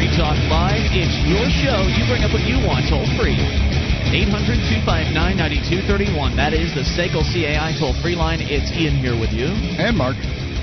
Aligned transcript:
Free 0.00 0.16
Talk 0.16 0.40
Live. 0.48 0.80
It's 0.96 1.12
your 1.28 1.44
show. 1.60 1.84
You 1.84 2.08
bring 2.08 2.24
up 2.24 2.32
what 2.32 2.40
you 2.48 2.56
want 2.64 2.88
toll 2.88 3.04
free. 3.20 3.36
800 3.36 4.32
259 4.88 5.12
9231. 5.12 6.40
That 6.40 6.56
is 6.56 6.72
the 6.72 6.88
SACL 6.88 7.20
CAI 7.20 7.76
toll 7.76 7.92
free 8.00 8.16
line. 8.16 8.40
It's 8.40 8.72
Ian 8.72 8.96
here 8.96 9.12
with 9.12 9.28
you. 9.36 9.44
And 9.76 10.00
Mark. 10.00 10.16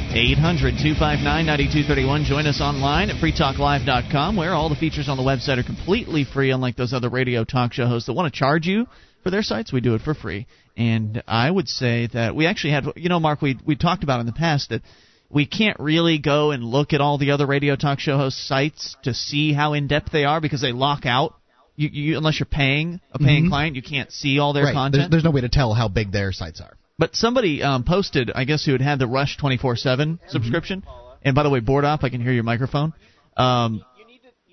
800 0.09 0.81
259 0.81 1.21
9231. 1.21 2.25
Join 2.25 2.49
us 2.49 2.57
online 2.65 3.13
at 3.13 3.21
freetalklive.com, 3.21 4.33
where 4.33 4.57
all 4.57 4.73
the 4.73 4.75
features 4.75 5.05
on 5.05 5.21
the 5.21 5.27
website 5.27 5.61
are 5.61 5.67
completely 5.69 6.25
free, 6.25 6.49
unlike 6.49 6.73
those 6.73 6.89
other 6.89 7.13
radio 7.13 7.45
talk 7.45 7.73
show 7.73 7.85
hosts 7.85 8.09
that 8.09 8.17
want 8.17 8.33
to 8.33 8.33
charge 8.33 8.65
you 8.65 8.89
for 9.21 9.29
their 9.29 9.45
sites. 9.45 9.69
We 9.71 9.85
do 9.85 9.93
it 9.93 10.01
for 10.01 10.15
free. 10.15 10.47
And 10.75 11.21
I 11.27 11.45
would 11.45 11.69
say 11.69 12.09
that 12.13 12.33
we 12.33 12.47
actually 12.47 12.73
had, 12.73 12.85
you 12.95 13.09
know, 13.09 13.19
Mark, 13.19 13.43
we, 13.43 13.53
we 13.63 13.75
talked 13.75 14.01
about 14.01 14.19
in 14.19 14.25
the 14.25 14.33
past 14.33 14.71
that 14.71 14.81
we 15.29 15.45
can't 15.45 15.79
really 15.79 16.19
go 16.19 16.51
and 16.51 16.63
look 16.63 16.93
at 16.93 17.01
all 17.01 17.17
the 17.17 17.31
other 17.31 17.45
radio 17.45 17.75
talk 17.75 17.99
show 17.99 18.17
host 18.17 18.47
sites 18.47 18.95
to 19.03 19.13
see 19.13 19.53
how 19.53 19.73
in 19.73 19.87
depth 19.87 20.11
they 20.11 20.23
are 20.23 20.39
because 20.39 20.61
they 20.61 20.71
lock 20.71 21.05
out. 21.05 21.35
You, 21.75 21.89
you, 21.91 22.17
unless 22.17 22.39
you're 22.39 22.47
paying 22.47 23.01
a 23.11 23.19
paying 23.19 23.45
Mhm. 23.45 23.49
client, 23.49 23.75
you 23.75 23.83
can't 23.83 24.11
see 24.11 24.39
all 24.39 24.53
their 24.53 24.63
right. 24.63 24.73
content. 24.73 24.93
There's, 25.01 25.09
there's 25.11 25.23
no 25.23 25.31
way 25.31 25.41
to 25.41 25.49
tell 25.49 25.73
how 25.73 25.87
big 25.89 26.11
their 26.11 26.31
sites 26.31 26.59
are. 26.59 26.73
But 26.97 27.15
somebody 27.15 27.61
um, 27.61 27.83
posted, 27.83 28.31
I 28.33 28.45
guess, 28.45 28.65
who 28.65 28.71
had 28.71 28.81
had 28.81 28.97
the 28.99 29.05
Rush 29.07 29.37
24 29.37 29.75
7 29.75 30.19
subscription. 30.29 30.83
And 31.23 31.35
by 31.35 31.43
the 31.43 31.49
way, 31.49 31.59
board 31.59 31.85
I 31.85 31.97
can 31.97 32.21
hear 32.21 32.31
your 32.31 32.43
microphone. 32.43 32.93
Um, 33.35 33.83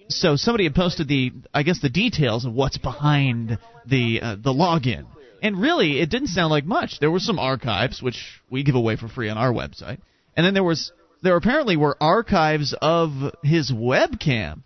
so 0.08 0.36
somebody 0.36 0.64
had 0.64 0.74
posted 0.74 1.08
the, 1.08 1.32
I 1.54 1.62
guess, 1.62 1.80
the 1.80 1.88
details 1.88 2.44
of 2.44 2.52
what's 2.52 2.76
behind 2.76 3.58
the 3.86 4.20
uh, 4.20 4.36
the 4.36 4.52
login. 4.52 5.06
And 5.42 5.60
really, 5.60 6.00
it 6.00 6.10
didn't 6.10 6.28
sound 6.28 6.50
like 6.50 6.64
much. 6.64 7.00
There 7.00 7.10
were 7.10 7.20
some 7.20 7.38
archives, 7.38 8.02
which 8.02 8.40
we 8.50 8.62
give 8.64 8.74
away 8.74 8.96
for 8.96 9.08
free 9.08 9.28
on 9.28 9.38
our 9.38 9.52
website. 9.52 9.98
And 10.36 10.44
then 10.44 10.54
there 10.54 10.64
was, 10.64 10.92
there 11.22 11.36
apparently 11.36 11.76
were 11.76 11.96
archives 12.00 12.74
of 12.80 13.12
his 13.42 13.70
webcam. 13.72 14.62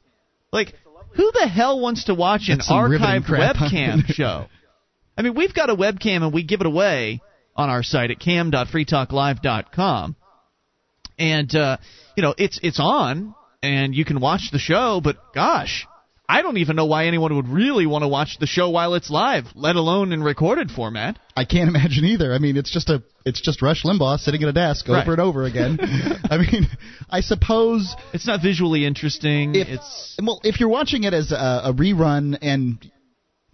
Like, 0.52 0.74
who 1.14 1.30
the 1.32 1.48
hell 1.48 1.80
wants 1.80 2.04
to 2.04 2.14
watch 2.14 2.48
an 2.48 2.58
That's 2.58 2.68
some 2.68 2.90
riveting 2.90 3.22
archived 3.22 3.56
webcam 3.56 4.06
show? 4.14 4.46
I 5.16 5.22
mean, 5.22 5.34
we've 5.34 5.54
got 5.54 5.70
a 5.70 5.74
webcam 5.74 6.22
and 6.22 6.32
we 6.32 6.44
give 6.44 6.60
it 6.60 6.66
away 6.66 7.20
on 7.56 7.70
our 7.70 7.82
site 7.82 8.10
at 8.10 8.20
cam.freetalklive.com. 8.20 10.16
And 11.18 11.54
uh, 11.54 11.78
you 12.16 12.22
know, 12.22 12.34
it's 12.38 12.60
it's 12.62 12.78
on 12.78 13.34
and 13.62 13.94
you 13.94 14.04
can 14.04 14.20
watch 14.20 14.50
the 14.52 14.60
show, 14.60 15.00
but 15.02 15.16
gosh, 15.34 15.86
I 16.30 16.42
don't 16.42 16.58
even 16.58 16.76
know 16.76 16.84
why 16.84 17.06
anyone 17.06 17.34
would 17.36 17.48
really 17.48 17.86
want 17.86 18.02
to 18.02 18.08
watch 18.08 18.36
the 18.38 18.46
show 18.46 18.68
while 18.68 18.92
it's 18.94 19.08
live, 19.08 19.46
let 19.54 19.76
alone 19.76 20.12
in 20.12 20.22
recorded 20.22 20.70
format. 20.70 21.18
I 21.34 21.46
can't 21.46 21.68
imagine 21.70 22.04
either. 22.04 22.34
I 22.34 22.38
mean, 22.38 22.56
it's 22.58 22.70
just 22.70 22.90
a 22.90 23.02
it's 23.24 23.40
just 23.40 23.62
Rush 23.62 23.82
Limbaugh 23.82 24.18
sitting 24.18 24.42
at 24.42 24.48
a 24.48 24.52
desk 24.52 24.88
Right. 24.88 25.02
over 25.02 25.12
and 25.12 25.20
over 25.22 25.44
again. 25.44 25.78
I 26.30 26.36
mean, 26.38 26.68
I 27.08 27.20
suppose 27.20 27.94
It's 28.12 28.26
not 28.26 28.42
visually 28.42 28.84
interesting. 28.84 29.54
if 29.54 29.68
it's 29.68 30.16
well, 30.22 30.40
if 30.44 30.60
you're 30.60 30.68
watching 30.68 31.04
it 31.04 31.14
as 31.14 31.32
a, 31.32 31.62
a 31.64 31.72
rerun 31.72 32.36
and 32.42 32.78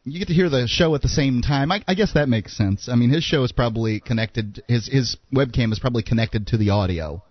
you 0.04 0.18
get 0.18 0.28
to 0.28 0.34
hear 0.34 0.50
the 0.50 0.66
show 0.66 0.94
at 0.96 1.02
the 1.02 1.08
same 1.08 1.42
time, 1.42 1.70
I, 1.72 1.82
I 1.88 1.94
guess 1.94 2.12
that 2.14 2.28
makes 2.28 2.56
sense. 2.56 2.88
I 2.88 2.94
mean, 2.96 3.10
his 3.10 3.22
show 3.24 3.42
is 3.44 3.52
probably 3.52 4.00
connected. 4.00 4.62
His 4.68 4.86
his 4.88 5.16
webcam 5.32 5.72
is 5.72 5.78
probably 5.78 6.02
connected 6.02 6.48
to 6.48 6.56
the 6.56 6.70
audio. 6.70 7.22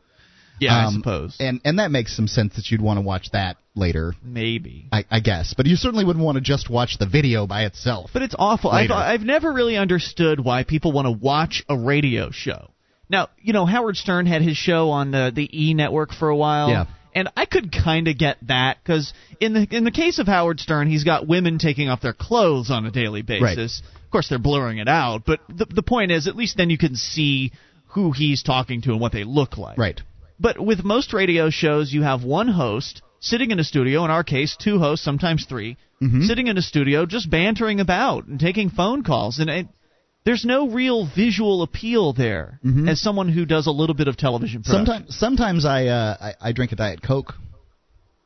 Yeah, 0.60 0.76
I 0.76 0.86
Um, 0.86 0.94
suppose. 0.96 1.38
and 1.40 1.60
and 1.66 1.80
that 1.80 1.92
makes 1.92 2.16
some 2.16 2.28
sense 2.28 2.56
that 2.56 2.70
you'd 2.72 2.82
want 2.82 2.98
to 2.98 3.02
watch 3.02 3.32
that 3.32 3.58
later. 3.76 4.14
Maybe. 4.24 4.88
I, 4.92 5.06
I 5.10 5.20
guess, 5.20 5.54
but 5.56 5.66
you 5.66 5.76
certainly 5.76 6.06
wouldn't 6.06 6.24
want 6.24 6.36
to 6.36 6.42
just 6.42 6.70
watch 6.70 6.98
the 7.00 7.06
video 7.08 7.48
by 7.48 7.66
itself. 7.66 8.12
But 8.14 8.22
it's 8.22 8.36
awful. 8.38 8.70
I've, 8.72 8.92
I've 8.92 9.22
never 9.22 9.52
really 9.52 9.78
understood 9.78 10.40
why 10.40 10.64
people 10.64 10.92
want 10.92 11.06
to 11.08 11.12
watch 11.12 11.64
a 11.68 11.78
radio 11.78 12.30
show. 12.32 12.70
Now, 13.10 13.30
you 13.42 13.54
know, 13.54 13.66
Howard 13.66 13.98
Stern 13.98 14.26
had 14.26 14.42
his 14.42 14.58
show 14.58 14.90
on 14.92 15.12
the, 15.12 15.32
the 15.34 15.50
E 15.52 15.74
network 15.74 16.14
for 16.14 16.30
a 16.30 16.36
while. 16.36 16.70
Yeah. 16.70 16.86
And 17.16 17.30
I 17.38 17.46
could 17.46 17.72
kind 17.72 18.08
of 18.08 18.18
get 18.18 18.38
that 18.48 18.78
because 18.82 19.14
in 19.40 19.54
the 19.54 19.68
in 19.70 19.84
the 19.84 19.92
case 19.92 20.18
of 20.18 20.26
Howard 20.26 20.60
Stern, 20.60 20.90
he's 20.90 21.04
got 21.04 21.28
women 21.28 21.60
taking 21.60 21.88
off 21.90 22.02
their 22.02 22.14
clothes 22.14 22.72
on 22.72 22.88
a 22.88 22.92
daily 22.92 23.22
basis. 23.22 23.84
Of 24.04 24.10
course, 24.12 24.30
they're 24.30 24.40
blurring 24.40 24.80
it 24.80 24.88
out, 24.88 25.22
but 25.24 25.40
the 25.48 25.66
the 25.66 25.84
point 25.84 26.12
is, 26.12 26.28
at 26.28 26.36
least 26.36 26.58
then 26.58 26.72
you 26.72 26.78
can 26.80 26.96
see 26.96 27.52
who 27.90 28.14
he's 28.14 28.42
talking 28.42 28.82
to 28.82 28.92
and 28.94 29.00
what 29.00 29.12
they 29.12 29.24
look 29.26 29.58
like. 29.60 29.78
Right. 29.78 30.02
But 30.44 30.60
with 30.60 30.84
most 30.84 31.14
radio 31.14 31.50
shows, 31.50 31.94
you 31.94 32.02
have 32.04 32.24
one 32.26 32.50
host 32.50 33.02
sitting 33.22 33.52
in 33.52 33.60
a 33.60 33.64
studio. 33.64 34.04
In 34.04 34.12
our 34.12 34.26
case, 34.26 34.58
two 34.58 34.78
hosts, 34.78 35.06
sometimes 35.06 35.46
3 35.46 35.78
Mhm. 36.02 36.28
sitting 36.28 36.48
in 36.48 36.58
a 36.58 36.62
studio, 36.62 37.06
just 37.06 37.30
bantering 37.30 37.80
about 37.80 38.26
and 38.28 38.38
taking 38.40 38.70
phone 38.70 39.04
calls. 39.04 39.40
And 39.40 39.50
it, 39.50 39.68
there's 40.26 40.44
no 40.44 40.68
real 40.68 41.06
visual 41.06 41.62
appeal 41.62 42.12
there. 42.12 42.60
Mhm. 42.66 42.90
As 42.90 43.00
someone 43.00 43.30
who 43.30 43.46
does 43.46 43.68
a 43.68 43.72
little 43.72 43.96
bit 43.96 44.10
of 44.10 44.18
television 44.18 44.64
production, 44.64 44.86
Sometimes 44.86 45.16
sometimes 45.18 45.66
I, 45.66 45.88
uh, 45.88 46.18
I 46.28 46.50
I 46.50 46.52
drink 46.52 46.74
a 46.74 46.76
diet 46.76 47.02
coke. 47.02 47.36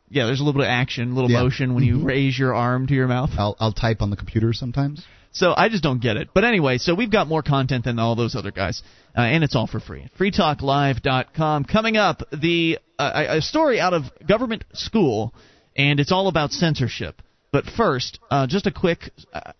yeah, 0.09 0.25
there's 0.25 0.39
a 0.39 0.43
little 0.43 0.59
bit 0.59 0.65
of 0.65 0.71
action, 0.83 1.11
a 1.11 1.13
little 1.13 1.29
Yeah. 1.29 1.43
motion 1.43 1.75
when 1.75 1.83
you 1.83 1.99
Mhm. 1.99 2.05
raise 2.05 2.39
your 2.39 2.55
arm 2.55 2.87
to 2.87 2.95
your 2.95 3.07
mouth. 3.07 3.31
I'll 3.37 3.55
I'll 3.59 3.73
type 3.73 4.01
on 4.01 4.09
the 4.09 4.15
computer 4.23 4.53
sometimes. 4.53 5.05
So 5.37 5.53
I 5.55 5.69
just 5.69 5.83
don't 5.83 6.01
get 6.01 6.17
it. 6.17 6.29
But 6.33 6.45
anyway, 6.45 6.79
so 6.79 6.95
we've 6.95 7.11
got 7.11 7.27
more 7.27 7.43
content 7.43 7.85
than 7.85 7.99
all 7.99 8.15
those 8.15 8.35
other 8.35 8.49
guys, 8.49 8.81
uh, 9.15 9.21
and 9.21 9.43
it's 9.43 9.55
all 9.55 9.67
for 9.67 9.79
free. 9.79 10.09
FreeTalkLive.com. 10.19 11.65
Coming 11.65 11.95
up, 11.95 12.23
the 12.31 12.79
uh, 12.97 13.25
a 13.37 13.41
story 13.41 13.79
out 13.79 13.93
of 13.93 14.05
government 14.27 14.63
school, 14.73 15.35
and 15.75 15.99
it's 15.99 16.11
all 16.11 16.27
about 16.27 16.51
censorship. 16.51 17.21
But 17.51 17.65
first, 17.65 18.19
uh, 18.31 18.47
just 18.47 18.65
a 18.65 18.71
quick. 18.71 19.11
Uh, 19.31 19.51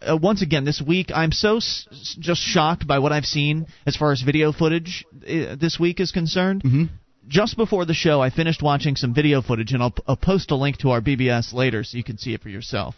uh, 0.00 0.16
once 0.22 0.40
again, 0.42 0.64
this 0.64 0.80
week 0.80 1.10
I'm 1.12 1.32
so 1.32 1.56
s- 1.56 1.88
s- 1.90 2.16
just 2.20 2.40
shocked 2.40 2.86
by 2.86 3.00
what 3.00 3.10
I've 3.10 3.24
seen 3.24 3.66
as 3.84 3.96
far 3.96 4.12
as 4.12 4.22
video 4.22 4.52
footage 4.52 5.04
uh, 5.12 5.56
this 5.56 5.78
week 5.80 5.98
is 5.98 6.12
concerned. 6.12 6.62
Mm-hmm. 6.62 6.84
Just 7.26 7.56
before 7.56 7.84
the 7.84 7.94
show, 7.94 8.20
I 8.20 8.30
finished 8.30 8.62
watching 8.62 8.94
some 8.94 9.12
video 9.12 9.42
footage, 9.42 9.72
and 9.72 9.82
I'll, 9.82 9.94
I'll 10.06 10.16
post 10.16 10.52
a 10.52 10.56
link 10.56 10.78
to 10.78 10.90
our 10.90 11.00
BBS 11.00 11.52
later 11.52 11.82
so 11.82 11.96
you 11.96 12.04
can 12.04 12.18
see 12.18 12.34
it 12.34 12.40
for 12.42 12.48
yourself. 12.48 12.94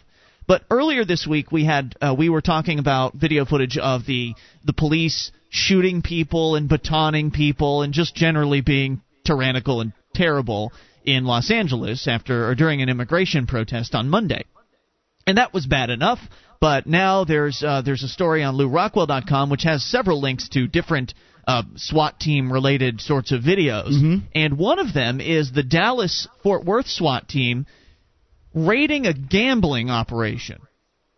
But 0.47 0.63
earlier 0.69 1.05
this 1.05 1.25
week, 1.25 1.51
we 1.51 1.65
had 1.65 1.95
uh, 2.01 2.15
we 2.17 2.29
were 2.29 2.41
talking 2.41 2.79
about 2.79 3.13
video 3.15 3.45
footage 3.45 3.77
of 3.77 4.05
the 4.05 4.35
the 4.63 4.73
police 4.73 5.31
shooting 5.49 6.01
people 6.01 6.55
and 6.55 6.69
batoning 6.69 7.31
people 7.33 7.81
and 7.81 7.93
just 7.93 8.15
generally 8.15 8.61
being 8.61 9.01
tyrannical 9.25 9.81
and 9.81 9.93
terrible 10.13 10.71
in 11.03 11.25
Los 11.25 11.49
Angeles 11.51 12.07
after 12.07 12.47
or 12.49 12.55
during 12.55 12.81
an 12.81 12.89
immigration 12.89 13.47
protest 13.47 13.95
on 13.95 14.09
Monday 14.09 14.43
and 15.27 15.37
that 15.37 15.53
was 15.53 15.65
bad 15.65 15.89
enough. 15.89 16.19
But 16.61 16.87
now 16.87 17.23
there's 17.25 17.63
uh, 17.63 17.81
there's 17.81 18.03
a 18.03 18.07
story 18.07 18.43
on 18.43 18.55
LewRockwell.com 18.55 19.49
which 19.49 19.63
has 19.63 19.83
several 19.83 20.21
links 20.21 20.49
to 20.49 20.67
different 20.67 21.13
uh, 21.47 21.63
SWAT 21.75 22.19
team 22.19 22.51
related 22.51 23.01
sorts 23.01 23.31
of 23.31 23.41
videos, 23.43 23.91
Mhm. 23.93 24.23
and 24.33 24.57
one 24.57 24.79
of 24.79 24.93
them 24.93 25.21
is 25.21 25.51
the 25.51 25.61
Dallas 25.63 26.27
Fort 26.41 26.65
Worth 26.65 26.87
SWAT 26.87 27.27
team 27.27 27.67
raiding 28.55 29.05
a 29.05 29.13
gambling 29.13 29.91
operation 29.91 30.59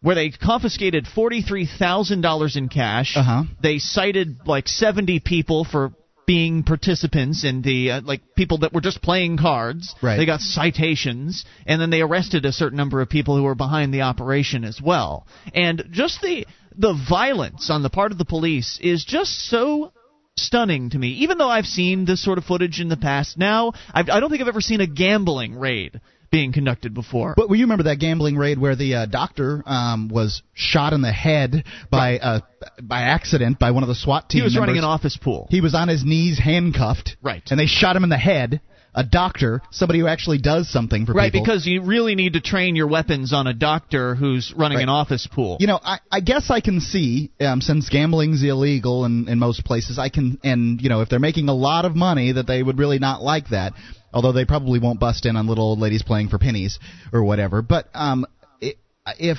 where 0.02 0.16
they 0.16 0.30
confiscated 0.30 1.08
forty 1.08 1.42
three 1.42 1.68
thousand 1.68 2.22
dollars 2.22 2.56
in 2.56 2.68
cash. 2.68 3.16
Uh-huh. 3.16 3.44
They 3.62 3.78
cited 3.78 4.40
like 4.46 4.68
seventy 4.68 5.20
people 5.20 5.64
for 5.64 5.94
being 6.26 6.64
participants 6.64 7.46
in 7.46 7.62
the 7.62 7.92
uh, 7.92 8.02
like 8.02 8.36
people 8.36 8.60
that 8.60 8.74
were 8.74 8.82
just 8.82 9.02
playing 9.02 9.38
cards. 9.38 9.96
Right. 10.02 10.18
They 10.18 10.26
got 10.26 10.42
citations, 10.42 11.46
and 11.66 11.82
then 11.82 11.90
they 11.90 12.02
arrested 12.02 12.46
a 12.46 12.52
certain 12.52 12.78
number 12.78 13.02
of 13.02 13.10
people 13.10 13.38
who 13.38 13.44
were 13.44 13.56
behind 13.56 13.94
the 13.94 14.02
operation 14.02 14.66
as 14.66 14.82
well. 14.82 15.26
And 15.54 15.86
just 15.92 16.22
the 16.22 16.46
the 16.76 16.94
violence 17.10 17.70
on 17.70 17.82
the 17.82 17.90
part 17.90 18.12
of 18.12 18.18
the 18.18 18.26
police 18.26 18.78
is 18.82 19.06
just 19.06 19.48
so 19.50 19.94
stunning 20.36 20.92
to 20.92 21.00
me. 21.00 21.08
Even 21.10 21.38
though 21.38 21.50
I've 21.50 21.66
seen 21.66 22.06
this 22.06 22.24
sort 22.24 22.38
of 22.38 22.46
footage 22.46 22.80
in 22.80 22.90
the 22.90 22.98
past, 22.98 23.38
now 23.38 23.74
I've, 23.92 24.10
I 24.10 24.20
don't 24.20 24.30
think 24.30 24.42
I've 24.42 24.48
ever 24.48 24.62
seen 24.62 24.82
a 24.82 24.88
gambling 24.88 25.56
raid 25.56 26.00
being 26.32 26.54
conducted 26.54 26.94
before. 26.94 27.34
But 27.36 27.50
well, 27.50 27.58
you 27.58 27.66
remember 27.66 27.86
that 27.86 28.00
gambling 28.00 28.38
raid 28.38 28.60
where 28.60 28.76
the 28.76 28.96
uh, 28.96 29.06
doctor 29.06 29.64
um, 29.66 30.10
was 30.10 30.42
shot 30.54 30.94
in 30.94 31.02
the 31.02 31.12
head 31.12 31.64
by 31.90 32.18
uh, 32.18 32.40
by 32.82 33.02
accident 33.02 33.60
by 33.60 33.72
one 33.72 33.84
of 33.84 33.90
the 33.90 33.96
SWAT 33.96 34.30
team 34.30 34.40
he 34.40 34.44
was 34.44 34.58
running 34.58 34.78
an 34.78 34.84
office 34.84 35.18
pool. 35.18 35.48
He 35.50 35.62
was 35.62 35.74
on 35.76 35.88
his 35.88 36.04
knees, 36.04 36.40
handcuffed. 36.40 37.18
Right. 37.22 37.44
And 37.50 37.60
they 37.60 37.66
shot 37.68 37.96
him 37.96 38.04
in 38.04 38.10
the 38.10 38.18
head. 38.18 38.62
A 38.96 39.04
doctor, 39.04 39.62
somebody 39.70 40.00
who 40.00 40.08
actually 40.08 40.40
does 40.40 40.72
something 40.72 41.06
for 41.06 41.14
Right, 41.14 41.32
people. 41.32 41.46
Right, 41.46 41.54
because 41.54 41.68
you 41.68 41.84
really 41.84 42.16
need 42.16 42.34
to 42.34 42.42
train 42.42 42.76
your 42.76 42.88
weapons 42.88 43.32
on 43.32 43.46
a 43.46 43.54
doctor 43.54 44.16
who's 44.16 44.52
running 44.58 44.78
Right. 44.78 44.84
an 44.84 44.90
office 44.90 45.28
pool. 45.28 45.58
You 45.60 45.68
know, 45.68 45.80
I, 45.84 46.00
I 46.12 46.20
guess 46.20 46.50
I 46.50 46.62
can 46.62 46.82
see, 46.82 47.30
um, 47.40 47.62
since 47.62 47.90
gambling's 47.90 48.44
illegal 48.44 49.06
in, 49.06 49.30
in 49.30 49.38
most 49.38 49.64
places, 49.66 50.00
I 50.00 50.10
can, 50.10 50.40
and 50.44 50.82
you 50.82 50.90
know, 50.90 51.02
if 51.02 51.10
they're 51.10 51.20
making 51.20 51.48
a 51.48 51.54
lot 51.54 51.86
of 51.86 51.96
money, 51.96 52.32
that 52.32 52.48
they 52.48 52.64
would 52.64 52.80
really 52.80 52.98
not 52.98 53.22
like 53.22 53.50
that. 53.50 53.74
Although 54.14 54.32
they 54.32 54.46
probably 54.46 54.80
won't 54.80 55.00
bust 55.00 55.26
in 55.26 55.36
on 55.36 55.48
little 55.48 55.66
old 55.66 55.80
ladies 55.80 56.04
playing 56.04 56.30
for 56.30 56.38
pennies 56.38 56.80
or 57.12 57.24
whatever. 57.24 57.62
But 57.62 57.90
um, 57.94 58.26
i 58.62 58.74
if 59.20 59.38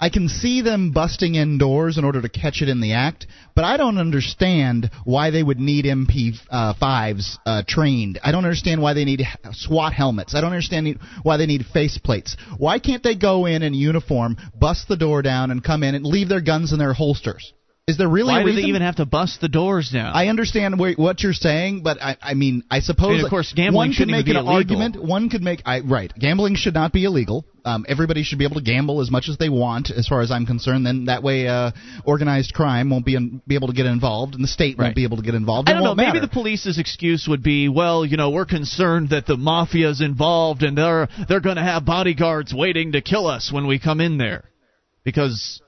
I 0.00 0.08
can 0.08 0.30
see 0.30 0.62
them 0.62 0.92
busting 0.92 1.34
in 1.34 1.58
doors 1.58 1.98
in 1.98 2.04
order 2.04 2.22
to 2.22 2.28
catch 2.30 2.62
it 2.62 2.70
in 2.70 2.80
the 2.80 2.94
act, 2.94 3.26
but 3.54 3.66
I 3.66 3.76
don't 3.76 3.98
understand 3.98 4.90
why 5.04 5.30
they 5.30 5.42
would 5.42 5.60
need 5.60 5.84
MP5s 5.84 7.36
uh, 7.44 7.62
trained. 7.68 8.18
I 8.24 8.32
don't 8.32 8.46
understand 8.46 8.80
why 8.80 8.94
they 8.94 9.04
need 9.04 9.22
SWAT 9.52 9.92
helmets. 9.92 10.34
I 10.34 10.40
don't 10.40 10.52
understand 10.52 10.98
why 11.22 11.36
they 11.36 11.44
need 11.44 11.66
face 11.66 11.98
plates. 11.98 12.34
Why 12.56 12.78
can't 12.78 13.02
they 13.02 13.14
go 13.14 13.44
in 13.44 13.62
in 13.62 13.74
uniform, 13.74 14.38
bust 14.58 14.88
the 14.88 14.96
door 14.96 15.20
down, 15.20 15.50
and 15.50 15.62
come 15.62 15.82
in 15.82 15.94
and 15.94 16.06
leave 16.06 16.30
their 16.30 16.40
guns 16.40 16.72
in 16.72 16.78
their 16.78 16.94
holsters? 16.94 17.52
Is 17.86 17.98
there 17.98 18.08
really 18.08 18.32
Why 18.32 18.44
do 18.44 18.52
they 18.52 18.62
even 18.68 18.82
have 18.82 18.96
to 18.96 19.04
bust 19.06 19.40
the 19.40 19.48
doors 19.48 19.90
down? 19.90 20.12
I 20.14 20.28
understand 20.28 20.78
what 20.78 21.22
you're 21.24 21.32
saying, 21.32 21.82
but 21.82 22.00
I, 22.00 22.16
I 22.22 22.34
mean, 22.34 22.62
I 22.70 22.78
suppose 22.80 23.24
of 23.24 23.30
course, 23.30 23.52
gambling 23.52 23.74
one 23.74 23.92
could 23.94 24.06
make 24.06 24.28
an 24.28 24.36
illegal. 24.36 24.54
argument. 24.54 25.02
One 25.02 25.28
could 25.28 25.42
make 25.42 25.62
I, 25.66 25.80
right. 25.80 26.12
Gambling 26.16 26.54
should 26.54 26.74
not 26.74 26.92
be 26.92 27.04
illegal. 27.04 27.44
Um, 27.64 27.84
everybody 27.88 28.22
should 28.22 28.38
be 28.38 28.44
able 28.44 28.56
to 28.56 28.62
gamble 28.62 29.00
as 29.00 29.10
much 29.10 29.28
as 29.28 29.38
they 29.38 29.48
want, 29.48 29.90
as 29.90 30.06
far 30.06 30.20
as 30.20 30.30
I'm 30.30 30.46
concerned. 30.46 30.86
Then 30.86 31.06
that 31.06 31.24
way, 31.24 31.48
uh, 31.48 31.72
organized 32.04 32.54
crime 32.54 32.90
won't 32.90 33.04
be 33.04 33.16
in, 33.16 33.42
be 33.48 33.56
able 33.56 33.66
to 33.68 33.74
get 33.74 33.86
involved, 33.86 34.36
and 34.36 34.44
the 34.44 34.48
state 34.48 34.78
Right. 34.78 34.84
won't 34.86 34.96
be 34.96 35.02
able 35.04 35.16
to 35.16 35.22
get 35.24 35.34
involved. 35.34 35.68
I 35.68 35.72
don't 35.72 35.82
know. 35.82 35.88
won't 35.90 35.96
Maybe 35.96 36.12
matter. 36.12 36.20
the 36.20 36.28
police's 36.28 36.78
excuse 36.78 37.26
would 37.28 37.42
be, 37.42 37.68
well, 37.68 38.04
you 38.06 38.16
know, 38.16 38.30
we're 38.30 38.46
concerned 38.46 39.08
that 39.10 39.26
the 39.26 39.36
mafia's 39.36 40.00
involved 40.00 40.62
and 40.62 40.78
they're 40.78 41.08
they're 41.28 41.40
going 41.40 41.56
to 41.56 41.62
have 41.62 41.84
bodyguards 41.84 42.54
waiting 42.54 42.92
to 42.92 43.00
kill 43.00 43.26
us 43.26 43.50
when 43.52 43.66
we 43.66 43.80
come 43.80 44.00
in 44.00 44.16
there, 44.16 44.44
because 45.02 45.60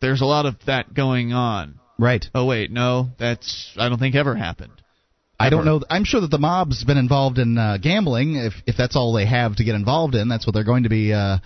there's 0.00 0.20
a 0.20 0.26
lot 0.26 0.46
of 0.46 0.56
that 0.66 0.92
going 0.94 1.32
on. 1.32 1.78
right. 1.98 2.24
Oh 2.34 2.46
wait, 2.46 2.70
no, 2.70 3.10
that's 3.18 3.72
I 3.76 3.88
don't 3.88 3.98
think 3.98 4.14
ever 4.14 4.34
happened. 4.34 4.72
I 5.38 5.48
don't 5.48 5.64
know. 5.64 5.80
I'm 5.88 6.04
sure 6.04 6.20
that 6.20 6.30
the 6.30 6.38
mob's 6.38 6.84
been 6.84 6.98
involved 6.98 7.38
in 7.38 7.56
uh, 7.56 7.78
gambling. 7.78 8.36
If 8.36 8.52
if 8.66 8.76
that's 8.76 8.94
all 8.94 9.14
they 9.14 9.24
have 9.24 9.56
to 9.56 9.64
get 9.64 9.74
involved 9.74 10.14
in, 10.14 10.28
that's 10.28 10.46
what 10.46 10.52
they're 10.52 10.64
going 10.64 10.82
to 10.82 10.90
be 10.90 11.14
uh, 11.14 11.38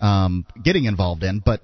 um, 0.00 0.44
getting 0.62 0.84
involved 0.84 1.22
in. 1.22 1.40
But 1.44 1.60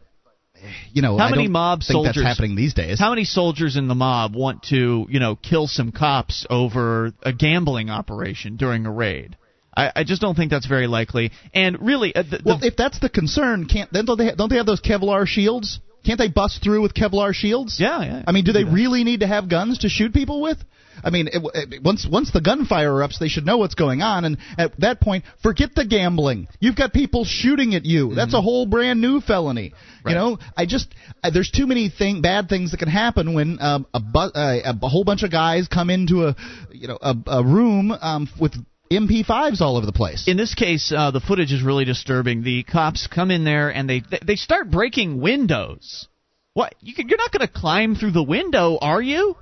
you 0.93 1.03
know, 1.03 1.19
How 1.19 1.27
I 1.27 1.31
many 1.31 1.45
don't 1.45 1.53
mob 1.53 1.81
think 1.81 1.93
soldiers- 1.93 2.15
that's 2.17 2.27
happening 2.27 2.55
these 2.55 2.75
days. 2.75 2.99
How 3.01 3.11
many 3.11 3.25
soldiers 3.25 3.77
in 3.77 3.89
the 3.89 3.97
mob 3.97 4.37
want 4.37 4.63
to, 4.65 5.07
you 5.09 5.19
know, 5.19 5.35
kill 5.35 5.67
some 5.67 5.91
cops 5.91 6.47
over 6.49 7.13
a 7.25 7.33
gambling 7.33 7.91
operation 7.91 8.57
during 8.57 8.87
a 8.87 8.91
raid? 8.93 9.37
I, 9.77 9.91
I 9.97 10.05
just 10.05 10.21
don't 10.21 10.37
think 10.37 10.51
that's 10.51 10.67
very 10.67 10.87
likely. 10.87 11.33
And 11.55 11.81
really, 11.81 12.15
uh, 12.15 12.23
the, 12.23 12.39
the, 12.39 12.43
well, 12.45 12.59
if 12.63 12.77
that's 12.77 13.01
the 13.01 13.09
concern, 13.09 13.67
can't 13.67 13.93
then 13.93 14.05
don't 14.05 14.19
they 14.19 14.33
don't 14.35 14.49
they 14.51 14.57
have 14.57 14.67
those 14.67 14.81
Kevlar 14.83 15.27
shields? 15.27 15.81
Can't 16.05 16.19
they 16.19 16.29
bust 16.29 16.63
through 16.63 16.83
with 16.83 16.95
Kevlar 16.95 17.33
shields? 17.35 17.79
yeah, 17.79 18.03
yeah. 18.03 18.23
I 18.27 18.33
mean, 18.33 18.45
do 18.45 18.53
they 18.53 18.65
really 18.65 19.05
need 19.05 19.21
to 19.21 19.27
have 19.27 19.49
guns 19.49 19.79
to 19.79 19.89
shoot 19.89 20.13
people 20.13 20.43
with? 20.43 20.59
I 21.03 21.11
mean, 21.11 21.29
it, 21.29 21.43
it, 21.55 21.83
once 21.83 22.07
once 22.11 22.31
the 22.33 22.41
gunfire 22.41 22.91
erupts, 22.91 23.19
they 23.19 23.29
should 23.29 23.47
know 23.47 23.59
what's 23.59 23.75
going 23.75 24.03
on, 24.03 24.25
and 24.25 24.39
at 24.59 24.79
that 24.81 25.01
point, 25.01 25.25
forget 25.43 25.75
the 25.75 25.85
gambling. 25.87 26.49
You've 26.61 26.77
got 26.77 26.93
people 26.93 27.25
shooting 27.25 27.75
at 27.75 27.85
you. 27.85 28.15
That's 28.15 28.35
a 28.35 28.43
whole 28.43 28.67
brand 28.67 29.01
new 29.01 29.21
felony. 29.21 29.71
Mm-hmm. 29.71 30.07
Right. 30.07 30.13
You 30.13 30.19
know, 30.19 30.39
I 30.57 30.67
just 30.67 30.95
uh, 31.23 31.31
there's 31.31 31.51
too 31.51 31.67
many 31.67 31.89
thing 31.89 32.21
bad 32.21 32.49
things 32.49 32.73
that 32.73 32.77
can 32.79 32.89
happen 32.89 33.35
when 33.35 33.59
um, 33.61 33.87
a, 33.95 34.01
bu- 34.01 34.19
uh, 34.19 34.75
a 34.83 34.89
whole 34.89 35.05
bunch 35.05 35.23
of 35.23 35.31
guys 35.31 35.69
come 35.69 35.91
into 35.91 36.27
a 36.27 36.37
you 36.73 36.89
know 36.89 36.99
a, 37.01 37.15
a 37.27 37.45
room 37.45 37.93
um, 37.93 38.29
with 38.41 38.55
MP5s 38.97 39.61
all 39.61 39.77
over 39.77 39.87
the 39.87 39.93
place. 39.93 40.27
in 40.29 40.37
this 40.37 40.55
case, 40.55 40.93
uh, 40.95 41.11
the 41.11 41.21
footage 41.21 41.53
is 41.53 41.63
really 41.63 41.85
disturbing. 41.85 42.43
The 42.43 42.63
cops 42.65 43.07
come 43.07 43.31
in 43.31 43.45
there 43.45 43.71
and 43.71 43.89
they 43.89 44.03
they 44.25 44.37
start 44.37 44.71
breaking 44.71 45.21
windows. 45.21 46.09
What? 46.55 46.75
You, 46.81 46.95
can- 46.95 47.09
you're 47.09 47.19
not 47.19 47.33
going 47.33 47.47
to 47.47 47.53
climb 47.53 47.95
through 47.95 48.13
the 48.13 48.23
window, 48.23 48.79
are 48.81 49.01
you? 49.01 49.37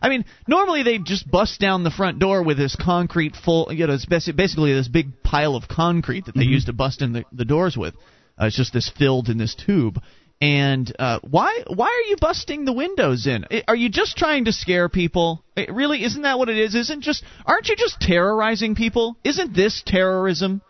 I 0.00 0.08
mean, 0.10 0.24
normally 0.46 0.82
they 0.82 0.98
just 0.98 1.30
bust 1.30 1.58
down 1.58 1.82
the 1.82 1.90
front 1.90 2.18
door 2.18 2.42
with 2.42 2.58
this 2.58 2.76
concrete 2.76 3.34
full, 3.34 3.72
you 3.72 3.86
know, 3.86 3.94
it's 3.94 4.04
basically 4.04 4.74
this 4.74 4.88
big 4.88 5.22
pile 5.22 5.56
of 5.56 5.68
concrete 5.68 6.26
that 6.26 6.34
they 6.34 6.44
use 6.44 6.66
to 6.66 6.74
bust 6.74 7.00
in 7.00 7.12
the, 7.14 7.24
the 7.32 7.46
doors 7.46 7.76
with. 7.78 7.94
Uh, 8.38 8.46
it's 8.46 8.56
just 8.56 8.74
this 8.74 8.90
filled 8.98 9.30
in 9.30 9.38
this 9.38 9.54
tube. 9.54 9.98
And 10.40 10.94
uh, 10.98 11.20
why 11.22 11.62
why 11.66 11.86
are 11.86 12.08
you 12.10 12.16
busting 12.20 12.66
the 12.66 12.72
windows 12.72 13.26
in? 13.26 13.46
Are 13.66 13.76
you 13.76 13.88
just 13.88 14.18
trying 14.18 14.44
to 14.44 14.52
scare 14.52 14.90
people? 14.90 15.42
It 15.56 15.72
really 15.72 16.04
isn't 16.04 16.22
that 16.22 16.38
what 16.38 16.50
it 16.50 16.58
is? 16.58 16.74
Isn't 16.74 17.02
just 17.02 17.24
aren't 17.46 17.68
you 17.68 17.76
just 17.76 18.00
terrorizing 18.00 18.74
people? 18.74 19.16
Isn't 19.24 19.54
this 19.54 19.82
terrorism? 19.86 20.60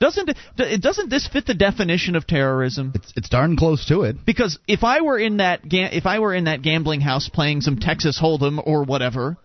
Doesn't 0.00 0.34
it 0.58 0.80
doesn't 0.80 1.10
this 1.10 1.26
fit 1.26 1.46
the 1.46 1.54
definition 1.54 2.16
of 2.16 2.26
terrorism? 2.26 2.92
it's 2.94 3.12
it's 3.16 3.28
darn 3.28 3.56
close 3.56 3.86
to 3.86 4.02
it. 4.02 4.24
Because 4.24 4.58
if 4.66 4.84
I 4.84 5.02
were 5.02 5.18
in 5.18 5.38
that 5.38 5.60
if 5.64 6.06
I 6.06 6.18
were 6.18 6.34
in 6.34 6.44
that 6.44 6.62
gambling 6.62 7.02
house 7.02 7.28
playing 7.28 7.60
some 7.60 7.78
Texas 7.78 8.18
Hold'em 8.18 8.58
or 8.64 8.84
whatever, 8.84 9.36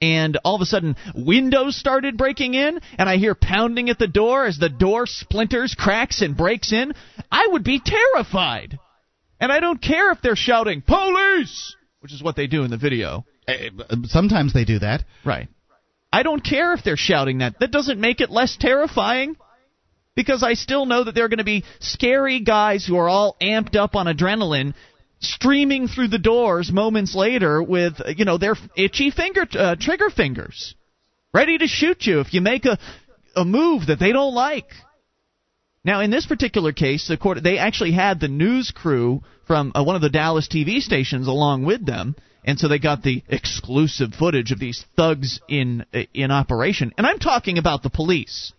and 0.00 0.38
all 0.44 0.54
of 0.54 0.62
a 0.62 0.66
sudden 0.66 0.96
windows 1.14 1.76
started 1.76 2.16
breaking 2.16 2.54
in, 2.54 2.80
and 2.98 3.08
I 3.08 3.18
hear 3.18 3.34
pounding 3.34 3.90
at 3.90 3.98
the 3.98 4.06
door 4.06 4.46
as 4.46 4.58
the 4.58 4.70
door 4.70 5.06
splinters, 5.06 5.74
cracks, 5.78 6.22
and 6.22 6.36
breaks 6.36 6.72
in, 6.72 6.94
I 7.30 7.48
would 7.50 7.64
be 7.64 7.80
terrified. 7.84 8.78
And 9.40 9.50
I 9.50 9.60
don't 9.60 9.80
care 9.80 10.12
if 10.12 10.20
they're 10.22 10.36
shouting 10.36 10.82
"Police," 10.82 11.74
which 12.00 12.12
is 12.12 12.22
what 12.22 12.36
they 12.36 12.46
do 12.46 12.64
in 12.64 12.70
the 12.70 12.76
video. 12.76 13.24
Uh, 13.48 13.96
Sometimes 14.04 14.52
they 14.52 14.64
do 14.64 14.80
that. 14.80 15.04
Right. 15.24 15.48
I 16.12 16.22
don't 16.22 16.44
care 16.44 16.74
if 16.74 16.82
they're 16.84 16.96
shouting 16.96 17.38
that. 17.38 17.58
That 17.60 17.70
doesn't 17.70 18.00
make 18.00 18.20
it 18.20 18.30
less 18.30 18.56
terrifying. 18.58 19.36
Because 20.16 20.42
I 20.42 20.54
still 20.54 20.86
know 20.86 21.04
that 21.04 21.14
there 21.14 21.24
are 21.24 21.28
going 21.28 21.38
to 21.38 21.44
be 21.44 21.64
scary 21.78 22.40
guys 22.40 22.84
who 22.84 22.96
are 22.96 23.08
all 23.08 23.36
amped 23.40 23.76
up 23.76 23.94
on 23.94 24.06
adrenaline 24.06 24.74
streaming 25.20 25.86
through 25.86 26.08
the 26.08 26.18
doors 26.18 26.72
moments 26.72 27.14
later 27.14 27.62
with, 27.62 27.94
you 28.16 28.24
know, 28.24 28.36
their 28.36 28.56
itchy 28.76 29.10
finger 29.10 29.46
uh, 29.52 29.76
trigger 29.78 30.10
fingers, 30.10 30.74
ready 31.32 31.56
to 31.58 31.66
shoot 31.66 32.06
you 32.06 32.20
if 32.20 32.34
you 32.34 32.40
make 32.40 32.64
a 32.64 32.78
a 33.36 33.44
move 33.44 33.86
that 33.86 34.00
they 34.00 34.12
don't 34.12 34.34
like. 34.34 34.70
Now, 35.84 36.00
in 36.00 36.10
this 36.10 36.26
particular 36.26 36.72
case, 36.72 37.08
the 37.08 37.16
court 37.16 37.42
they 37.42 37.58
actually 37.58 37.92
had 37.92 38.20
the 38.20 38.28
news 38.28 38.70
crew 38.70 39.22
from 39.46 39.72
uh, 39.74 39.82
one 39.82 39.96
of 39.96 40.02
the 40.02 40.10
Dallas 40.10 40.46
TV 40.46 40.80
stations 40.80 41.26
along 41.26 41.64
with 41.64 41.84
them, 41.84 42.16
and 42.44 42.58
so 42.58 42.68
they 42.68 42.78
got 42.78 43.02
the 43.02 43.22
exclusive 43.28 44.12
footage 44.14 44.52
of 44.52 44.58
these 44.58 44.84
thugs 44.96 45.40
in 45.48 45.84
uh, 45.94 46.02
in 46.12 46.30
operation. 46.30 46.92
And 46.98 47.06
I'm 47.06 47.18
talking 47.18 47.56
about 47.56 47.82
the 47.82 47.90
police, 47.90 48.52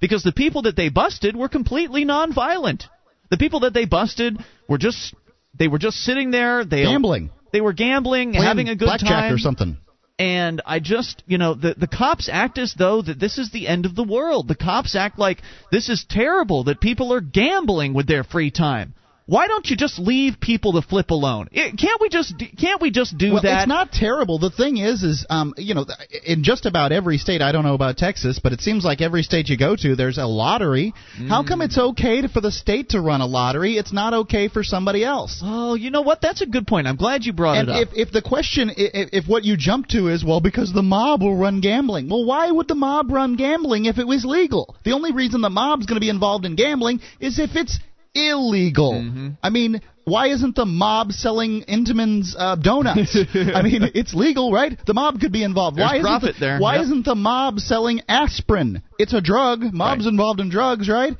because 0.00 0.22
the 0.22 0.32
people 0.32 0.62
that 0.62 0.76
they 0.76 0.88
busted 0.88 1.34
were 1.34 1.48
completely 1.48 2.04
nonviolent. 2.04 2.84
The 3.30 3.38
people 3.38 3.60
that 3.60 3.74
they 3.74 3.86
busted 3.86 4.38
were 4.68 4.78
just 4.78 5.14
they 5.58 5.66
were 5.66 5.78
just 5.78 5.96
sitting 5.96 6.30
there. 6.30 6.64
They 6.64 6.84
Gambling. 6.84 7.30
They 7.52 7.60
were 7.60 7.72
gambling, 7.72 8.32
Playing 8.32 8.46
having 8.46 8.68
a 8.68 8.76
good 8.76 8.86
blackjack 8.86 9.08
time 9.08 9.34
or 9.34 9.38
something. 9.38 9.76
And 10.22 10.62
I 10.64 10.78
just, 10.78 11.20
you 11.26 11.36
know, 11.36 11.54
the 11.54 11.74
the 11.76 11.88
cops 11.88 12.28
act 12.30 12.56
as 12.56 12.74
though 12.74 13.02
that 13.02 13.18
this 13.18 13.38
is 13.38 13.50
the 13.50 13.66
end 13.66 13.86
of 13.86 13.96
the 13.96 14.04
world. 14.04 14.46
The 14.46 14.54
cops 14.54 14.94
act 14.94 15.18
like 15.18 15.42
this 15.72 15.88
is 15.88 16.06
terrible 16.08 16.62
that 16.64 16.80
people 16.80 17.12
are 17.12 17.20
gambling 17.20 17.92
with 17.92 18.06
their 18.06 18.22
free 18.22 18.52
time. 18.52 18.94
Why 19.32 19.46
don't 19.48 19.66
you 19.70 19.76
just 19.78 19.98
leave 19.98 20.34
people 20.40 20.74
to 20.74 20.82
flip 20.86 21.08
alone? 21.10 21.48
It, 21.52 21.78
can't 21.78 21.98
we 22.02 22.10
just 22.10 22.34
can't 22.60 22.82
we 22.82 22.90
just 22.90 23.16
do 23.16 23.32
well, 23.32 23.42
that? 23.42 23.60
it's 23.60 23.66
not 23.68 23.90
terrible. 23.90 24.38
The 24.38 24.50
thing 24.50 24.76
is, 24.76 25.02
is 25.02 25.24
um, 25.30 25.54
you 25.56 25.72
know, 25.74 25.86
in 26.26 26.44
just 26.44 26.66
about 26.66 26.92
every 26.92 27.16
state. 27.16 27.40
I 27.40 27.50
don't 27.50 27.64
know 27.64 27.72
about 27.72 27.96
Texas, 27.96 28.38
but 28.42 28.52
it 28.52 28.60
seems 28.60 28.84
like 28.84 29.00
every 29.00 29.22
state 29.22 29.48
you 29.48 29.56
go 29.56 29.74
to, 29.74 29.96
there's 29.96 30.18
a 30.18 30.26
lottery. 30.26 30.92
How 31.30 31.44
come 31.44 31.62
it's 31.62 31.78
okay 31.78 32.20
to, 32.20 32.28
for 32.28 32.42
the 32.42 32.52
state 32.52 32.90
to 32.90 33.00
run 33.00 33.22
a 33.22 33.26
lottery? 33.26 33.78
It's 33.78 33.90
not 33.90 34.12
okay 34.12 34.48
for 34.48 34.62
somebody 34.62 35.02
else. 35.02 35.40
Oh, 35.42 35.76
you 35.76 35.90
know 35.90 36.02
what? 36.02 36.20
That's 36.20 36.42
a 36.42 36.46
good 36.46 36.66
point. 36.66 36.86
I'm 36.86 36.96
glad 36.96 37.24
you 37.24 37.32
brought 37.32 37.56
And 37.56 37.70
it 37.70 37.72
up. 37.72 37.88
if, 37.94 38.08
if 38.08 38.12
the 38.12 38.20
question, 38.20 38.68
i- 38.68 38.72
i- 38.72 39.08
if 39.14 39.26
what 39.26 39.44
you 39.44 39.56
jump 39.56 39.86
to 39.94 40.08
is, 40.08 40.22
well, 40.22 40.42
because 40.42 40.74
the 40.74 40.82
mob 40.82 41.22
will 41.22 41.36
run 41.38 41.62
gambling. 41.62 42.10
Well, 42.10 42.26
why 42.26 42.50
would 42.50 42.68
the 42.68 42.74
mob 42.74 43.10
run 43.10 43.36
gambling 43.36 43.86
if 43.86 43.96
it 43.96 44.06
was 44.06 44.26
legal? 44.26 44.76
The 44.84 44.92
only 44.92 45.12
reason 45.12 45.40
the 45.40 45.48
mob's 45.48 45.86
going 45.86 45.96
to 45.96 46.00
be 46.04 46.10
involved 46.10 46.44
in 46.44 46.54
gambling 46.54 47.00
is 47.18 47.38
if 47.38 47.56
it's 47.56 47.78
illegal. 48.14 48.92
Mm-hmm. 48.92 49.28
I 49.42 49.50
mean, 49.50 49.80
why 50.04 50.28
isn't 50.28 50.56
the 50.56 50.64
mob 50.66 51.12
selling 51.12 51.62
Entenmann's 51.68 52.34
uh, 52.38 52.56
donuts? 52.56 53.16
I 53.34 53.62
mean, 53.62 53.82
it's 53.94 54.14
legal, 54.14 54.52
right? 54.52 54.78
The 54.86 54.94
mob 54.94 55.20
could 55.20 55.32
be 55.32 55.44
involved. 55.44 55.76
There's 55.78 55.88
why 55.88 55.94
isn't 55.96 56.06
profit 56.06 56.34
the, 56.34 56.40
there, 56.40 56.58
Why 56.58 56.74
yep. 56.76 56.84
isn't 56.84 57.04
the 57.04 57.14
mob 57.14 57.58
selling 57.60 58.00
aspirin? 58.08 58.82
It's 58.98 59.12
a 59.12 59.20
drug. 59.20 59.60
Mob's 59.62 60.04
Right. 60.04 60.10
involved 60.10 60.40
in 60.40 60.48
drugs, 60.50 60.88
right? 60.88 61.12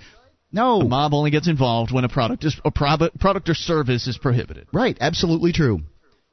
No. 0.54 0.80
the 0.80 0.88
mob 0.88 1.14
only 1.14 1.30
gets 1.30 1.48
involved 1.48 1.92
when 1.92 2.04
a 2.04 2.10
product 2.10 2.44
is 2.44 2.60
a 2.64 2.70
prob- 2.70 3.18
product 3.18 3.48
or 3.48 3.54
service 3.54 4.06
is 4.06 4.18
prohibited. 4.18 4.66
Right. 4.72 4.96
Absolutely 5.00 5.52
true. 5.52 5.80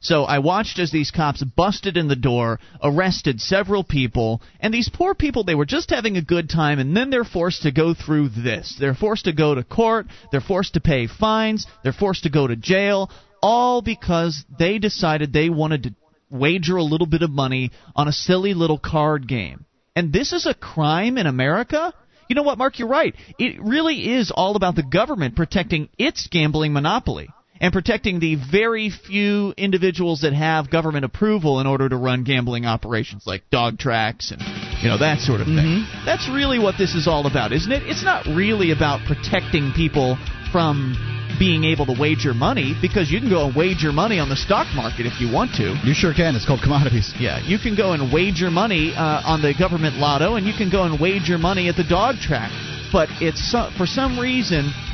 So 0.01 0.23
I 0.23 0.39
watched 0.39 0.79
as 0.79 0.91
these 0.91 1.11
cops 1.11 1.43
busted 1.43 1.97
in 1.97 2.07
the 2.07 2.15
door, 2.15 2.61
arrested 2.81 3.41
several 3.41 3.83
people, 3.83 4.41
and 4.61 4.73
these 4.73 4.87
poor 4.87 5.13
people, 5.13 5.43
they 5.43 5.55
were 5.55 5.65
just 5.65 5.89
having 5.89 6.15
a 6.15 6.21
good 6.21 6.49
time, 6.49 6.79
and 6.79 6.95
then 6.95 7.09
they're 7.09 7.25
forced 7.25 7.63
to 7.63 7.71
go 7.71 7.93
through 7.93 8.29
this. 8.29 8.77
They're 8.79 8.95
forced 8.95 9.25
to 9.25 9.33
go 9.33 9.55
to 9.55 9.63
court, 9.63 10.07
they're 10.31 10.39
forced 10.39 10.75
to 10.75 10.79
pay 10.79 11.07
fines, 11.07 11.67
they're 11.83 11.91
forced 11.91 12.23
to 12.23 12.29
go 12.29 12.47
to 12.47 12.55
jail, 12.55 13.11
all 13.41 13.81
because 13.81 14.45
they 14.57 14.79
decided 14.79 15.33
they 15.33 15.49
wanted 15.49 15.83
to 15.83 15.95
wager 16.29 16.77
a 16.77 16.83
little 16.83 17.07
bit 17.07 17.21
of 17.21 17.29
money 17.29 17.71
on 17.93 18.07
a 18.07 18.13
silly 18.13 18.53
little 18.53 18.79
card 18.79 19.27
game. 19.27 19.65
And 19.97 20.13
this 20.13 20.31
is 20.31 20.45
a 20.45 20.53
crime 20.53 21.17
in 21.17 21.27
America? 21.27 21.93
You 22.29 22.37
know 22.37 22.43
what, 22.43 22.57
Mark, 22.57 22.79
you're 22.79 22.87
right. 22.87 23.15
It 23.37 23.61
really 23.61 24.13
is 24.13 24.31
all 24.33 24.55
about 24.55 24.75
the 24.75 24.83
government 24.83 25.35
protecting 25.35 25.89
its 25.97 26.27
gambling 26.27 26.71
monopoly 26.71 27.29
and 27.61 27.73
protecting 27.73 28.19
the 28.19 28.35
very 28.35 28.89
few 28.89 29.53
individuals 29.57 30.21
that 30.21 30.33
have 30.33 30.69
government 30.69 31.05
approval 31.05 31.59
in 31.59 31.67
order 31.67 31.89
to 31.89 31.97
run 31.97 32.23
gambling 32.23 32.65
operations 32.65 33.23
like 33.25 33.43
dog 33.49 33.77
tracks 33.77 34.31
and 34.31 34.41
you 34.81 34.87
know 34.87 34.97
that 34.97 35.19
sort 35.19 35.41
of 35.41 35.47
thing. 35.47 35.85
That's 36.05 36.29
really 36.29 36.59
what 36.59 36.75
this 36.77 36.95
is 36.95 37.07
all 37.07 37.27
about, 37.27 37.51
isn't 37.51 37.71
it? 37.71 37.83
It's 37.83 38.03
not 38.03 38.25
really 38.25 38.71
about 38.71 39.05
protecting 39.05 39.73
people 39.75 40.17
from 40.51 40.95
being 41.37 41.63
able 41.63 41.85
to 41.85 41.95
wager 41.97 42.33
money 42.33 42.75
because 42.81 43.09
you 43.09 43.19
can 43.19 43.29
go 43.29 43.47
and 43.47 43.55
wager 43.55 43.91
money 43.91 44.19
on 44.19 44.27
the 44.27 44.35
stock 44.35 44.67
market 44.75 45.05
if 45.05 45.21
you 45.21 45.31
want 45.31 45.55
to. 45.55 45.75
You 45.83 45.93
sure 45.93 46.13
can. 46.13 46.35
It's 46.35 46.45
called 46.45 46.61
commodities. 46.61 47.13
Yeah, 47.17 47.39
you 47.39 47.57
can 47.57 47.75
go 47.75 47.93
and 47.93 48.11
wager 48.11 48.51
money 48.51 48.93
uh, 48.95 49.21
on 49.23 49.41
the 49.41 49.53
government 49.57 49.95
lotto, 49.95 50.35
and 50.35 50.45
you 50.45 50.53
can 50.53 50.69
go 50.69 50.83
and 50.83 50.99
wager 50.99 51.37
money 51.37 51.69
at 51.69 51.75
the 51.75 51.87
dog 51.87 52.17
track. 52.17 52.51
But 52.91 53.07
it's 53.21 53.51
so, 53.51 53.69
for 53.77 53.85
some 53.85 54.19
reason, 54.19 54.67
uh, 54.67 54.88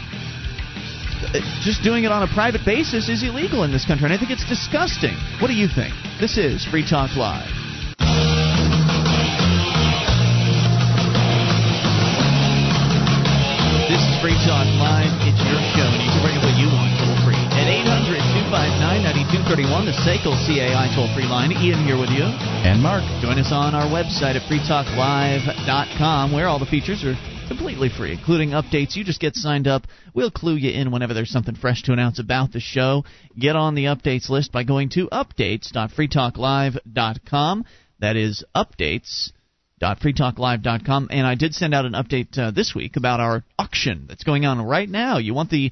Uh, 1.24 1.40
just 1.64 1.84
doing 1.84 2.04
it 2.04 2.12
on 2.12 2.24
a 2.24 2.32
private 2.34 2.66
basis 2.66 3.08
is 3.08 3.24
illegal 3.24 3.64
in 3.64 3.72
this 3.72 3.86
country, 3.86 4.06
and 4.06 4.14
I 4.14 4.18
think 4.18 4.32
it's 4.32 4.48
disgusting. 4.48 5.16
What 5.40 5.48
do 5.48 5.56
you 5.56 5.68
think? 5.68 5.96
This 6.20 6.38
is 6.38 6.66
Free 6.68 6.84
Talk 6.84 7.16
Live. 7.16 7.48
This 13.88 14.04
is 14.04 14.16
Free 14.20 14.36
Talk 14.44 14.68
Live. 14.76 15.08
It's 15.24 15.40
your 15.48 15.62
show, 15.72 15.88
and 15.88 16.02
you 16.04 16.12
can 16.12 16.20
bring 16.20 16.36
up 16.36 16.44
what 16.44 16.58
you 16.60 16.68
want 16.68 16.92
toll 17.00 17.16
free 17.24 17.40
at 17.56 17.68
800 17.68 18.20
259 18.52 19.08
9231, 19.08 19.88
the 19.88 19.96
SACL 20.04 20.36
CAI 20.44 20.92
toll 20.92 21.08
free 21.16 21.30
line. 21.32 21.56
Ian 21.56 21.80
here 21.88 21.96
with 21.96 22.12
you. 22.12 22.28
And 22.68 22.84
Mark. 22.84 23.08
Join 23.24 23.40
us 23.40 23.56
on 23.56 23.72
our 23.72 23.88
website 23.88 24.36
at 24.36 24.44
freetalklive.com, 24.52 26.36
where 26.36 26.48
all 26.48 26.60
the 26.60 26.68
features 26.68 27.04
are 27.08 27.16
completely 27.48 27.90
free, 27.90 28.12
including 28.12 28.50
updates. 28.52 28.96
You 28.96 29.04
just 29.04 29.20
get 29.20 29.36
signed 29.36 29.68
up. 29.68 29.88
We'll 30.14 30.30
clue 30.32 30.56
you 30.56 30.72
in 30.72 30.92
whenever 30.92 31.14
there's 31.14 31.32
something 31.32 31.56
fresh 31.56 31.84
to 31.84 31.94
announce 31.94 32.20
about 32.20 32.52
the 32.52 32.60
show. 32.60 33.06
Get 33.38 33.56
on 33.56 33.76
the 33.76 33.86
updates 33.86 34.30
list 34.30 34.52
by 34.52 34.64
going 34.64 34.90
to 34.90 35.08
updates.freetalklive.com. 35.08 37.66
That 38.00 38.16
is 38.16 38.44
updates 38.56 39.32
updates.freetalklive.com. 39.82 41.08
And 41.12 41.28
I 41.28 41.36
did 41.36 41.54
send 41.54 41.74
out 41.74 41.86
an 41.86 41.94
update 41.94 42.38
uh, 42.38 42.52
this 42.52 42.74
week 42.76 42.98
about 42.98 43.20
our 43.20 43.44
auction 43.58 44.06
that's 44.08 44.24
going 44.24 44.46
on 44.46 44.62
right 44.62 44.90
now. 44.90 45.18
You 45.18 45.34
want 45.34 45.50
the 45.50 45.72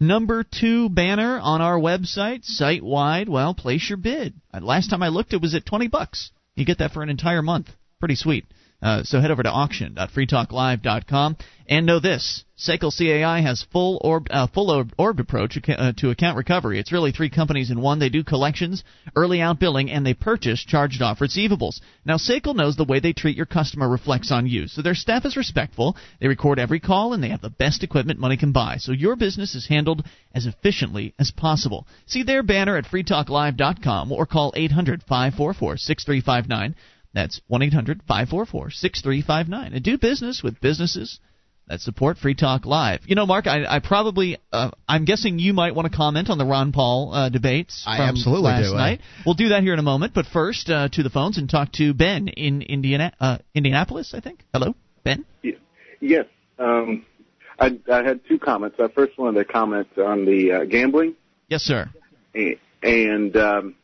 number 0.00 0.44
two 0.44 0.88
banner 0.88 1.38
on 1.38 1.60
our 1.60 1.78
website, 1.78 2.44
site 2.44 2.82
wide? 2.82 3.28
Well, 3.28 3.54
place 3.54 3.88
your 3.88 3.98
bid. 3.98 4.34
Uh, 4.52 4.60
last 4.60 4.88
time 4.88 5.02
I 5.02 5.08
looked, 5.08 5.32
it 5.32 5.40
was 5.40 5.54
at 5.54 5.66
20 5.66 5.88
bucks. 5.88 6.30
You 6.54 6.64
get 6.64 6.78
that 6.78 6.92
for 6.92 7.02
an 7.02 7.08
entire 7.08 7.42
month. 7.42 7.68
Pretty 7.98 8.16
sweet. 8.16 8.46
Uh, 8.82 9.02
so 9.04 9.20
head 9.20 9.30
over 9.30 9.42
to 9.42 9.50
auction.freetalklive.com 9.50 11.36
and 11.68 11.86
know 11.86 12.00
this: 12.00 12.44
SACL 12.58 12.92
CAI 12.96 13.40
has 13.40 13.64
full 13.72 14.00
orb, 14.02 14.26
uh, 14.30 14.48
full 14.48 14.70
orb, 14.98 15.20
approach 15.20 15.56
uh, 15.68 15.92
to 15.96 16.10
account 16.10 16.36
recovery. 16.36 16.78
It's 16.80 16.92
really 16.92 17.12
three 17.12 17.30
companies 17.30 17.70
in 17.70 17.80
one. 17.80 18.00
They 18.00 18.08
do 18.08 18.24
collections, 18.24 18.82
early 19.14 19.40
out 19.40 19.60
billing, 19.60 19.90
and 19.90 20.04
they 20.04 20.14
purchase 20.14 20.64
charged 20.64 21.00
off 21.00 21.20
receivables. 21.20 21.80
Now 22.04 22.16
SACL 22.16 22.56
knows 22.56 22.76
the 22.76 22.84
way 22.84 22.98
they 22.98 23.12
treat 23.12 23.36
your 23.36 23.46
customer 23.46 23.88
reflects 23.88 24.32
on 24.32 24.46
you. 24.46 24.66
So 24.66 24.82
their 24.82 24.94
staff 24.94 25.24
is 25.24 25.36
respectful. 25.36 25.96
They 26.20 26.26
record 26.26 26.58
every 26.58 26.80
call 26.80 27.12
and 27.12 27.22
they 27.22 27.30
have 27.30 27.40
the 27.40 27.50
best 27.50 27.84
equipment 27.84 28.18
money 28.18 28.36
can 28.36 28.52
buy. 28.52 28.78
So 28.78 28.92
your 28.92 29.14
business 29.14 29.54
is 29.54 29.68
handled 29.68 30.04
as 30.34 30.46
efficiently 30.46 31.14
as 31.18 31.30
possible. 31.30 31.86
See 32.06 32.22
their 32.24 32.42
banner 32.42 32.76
at 32.76 32.86
freetalklive.com 32.86 34.10
or 34.12 34.26
call 34.26 34.52
800 34.56 35.02
544 35.04 35.76
6359. 35.76 36.74
That's 37.14 37.40
1 37.48 37.62
800 37.62 38.02
544 38.08 38.70
6359. 38.70 39.72
And 39.74 39.84
do 39.84 39.98
business 39.98 40.42
with 40.42 40.60
businesses 40.60 41.20
that 41.68 41.80
support 41.80 42.18
Free 42.18 42.34
Talk 42.34 42.66
Live. 42.66 43.00
You 43.06 43.14
know, 43.14 43.26
Mark, 43.26 43.46
I, 43.46 43.64
I 43.64 43.78
probably, 43.78 44.38
uh, 44.52 44.70
I'm 44.88 45.04
guessing 45.04 45.38
you 45.38 45.52
might 45.52 45.74
want 45.74 45.90
to 45.90 45.96
comment 45.96 46.28
on 46.28 46.38
the 46.38 46.44
Ron 46.44 46.72
Paul 46.72 47.14
uh, 47.14 47.28
debates 47.28 47.84
I 47.86 47.98
from 47.98 48.08
absolutely 48.08 48.50
last 48.50 48.70
do. 48.70 48.74
night. 48.74 49.00
We'll 49.24 49.34
do 49.34 49.50
that 49.50 49.62
here 49.62 49.72
in 49.72 49.78
a 49.78 49.84
moment. 49.84 50.12
But 50.14 50.26
first, 50.26 50.68
uh, 50.70 50.88
to 50.92 51.02
the 51.02 51.10
phones 51.10 51.38
and 51.38 51.48
talk 51.48 51.72
to 51.72 51.94
Ben 51.94 52.28
in 52.28 52.62
Indiana, 52.62 53.12
uh, 53.20 53.38
Indianapolis, 53.54 54.12
I 54.14 54.20
think. 54.20 54.40
Hello, 54.52 54.74
Ben? 55.04 55.24
Yes. 56.00 56.26
Um, 56.58 57.06
I, 57.58 57.78
I 57.90 58.02
had 58.02 58.20
two 58.28 58.38
comments. 58.38 58.76
I 58.80 58.88
first 58.88 59.18
wanted 59.18 59.38
to 59.38 59.44
comment 59.44 59.88
on 59.98 60.24
the 60.24 60.52
uh, 60.52 60.64
gambling. 60.64 61.14
Yes, 61.48 61.62
sir. 61.62 61.88
And, 62.82 63.36
um, 63.36 63.76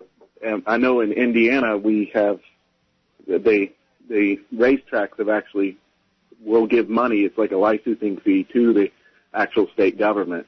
and 0.44 0.62
I 0.66 0.78
know 0.78 1.00
in 1.00 1.12
Indiana 1.12 1.76
we 1.76 2.10
have 2.14 2.40
they 3.28 3.72
the 4.08 4.38
racetracks 4.54 5.18
have 5.18 5.28
actually 5.28 5.76
will 6.42 6.66
give 6.66 6.88
money. 6.88 7.18
It's 7.20 7.36
like 7.36 7.52
a 7.52 7.56
licensing 7.56 8.18
fee 8.18 8.46
to 8.52 8.72
the 8.72 8.90
actual 9.34 9.66
state 9.74 9.98
government 9.98 10.46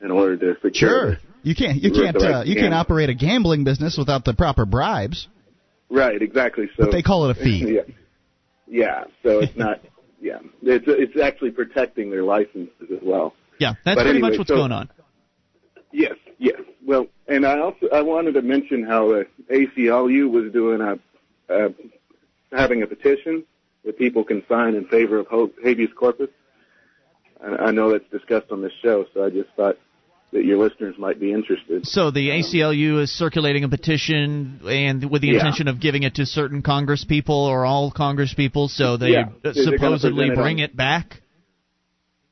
in 0.00 0.10
order 0.10 0.36
to 0.38 0.54
secure. 0.62 0.72
Sure. 0.72 1.16
You 1.42 1.54
can't 1.54 1.82
you 1.82 1.90
can't 1.92 2.16
uh, 2.16 2.42
you 2.46 2.54
can't 2.54 2.74
operate 2.74 3.10
a 3.10 3.14
gambling 3.14 3.64
business 3.64 3.96
without 3.98 4.24
the 4.24 4.32
proper 4.34 4.64
bribes. 4.64 5.28
Right. 5.90 6.20
Exactly. 6.22 6.68
So 6.76 6.84
But 6.84 6.92
they 6.92 7.02
call 7.02 7.28
it 7.28 7.36
a 7.36 7.40
fee. 7.42 7.78
Yeah. 7.86 7.94
Yeah. 8.66 9.04
So 9.22 9.40
it's 9.40 9.56
not. 9.56 9.80
Yeah. 10.20 10.38
It's 10.62 10.84
it's 10.86 11.20
actually 11.20 11.50
protecting 11.50 12.10
their 12.10 12.22
licenses 12.22 12.70
as 12.92 13.00
well. 13.02 13.34
Yeah, 13.58 13.74
that's 13.84 13.96
But 13.96 14.02
pretty 14.04 14.10
anyway, 14.18 14.30
much 14.30 14.38
what's 14.38 14.48
so- 14.50 14.54
going 14.56 14.70
on. 14.70 14.88
Yes, 15.92 16.14
yes. 16.38 16.60
Well, 16.86 17.06
and 17.26 17.44
I 17.44 17.58
also 17.58 17.88
I 17.92 18.02
wanted 18.02 18.34
to 18.34 18.42
mention 18.42 18.84
how 18.84 19.08
the 19.08 19.26
ACLU 19.50 20.30
was 20.30 20.52
doing 20.52 20.80
a, 20.80 20.92
uh 21.52 21.68
having 22.52 22.82
a 22.82 22.86
petition 22.86 23.44
that 23.84 23.98
people 23.98 24.24
can 24.24 24.42
sign 24.48 24.74
in 24.74 24.86
favor 24.86 25.18
of 25.18 25.26
habeas 25.62 25.90
corpus. 25.96 26.28
I, 27.42 27.66
I 27.66 27.70
know 27.72 27.90
that's 27.92 28.08
discussed 28.10 28.50
on 28.50 28.62
this 28.62 28.72
show, 28.82 29.06
so 29.12 29.24
I 29.24 29.30
just 29.30 29.48
thought 29.56 29.76
that 30.32 30.44
your 30.44 30.56
listeners 30.56 30.94
might 30.98 31.20
be 31.20 31.32
interested. 31.32 31.86
So 31.86 32.10
the 32.10 32.30
ACLU 32.30 33.02
is 33.02 33.10
circulating 33.10 33.64
a 33.64 33.68
petition, 33.68 34.60
and 34.66 35.10
with 35.10 35.20
the 35.20 35.28
Yeah. 35.28 35.34
intention 35.34 35.68
of 35.68 35.78
giving 35.80 36.04
it 36.04 36.14
to 36.16 36.26
certain 36.26 36.62
Congress 36.62 37.04
people 37.04 37.34
or 37.36 37.66
all 37.66 37.90
Congress 37.90 38.32
people, 38.32 38.68
so 38.68 38.96
they 38.96 39.10
Yeah. 39.10 39.28
uh, 39.44 39.52
supposedly 39.52 40.28
it 40.28 40.34
bring 40.34 40.58
on- 40.58 40.64
it 40.64 40.76
back. 40.76 41.20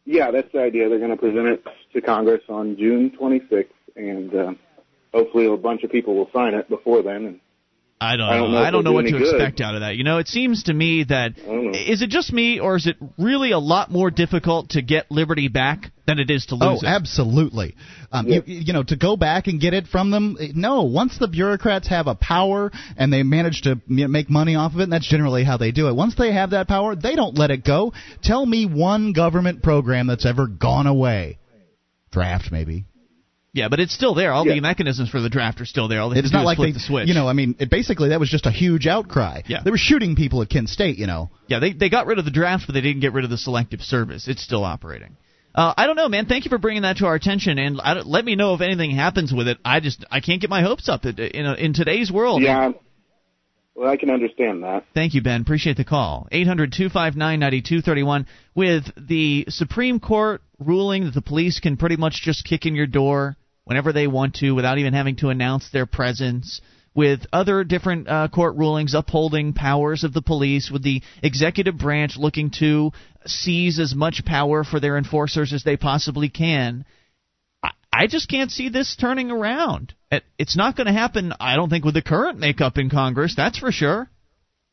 Yeah, 0.06 0.30
that's 0.30 0.50
the 0.52 0.60
idea. 0.60 0.88
They're 0.88 0.98
going 0.98 1.10
to 1.10 1.16
present 1.16 1.46
it 1.46 1.64
to 1.92 2.00
Congress 2.00 2.40
on 2.48 2.76
June 2.78 3.10
26th, 3.10 3.68
and 3.96 4.34
uh, 4.34 4.54
hopefully 5.12 5.44
a 5.46 5.56
bunch 5.56 5.84
of 5.84 5.92
people 5.92 6.14
will 6.14 6.30
sign 6.32 6.54
it 6.54 6.68
before 6.68 7.02
then. 7.02 7.26
And 7.26 7.40
I 8.02 8.16
don't 8.16 8.28
I 8.30 8.36
know. 8.38 8.42
don't 8.44 8.52
know 8.52 8.58
if 8.60 8.66
I 8.66 8.70
don't 8.70 8.84
know 8.84 8.92
what 8.92 9.04
to 9.04 9.10
good. 9.12 9.22
expect 9.22 9.60
out 9.60 9.74
of 9.74 9.82
that. 9.82 9.96
You 9.96 10.04
know, 10.04 10.18
it 10.18 10.26
seems 10.28 10.62
to 10.64 10.72
me 10.72 11.04
that 11.04 11.36
don't 11.36 11.72
know. 11.72 11.78
is 11.78 12.00
it 12.00 12.08
just 12.08 12.32
me 12.32 12.58
or 12.58 12.76
is 12.76 12.86
it 12.86 12.96
really 13.18 13.50
a 13.52 13.58
lot 13.58 13.90
more 13.90 14.10
difficult 14.10 14.70
to 14.70 14.80
get 14.82 15.10
liberty 15.10 15.48
back 15.48 15.90
than 16.06 16.18
it 16.18 16.30
is 16.30 16.46
to 16.46 16.56
Oh, 16.58 16.72
lose 16.72 16.82
it? 16.82 16.86
absolutely. 16.86 17.74
Um, 18.10 18.26
Yeah. 18.26 18.40
you, 18.46 18.54
you 18.62 18.72
know, 18.72 18.82
to 18.84 18.96
go 18.96 19.16
back 19.18 19.48
and 19.48 19.60
get 19.60 19.74
it 19.74 19.86
from 19.86 20.10
them, 20.10 20.38
no. 20.54 20.84
Once 20.84 21.18
the 21.18 21.28
bureaucrats 21.28 21.88
have 21.88 22.06
a 22.06 22.14
power 22.14 22.72
and 22.96 23.12
they 23.12 23.22
manage 23.22 23.60
to 23.62 23.78
make 23.86 24.30
money 24.30 24.54
off 24.54 24.72
of 24.72 24.80
it, 24.80 24.84
and 24.84 24.92
that's 24.92 25.06
generally 25.06 25.44
how 25.44 25.58
they 25.58 25.70
do 25.70 25.88
it. 25.88 25.94
Once 25.94 26.14
they 26.16 26.32
have 26.32 26.50
that 26.50 26.68
power, 26.68 26.96
they 26.96 27.14
don't 27.14 27.36
let 27.36 27.50
it 27.50 27.64
go. 27.64 27.92
Tell 28.22 28.46
me 28.46 28.64
one 28.64 29.12
government 29.12 29.62
program 29.62 30.06
that's 30.06 30.24
ever 30.24 30.46
gone 30.46 30.86
away. 30.86 31.38
Draft, 32.12 32.50
maybe. 32.50 32.86
Yeah, 33.52 33.68
but 33.68 33.80
it's 33.80 33.92
still 33.92 34.14
there. 34.14 34.32
All 34.32 34.44
the 34.44 34.60
mechanisms 34.60 35.10
for 35.10 35.20
the 35.20 35.28
draft 35.28 35.60
are 35.60 35.66
still 35.66 35.88
there. 35.88 36.00
All 36.00 36.10
they 36.10 36.18
It's 36.18 36.32
not 36.32 36.42
is 36.42 36.46
like 36.46 36.58
they, 36.58 36.72
the 36.72 36.78
switch. 36.78 37.08
you 37.08 37.14
know, 37.14 37.28
I 37.28 37.32
mean, 37.32 37.56
it 37.58 37.68
basically 37.68 38.10
that 38.10 38.20
was 38.20 38.30
just 38.30 38.46
a 38.46 38.50
huge 38.50 38.86
outcry. 38.86 39.42
Yeah. 39.46 39.62
They 39.64 39.70
were 39.70 39.78
shooting 39.78 40.14
people 40.14 40.40
at 40.42 40.50
Kent 40.50 40.68
State, 40.68 40.98
you 40.98 41.06
know. 41.06 41.30
Yeah, 41.48 41.58
they 41.58 41.72
they 41.72 41.88
got 41.88 42.06
rid 42.06 42.18
of 42.18 42.24
the 42.24 42.30
draft, 42.30 42.64
but 42.66 42.74
they 42.74 42.80
didn't 42.80 43.00
get 43.00 43.12
rid 43.12 43.24
of 43.24 43.30
the 43.30 43.38
selective 43.38 43.80
service. 43.80 44.28
It's 44.28 44.42
still 44.42 44.64
operating. 44.64 45.16
Uh, 45.52 45.74
I 45.76 45.86
don't 45.86 45.96
know, 45.96 46.08
man. 46.08 46.26
Thank 46.26 46.44
you 46.44 46.48
for 46.48 46.58
bringing 46.58 46.82
that 46.82 46.98
to 46.98 47.06
our 47.06 47.16
attention, 47.16 47.58
and 47.58 47.80
I 47.80 47.94
don't, 47.94 48.06
let 48.06 48.24
me 48.24 48.36
know 48.36 48.54
if 48.54 48.60
anything 48.60 48.92
happens 48.92 49.32
with 49.32 49.48
it. 49.48 49.58
I 49.64 49.80
just 49.80 50.04
I 50.08 50.20
can't 50.20 50.40
get 50.40 50.48
my 50.48 50.62
hopes 50.62 50.88
up 50.88 51.04
in 51.04 51.18
in, 51.18 51.44
a, 51.44 51.54
in 51.54 51.72
today's 51.72 52.10
world. 52.12 52.42
yeah, 52.42 52.70
well, 53.74 53.88
I 53.88 53.96
can 53.96 54.10
understand 54.10 54.62
that. 54.62 54.84
Thank 54.94 55.14
you, 55.14 55.22
Ben. 55.22 55.40
Appreciate 55.40 55.76
the 55.76 55.84
call. 55.84 56.28
800 56.30 56.72
259 56.72 57.40
9231. 57.40 58.26
With 58.54 58.84
the 58.96 59.46
Supreme 59.48 59.98
Court 59.98 60.40
ruling 60.60 61.06
that 61.06 61.14
the 61.14 61.22
police 61.22 61.58
can 61.58 61.76
pretty 61.76 61.96
much 61.96 62.20
just 62.22 62.44
kick 62.44 62.64
in 62.66 62.76
your 62.76 62.86
door 62.86 63.36
whenever 63.70 63.92
they 63.92 64.08
want 64.08 64.34
to 64.34 64.50
without 64.50 64.78
even 64.78 64.92
having 64.94 65.14
to 65.14 65.28
announce 65.28 65.70
their 65.70 65.86
presence. 65.86 66.60
With 66.92 67.20
other 67.32 67.62
different 67.62 68.08
uh, 68.08 68.26
court 68.26 68.56
rulings 68.56 68.94
upholding 68.94 69.52
powers 69.52 70.02
of 70.02 70.12
the 70.12 70.20
police, 70.22 70.72
with 70.72 70.82
the 70.82 71.02
executive 71.22 71.78
branch 71.78 72.16
looking 72.16 72.50
to 72.58 72.90
seize 73.26 73.78
as 73.78 73.94
much 73.94 74.24
power 74.24 74.64
for 74.64 74.80
their 74.80 74.98
enforcers 74.98 75.52
as 75.52 75.62
they 75.62 75.76
possibly 75.76 76.28
can, 76.28 76.84
I- 77.62 77.70
I 77.92 78.06
just 78.08 78.28
can't 78.28 78.50
see 78.50 78.70
this 78.70 78.96
turning 78.96 79.30
around. 79.30 79.94
It- 80.10 80.24
It's 80.36 80.56
not 80.56 80.74
going 80.74 80.88
to 80.88 80.92
happen, 80.92 81.32
I 81.38 81.54
don't 81.54 81.70
think, 81.70 81.84
with 81.84 81.94
the 81.94 82.02
current 82.02 82.40
makeup 82.40 82.76
in 82.76 82.90
Congress. 82.90 83.36
That's 83.36 83.58
for 83.58 83.70
sure. 83.70 84.10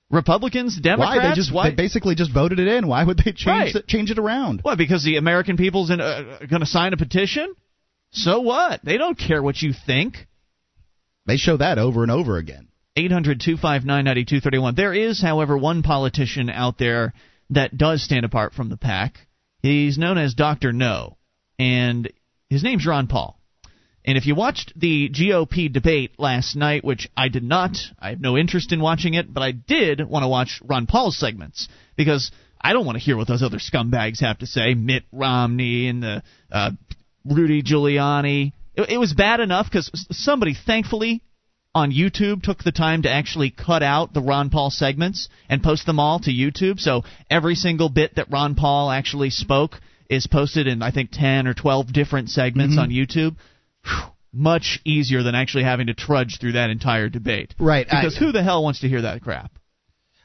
Republicans, 0.09 0.75
Democrats, 0.81 1.17
Why 1.17 1.29
they 1.29 1.35
just 1.35 1.53
they 1.53 1.75
basically 1.75 2.15
just 2.15 2.31
voted 2.31 2.57
it 2.57 2.67
in? 2.67 2.87
Why 2.87 3.03
would 3.03 3.17
they 3.17 3.31
change 3.33 3.45
Right. 3.45 3.75
it, 3.75 3.87
change 3.87 4.09
it 4.09 4.17
around? 4.17 4.61
Why? 4.63 4.73
Because 4.73 5.03
the 5.03 5.17
American 5.17 5.55
people's 5.55 5.91
in, 5.91 6.01
uh, 6.01 6.39
going 6.49 6.61
to 6.61 6.65
sign 6.65 6.93
a 6.93 6.97
petition. 6.97 7.53
So 8.11 8.41
what? 8.41 8.81
They 8.83 8.97
don't 8.97 9.17
care 9.17 9.41
what 9.41 9.61
you 9.61 9.73
think. 9.73 10.27
They 11.25 11.37
show 11.37 11.57
that 11.57 11.77
over 11.77 12.03
and 12.03 12.11
over 12.11 12.37
again. 12.37 12.69
800 12.95 13.39
259 13.41 13.85
9231. 14.05 14.75
There 14.75 14.93
is, 14.93 15.21
however, 15.21 15.57
one 15.57 15.83
politician 15.83 16.49
out 16.49 16.77
there 16.77 17.13
that 17.51 17.77
does 17.77 18.03
stand 18.03 18.25
apart 18.25 18.53
from 18.53 18.69
the 18.69 18.77
pack. 18.77 19.19
He's 19.61 19.97
known 19.97 20.17
as 20.17 20.33
Dr. 20.33 20.73
No, 20.73 21.17
and 21.59 22.11
his 22.49 22.63
name's 22.63 22.85
Ron 22.85 23.07
Paul. 23.07 23.39
And 24.05 24.17
if 24.17 24.25
you 24.25 24.35
watched 24.35 24.71
the 24.79 25.09
GOP 25.09 25.71
debate 25.71 26.17
last 26.17 26.55
night, 26.55 26.85
which 26.85 27.09
I 27.15 27.27
did 27.27 27.43
not, 27.43 27.77
I 27.99 28.11
have 28.11 28.21
no 28.21 28.37
interest 28.37 28.71
in 28.71 28.79
watching 28.79 29.15
it, 29.15 29.31
but 29.31 29.43
I 29.43 29.51
did 29.51 30.01
want 30.07 30.23
to 30.23 30.29
watch 30.29 30.61
Ron 30.63 30.87
Paul's 30.87 31.19
segments 31.19 31.67
because 31.97 32.31
I 32.59 32.71
don't 32.71 32.85
want 32.85 32.97
to 32.97 33.03
hear 33.03 33.17
what 33.17 33.27
those 33.27 33.43
other 33.43 33.59
scumbags 33.59 34.21
have 34.21 34.39
to 34.39 34.47
say. 34.47 34.73
Mitt 34.75 35.03
Romney 35.11 35.89
and 35.89 36.01
the 36.01 36.23
uh, 36.49 36.71
Rudy 37.29 37.61
Giuliani. 37.63 38.53
It, 38.75 38.89
it 38.91 38.97
was 38.97 39.13
bad 39.13 39.39
enough 39.39 39.67
because 39.67 39.89
somebody, 40.11 40.53
thankfully, 40.53 41.21
on 41.75 41.91
YouTube 41.91 42.41
took 42.43 42.63
the 42.63 42.71
time 42.71 43.03
to 43.03 43.09
actually 43.09 43.51
cut 43.51 43.83
out 43.83 44.13
the 44.13 44.21
Ron 44.21 44.49
Paul 44.49 44.69
segments 44.71 45.29
and 45.49 45.61
post 45.61 45.85
them 45.85 45.99
all 45.99 46.19
to 46.19 46.31
YouTube. 46.31 46.79
So 46.79 47.03
every 47.29 47.55
single 47.55 47.89
bit 47.89 48.15
that 48.15 48.31
Ron 48.31 48.55
Paul 48.55 48.89
actually 48.91 49.29
spoke 49.29 49.79
is 50.09 50.25
posted 50.27 50.67
in 50.67 50.81
I 50.81 50.91
think 50.91 51.09
10 51.11 51.47
or 51.47 51.53
12 51.53 51.91
different 51.93 52.29
segments 52.29 52.73
Mm-hmm. 52.75 52.81
on 52.81 52.89
YouTube. 52.89 53.35
Whew, 53.83 54.11
much 54.33 54.79
easier 54.85 55.23
than 55.23 55.35
actually 55.35 55.63
having 55.63 55.87
to 55.87 55.93
trudge 55.93 56.37
through 56.39 56.53
that 56.53 56.69
entire 56.69 57.09
debate. 57.09 57.53
Right, 57.59 57.85
I- 57.91 58.01
Because 58.01 58.17
who 58.17 58.31
the 58.31 58.43
hell 58.43 58.63
wants 58.63 58.79
to 58.81 58.89
hear 58.89 59.01
that 59.03 59.21
crap? 59.21 59.51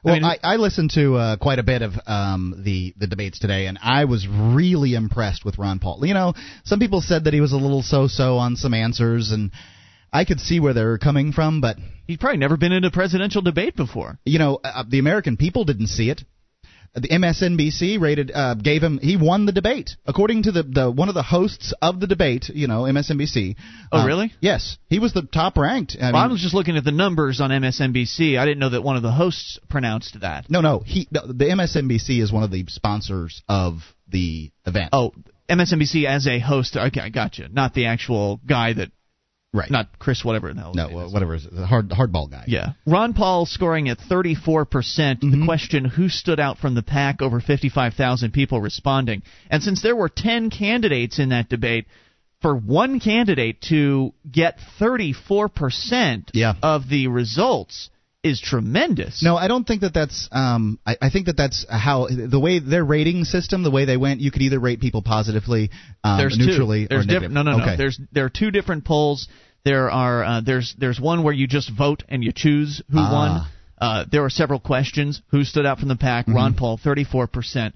Well, 0.02 0.14
mean- 0.14 0.24
I, 0.24 0.38
I 0.42 0.56
listened 0.56 0.90
to 0.94 1.14
uh, 1.14 1.36
quite 1.36 1.58
a 1.58 1.62
bit 1.62 1.82
of 1.82 1.92
um, 2.06 2.62
the 2.64 2.92
the 2.96 3.06
debates 3.06 3.38
today, 3.38 3.66
and 3.66 3.78
I 3.82 4.04
was 4.04 4.26
really 4.28 4.94
impressed 4.94 5.44
with 5.44 5.58
Ron 5.58 5.78
Paul. 5.78 6.04
You 6.04 6.14
know, 6.14 6.34
some 6.64 6.80
people 6.80 7.00
said 7.00 7.24
that 7.24 7.34
he 7.34 7.40
was 7.40 7.52
a 7.52 7.56
little 7.56 7.82
so-so 7.82 8.36
on 8.38 8.56
some 8.56 8.74
answers, 8.74 9.30
and 9.30 9.52
I 10.12 10.24
could 10.24 10.40
see 10.40 10.60
where 10.60 10.74
they 10.74 10.84
were 10.84 10.98
coming 10.98 11.32
from, 11.32 11.60
but 11.60 11.76
He's 12.06 12.18
probably 12.18 12.38
never 12.38 12.56
been 12.56 12.72
in 12.72 12.84
a 12.84 12.90
presidential 12.90 13.42
debate 13.42 13.76
before. 13.76 14.18
you 14.24 14.38
know, 14.38 14.58
uh, 14.62 14.84
the 14.88 14.98
American 14.98 15.36
people 15.36 15.64
didn't 15.64 15.86
see 15.86 16.10
it. 16.10 16.22
The 16.94 17.08
MSNBC 17.08 17.98
rated 18.00 18.30
uh, 18.34 18.54
gave 18.54 18.82
him 18.82 18.98
he 18.98 19.16
won 19.16 19.46
the 19.46 19.52
debate 19.52 19.96
according 20.06 20.42
to 20.42 20.52
the, 20.52 20.62
the 20.62 20.90
one 20.90 21.08
of 21.08 21.14
the 21.14 21.22
hosts 21.22 21.72
of 21.80 22.00
the 22.00 22.06
debate. 22.06 22.50
You 22.50 22.68
know, 22.68 22.82
MSNBC. 22.82 23.56
Oh, 23.90 24.00
Uh, 24.00 24.06
really? 24.06 24.32
Yes, 24.40 24.76
he 24.88 24.98
was 24.98 25.14
the 25.14 25.22
top 25.22 25.56
ranked. 25.56 25.96
I 26.00 26.12
Well, 26.12 26.22
I 26.22 26.26
was 26.26 26.42
just 26.42 26.54
looking 26.54 26.76
at 26.76 26.84
the 26.84 26.92
numbers 26.92 27.40
on 27.40 27.50
MSNBC. 27.50 28.38
I 28.38 28.44
didn't 28.44 28.58
know 28.58 28.70
that 28.70 28.82
one 28.82 28.96
of 28.96 29.02
the 29.02 29.12
hosts 29.12 29.58
pronounced 29.70 30.20
that. 30.20 30.50
no, 30.50 30.60
no, 30.60 30.80
he 30.80 31.08
the, 31.10 31.20
the 31.32 31.44
MSNBC 31.46 32.20
is 32.22 32.30
one 32.30 32.42
of 32.42 32.50
the 32.50 32.64
sponsors 32.68 33.42
of 33.48 33.78
the 34.08 34.50
event. 34.66 34.90
Oh, 34.92 35.12
MSNBC 35.48 36.04
as 36.04 36.26
a 36.26 36.38
host. 36.38 36.76
Okay, 36.76 37.00
I 37.00 37.08
gotcha. 37.08 37.48
Not 37.50 37.74
the 37.74 37.86
actual 37.86 38.40
guy 38.46 38.74
that, 38.74 38.90
right. 39.52 39.70
not 39.70 39.98
Chris, 39.98 40.24
whatever 40.24 40.52
the 40.52 40.60
hell. 40.60 40.72
no, 40.74 40.86
uh, 40.88 41.08
whatever 41.08 41.34
is 41.34 41.44
it, 41.44 41.54
the 41.54 41.66
hard 41.66 41.90
hardball 41.90 42.30
guy. 42.30 42.44
Yeah. 42.46 42.70
Ron 42.86 43.12
Paul 43.14 43.46
scoring 43.46 43.88
at 43.88 43.98
34%. 43.98 44.70
percent 44.70 45.20
Mm-hmm. 45.20 45.40
The 45.40 45.46
question, 45.46 45.84
who 45.84 46.08
stood 46.08 46.40
out 46.40 46.58
from 46.58 46.74
the 46.74 46.82
pack? 46.82 47.20
Over 47.22 47.40
55,000 47.40 48.32
people 48.32 48.60
responding. 48.60 49.22
And 49.50 49.62
since 49.62 49.82
there 49.82 49.96
were 49.96 50.08
10 50.08 50.50
candidates 50.50 51.18
in 51.18 51.30
that 51.30 51.48
debate, 51.48 51.86
for 52.40 52.56
one 52.56 52.98
candidate 52.98 53.60
to 53.68 54.12
get 54.30 54.58
34% 54.80 56.30
Yeah. 56.32 56.54
of 56.62 56.88
the 56.88 57.06
results 57.08 57.88
is 58.22 58.40
tremendous. 58.40 59.22
No, 59.22 59.36
I 59.36 59.48
don't 59.48 59.66
think 59.66 59.80
that 59.80 59.92
that's. 59.94 60.28
Um, 60.30 60.78
I, 60.86 60.96
I 61.02 61.10
think 61.10 61.26
that 61.26 61.36
that's 61.36 61.66
how 61.68 62.06
the 62.08 62.38
way 62.38 62.58
their 62.60 62.84
rating 62.84 63.24
system, 63.24 63.62
the 63.62 63.70
way 63.70 63.84
they 63.84 63.96
went. 63.96 64.20
You 64.20 64.30
could 64.30 64.42
either 64.42 64.60
rate 64.60 64.80
people 64.80 65.02
positively, 65.02 65.70
um, 66.04 66.18
there's 66.18 66.38
neutrally, 66.38 66.82
two. 66.84 66.88
There's 66.88 67.04
or 67.04 67.08
diff- 67.08 67.14
negative. 67.22 67.32
no, 67.32 67.42
no, 67.42 67.56
no. 67.58 67.62
Okay. 67.64 67.76
There's 67.76 68.00
there 68.12 68.24
are 68.24 68.30
two 68.30 68.50
different 68.50 68.84
polls. 68.84 69.28
There 69.64 69.90
are 69.90 70.22
uh, 70.24 70.40
there's 70.40 70.74
there's 70.78 71.00
one 71.00 71.22
where 71.24 71.34
you 71.34 71.46
just 71.46 71.70
vote 71.76 72.04
and 72.08 72.22
you 72.22 72.32
choose 72.34 72.82
who 72.90 72.98
Ah. 72.98 73.12
won. 73.12 73.46
Uh, 73.78 74.04
there 74.10 74.22
were 74.22 74.30
several 74.30 74.60
questions. 74.60 75.20
Who 75.32 75.42
stood 75.42 75.66
out 75.66 75.80
from 75.80 75.88
the 75.88 75.96
pack? 75.96 76.26
Mm-hmm. 76.26 76.36
Ron 76.36 76.54
Paul, 76.54 76.78
34 76.82 77.26
percent. 77.26 77.74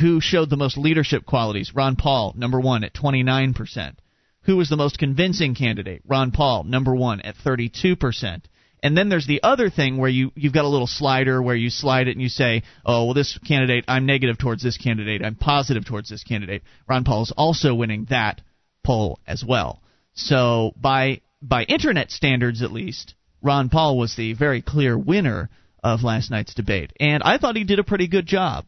Who 0.00 0.20
showed 0.20 0.48
the 0.48 0.56
most 0.56 0.78
leadership 0.78 1.26
qualities? 1.26 1.72
Ron 1.74 1.96
Paul, 1.96 2.34
number 2.36 2.60
one 2.60 2.84
at 2.84 2.94
29 2.94 3.52
percent. 3.54 3.98
Who 4.42 4.56
was 4.56 4.68
the 4.68 4.76
most 4.76 4.98
convincing 4.98 5.54
candidate? 5.56 6.02
Ron 6.06 6.30
Paul, 6.30 6.64
number 6.64 6.94
one 6.94 7.20
at 7.22 7.34
32 7.36 7.96
percent. 7.96 8.46
And 8.82 8.96
then 8.96 9.08
there's 9.08 9.26
the 9.26 9.42
other 9.42 9.70
thing 9.70 9.96
where 9.96 10.10
you 10.10 10.32
you've 10.34 10.52
got 10.52 10.64
a 10.64 10.68
little 10.68 10.88
slider 10.88 11.40
where 11.40 11.54
you 11.54 11.70
slide 11.70 12.08
it 12.08 12.12
and 12.12 12.22
you 12.22 12.28
say, 12.28 12.62
oh 12.84 13.06
well, 13.06 13.14
this 13.14 13.38
candidate 13.38 13.84
I'm 13.86 14.06
negative 14.06 14.38
towards 14.38 14.62
this 14.62 14.76
candidate, 14.76 15.22
I'm 15.24 15.36
positive 15.36 15.86
towards 15.86 16.08
this 16.08 16.24
candidate. 16.24 16.62
Ron 16.88 17.04
Paul 17.04 17.22
is 17.22 17.32
also 17.36 17.74
winning 17.74 18.06
that 18.10 18.40
poll 18.82 19.20
as 19.26 19.44
well. 19.46 19.82
So 20.14 20.72
by 20.76 21.20
by 21.40 21.62
internet 21.62 22.10
standards 22.10 22.62
at 22.62 22.72
least, 22.72 23.14
Ron 23.40 23.68
Paul 23.68 23.98
was 23.98 24.16
the 24.16 24.32
very 24.34 24.62
clear 24.62 24.98
winner 24.98 25.48
of 25.82 26.02
last 26.02 26.30
night's 26.30 26.54
debate, 26.54 26.92
and 26.98 27.22
I 27.22 27.38
thought 27.38 27.56
he 27.56 27.64
did 27.64 27.78
a 27.78 27.84
pretty 27.84 28.08
good 28.08 28.26
job. 28.26 28.66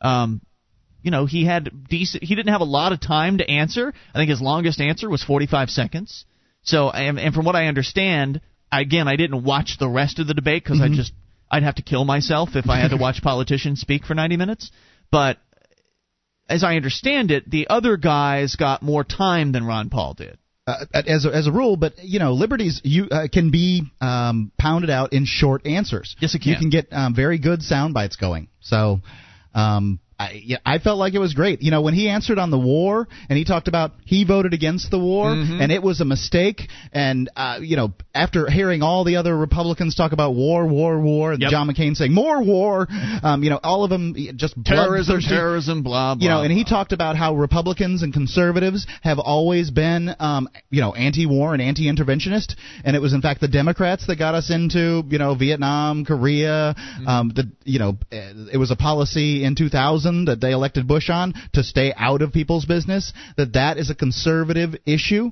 Um, 0.00 0.40
you 1.02 1.10
know, 1.10 1.26
he 1.26 1.44
had 1.44 1.70
decent. 1.88 2.24
He 2.24 2.34
didn't 2.34 2.52
have 2.52 2.60
a 2.60 2.64
lot 2.64 2.92
of 2.92 3.00
time 3.00 3.38
to 3.38 3.48
answer. 3.48 3.92
I 4.14 4.18
think 4.18 4.30
his 4.30 4.40
longest 4.40 4.80
answer 4.80 5.08
was 5.08 5.22
45 5.22 5.68
seconds. 5.68 6.24
So, 6.62 6.90
and, 6.90 7.20
and 7.20 7.34
from 7.34 7.44
what 7.44 7.56
I 7.56 7.66
understand, 7.66 8.40
again, 8.80 9.08
I 9.08 9.16
didn't 9.16 9.44
watch 9.44 9.76
the 9.78 9.88
rest 9.88 10.18
of 10.18 10.26
the 10.26 10.34
debate 10.34 10.64
because 10.64 10.80
I 10.80 10.88
just 10.88 11.12
I'd 11.50 11.62
have 11.62 11.76
to 11.76 11.82
kill 11.82 12.04
myself 12.04 12.50
if 12.54 12.68
I 12.68 12.78
had 12.78 12.90
to 12.90 12.96
watch 12.96 13.22
politicians 13.22 13.80
speak 13.80 14.04
for 14.04 14.14
90 14.14 14.36
minutes. 14.36 14.70
But 15.10 15.38
as 16.48 16.62
I 16.64 16.76
understand 16.76 17.30
it, 17.30 17.50
the 17.50 17.68
other 17.68 17.96
guys 17.96 18.56
got 18.56 18.82
more 18.82 19.04
time 19.04 19.52
than 19.52 19.64
Ron 19.64 19.88
Paul 19.90 20.14
did. 20.14 20.38
uh, 20.66 20.84
as 20.94 21.24
a, 21.26 21.30
as 21.34 21.46
a 21.46 21.52
rule, 21.52 21.76
but 21.76 21.92
you 22.02 22.18
know, 22.18 22.32
liberties 22.32 22.80
you 22.84 23.06
uh, 23.10 23.28
can 23.32 23.50
be 23.50 23.82
um, 24.00 24.50
pounded 24.58 24.90
out 24.90 25.12
in 25.12 25.24
short 25.26 25.66
answers. 25.66 26.16
Yes, 26.20 26.34
it 26.34 26.44
You 26.44 26.54
can. 26.54 26.62
can 26.62 26.70
get 26.70 26.88
um, 26.92 27.14
very 27.14 27.38
good 27.38 27.62
sound 27.62 27.92
bites 27.94 28.16
going. 28.16 28.48
So, 28.60 29.00
um, 29.54 30.00
I 30.18 30.40
yeah, 30.44 30.58
I 30.64 30.78
felt 30.78 30.98
like 30.98 31.14
it 31.14 31.18
was 31.18 31.34
great. 31.34 31.60
You 31.62 31.70
know, 31.70 31.82
when 31.82 31.92
he 31.94 32.08
answered 32.08 32.38
on 32.38 32.50
the 32.50 32.58
war 32.58 33.08
and 33.28 33.36
he 33.36 33.44
talked 33.44 33.68
about 33.68 33.92
he 34.04 34.24
voted 34.24 34.54
against 34.54 34.90
the 34.90 34.98
war 34.98 35.26
Mm-hmm. 35.34 35.60
and 35.60 35.70
it 35.72 35.82
was 35.82 36.00
a 36.00 36.04
mistake, 36.04 36.62
and 36.92 37.28
uh, 37.36 37.58
you 37.60 37.76
know, 37.76 37.92
after 38.14 38.48
hearing 38.50 38.82
all 38.82 39.04
the 39.04 39.16
other 39.16 39.36
Republicans 39.36 39.94
talk 39.94 40.12
about 40.12 40.34
war, 40.34 40.66
war, 40.66 41.00
war, 41.00 41.32
and 41.32 41.42
Yep. 41.42 41.50
John 41.50 41.68
McCain 41.68 41.96
saying 41.96 42.12
more 42.12 42.42
war, 42.42 42.86
um, 43.22 43.42
you 43.42 43.50
know, 43.50 43.60
all 43.62 43.84
of 43.84 43.90
them 43.90 44.14
just 44.36 44.54
Terrorism, 44.64 45.20
terrorism, 45.20 45.82
blah 45.82 46.14
blah. 46.14 46.22
You 46.22 46.28
know, 46.28 46.42
and 46.42 46.52
he 46.52 46.64
talked 46.64 46.92
about 46.92 47.16
how 47.16 47.34
Republicans 47.34 48.02
and 48.02 48.12
conservatives 48.12 48.86
have 49.02 49.18
always 49.18 49.70
been, 49.70 50.14
um, 50.20 50.48
you 50.70 50.80
know, 50.80 50.94
anti-war 50.94 51.52
and 51.52 51.62
anti-interventionist, 51.62 52.54
and 52.84 52.94
it 52.96 53.00
was 53.00 53.12
in 53.12 53.20
fact 53.20 53.40
the 53.40 53.48
Democrats 53.48 54.06
that 54.06 54.16
got 54.16 54.34
us 54.34 54.50
into, 54.50 55.02
you 55.08 55.18
know, 55.18 55.34
Vietnam, 55.34 56.04
Korea. 56.04 56.74
Um, 57.06 57.32
the, 57.34 57.50
you 57.64 57.78
know, 57.78 57.98
uh, 58.12 58.50
it 58.52 58.58
was 58.58 58.70
a 58.70 58.76
policy 58.76 59.44
in 59.44 59.54
2000 59.56 60.26
that 60.26 60.40
they 60.40 60.52
elected 60.52 60.86
Bush 60.86 61.10
on 61.10 61.34
to 61.54 61.62
stay 61.62 61.92
out 61.96 62.22
of 62.22 62.32
people's 62.32 62.64
business. 62.64 63.12
That 63.36 63.54
that 63.54 63.78
is 63.78 63.90
a 63.90 63.94
conservative 63.94 64.74
issue. 64.86 65.30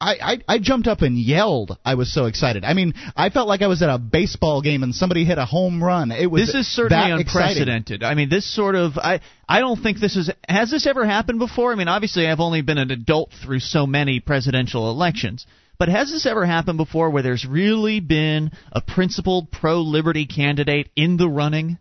I, 0.00 0.14
I, 0.48 0.54
I 0.54 0.58
jumped 0.58 0.88
up 0.88 1.02
and 1.02 1.18
yelled. 1.18 1.76
I 1.84 1.94
was 1.94 2.12
so 2.12 2.24
excited. 2.24 2.64
I 2.64 2.72
mean, 2.72 2.94
I 3.14 3.28
felt 3.28 3.48
like 3.48 3.60
I 3.60 3.66
was 3.66 3.82
at 3.82 3.90
a 3.90 3.98
baseball 3.98 4.62
game 4.62 4.82
and 4.82 4.94
somebody 4.94 5.24
hit 5.26 5.36
a 5.36 5.44
home 5.44 5.82
run. 5.82 6.10
It 6.10 6.30
was 6.30 6.46
This 6.46 6.54
is 6.54 6.66
certainly 6.74 7.10
that 7.10 7.20
exciting. 7.20 7.50
unprecedented. 7.50 8.02
I 8.02 8.14
mean, 8.14 8.30
this 8.30 8.46
sort 8.46 8.76
of 8.76 8.96
I 8.96 9.20
I 9.46 9.60
don't 9.60 9.76
think 9.82 10.00
this 10.00 10.16
is 10.16 10.30
has 10.48 10.70
this 10.70 10.86
ever 10.86 11.04
happened 11.04 11.38
before? 11.38 11.72
I 11.72 11.74
mean, 11.74 11.88
obviously 11.88 12.26
I've 12.26 12.40
only 12.40 12.62
been 12.62 12.78
an 12.78 12.90
adult 12.90 13.32
through 13.44 13.60
so 13.60 13.86
many 13.86 14.20
presidential 14.20 14.90
elections. 14.90 15.44
But 15.78 15.88
has 15.90 16.10
this 16.10 16.24
ever 16.26 16.46
happened 16.46 16.78
before 16.78 17.10
where 17.10 17.22
there's 17.22 17.46
really 17.46 18.00
been 18.00 18.52
a 18.72 18.80
principled 18.80 19.50
pro 19.50 19.80
liberty 19.80 20.26
candidate 20.26 20.90
in 20.96 21.16
the 21.18 21.28
running, 21.28 21.78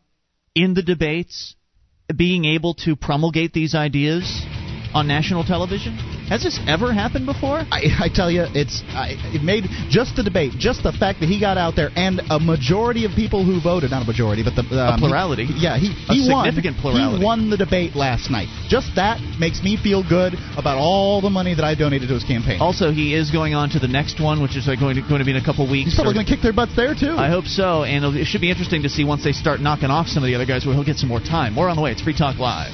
in 0.56 0.74
the 0.74 0.84
debates, 0.84 1.56
being 2.14 2.44
able 2.46 2.74
to 2.86 2.96
promulgate 2.96 3.54
these 3.54 3.76
ideas 3.76 4.24
on 4.94 5.08
national 5.08 5.44
television? 5.44 5.94
Has 6.30 6.44
this 6.44 6.60
ever 6.68 6.94
happened 6.94 7.26
before? 7.26 7.66
I, 7.72 7.90
I 8.06 8.10
tell 8.14 8.30
you, 8.30 8.46
it's 8.54 8.84
I, 8.94 9.18
it 9.34 9.42
made 9.42 9.66
just 9.90 10.16
the 10.16 10.22
debate, 10.24 10.54
just 10.58 10.84
the 10.84 10.92
fact 10.94 11.20
that 11.22 11.30
he 11.30 11.40
got 11.40 11.58
out 11.58 11.76
there, 11.76 11.90
and 11.96 12.22
a 12.30 12.40
majority 12.40 13.06
of 13.06 13.12
people 13.18 13.44
who 13.44 13.60
voted, 13.62 13.90
not 13.92 14.04
a 14.04 14.06
majority, 14.06 14.44
but 14.44 14.54
the 14.54 14.62
um, 14.78 15.00
plurality. 15.00 15.46
he- 15.46 15.58
yeah, 15.66 15.78
he 15.78 15.90
A 15.90 16.14
he 16.14 16.30
won. 16.30 16.46
significant 16.46 16.78
plurality. 16.78 17.18
He 17.18 17.26
won 17.26 17.50
the 17.50 17.58
debate 17.58 17.96
last 17.96 18.30
night. 18.30 18.48
Just 18.70 18.94
that 18.96 19.18
makes 19.40 19.64
me 19.64 19.76
feel 19.76 20.06
good 20.08 20.34
about 20.58 20.78
all 20.78 21.22
the 21.22 21.30
money 21.34 21.54
that 21.56 21.66
I 21.66 21.74
donated 21.74 22.08
to 22.10 22.14
his 22.14 22.24
campaign. 22.24 22.62
Also, 22.62 22.92
he 22.92 23.14
is 23.16 23.32
going 23.32 23.54
on 23.56 23.70
to 23.72 23.80
the 23.80 23.88
next 23.90 24.22
one, 24.22 24.42
which 24.42 24.56
is 24.56 24.68
like 24.68 24.80
going 24.80 24.96
to, 24.96 25.02
going 25.02 25.20
to 25.20 25.26
be 25.26 25.32
in 25.32 25.38
a 25.42 25.46
couple 25.46 25.66
weeks. 25.70 25.90
He's 25.92 25.96
probably 25.96 26.14
going 26.14 26.26
to 26.26 26.32
kick 26.32 26.42
their 26.44 26.54
butts 26.54 26.76
there 26.76 26.94
too. 26.94 27.18
I 27.18 27.30
hope 27.30 27.46
so, 27.46 27.84
and 27.84 28.06
it 28.16 28.26
should 28.26 28.42
be 28.42 28.50
interesting 28.50 28.84
to 28.84 28.90
see 28.90 29.04
once 29.04 29.24
they 29.24 29.34
start 29.34 29.60
knocking 29.62 29.90
off 29.90 30.08
some 30.08 30.22
of 30.24 30.28
the 30.28 30.36
other 30.36 30.46
guys 30.46 30.66
where 30.66 30.76
he'll 30.76 30.86
get 30.86 30.98
some 30.98 31.10
more 31.10 31.20
time. 31.22 31.54
More 31.54 31.70
on 31.70 31.76
the 31.76 31.82
way. 31.82 31.92
It's 31.92 32.02
Free 32.02 32.16
Talk 32.18 32.38
Live. 32.38 32.74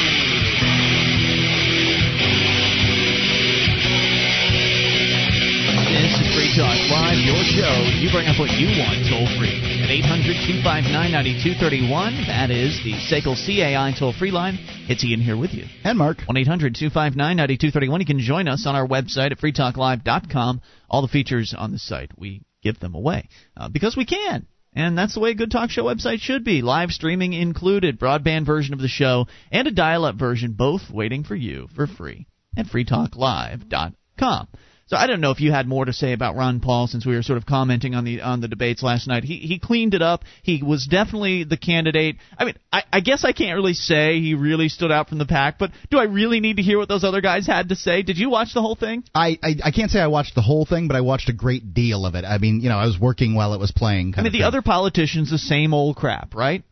Talk 6.51 6.75
Live, 6.91 7.15
your 7.23 7.39
show. 7.47 7.75
You 7.95 8.11
bring 8.11 8.27
up 8.27 8.37
what 8.37 8.51
you 8.59 8.67
want 8.75 9.07
toll 9.07 9.23
free 9.39 9.55
at 9.79 9.89
800 9.89 10.35
259 10.43 10.91
9231. 10.91 12.27
That 12.27 12.51
is 12.51 12.75
the 12.83 12.91
SACL 13.07 13.39
CAI 13.39 13.97
toll 13.97 14.11
free 14.11 14.31
line. 14.31 14.59
It's 14.89 15.01
Ian 15.05 15.21
here 15.21 15.37
with 15.37 15.53
you. 15.53 15.63
and 15.85 15.97
Mark. 15.97 16.17
1 16.25 16.35
800 16.35 16.75
259 16.75 17.15
9231. 17.15 18.01
You 18.01 18.05
can 18.05 18.19
join 18.19 18.49
us 18.49 18.67
on 18.67 18.75
our 18.75 18.85
website 18.85 19.31
at 19.31 19.39
freetalklive.com. 19.39 20.61
All 20.89 21.01
the 21.01 21.07
features 21.07 21.55
on 21.57 21.71
the 21.71 21.79
site, 21.79 22.11
we 22.17 22.41
give 22.61 22.81
them 22.81 22.95
away 22.95 23.29
uh, 23.55 23.69
because 23.69 23.95
we 23.95 24.05
can. 24.05 24.45
And 24.73 24.97
that's 24.97 25.13
the 25.13 25.21
way 25.21 25.31
a 25.31 25.35
good 25.35 25.51
talk 25.51 25.69
show 25.69 25.85
website 25.85 26.19
should 26.19 26.43
be. 26.43 26.61
Live 26.61 26.91
streaming 26.91 27.31
included, 27.31 27.97
broadband 27.97 28.45
version 28.45 28.73
of 28.73 28.81
the 28.81 28.89
show, 28.89 29.27
and 29.53 29.69
a 29.69 29.71
dial 29.71 30.03
up 30.03 30.15
version, 30.15 30.51
both 30.51 30.81
waiting 30.91 31.23
for 31.23 31.35
you 31.35 31.69
for 31.75 31.87
free 31.87 32.27
at 32.57 32.65
freetalklive.com. 32.65 34.47
So 34.91 34.97
I 34.97 35.07
don't 35.07 35.21
know 35.21 35.31
if 35.31 35.39
you 35.39 35.53
had 35.53 35.69
more 35.69 35.85
to 35.85 35.93
say 35.93 36.11
about 36.11 36.35
Ron 36.35 36.59
Paul 36.59 36.85
since 36.85 37.05
we 37.05 37.15
were 37.15 37.23
sort 37.23 37.37
of 37.37 37.45
commenting 37.45 37.95
on 37.95 38.03
the 38.03 38.19
on 38.19 38.41
the 38.41 38.49
debates 38.49 38.83
last 38.83 39.07
night. 39.07 39.23
He 39.23 39.37
he 39.37 39.57
cleaned 39.57 39.93
it 39.93 40.01
up. 40.01 40.25
He 40.43 40.61
was 40.61 40.85
definitely 40.85 41.45
the 41.45 41.55
candidate. 41.55 42.17
I 42.37 42.43
mean, 42.43 42.55
I, 42.73 42.83
I 42.91 42.99
guess 42.99 43.23
I 43.23 43.31
can't 43.31 43.55
really 43.55 43.73
say 43.73 44.19
he 44.19 44.33
really 44.33 44.67
stood 44.67 44.91
out 44.91 45.07
from 45.07 45.17
the 45.17 45.25
pack, 45.25 45.57
but 45.57 45.71
do 45.89 45.97
I 45.97 46.03
really 46.03 46.41
need 46.41 46.57
to 46.57 46.61
hear 46.61 46.77
what 46.77 46.89
those 46.89 47.05
other 47.05 47.21
guys 47.21 47.47
had 47.47 47.69
to 47.69 47.75
say? 47.77 48.01
Did 48.01 48.17
you 48.17 48.29
watch 48.29 48.53
the 48.53 48.61
whole 48.61 48.75
thing? 48.75 49.05
I, 49.15 49.39
I 49.41 49.55
I 49.63 49.71
can't 49.71 49.89
say 49.89 50.01
I 50.01 50.07
watched 50.07 50.35
the 50.35 50.41
whole 50.41 50.65
thing, 50.65 50.89
but 50.89 50.97
I 50.97 51.01
watched 51.01 51.29
a 51.29 51.33
great 51.33 51.73
deal 51.73 52.05
of 52.05 52.15
it. 52.15 52.25
I 52.25 52.37
mean, 52.37 52.59
you 52.59 52.67
know, 52.67 52.77
I 52.77 52.85
was 52.85 52.99
working 52.99 53.33
while 53.33 53.53
it 53.53 53.61
was 53.61 53.71
playing. 53.71 54.15
I 54.17 54.23
mean, 54.23 54.33
the 54.33 54.39
thing. 54.39 54.45
other 54.45 54.61
politicians, 54.61 55.31
the 55.31 55.37
same 55.37 55.73
old 55.73 55.95
crap, 55.95 56.35
right? 56.35 56.65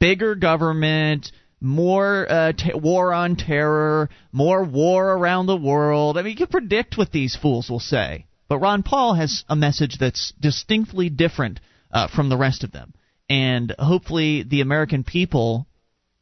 Bigger 0.00 0.36
government, 0.36 1.30
more 1.62 2.26
uh, 2.28 2.52
t- 2.52 2.74
war 2.74 3.14
on 3.14 3.36
terror, 3.36 4.10
more 4.32 4.64
war 4.64 5.12
around 5.12 5.46
the 5.46 5.56
world. 5.56 6.18
I 6.18 6.22
mean, 6.22 6.32
you 6.32 6.36
can 6.36 6.48
predict 6.48 6.98
what 6.98 7.12
these 7.12 7.36
fools 7.36 7.70
will 7.70 7.80
say. 7.80 8.26
But 8.48 8.58
Ron 8.58 8.82
Paul 8.82 9.14
has 9.14 9.44
a 9.48 9.56
message 9.56 9.96
that's 9.98 10.32
distinctly 10.38 11.08
different 11.08 11.60
uh, 11.90 12.08
from 12.08 12.28
the 12.28 12.36
rest 12.36 12.64
of 12.64 12.72
them. 12.72 12.92
And 13.30 13.74
hopefully, 13.78 14.42
the 14.42 14.60
American 14.60 15.04
people 15.04 15.66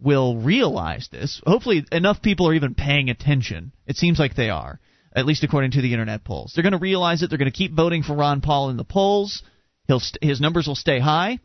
will 0.00 0.36
realize 0.36 1.08
this. 1.10 1.40
Hopefully, 1.44 1.84
enough 1.90 2.22
people 2.22 2.46
are 2.46 2.54
even 2.54 2.74
paying 2.74 3.10
attention. 3.10 3.72
It 3.86 3.96
seems 3.96 4.18
like 4.18 4.34
they 4.34 4.50
are, 4.50 4.78
at 5.16 5.26
least 5.26 5.42
according 5.42 5.72
to 5.72 5.82
the 5.82 5.92
internet 5.92 6.22
polls. 6.22 6.52
They're 6.54 6.62
going 6.62 6.72
to 6.72 6.78
realize 6.78 7.22
it. 7.22 7.30
They're 7.30 7.38
going 7.38 7.50
to 7.50 7.56
keep 7.56 7.72
voting 7.72 8.02
for 8.02 8.14
Ron 8.14 8.42
Paul 8.42 8.70
in 8.70 8.76
the 8.76 8.84
polls. 8.84 9.42
He'll 9.88 10.00
st- 10.00 10.22
his 10.22 10.40
numbers 10.40 10.66
will 10.68 10.76
stay 10.76 11.00
high, 11.00 11.40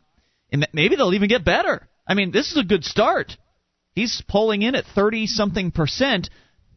and 0.52 0.68
maybe 0.72 0.96
they'll 0.96 1.14
even 1.14 1.28
get 1.28 1.44
better. 1.44 1.88
I 2.06 2.14
mean, 2.14 2.30
this 2.30 2.52
is 2.52 2.58
a 2.58 2.64
good 2.64 2.84
start. 2.84 3.36
He's 3.96 4.22
polling 4.28 4.62
in 4.62 4.74
at 4.74 4.84
30 4.94 5.26
something 5.26 5.72
percent 5.72 6.28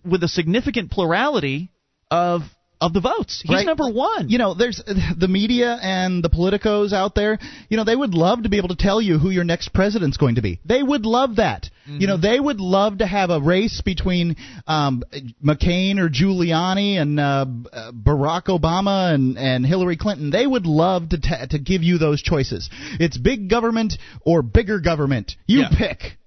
with 0.04 0.24
a 0.24 0.30
significant 0.30 0.90
plurality 0.90 1.70
of 2.10 2.44
of 2.82 2.94
the 2.94 3.02
votes. 3.02 3.42
He's 3.46 3.58
right. 3.58 3.66
number 3.66 3.90
one. 3.90 4.30
You 4.30 4.38
know, 4.38 4.54
there's 4.54 4.82
the 5.18 5.28
media 5.28 5.78
and 5.82 6.24
the 6.24 6.30
politicos 6.30 6.94
out 6.94 7.14
there. 7.14 7.38
You 7.68 7.76
know, 7.76 7.84
they 7.84 7.96
would 7.96 8.14
love 8.14 8.44
to 8.44 8.50
be 8.50 8.58
able 8.58 8.70
to 8.70 8.76
tell 8.76 9.02
you 9.02 9.20
who 9.20 9.30
your 9.30 9.44
next 9.44 9.74
president's 9.74 10.16
going 10.16 10.36
to 10.36 10.42
be. 10.42 10.62
They 10.64 10.82
would 10.82 11.06
love 11.06 11.36
that. 11.36 11.70
Mm-hmm. 11.88 12.00
You 12.00 12.08
know, 12.08 12.18
they 12.18 12.40
would 12.40 12.62
love 12.62 13.00
to 13.00 13.06
have 13.06 13.32
a 13.32 13.42
race 13.42 13.82
between 13.82 14.38
um, 14.66 15.04
McCain 15.44 16.00
or 16.00 16.08
Giuliani 16.08 17.02
and 17.02 17.20
uh, 17.20 17.46
Barack 17.92 18.46
Obama 18.46 19.14
and, 19.14 19.38
and 19.38 19.66
Hillary 19.66 19.98
Clinton. 19.98 20.30
They 20.30 20.48
would 20.48 20.66
love 20.66 21.10
to 21.10 21.20
t- 21.20 21.48
to 21.50 21.60
give 21.60 21.84
you 21.84 21.98
those 21.98 22.22
choices. 22.22 22.70
It's 23.00 23.18
big 23.18 23.50
government 23.50 23.96
or 24.22 24.42
bigger 24.42 24.80
government. 24.80 25.36
You 25.48 25.62
yeah. 25.62 25.70
pick. 25.78 26.19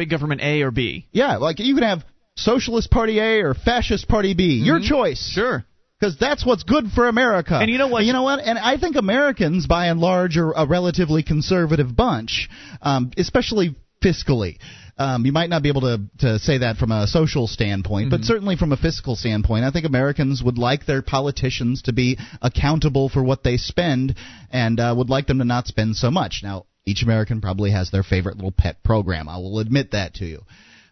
Big 0.00 0.08
government 0.08 0.40
A 0.40 0.62
or 0.62 0.70
B. 0.70 1.06
Yeah, 1.12 1.36
like 1.36 1.58
you 1.58 1.74
can 1.74 1.84
have 1.84 2.02
Socialist 2.34 2.90
Party 2.90 3.18
A 3.18 3.42
or 3.42 3.52
Fascist 3.52 4.08
Party 4.08 4.32
B. 4.32 4.56
Mm-hmm. 4.56 4.64
Your 4.64 4.80
choice. 4.80 5.30
Sure 5.34 5.66
because 6.00 6.16
that's 6.16 6.46
what's 6.46 6.62
good 6.62 6.86
for 6.94 7.08
America. 7.08 7.58
And 7.60 7.70
you 7.70 7.76
know 7.76 7.88
what? 7.88 8.04
You 8.04 8.14
know 8.14 8.22
what? 8.22 8.38
And 8.42 8.58
I 8.58 8.78
think 8.78 8.96
Americans, 8.96 9.66
by 9.66 9.88
and 9.88 10.00
large, 10.00 10.38
are 10.38 10.52
a 10.52 10.66
relatively 10.66 11.22
conservative 11.22 11.94
bunch, 11.94 12.48
um, 12.80 13.10
especially 13.18 13.76
fiscally. 14.02 14.56
Um, 14.96 15.26
you 15.26 15.32
might 15.32 15.50
not 15.50 15.62
be 15.62 15.68
able 15.68 15.82
to, 15.82 16.00
to 16.20 16.38
say 16.38 16.58
that 16.58 16.78
from 16.78 16.90
a 16.90 17.06
social 17.06 17.46
standpoint, 17.46 18.06
mm-hmm. 18.06 18.16
but 18.16 18.24
certainly 18.24 18.56
from 18.56 18.72
a 18.72 18.78
fiscal 18.78 19.14
standpoint, 19.14 19.66
I 19.66 19.70
think 19.70 19.84
Americans 19.84 20.42
would 20.42 20.56
like 20.56 20.86
their 20.86 21.02
politicians 21.02 21.82
to 21.82 21.92
be 21.92 22.18
accountable 22.40 23.10
for 23.10 23.22
what 23.22 23.42
they 23.42 23.58
spend 23.58 24.14
and 24.50 24.80
uh, 24.80 24.94
would 24.96 25.10
like 25.10 25.26
them 25.26 25.38
to 25.40 25.44
not 25.44 25.66
spend 25.66 25.96
so 25.96 26.10
much. 26.10 26.40
Now, 26.42 26.64
each 26.86 27.02
American 27.02 27.40
probably 27.40 27.70
has 27.70 27.90
their 27.90 28.02
favorite 28.02 28.36
little 28.36 28.52
pet 28.52 28.82
program. 28.82 29.28
I 29.28 29.36
will 29.38 29.58
admit 29.58 29.92
that 29.92 30.14
to 30.14 30.24
you. 30.24 30.42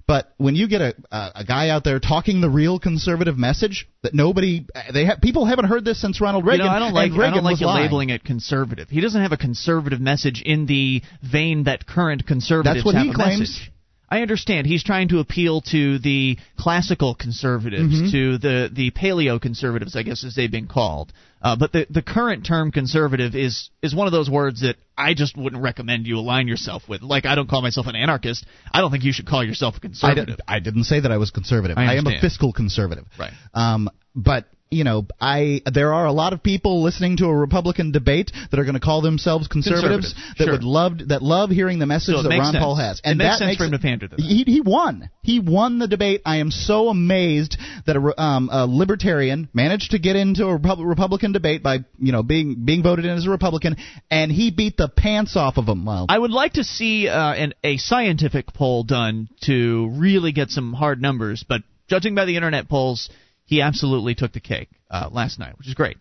But 0.07 0.33
when 0.39 0.55
you 0.55 0.69
get 0.69 0.81
a, 0.81 0.95
a 1.13 1.31
a 1.37 1.45
guy 1.45 1.69
out 1.69 1.85
there 1.85 2.01
talking 2.01 2.41
the 2.41 2.49
real 2.49 2.79
conservative 2.79 3.37
message 3.37 3.87
that 4.03 4.15
nobody 4.15 4.67
they 4.91 5.05
have 5.05 5.21
people 5.21 5.45
haven't 5.45 5.67
heard 5.67 5.85
this 5.85 6.01
since 6.01 6.19
Ronald 6.19 6.47
Reagan. 6.47 6.65
You 6.65 6.71
know, 6.71 6.77
I 6.77 6.79
don't 6.79 6.95
like 6.95 7.13
I 7.13 7.31
don't 7.31 7.45
like 7.45 7.61
you 7.61 7.67
lying. 7.67 7.83
labeling 7.85 8.09
it 8.09 8.25
conservative. 8.25 8.89
He 8.89 9.03
doesn't 9.03 9.21
have 9.21 9.33
a 9.33 9.37
conservative 9.37 10.01
message 10.01 10.43
in 10.45 10.65
the 10.65 11.03
vein 11.23 11.65
that 11.65 11.87
current 11.87 12.27
conservatives 12.27 12.77
That's 12.77 12.87
what 12.87 12.95
have 12.95 13.05
he 13.05 13.11
a 13.11 13.15
claims. 13.15 13.41
message. 13.41 13.73
I 14.11 14.23
understand 14.23 14.67
he's 14.67 14.83
trying 14.83 15.09
to 15.09 15.19
appeal 15.19 15.61
to 15.73 15.99
the 15.99 16.39
classical 16.59 17.15
conservatives, 17.15 17.95
mm-hmm. 17.95 18.11
to 18.11 18.39
the 18.39 18.71
the 18.73 18.91
paleo 18.91 19.41
conservatives, 19.41 19.97
I 19.97 20.03
guess 20.03 20.25
as 20.25 20.35
they've 20.35 20.51
been 20.51 20.67
called. 20.67 21.13
Uh, 21.43 21.57
but 21.57 21.73
the 21.73 21.87
the 21.91 22.03
current 22.03 22.47
term 22.47 22.73
conservative 22.73 23.35
is 23.35 23.71
is 23.83 23.95
one 23.95 24.07
of 24.07 24.13
those 24.13 24.31
words 24.31 24.63
that 24.63 24.77
I 24.97 25.15
just 25.15 25.37
wouldn't 25.37 25.63
recommend 25.63 26.07
you 26.07 26.19
align 26.19 26.49
yourself 26.49 26.89
with. 26.89 27.03
Like 27.03 27.27
I 27.27 27.35
don't 27.35 27.49
call 27.49 27.63
myself 27.63 27.87
an 27.87 27.97
anarchist. 27.97 28.47
I 28.73 28.81
don't 28.81 28.91
think 28.91 29.05
you 29.05 29.13
should 29.13 29.27
call 29.27 29.45
yourself 29.45 29.77
a 29.77 29.81
conservative. 29.81 30.41
I, 30.49 30.59
did, 30.59 30.75
not 30.75 30.87
say 30.87 31.01
that 31.01 31.13
I 31.13 31.19
was 31.19 31.31
conservative. 31.31 31.77
I, 31.77 31.93
I 31.93 31.95
am 31.95 32.07
a 32.07 32.21
fiscal 32.21 32.53
conservative. 32.53 33.05
Right. 33.19 33.33
Um, 33.55 33.91
but 34.15 34.47
you 34.71 34.85
know, 34.85 35.07
I 35.21 35.63
there 35.73 35.95
are 35.95 36.07
a 36.07 36.13
lot 36.13 36.33
of 36.33 36.43
people 36.43 36.83
listening 36.83 37.17
to 37.19 37.27
a 37.27 37.35
Republican 37.35 37.93
debate 37.93 38.33
that 38.51 38.59
are 38.59 38.65
going 38.65 38.75
to 38.75 38.81
call 38.81 39.01
themselves 39.01 39.49
conservatives 39.49 40.15
that 40.39 40.45
sure. 40.45 40.53
would 40.53 40.65
love 40.65 41.09
that 41.09 41.23
love 41.23 41.51
hearing 41.51 41.79
the 41.79 41.87
message 41.87 42.17
so 42.17 42.23
that 42.23 42.29
Ron 42.29 42.53
sense. 42.53 42.63
Paul 42.63 42.77
has, 42.77 43.01
and 43.05 43.21
it 43.21 43.25
makes 43.25 43.39
that 43.39 43.47
makes 43.47 43.59
for 43.59 43.65
him 43.65 43.73
to 43.73 43.79
pander 43.79 44.09
to 44.09 44.17
that. 44.17 44.23
He 44.23 44.45
he 44.45 44.61
won. 44.61 45.11
He 45.23 45.41
won 45.41 45.79
the 45.79 45.89
debate. 45.89 46.23
I 46.25 46.37
am 46.37 46.51
so 46.51 46.89
amazed 46.89 47.57
that 47.87 47.97
a, 47.97 48.21
um, 48.21 48.51
a 48.53 48.67
libertarian 48.67 49.49
managed 49.53 49.93
to 49.93 49.99
get 49.99 50.17
into 50.17 50.47
a 50.47 50.55
Repub- 50.55 50.81
Republican 50.81 51.33
debate 51.33 51.63
by 51.63 51.79
you 51.99 52.13
know 52.13 52.23
being 52.23 52.65
being 52.65 52.83
voted 52.83 53.05
in 53.05 53.13
as 53.13 53.27
a 53.27 53.31
Republican, 53.31 53.77
and 54.11 54.31
he 54.31 54.51
beat 54.51 54.77
the 54.77 54.89
pants 54.89 55.37
off 55.37 55.57
of 55.57 55.67
him. 55.67 55.85
Well, 55.85 56.07
I 56.09 56.19
would 56.19 56.31
like 56.31 56.55
to 56.55 56.65
see 56.65 57.09
uh, 57.09 57.33
an, 57.35 57.55
a 57.65 57.79
scientific 57.79 58.53
poll 58.53 58.85
done 58.85 59.29
to 59.43 59.91
really 59.97 60.33
get 60.33 60.51
some 60.51 60.73
hard 60.73 61.01
numbers, 61.01 61.45
but 61.49 61.63
judging 61.89 62.15
by 62.15 62.27
the 62.27 62.37
internet 62.37 62.69
polls 62.69 63.09
he 63.49 63.63
absolutely 63.63 64.15
took 64.15 64.33
the 64.33 64.41
cake 64.41 64.69
uh, 64.91 65.09
last 65.11 65.39
night, 65.39 65.57
which 65.57 65.67
is 65.67 65.75
great. 65.75 65.97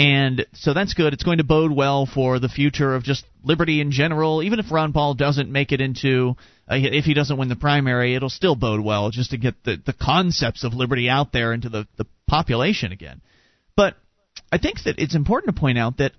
And 0.00 0.46
so 0.52 0.74
that's 0.74 0.94
good. 0.94 1.12
It's 1.12 1.22
going 1.22 1.38
to 1.38 1.44
bode 1.44 1.70
well 1.70 2.06
for 2.06 2.40
the 2.40 2.48
future 2.48 2.94
of 2.94 3.04
just 3.04 3.24
liberty 3.44 3.80
in 3.80 3.92
general. 3.92 4.42
Even 4.42 4.58
if 4.58 4.70
Ron 4.70 4.92
Paul 4.92 5.14
doesn't 5.14 5.50
make 5.50 5.70
it 5.70 5.80
into, 5.80 6.36
uh, 6.68 6.74
if 6.76 7.04
he 7.04 7.14
doesn't 7.14 7.36
win 7.38 7.48
the 7.48 7.56
primary, 7.56 8.16
it'll 8.16 8.30
still 8.30 8.56
bode 8.56 8.80
well 8.80 9.10
just 9.10 9.30
to 9.30 9.38
get 9.38 9.54
the, 9.64 9.80
the 9.84 9.92
concepts 9.92 10.64
of 10.64 10.74
liberty 10.74 11.08
out 11.08 11.32
there 11.32 11.52
into 11.52 11.68
the, 11.68 11.86
the 11.96 12.06
population 12.26 12.90
again. 12.90 13.20
But 13.76 13.94
I 14.50 14.58
think 14.58 14.82
that 14.84 14.98
it's 14.98 15.14
important 15.14 15.54
to 15.54 15.60
point 15.60 15.78
out 15.78 15.98
that 15.98 16.12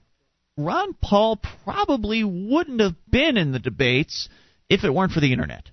Ron 0.57 0.93
Paul 1.01 1.41
probably 1.65 2.23
wouldn't 2.23 2.79
have 2.79 2.95
been 3.09 3.37
in 3.37 3.51
the 3.51 3.59
debates 3.59 4.29
if 4.69 4.85
it 4.85 4.93
weren't 4.93 5.11
for 5.11 5.19
the 5.19 5.33
internet. 5.33 5.69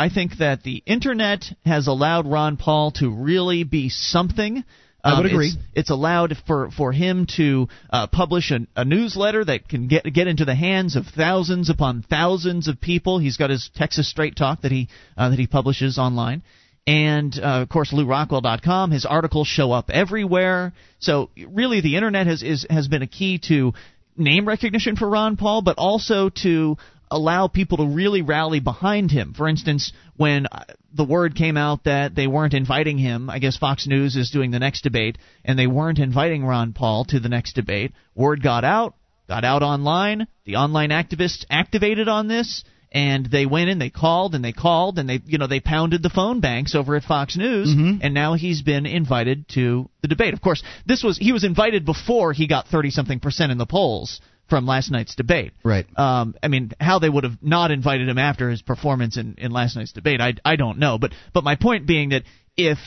I 0.00 0.08
think 0.08 0.38
that 0.38 0.62
the 0.62 0.82
internet 0.86 1.44
has 1.66 1.86
allowed 1.86 2.26
Ron 2.26 2.56
Paul 2.56 2.92
to 2.92 3.10
really 3.10 3.64
be 3.64 3.90
something. 3.90 4.64
I 5.04 5.18
would 5.18 5.26
um, 5.26 5.32
agree. 5.32 5.48
It's, 5.48 5.56
it's, 5.74 5.90
allowed 5.90 6.38
for 6.46 6.70
for 6.70 6.90
him 6.90 7.26
to 7.36 7.68
uh, 7.90 8.06
publish 8.06 8.50
a, 8.50 8.60
a, 8.74 8.86
newsletter 8.86 9.44
that 9.44 9.68
can 9.68 9.88
get 9.88 10.04
get 10.10 10.26
into 10.26 10.46
the 10.46 10.54
hands 10.54 10.96
of 10.96 11.04
thousands 11.04 11.68
upon 11.68 12.00
thousands 12.00 12.66
of 12.66 12.80
people. 12.80 13.18
He's 13.18 13.36
got 13.36 13.50
his 13.50 13.68
Texas 13.74 14.08
Straight 14.08 14.36
Talk 14.36 14.62
that 14.62 14.72
he 14.72 14.88
uh, 15.18 15.28
that 15.28 15.38
he 15.38 15.46
publishes 15.46 15.98
online, 15.98 16.44
and 16.86 17.38
uh, 17.38 17.60
of 17.60 17.68
course 17.68 17.92
LewRockwell.com. 17.92 18.92
His 18.92 19.04
articles 19.04 19.48
show 19.48 19.70
up 19.70 19.90
everywhere. 19.90 20.72
So 21.00 21.28
really, 21.46 21.82
the 21.82 21.96
internet 21.96 22.26
has 22.26 22.42
is 22.42 22.66
has 22.70 22.88
been 22.88 23.02
a 23.02 23.06
key 23.06 23.38
to 23.48 23.74
name 24.16 24.48
recognition 24.48 24.96
for 24.96 25.10
Ron 25.10 25.36
Paul, 25.36 25.60
but 25.60 25.76
also 25.76 26.30
to 26.42 26.78
allow 27.10 27.48
people 27.48 27.78
to 27.78 27.86
really 27.86 28.22
rally 28.22 28.60
behind 28.60 29.10
him. 29.10 29.34
For 29.34 29.48
instance, 29.48 29.92
when 30.16 30.46
uh, 30.46 30.64
the 30.94 31.04
word 31.04 31.34
came 31.34 31.56
out 31.56 31.84
that 31.84 32.14
they 32.14 32.26
weren't 32.26 32.54
inviting 32.54 32.98
him, 32.98 33.28
I 33.28 33.38
guess 33.38 33.56
Fox 33.56 33.86
News 33.86 34.16
is 34.16 34.30
doing 34.30 34.50
the 34.50 34.58
next 34.58 34.82
debate, 34.82 35.18
and 35.44 35.58
they 35.58 35.66
weren't 35.66 35.98
inviting 35.98 36.44
Ron 36.44 36.72
Paul 36.72 37.04
to 37.06 37.20
the 37.20 37.28
next 37.28 37.54
debate, 37.54 37.92
word 38.14 38.42
got 38.42 38.64
out, 38.64 38.94
got 39.28 39.44
out 39.44 39.62
online. 39.62 40.26
The 40.44 40.56
online 40.56 40.90
activists 40.90 41.44
activated 41.50 42.08
on 42.08 42.28
this, 42.28 42.64
and 42.92 43.26
they 43.26 43.46
went 43.46 43.70
in, 43.70 43.78
they 43.78 43.90
called 43.90 44.34
and 44.34 44.44
they 44.44 44.52
called 44.52 44.98
and 44.98 45.08
they, 45.08 45.20
you 45.24 45.38
know, 45.38 45.46
they 45.46 45.60
pounded 45.60 46.02
the 46.02 46.10
phone 46.10 46.40
banks 46.40 46.74
over 46.74 46.96
at 46.96 47.04
Fox 47.04 47.36
News, 47.36 47.68
mm-hmm. 47.68 47.98
and 48.02 48.14
now 48.14 48.34
he's 48.34 48.62
been 48.62 48.86
invited 48.86 49.48
to 49.50 49.88
the 50.02 50.08
debate. 50.08 50.34
Of 50.34 50.40
course, 50.40 50.62
this 50.86 51.02
was 51.02 51.18
he 51.18 51.32
was 51.32 51.44
invited 51.44 51.84
before 51.84 52.32
he 52.32 52.46
got 52.46 52.68
thirty 52.68 52.90
something 52.90 53.20
percent 53.20 53.52
in 53.52 53.58
the 53.58 53.66
polls 53.66 54.20
from 54.50 54.66
last 54.66 54.90
night's 54.90 55.14
debate. 55.14 55.52
Right. 55.64 55.86
Um, 55.96 56.34
I 56.42 56.48
mean, 56.48 56.72
how 56.78 56.98
they 56.98 57.08
would 57.08 57.24
have 57.24 57.38
not 57.40 57.70
invited 57.70 58.08
him 58.08 58.18
after 58.18 58.50
his 58.50 58.60
performance 58.60 59.16
in, 59.16 59.36
in 59.38 59.50
last 59.52 59.76
night's 59.76 59.92
debate, 59.92 60.20
I, 60.20 60.34
I 60.44 60.56
don't 60.56 60.78
know. 60.78 60.98
But 60.98 61.12
but 61.32 61.44
my 61.44 61.54
point 61.54 61.86
being 61.86 62.10
that 62.10 62.24
if 62.56 62.78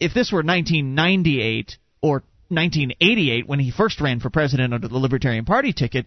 if 0.00 0.14
this 0.14 0.32
were 0.32 0.38
1998 0.38 1.76
or 2.00 2.22
1988 2.48 3.46
when 3.46 3.58
he 3.58 3.70
first 3.70 4.00
ran 4.00 4.20
for 4.20 4.30
president 4.30 4.72
under 4.72 4.88
the 4.88 4.98
Libertarian 4.98 5.44
Party 5.44 5.72
ticket, 5.72 6.06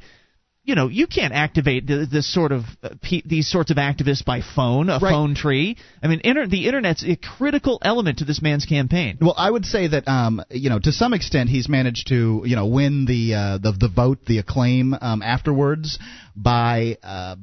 you 0.68 0.76
know, 0.76 0.90
you 0.90 1.08
can't 1.08 1.34
activate 1.34 1.88
this 1.88 2.32
sort 2.32 2.52
of 2.52 2.64
uh, 2.84 2.90
these 3.26 3.50
sorts 3.50 3.72
of 3.72 3.78
activists 3.78 4.24
by 4.24 4.42
phone, 4.42 4.90
a 4.90 5.00
Right. 5.00 5.12
phone 5.12 5.34
tree. 5.34 5.78
I 6.04 6.08
mean, 6.08 6.20
inter- 6.26 6.46
the 6.46 6.68
internet's 6.68 7.06
a 7.06 7.16
critical 7.16 7.80
element 7.82 8.20
to 8.20 8.26
this 8.26 8.42
man's 8.42 8.66
campaign. 8.66 9.18
Well, 9.22 9.34
I 9.38 9.50
would 9.50 9.66
say 9.66 9.88
that 9.88 10.06
um, 10.10 10.44
you 10.52 10.70
know 10.70 10.78
to 10.78 10.92
some 10.92 11.14
extent 11.14 11.50
he's 11.50 11.70
managed 11.70 12.08
to 12.10 12.44
you 12.46 12.58
know 12.58 12.66
win 12.68 13.06
the 13.06 13.34
uh, 13.34 13.58
the 13.60 13.72
the 13.72 13.88
vote, 13.88 14.26
the 14.26 14.40
acclaim 14.40 14.94
um, 15.00 15.22
afterwards 15.22 15.98
by 16.38 16.98
uh, 17.02 17.36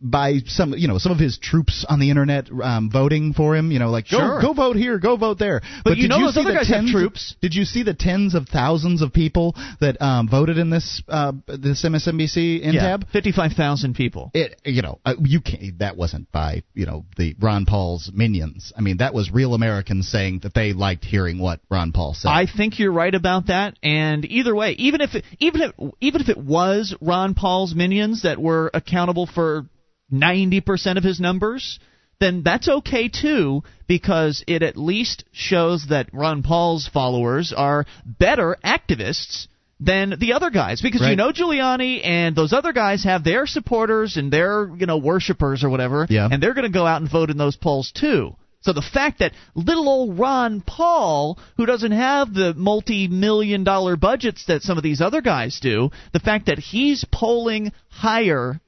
by 0.00 0.38
some 0.46 0.72
you 0.72 0.88
know 0.88 0.98
some 0.98 1.12
of 1.12 1.18
his 1.18 1.38
troops 1.38 1.84
on 1.88 2.00
the 2.00 2.08
internet 2.08 2.48
um, 2.62 2.90
voting 2.90 3.34
for 3.34 3.54
him. 3.54 3.70
You 3.70 3.78
know, 3.78 3.90
like 3.90 4.10
go 4.10 4.18
Sure. 4.18 4.40
go 4.40 4.52
vote 4.54 4.76
here, 4.76 4.98
go 4.98 5.16
vote 5.16 5.38
there. 5.38 5.60
But 5.84 5.96
you 5.98 6.04
did 6.04 6.10
know 6.10 6.18
you 6.18 6.24
those 6.24 6.34
see 6.34 6.40
other 6.40 6.50
the 6.50 6.56
guys 6.56 6.68
have 6.68 6.76
tens, 6.78 6.90
troops. 6.92 7.36
Did 7.42 7.54
you 7.54 7.64
see 7.64 7.82
the 7.82 7.94
tens 7.94 8.34
of 8.34 8.48
thousands 8.48 9.02
of 9.02 9.12
people 9.12 9.54
that 9.80 10.00
um, 10.00 10.28
voted 10.28 10.56
in 10.56 10.70
this 10.70 11.02
uh, 11.08 11.32
this 11.46 11.84
MSNBC 11.84 12.62
in 12.62 12.74
yeah, 12.74 12.80
tab? 12.80 13.08
fifty-five 13.12 13.52
thousand 13.52 13.94
people. 13.94 14.30
it 14.34 14.60
you 14.64 14.82
know 14.82 14.98
uh, 15.04 15.14
you 15.20 15.40
can't 15.40 15.78
that 15.80 15.96
wasn't 15.96 16.30
by 16.32 16.62
you 16.74 16.86
know 16.86 17.04
the 17.16 17.34
Ron 17.38 17.66
Paul's 17.66 18.10
minions. 18.14 18.72
I 18.76 18.80
mean 18.80 18.98
that 18.98 19.12
was 19.12 19.30
real 19.30 19.54
Americans 19.54 20.08
saying 20.08 20.40
that 20.44 20.54
they 20.54 20.72
liked 20.72 21.04
hearing 21.04 21.38
what 21.38 21.60
Ron 21.70 21.92
Paul 21.92 22.14
said. 22.14 22.28
I 22.28 22.46
think 22.46 22.78
you're 22.78 22.92
right 22.92 23.14
about 23.14 23.48
that. 23.48 23.78
And 23.82 24.24
either 24.24 24.54
way, 24.54 24.72
even 24.72 25.00
if 25.02 25.14
it, 25.14 25.24
even 25.38 25.60
if 25.60 25.92
even 26.00 26.20
if 26.22 26.28
it 26.28 26.38
was 26.38 26.94
Ron 27.00 27.34
Paul's 27.34 27.74
minions 27.74 28.22
that 28.22 28.37
were 28.40 28.70
accountable 28.74 29.26
for 29.26 29.66
90% 30.12 30.96
of 30.96 31.04
his 31.04 31.20
numbers, 31.20 31.78
then 32.20 32.42
that's 32.42 32.68
okay 32.68 33.08
too 33.08 33.62
because 33.86 34.42
it 34.46 34.62
at 34.62 34.76
least 34.76 35.24
shows 35.32 35.86
that 35.90 36.08
Ron 36.12 36.42
Paul's 36.42 36.88
followers 36.88 37.52
are 37.56 37.86
better 38.04 38.56
activists 38.64 39.46
than 39.80 40.14
the 40.18 40.32
other 40.32 40.50
guys 40.50 40.80
because 40.80 41.02
you 41.02 41.14
know 41.14 41.30
Giuliani 41.30 42.04
and 42.04 42.34
those 42.34 42.52
other 42.52 42.72
guys 42.72 43.04
have 43.04 43.22
their 43.22 43.46
supporters 43.46 44.16
and 44.16 44.32
their 44.32 44.68
you 44.76 44.86
know 44.86 44.96
worshipers 44.98 45.62
or 45.62 45.70
whatever 45.70 46.04
Yeah. 46.10 46.28
and 46.30 46.42
they're 46.42 46.54
going 46.54 46.66
to 46.66 46.76
go 46.76 46.84
out 46.84 47.00
and 47.00 47.08
vote 47.10 47.30
in 47.30 47.36
those 47.36 47.54
polls 47.56 47.92
too. 47.92 48.34
So 48.60 48.72
the 48.72 48.82
fact 48.82 49.20
that 49.20 49.32
little 49.54 49.88
old 49.88 50.18
Ron 50.18 50.60
Paul, 50.60 51.38
who 51.56 51.64
doesn't 51.64 51.92
have 51.92 52.34
the 52.34 52.54
multi-million 52.54 53.64
dollar 53.64 53.96
budgets 53.96 54.46
that 54.46 54.62
some 54.62 54.76
of 54.76 54.82
these 54.82 55.00
other 55.00 55.20
guys 55.20 55.60
do, 55.60 55.90
the 56.12 56.20
fact 56.20 56.46
that 56.46 56.58
he's 56.58 57.04
polling 57.04 57.72
higher 57.88 58.60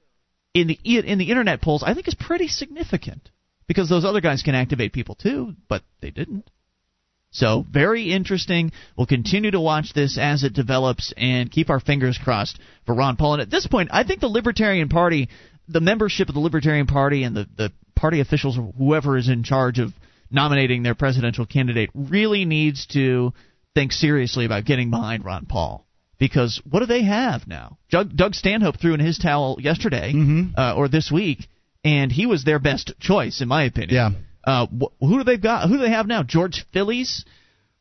in 0.55 0.69
the 0.69 0.79
in 0.85 1.19
the 1.19 1.31
internet 1.31 1.61
polls, 1.61 1.83
I 1.85 1.95
think 1.95 2.09
is 2.09 2.15
pretty 2.15 2.49
significant 2.49 3.31
because 3.67 3.89
those 3.89 4.05
other 4.05 4.21
guys 4.21 4.43
can 4.43 4.55
activate 4.55 4.93
people 4.93 5.15
too, 5.17 5.55
but 5.69 5.83
they 6.01 6.11
didn't. 6.11 6.51
So 7.33 7.65
very 7.71 8.13
interesting. 8.13 8.73
We'll 8.97 9.07
continue 9.07 9.53
to 9.53 9.61
watch 9.61 9.93
this 9.93 10.19
as 10.19 10.43
it 10.43 10.53
develops 10.53 11.15
and 11.17 11.51
keep 11.51 11.71
our 11.71 11.79
fingers 11.79 12.19
crossed 12.19 12.59
for 12.87 12.95
Ron 12.95 13.17
Paul. 13.17 13.35
And 13.35 13.43
at 13.43 13.51
this 13.51 13.69
point, 13.69 13.91
I 13.93 14.03
think 14.03 14.21
the 14.21 14.27
Libertarian 14.27 14.89
Party, 14.89 15.29
the 15.71 15.81
membership 15.81 16.29
of 16.29 16.35
the 16.35 16.41
Libertarian 16.41 16.87
Party, 16.87 17.23
and 17.23 17.37
the 17.37 17.47
the 17.57 17.73
party 17.95 18.21
officials 18.21 18.59
or 18.59 18.73
whoever 18.79 19.17
is 19.17 19.29
in 19.29 19.43
charge 19.43 19.79
of 19.79 19.93
nominating 20.31 20.83
their 20.83 20.95
presidential 20.95 21.45
candidate 21.47 21.91
really 21.95 22.45
needs 22.45 22.87
to 22.87 23.33
think 23.75 23.93
seriously 23.93 24.45
about 24.45 24.65
getting 24.65 24.91
behind 24.91 25.25
Ron 25.25 25.47
Paul. 25.47 25.87
Because 26.19 26.61
what 26.69 26.81
do 26.81 26.87
they 26.87 27.03
have 27.03 27.47
now? 27.47 27.79
Doug, 27.91 28.15
Doug 28.15 28.35
Stanhope 28.35 28.79
threw 28.79 28.95
in 28.95 29.01
his 29.01 29.19
towel 29.19 29.57
yesterday 29.61 30.13
Mhm. 30.13 30.53
uh, 30.57 30.75
or 30.77 30.89
this 30.89 31.11
week, 31.11 31.49
and 31.85 32.13
he 32.13 32.27
was 32.27 32.45
their 32.45 32.59
best 32.59 32.93
choice, 33.01 33.41
in 33.41 33.49
my 33.49 33.65
opinion. 33.65 33.95
Yeah. 33.95 34.11
Uh, 34.45 34.67
wh- 34.67 34.93
who 35.05 35.19
do 35.19 35.25
they 35.25 35.37
got? 35.39 35.69
Who 35.69 35.77
do 35.77 35.83
they 35.83 35.91
have 35.91 36.07
now? 36.07 36.23
George 36.23 36.65
Phillies? 36.73 37.25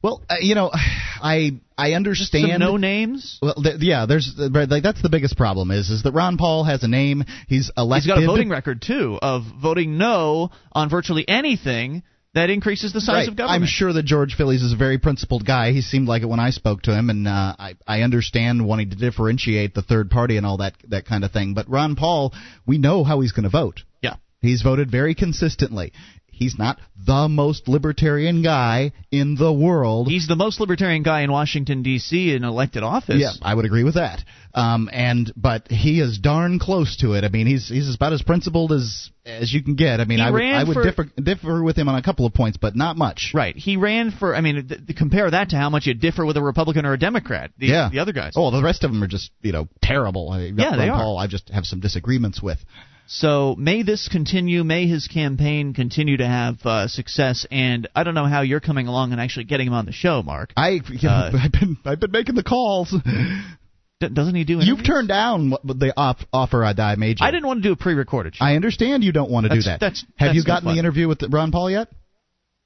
Well, 0.02 0.24
uh, 0.30 0.36
you 0.40 0.56
know, 0.56 0.72
I 1.22 1.60
I 1.78 1.94
understand. 1.94 2.60
No 2.60 2.78
names. 2.78 3.40
Well, 3.42 3.56
th- 3.56 3.78
yeah, 3.80 4.06
there's 4.06 4.34
like 4.38 4.84
that's 4.84 5.02
the 5.02 5.10
biggest 5.10 5.38
problem 5.38 5.72
is 5.72 5.90
is 5.90 6.04
that 6.04 6.12
Ron 6.14 6.38
Paul 6.38 6.64
has 6.64 6.84
a 6.84 6.88
name. 6.88 7.24
He's 7.48 7.66
He's 7.68 7.72
elected. 7.78 8.10
got 8.10 8.24
a 8.24 8.26
voting 8.26 8.50
record 8.50 8.82
too 8.82 9.20
of 9.22 9.44
voting 9.62 9.98
no 9.98 10.52
on 10.72 10.90
virtually 10.90 11.28
anything 11.28 12.04
that 12.36 12.50
increases 12.52 12.94
the 12.94 13.02
size 13.02 13.14
Right. 13.14 13.28
of 13.28 13.36
government. 13.36 13.64
I'm 13.64 13.68
sure 13.68 13.92
that 13.92 14.04
George 14.06 14.36
Phillies 14.36 14.62
is 14.62 14.72
a 14.72 14.76
very 14.78 15.00
principled 15.00 15.46
guy. 15.46 15.72
He 15.72 15.82
seemed 15.82 16.08
like 16.08 16.22
it 16.22 16.28
when 16.28 16.40
I 16.40 16.52
spoke 16.52 16.84
to 16.84 16.94
him, 16.94 17.10
and 17.10 17.28
uh, 17.28 17.56
I 17.58 17.74
I 17.88 18.02
understand 18.04 18.66
wanting 18.66 18.92
to 18.92 18.96
differentiate 18.96 19.74
the 19.74 19.82
third 19.82 20.10
party 20.10 20.38
and 20.38 20.46
all 20.46 20.58
that 20.58 20.76
that 20.90 21.06
kind 21.06 21.24
of 21.24 21.32
thing. 21.32 21.54
But 21.54 21.70
Ron 21.70 21.96
Paul, 21.96 22.34
we 22.66 22.78
know 22.78 23.04
how 23.04 23.20
he's 23.22 23.32
going 23.32 23.44
to 23.46 23.50
vote. 23.50 23.82
Yeah. 24.02 24.16
He's 24.42 24.62
voted 24.62 24.90
very 24.90 25.16
consistently. 25.16 25.92
He's 26.40 26.58
not 26.58 26.80
the 27.06 27.28
most 27.28 27.68
libertarian 27.68 28.42
guy 28.42 28.94
in 29.12 29.36
the 29.36 29.52
world. 29.52 30.08
He's 30.08 30.26
the 30.26 30.38
most 30.38 30.62
libertarian 30.62 31.04
guy 31.04 31.22
in 31.22 31.32
Washington 31.32 31.84
D.C. 31.84 32.34
in 32.34 32.46
elected 32.46 32.82
office. 32.82 33.18
Yeah, 33.20 33.32
I 33.42 33.54
would 33.54 33.66
agree 33.66 33.84
with 33.84 33.96
that. 33.96 34.24
Um, 34.54 34.90
and 34.92 35.32
but 35.36 35.68
he 35.70 36.00
is 36.00 36.18
darn 36.18 36.58
close 36.58 36.96
to 37.02 37.14
it. 37.14 37.26
I 37.26 37.30
mean, 37.30 37.46
he's 37.46 37.68
he's 37.68 37.94
about 37.94 38.14
as 38.14 38.22
principled 38.22 38.72
as 38.72 39.12
as 39.26 39.54
you 39.54 39.62
can 39.62 39.76
get. 39.76 40.00
I 40.00 40.06
mean, 40.06 40.20
He 40.20 40.24
I 40.24 40.32
would 40.32 40.42
I 40.44 40.64
would 40.64 40.74
for- 40.76 40.84
differ 40.84 41.04
differ 41.22 41.62
with 41.62 41.76
him 41.78 41.90
on 41.90 41.96
a 41.96 42.02
couple 42.02 42.26
of 42.26 42.34
points, 42.34 42.58
but 42.58 42.74
not 42.76 42.96
much. 42.96 43.32
Right. 43.34 43.56
He 43.56 43.76
ran 43.76 44.12
for. 44.12 44.34
I 44.34 44.40
mean, 44.40 44.68
th- 44.68 44.98
compare 44.98 45.30
that 45.30 45.50
to 45.50 45.58
how 45.58 45.70
much 45.70 45.88
you 45.88 45.94
differ 45.94 46.26
with 46.26 46.38
a 46.38 46.42
Republican 46.42 46.86
or 46.86 46.94
a 46.94 46.98
Democrat. 46.98 47.52
The, 47.58 47.68
yeah, 47.68 47.90
The 47.92 48.00
other 48.00 48.14
guys. 48.14 48.34
Oh, 48.38 48.50
the 48.50 48.64
rest 48.64 48.86
of 48.86 48.92
them 48.92 49.04
are 49.04 49.08
just 49.08 49.30
you 49.42 49.52
know 49.52 49.68
terrible. 49.84 50.32
I- 50.32 50.52
Yeah, 50.56 50.78
they 50.78 50.90
Ron 50.90 51.18
are. 51.18 51.24
I 51.24 51.28
just 51.28 51.50
have 51.50 51.66
some 51.66 51.82
disagreements 51.82 52.42
with. 52.42 52.60
So 53.12 53.56
may 53.58 53.82
this 53.82 54.08
continue. 54.08 54.64
May 54.64 54.86
his 54.86 55.08
campaign 55.08 55.74
continue 55.74 56.18
to 56.18 56.28
have 56.28 56.64
uh, 56.64 56.88
success. 56.88 57.48
And 57.50 57.88
I 57.96 58.04
don't 58.04 58.14
know 58.14 58.26
how 58.28 58.42
you're 58.42 58.60
coming 58.60 58.86
along 58.88 59.14
and 59.14 59.20
actually 59.20 59.46
getting 59.46 59.66
him 59.66 59.74
on 59.74 59.88
the 59.88 59.92
show, 59.92 60.22
Mark. 60.22 60.54
I 60.56 60.80
know, 61.02 61.10
Uh, 61.10 61.32
I've 61.44 61.52
been 61.52 61.78
I've 61.86 62.00
been 62.00 62.12
making 62.12 62.36
the 62.36 62.44
calls. 62.44 62.94
Doesn't 64.00 64.36
he 64.36 64.44
do? 64.44 64.60
You've 64.62 64.86
turned 64.86 65.08
down 65.08 65.50
the 65.50 65.92
off, 65.98 66.24
offer 66.32 66.64
I 66.64 66.74
die 66.74 66.96
made 66.96 67.20
you. 67.20 67.26
I 67.26 67.32
didn't 67.32 67.48
want 67.48 67.64
to 67.64 67.68
do 67.70 67.74
a 67.74 67.76
pre-recorded 67.76 68.36
show. 68.36 68.46
I 68.46 68.56
understand 68.56 69.04
you 69.04 69.12
don't 69.12 69.32
want 69.32 69.48
to 69.48 69.56
do 69.56 69.62
that. 69.64 69.80
that's- 69.80 70.06
have 70.18 70.28
that's 70.28 70.36
you 70.36 70.44
gotten 70.46 70.66
fun. 70.66 70.76
the 70.76 70.80
interview 70.80 71.08
with 71.08 71.24
Ron 71.30 71.52
Paul 71.52 71.72
yet? 71.72 71.90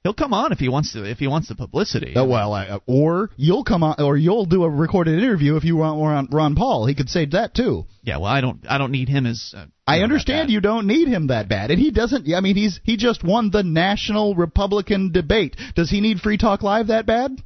He'll 0.04 0.12
come 0.12 0.34
on 0.34 0.52
if 0.52 0.58
he 0.58 0.68
wants 0.68 0.92
to. 0.92 1.10
If 1.10 1.18
he 1.18 1.26
wants 1.26 1.48
the 1.48 1.54
publicity. 1.54 2.12
Oh, 2.14 2.26
well, 2.26 2.52
I, 2.52 2.66
uh, 2.66 2.78
or 2.86 3.30
you'll 3.36 3.64
come 3.64 3.82
on, 3.82 3.96
or 3.98 4.18
you'll 4.18 4.44
do 4.44 4.62
a 4.64 4.68
recorded 4.68 5.18
interview 5.18 5.56
if 5.56 5.64
you 5.64 5.76
want 5.76 5.98
Ron, 5.98 6.28
Ron 6.30 6.54
Paul. 6.54 6.84
He 6.84 6.94
could 6.94 7.08
say 7.08 7.24
that 7.24 7.54
too. 7.54 7.86
Yeah. 8.02 8.18
Well, 8.18 8.26
I 8.26 8.42
don't. 8.42 8.60
I 8.68 8.76
don't 8.76 8.92
need 8.92 9.08
him 9.08 9.24
as. 9.24 9.54
Uh, 9.56 9.64
I 9.86 10.00
understand 10.00 10.50
you 10.50 10.60
don't 10.60 10.86
need 10.86 11.08
him 11.08 11.28
that 11.28 11.48
bad, 11.48 11.70
and 11.70 11.80
he 11.80 11.90
doesn't. 11.90 12.30
I 12.34 12.40
mean, 12.40 12.54
he's 12.54 12.80
he 12.82 12.98
just 12.98 13.24
won 13.24 13.50
the 13.50 13.62
national 13.62 14.34
Republican 14.34 15.10
debate. 15.10 15.56
Does 15.74 15.88
he 15.88 16.02
need 16.02 16.20
Free 16.20 16.36
Talk 16.36 16.62
Live 16.62 16.88
that 16.88 17.06
bad? 17.06 17.42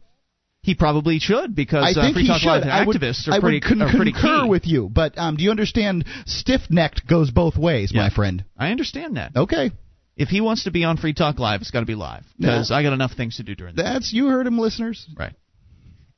He 0.63 0.75
probably 0.75 1.21
should 1.21 1.55
because 1.55 1.97
I 1.97 2.01
uh, 2.01 2.13
Free 2.13 2.27
Talk 2.27 2.41
should. 2.41 2.49
Live 2.49 2.65
I 2.65 2.85
would, 2.85 2.97
activists 2.97 3.29
are 3.29 3.35
I 3.35 3.41
pretty, 3.41 3.61
would 3.65 3.79
con- 3.79 3.97
pretty 3.97 4.13
concur 4.13 4.43
key. 4.43 4.49
with 4.51 4.67
you, 4.67 4.89
but 4.93 5.17
um, 5.17 5.37
do 5.37 5.45
you 5.45 5.53
understand? 5.53 6.05
Stiff-necked 6.27 7.07
goes 7.07 7.31
both 7.31 7.57
ways, 7.57 7.93
my 7.95 8.11
friend. 8.11 8.45
I 8.59 8.73
understand 8.73 9.17
that. 9.17 9.37
Okay, 9.37 9.71
If 10.19 10.29
he 10.29 10.41
wants 10.41 10.65
to 10.65 10.73
be 10.73 10.83
on 10.83 10.97
Free 10.97 11.15
Talk 11.15 11.39
Live, 11.39 11.61
it's 11.61 11.71
got 11.71 11.81
to 11.81 11.87
be 11.87 11.95
live 11.95 12.25
because 12.37 12.73
I 12.73 12.83
got 12.83 12.93
enough 12.93 13.13
things 13.13 13.37
to 13.37 13.45
do 13.45 13.55
during 13.55 13.77
the 13.77 13.85
that's 13.85 14.13
you 14.13 14.27
heard 14.27 14.49
him, 14.49 14.59
listeners. 14.59 15.07
Right. 15.17 15.33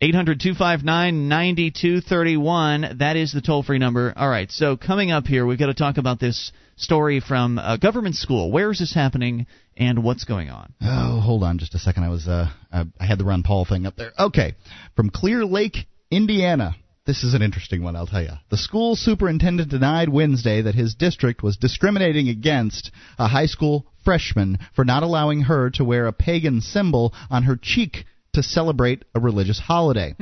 800 0.01 0.41
259 0.41 1.29
9231. 1.29 2.97
That 3.01 3.17
is 3.17 3.33
the 3.33 3.43
toll 3.43 3.63
free 3.63 3.79
number. 3.79 4.15
All 4.17 4.29
right, 4.29 4.51
so 4.51 4.79
coming 4.79 5.11
up 5.11 5.27
here, 5.27 5.45
we've 5.45 5.59
got 5.59 5.67
to 5.67 5.75
talk 5.75 5.99
about 5.99 6.19
this 6.19 6.51
story 6.77 7.21
from 7.21 7.59
a 7.59 7.77
government 7.77 8.15
school. 8.15 8.51
Where 8.51 8.71
is 8.71 8.79
this 8.79 8.95
happening 8.95 9.47
and 9.77 10.03
what's 10.03 10.25
going 10.25 10.49
on? 10.49 10.73
Oh, 10.81 11.21
hold 11.21 11.43
on 11.43 11.59
just 11.59 11.75
a 11.75 11.79
second. 11.79 12.05
I 12.05 12.09
was 12.09 12.27
uh, 12.27 12.49
I, 12.73 12.85
I 12.99 13.05
had 13.05 13.19
the 13.19 13.25
Ron 13.27 13.43
Paul 13.43 13.67
thing 13.67 13.85
up 13.85 13.97
there. 13.97 14.13
Okay, 14.19 14.55
from 14.97 15.11
Cedar 15.15 15.45
Lake, 15.45 15.77
Indiana. 16.11 16.75
This 17.11 17.25
is 17.25 17.35
an 17.35 17.43
interesting 17.43 17.83
one, 17.83 17.97
I'll 17.97 18.07
tell 18.07 18.23
you. 18.23 18.39
The 18.51 18.57
school 18.57 18.95
superintendent 18.95 19.69
denied 19.69 20.11
Wednesday 20.11 20.63
that 20.63 20.77
his 20.77 20.95
district 20.95 21.43
was 21.43 21.57
discriminating 21.57 22.29
against 22.29 22.93
a 23.19 23.27
high 23.27 23.47
school 23.47 23.85
freshman 24.05 24.61
for 24.77 24.85
not 24.85 25.03
allowing 25.03 25.41
her 25.51 25.71
to 25.71 25.83
wear 25.83 26.07
a 26.07 26.13
pagan 26.13 26.61
symbol 26.61 27.13
on 27.29 27.43
her 27.43 27.59
cheek 27.61 28.05
to 28.35 28.45
celebrate 28.45 29.05
a 29.13 29.19
religious 29.19 29.59
holiday. 29.59 30.15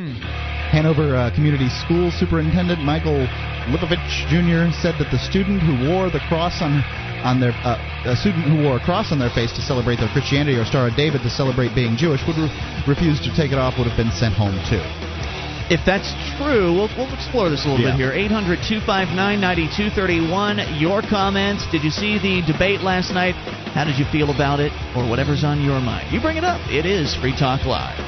Hanover 0.72 1.14
uh, 1.14 1.34
Community 1.34 1.68
School 1.68 2.10
Superintendent 2.10 2.80
Michael 2.80 3.28
Lipovich 3.68 4.08
Jr. 4.32 4.72
said 4.80 4.96
that 4.96 5.12
the 5.12 5.20
student 5.28 5.60
who 5.60 5.92
wore 5.92 6.08
the 6.08 6.24
cross 6.24 6.62
on 6.62 6.80
on 7.20 7.38
their 7.38 7.52
uh, 7.68 7.76
a 8.08 8.16
student 8.16 8.44
who 8.44 8.64
wore 8.64 8.78
a 8.78 8.80
cross 8.80 9.12
on 9.12 9.18
their 9.18 9.28
face 9.36 9.52
to 9.52 9.60
celebrate 9.60 9.96
their 9.96 10.08
Christianity 10.16 10.56
or 10.56 10.64
Star 10.64 10.88
of 10.88 10.96
David 10.96 11.20
to 11.20 11.28
celebrate 11.28 11.74
being 11.74 12.00
Jewish 12.00 12.24
would 12.26 12.40
re- 12.40 12.48
refuse 12.88 13.20
to 13.28 13.30
take 13.36 13.52
it 13.52 13.58
off 13.60 13.76
would 13.76 13.86
have 13.86 13.98
been 13.98 14.12
sent 14.16 14.32
home 14.32 14.56
too. 14.72 14.80
If 15.70 15.84
that's 15.84 16.08
true, 16.40 16.72
we'll, 16.72 16.88
we'll 16.96 17.12
explore 17.12 17.50
this 17.50 17.66
a 17.66 17.68
little 17.68 17.84
Yeah. 17.84 17.92
bit 17.92 18.00
here. 18.00 18.12
800 18.12 18.60
259 18.64 19.40
9231. 19.40 20.80
Your 20.80 21.02
comments. 21.02 21.66
Did 21.70 21.84
you 21.84 21.90
see 21.90 22.16
the 22.18 22.40
debate 22.50 22.80
last 22.80 23.12
night? 23.12 23.34
How 23.76 23.84
did 23.84 23.98
you 23.98 24.06
feel 24.10 24.30
about 24.30 24.60
it? 24.60 24.72
Or 24.96 25.04
whatever's 25.08 25.44
on 25.44 25.60
your 25.62 25.80
mind. 25.80 26.10
You 26.10 26.20
bring 26.20 26.38
it 26.38 26.44
up. 26.44 26.60
It 26.70 26.86
is 26.86 27.14
Free 27.16 27.36
Talk 27.36 27.66
Live. 27.66 27.98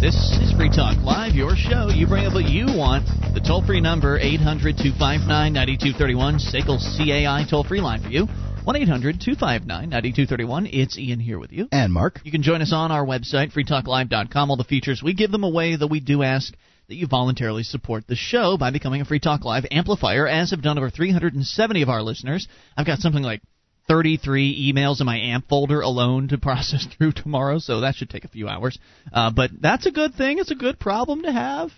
This 0.00 0.14
is 0.40 0.52
Free 0.52 0.70
Talk 0.70 0.96
Live, 1.02 1.34
your 1.34 1.56
show. 1.56 1.88
You 1.88 2.06
bring 2.06 2.24
up 2.24 2.32
what 2.32 2.48
you 2.48 2.66
want. 2.66 3.04
The 3.34 3.40
toll 3.44 3.62
free 3.66 3.80
number, 3.80 4.16
800 4.16 4.76
259 4.78 5.26
9231. 5.52 6.38
SACL 6.38 6.78
CAI 6.78 7.44
toll 7.50 7.64
free 7.64 7.80
line 7.80 8.00
for 8.00 8.08
you. 8.08 8.28
1 8.68 8.76
800 8.76 9.18
259 9.18 9.88
9231. 9.88 10.66
It's 10.66 10.98
Ian 10.98 11.20
here 11.20 11.38
with 11.38 11.52
you. 11.52 11.68
And 11.72 11.90
Mark. 11.90 12.20
You 12.22 12.30
can 12.30 12.42
join 12.42 12.60
us 12.60 12.70
on 12.70 12.92
our 12.92 13.02
website, 13.02 13.50
freetalklive.com. 13.54 14.50
All 14.50 14.58
the 14.58 14.64
features, 14.64 15.02
we 15.02 15.14
give 15.14 15.30
them 15.30 15.42
away, 15.42 15.76
though 15.76 15.86
we 15.86 16.00
do 16.00 16.22
ask 16.22 16.52
that 16.88 16.94
you 16.94 17.06
voluntarily 17.06 17.62
support 17.62 18.06
the 18.06 18.14
show 18.14 18.58
by 18.58 18.70
becoming 18.70 19.00
a 19.00 19.06
Free 19.06 19.20
Talk 19.20 19.42
Live 19.46 19.64
amplifier, 19.70 20.28
as 20.28 20.50
have 20.50 20.60
done 20.60 20.76
over 20.76 20.90
370 20.90 21.80
of 21.80 21.88
our 21.88 22.02
listeners. 22.02 22.46
I've 22.76 22.84
got 22.84 22.98
something 22.98 23.22
like 23.22 23.40
33 23.88 24.70
emails 24.70 25.00
in 25.00 25.06
my 25.06 25.16
AMP 25.16 25.48
folder 25.48 25.80
alone 25.80 26.28
to 26.28 26.36
process 26.42 26.86
through 26.98 27.12
tomorrow, 27.12 27.60
so 27.60 27.80
that 27.80 27.94
should 27.94 28.10
take 28.10 28.26
a 28.26 28.28
few 28.28 28.48
hours. 28.48 28.78
Uh, 29.10 29.30
but 29.30 29.50
that's 29.58 29.86
a 29.86 29.90
good 29.90 30.14
thing. 30.14 30.40
It's 30.40 30.50
a 30.50 30.54
good 30.54 30.78
problem 30.78 31.22
to 31.22 31.32
have. 31.32 31.70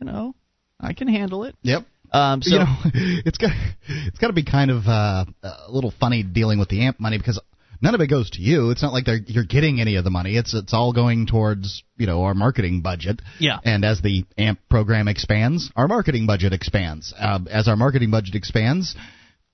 You 0.00 0.06
know, 0.06 0.34
I 0.80 0.92
can 0.92 1.06
handle 1.06 1.44
it. 1.44 1.54
Yep. 1.62 1.84
Um, 2.12 2.42
so 2.42 2.54
you 2.54 2.58
know, 2.60 2.76
it's 3.24 3.38
got 3.38 3.50
it's 3.88 4.18
got 4.18 4.28
to 4.28 4.32
be 4.32 4.44
kind 4.44 4.70
of 4.70 4.86
uh, 4.86 5.24
a 5.42 5.70
little 5.70 5.92
funny 5.98 6.22
dealing 6.22 6.58
with 6.58 6.68
the 6.68 6.82
AMP 6.82 7.00
money 7.00 7.18
because 7.18 7.40
none 7.80 7.94
of 7.94 8.00
it 8.00 8.06
goes 8.06 8.30
to 8.30 8.40
you. 8.40 8.70
It's 8.70 8.82
not 8.82 8.92
like 8.92 9.04
they're, 9.04 9.20
you're 9.26 9.44
getting 9.44 9.80
any 9.80 9.96
of 9.96 10.04
the 10.04 10.10
money. 10.10 10.36
It's 10.36 10.54
it's 10.54 10.72
all 10.72 10.92
going 10.92 11.26
towards 11.26 11.82
you 11.96 12.06
know 12.06 12.22
our 12.22 12.34
marketing 12.34 12.80
budget. 12.80 13.20
Yeah. 13.38 13.58
And 13.64 13.84
as 13.84 14.00
the 14.00 14.24
AMP 14.38 14.60
program 14.70 15.08
expands, 15.08 15.70
our 15.76 15.88
marketing 15.88 16.26
budget 16.26 16.52
expands. 16.52 17.12
Uh, 17.18 17.40
as 17.50 17.68
our 17.68 17.76
marketing 17.76 18.10
budget 18.10 18.34
expands, 18.34 18.94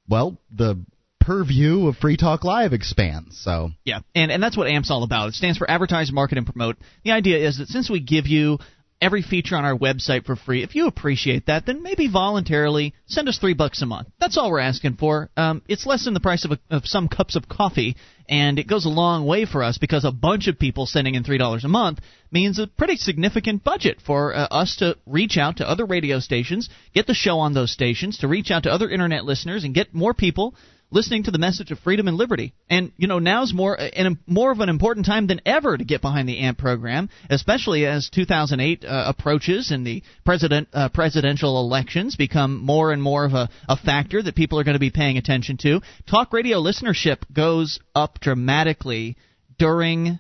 well, 0.09 0.39
the 0.55 0.85
purview 1.21 1.89
of 1.89 1.97
Free 1.97 2.17
Talk 2.17 2.45
Live 2.45 2.73
expands. 2.73 3.41
So 3.43 3.71
Yeah, 3.85 4.01
and 4.15 4.31
and 4.31 4.43
that's 4.43 4.57
what 4.57 4.69
AMP's 4.69 4.91
all 4.91 5.03
about. 5.03 5.29
It 5.29 5.35
stands 5.35 5.59
for 5.59 5.69
Advertise, 5.71 6.13
Market, 6.13 6.39
and 6.39 6.47
Promote. 6.47 6.77
The 7.05 7.13
idea 7.13 7.39
is 7.47 7.59
that 7.59 7.69
since 7.69 7.91
we 7.91 8.01
give 8.01 8.27
you 8.27 8.59
every 9.01 9.23
feature 9.23 9.57
on 9.57 9.65
our 9.65 9.77
website 9.77 10.27
for 10.27 10.37
free, 10.37 10.63
if 10.63 10.75
you 10.75 10.87
appreciate 10.87 11.47
that, 11.47 11.67
then 11.67 11.83
maybe 11.83 12.09
voluntarily 12.09 12.95
send 13.07 13.29
us 13.29 13.39
three 13.39 13.55
bucks 13.55 13.83
a 13.83 13.87
month. 13.87 14.09
That's 14.19 14.37
all 14.37 14.51
we're 14.51 14.59
asking 14.59 14.97
for. 14.97 15.31
Um, 15.37 15.63
it's 15.69 15.87
less 15.87 16.05
than 16.05 16.15
the 16.15 16.21
price 16.21 16.45
of, 16.45 16.53
a, 16.53 16.59
of 16.71 16.87
some 16.87 17.09
cups 17.09 17.37
of 17.37 17.49
coffee, 17.49 17.97
and 18.29 18.59
it 18.59 18.67
goes 18.67 18.85
a 18.85 18.91
long 18.91 19.27
way 19.27 19.45
for 19.47 19.63
us 19.63 19.79
because 19.79 20.05
a 20.05 20.13
bunch 20.13 20.49
of 20.49 20.59
people 20.59 20.87
sending 20.87 21.15
in 21.15 21.25
three 21.25 21.39
dollars 21.39 21.65
a 21.65 21.69
month 21.69 22.01
means 22.31 22.59
a 22.59 22.67
pretty 22.67 22.97
significant 22.97 23.65
budget 23.65 24.01
for 24.05 24.35
uh, 24.35 24.47
us 24.51 24.77
to 24.77 24.97
reach 25.07 25.37
out 25.37 25.59
to 25.59 25.69
other 25.69 25.87
radio 25.87 26.19
stations, 26.19 26.69
get 26.95 27.07
the 27.07 27.15
show 27.15 27.39
on 27.39 27.55
those 27.55 27.73
stations, 27.73 28.19
to 28.19 28.29
reach 28.29 28.51
out 28.51 28.65
to 28.65 28.73
other 28.73 28.91
internet 28.91 29.25
listeners, 29.25 29.65
and 29.65 29.75
get 29.75 29.95
more 29.95 30.15
people 30.15 30.55
listening 30.91 31.25
to 31.25 31.31
the 31.31 31.39
message 31.39 31.71
of 31.71 31.79
freedom 31.81 32.09
and 32.09 32.17
liberty. 32.17 32.55
And 32.69 32.93
you 32.97 33.07
know, 33.07 33.19
now's 33.19 33.53
more 33.53 33.79
and 33.79 34.19
more 34.27 34.51
of 34.51 34.61
an 34.61 34.69
important 34.69 35.07
time 35.07 35.27
than 35.27 35.41
ever 35.45 35.77
to 35.77 35.85
get 35.85 36.01
behind 36.01 36.29
the 36.29 36.39
AMP 36.39 36.59
program, 36.59 37.11
especially 37.31 37.87
as 37.87 38.09
2008 38.11 38.85
uh, 38.85 39.05
approaches 39.07 39.71
and 39.71 39.87
the 39.87 40.03
president 40.25 40.69
uh, 40.73 40.89
presidential 40.89 41.61
elections 41.61 42.17
become 42.17 42.63
more 42.63 42.93
and 42.93 43.03
more 43.03 43.25
of 43.25 43.35
a, 43.35 43.49
a 43.69 43.77
factor 43.77 44.23
that 44.23 44.35
people 44.35 44.59
are 44.59 44.65
going 44.65 44.75
to 44.75 44.81
be 44.81 44.91
paying 44.91 45.19
attention 45.19 45.57
to. 45.59 45.81
Talk 46.09 46.33
radio 46.33 46.59
listenership 46.59 47.19
goes 47.33 47.81
up 47.95 48.21
dramatically 48.21 49.17
during 49.59 50.19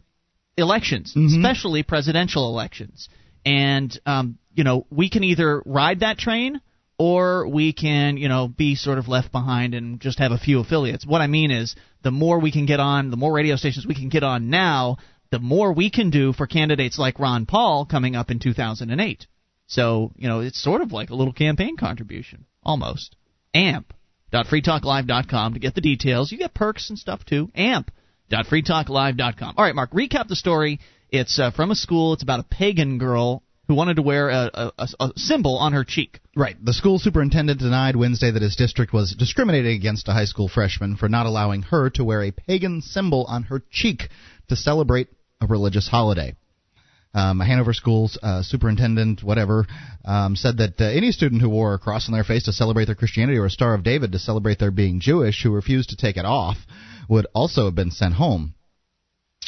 elections, 0.57 1.15
especially 1.17 1.83
presidential 1.83 2.49
elections. 2.49 3.09
And 3.47 3.99
um, 4.05 4.39
you 4.55 4.65
know, 4.65 4.87
we 4.91 5.09
can 5.09 5.23
either 5.25 5.63
ride 5.65 6.01
that 6.01 6.19
train 6.19 6.61
or 6.99 7.49
we 7.49 7.73
can, 7.73 8.17
you 8.17 8.29
know, 8.29 8.49
be 8.49 8.75
sort 8.75 8.99
of 8.99 9.09
left 9.09 9.31
behind 9.31 9.75
and 9.75 10.01
just 10.01 10.19
have 10.19 10.33
a 10.33 10.39
few 10.39 10.61
affiliates. 10.61 11.07
What 11.07 11.21
I 11.21 11.29
mean 11.29 11.51
is, 11.51 11.77
the 12.03 12.11
more 12.11 12.41
we 12.41 12.53
can 12.53 12.67
get 12.67 12.81
on, 12.81 13.11
the 13.11 13.17
more 13.17 13.33
radio 13.33 13.57
stations 13.57 13.87
we 13.87 13.95
can 13.95 14.09
get 14.09 14.25
on 14.25 14.51
now, 14.51 14.99
the 15.31 15.39
more 15.39 15.73
we 15.73 15.91
can 15.91 16.11
do 16.11 16.33
for 16.33 16.47
candidates 16.47 16.99
like 16.99 17.19
Ron 17.19 17.47
Paul 17.47 17.87
coming 17.87 18.17
up 18.17 18.31
in 18.31 18.41
2008. 18.41 19.27
So, 19.67 20.13
you 20.17 20.29
know, 20.29 20.41
it's 20.41 20.63
sort 20.63 20.81
of 20.81 20.93
like 20.93 21.11
a 21.11 21.15
little 21.15 21.33
campaign 21.33 21.77
contribution, 21.77 22.47
almost. 22.63 23.17
AMP.freetalklive.com 23.55 25.55
to 25.55 25.61
get 25.61 25.75
the 25.75 25.81
details. 25.81 26.31
You 26.33 26.39
get 26.39 26.55
perks 26.55 26.91
and 26.91 26.99
stuff 26.99 27.25
too. 27.25 27.51
AMP.freetalklive.com. 27.55 29.55
All 29.57 29.65
right, 29.65 29.75
Mark, 29.75 29.93
recap 29.93 30.29
the 30.29 30.37
story. 30.37 30.81
It's 31.11 31.39
uh, 31.39 31.51
from 31.51 31.71
a 31.71 31.75
school. 31.75 32.13
It's 32.15 32.23
about 32.23 32.41
a 32.41 32.45
pagan 32.45 32.99
girl 32.99 33.43
who 33.69 33.75
wanted 33.75 33.97
to 33.97 34.03
wear 34.03 34.31
a, 34.31 34.73
a, 34.79 34.89
a 34.99 35.11
symbol 35.17 35.59
on 35.59 35.75
her 35.75 35.85
cheek. 35.85 36.21
Right. 36.35 36.57
The 36.63 36.73
school 36.73 36.99
superintendent 36.99 37.61
denied 37.61 37.97
Wednesday 37.97 38.31
that 38.31 38.43
his 38.43 38.57
district 38.57 38.95
was 38.95 39.15
discriminating 39.15 39.77
against 39.77 40.09
a 40.09 40.13
high 40.13 40.25
school 40.25 40.49
freshman 40.49 40.97
for 40.97 41.09
not 41.09 41.27
allowing 41.27 41.63
her 41.63 41.91
to 41.91 42.05
wear 42.05 42.23
a 42.23 42.33
pagan 42.33 42.81
symbol 42.81 43.27
on 43.29 43.45
her 43.45 43.63
cheek 43.71 44.09
to 44.49 44.57
celebrate 44.57 45.09
a 45.41 45.47
religious 45.47 45.87
holiday. 45.87 46.35
Um, 47.15 47.41
a 47.41 47.45
Hanover 47.45 47.73
school's 47.73 48.19
uh, 48.23 48.43
superintendent, 48.43 49.23
whatever, 49.23 49.67
um, 50.05 50.37
said 50.37 50.59
that 50.59 50.81
uh, 50.81 50.85
any 50.85 51.11
student 51.11 51.41
who 51.43 51.49
wore 51.49 51.75
a 51.75 51.79
cross 51.79 52.09
on 52.09 52.15
their 52.15 52.25
face 52.25 52.45
to 52.45 52.53
celebrate 52.53 52.87
their 52.87 52.95
Christianity 52.95 53.39
or 53.39 53.47
a 53.47 53.51
Star 53.51 53.75
of 53.75 53.83
David 53.83 54.13
to 54.13 54.19
celebrate 54.19 54.59
their 54.59 54.71
being 54.71 55.01
Jewish 55.01 55.43
who 55.43 55.51
refused 55.51 55.91
to 55.91 55.97
take 55.97 56.17
it 56.17 56.25
off 56.25 56.57
would 57.09 57.27
also 57.35 57.65
have 57.67 57.75
been 57.75 57.91
sent 57.91 58.15
home. 58.15 58.55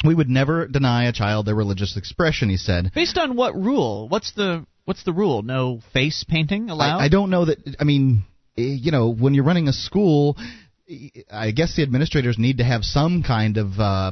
We 0.03 0.15
would 0.15 0.29
never 0.29 0.67
deny 0.67 1.05
a 1.05 1.11
child 1.11 1.45
their 1.45 1.55
religious 1.55 1.97
expression, 1.97 2.49
he 2.49 2.57
said. 2.57 2.91
Based 2.93 3.17
on 3.17 3.35
what 3.35 3.55
rule? 3.55 4.09
What's 4.09 4.31
the 4.31 4.65
what's 4.85 5.03
the 5.03 5.13
rule? 5.13 5.41
No 5.41 5.81
face 5.93 6.23
painting 6.27 6.69
allowed? 6.69 6.99
I, 6.99 7.05
I 7.05 7.09
don't 7.09 7.29
know 7.29 7.45
that. 7.45 7.57
I 7.79 7.83
mean, 7.83 8.23
eh, 8.57 8.61
you 8.61 8.91
know, 8.91 9.13
when 9.13 9.33
you're 9.33 9.43
running 9.43 9.67
a 9.67 9.73
school, 9.73 10.37
eh, 10.89 11.21
I 11.31 11.51
guess 11.51 11.75
the 11.75 11.83
administrators 11.83 12.37
need 12.37 12.57
to 12.57 12.63
have 12.63 12.83
some 12.83 13.23
kind 13.23 13.57
of, 13.57 13.79
uh, 13.79 14.11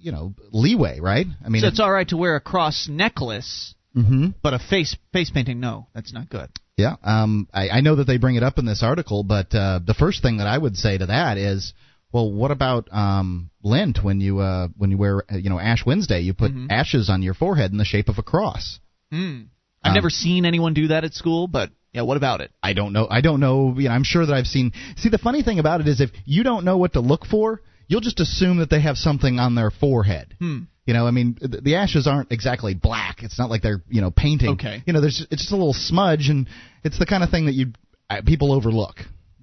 you 0.00 0.12
know, 0.12 0.34
leeway, 0.52 1.00
right? 1.00 1.26
I 1.44 1.48
mean, 1.48 1.62
so 1.62 1.68
it's 1.68 1.80
all 1.80 1.92
right 1.92 2.08
to 2.08 2.16
wear 2.16 2.36
a 2.36 2.40
cross 2.40 2.88
necklace, 2.88 3.74
hmm 3.94 4.28
but 4.42 4.54
a 4.54 4.58
face 4.58 4.96
face 5.12 5.30
painting, 5.30 5.60
no, 5.60 5.86
that's 5.94 6.12
not 6.12 6.28
good. 6.28 6.50
Yeah, 6.76 6.96
um, 7.02 7.48
I, 7.54 7.70
I 7.70 7.80
know 7.80 7.96
that 7.96 8.04
they 8.04 8.18
bring 8.18 8.36
it 8.36 8.42
up 8.42 8.58
in 8.58 8.66
this 8.66 8.82
article, 8.82 9.24
but 9.24 9.54
uh, 9.54 9.80
the 9.84 9.94
first 9.94 10.20
thing 10.20 10.38
that 10.38 10.46
I 10.46 10.58
would 10.58 10.76
say 10.76 10.98
to 10.98 11.06
that 11.06 11.38
is, 11.38 11.72
well, 12.16 12.32
what 12.32 12.50
about 12.50 12.88
um, 12.92 13.50
Lent 13.62 13.98
when 14.02 14.20
you 14.22 14.38
uh, 14.38 14.68
when 14.78 14.90
you 14.90 14.96
wear 14.96 15.22
uh, 15.30 15.36
you 15.36 15.50
know 15.50 15.58
Ash 15.60 15.84
Wednesday? 15.84 16.20
You 16.20 16.32
put 16.32 16.50
Mhm. 16.52 16.68
ashes 16.70 17.10
on 17.10 17.20
your 17.22 17.34
forehead 17.34 17.72
in 17.72 17.76
the 17.78 17.84
shape 17.84 18.08
of 18.08 18.16
a 18.18 18.22
cross. 18.22 18.80
Hmm. 19.12 19.42
I've 19.84 19.90
Um, 19.90 19.94
never 19.94 20.08
seen 20.10 20.46
anyone 20.46 20.72
do 20.72 20.88
that 20.88 21.04
at 21.04 21.12
school, 21.14 21.46
but 21.46 21.70
yeah, 21.92 22.02
what 22.02 22.16
about 22.16 22.40
it? 22.40 22.50
I 22.62 22.72
don't 22.72 22.92
know. 22.94 23.06
I 23.10 23.20
don't 23.20 23.40
know. 23.40 23.74
You 23.78 23.88
know, 23.88 23.94
I'm 23.94 24.02
sure 24.02 24.24
that 24.24 24.34
I've 24.34 24.46
seen. 24.46 24.72
See, 24.96 25.10
the 25.10 25.18
funny 25.18 25.42
thing 25.42 25.58
about 25.58 25.80
it 25.82 25.88
is, 25.88 26.00
if 26.00 26.10
you 26.24 26.42
don't 26.42 26.64
know 26.64 26.78
what 26.78 26.94
to 26.94 27.00
look 27.00 27.26
for, 27.26 27.60
you'll 27.86 28.00
just 28.00 28.18
assume 28.20 28.56
that 28.58 28.70
they 28.70 28.80
have 28.80 28.96
something 28.96 29.38
on 29.38 29.54
their 29.54 29.70
forehead. 29.70 30.34
Hmm. 30.38 30.60
You 30.86 30.94
know, 30.94 31.06
I 31.06 31.10
mean, 31.10 31.34
th- 31.34 31.62
the 31.62 31.74
ashes 31.76 32.06
aren't 32.06 32.32
exactly 32.32 32.72
black. 32.74 33.22
It's 33.22 33.38
not 33.38 33.50
like 33.50 33.60
they're 33.60 33.82
you 33.90 34.00
know 34.00 34.10
painting. 34.10 34.52
Okay. 34.52 34.82
You 34.86 34.92
know, 34.94 35.00
there's 35.02 35.20
it's 35.30 35.42
just 35.42 35.52
a 35.52 35.56
little 35.56 35.74
smudge, 35.90 36.28
and 36.30 36.48
it's 36.82 36.98
the 36.98 37.06
kind 37.06 37.22
of 37.22 37.30
thing 37.30 37.44
that 37.46 37.54
you 37.54 37.72
uh, 38.08 38.22
people 38.24 38.52
overlook. 38.52 38.96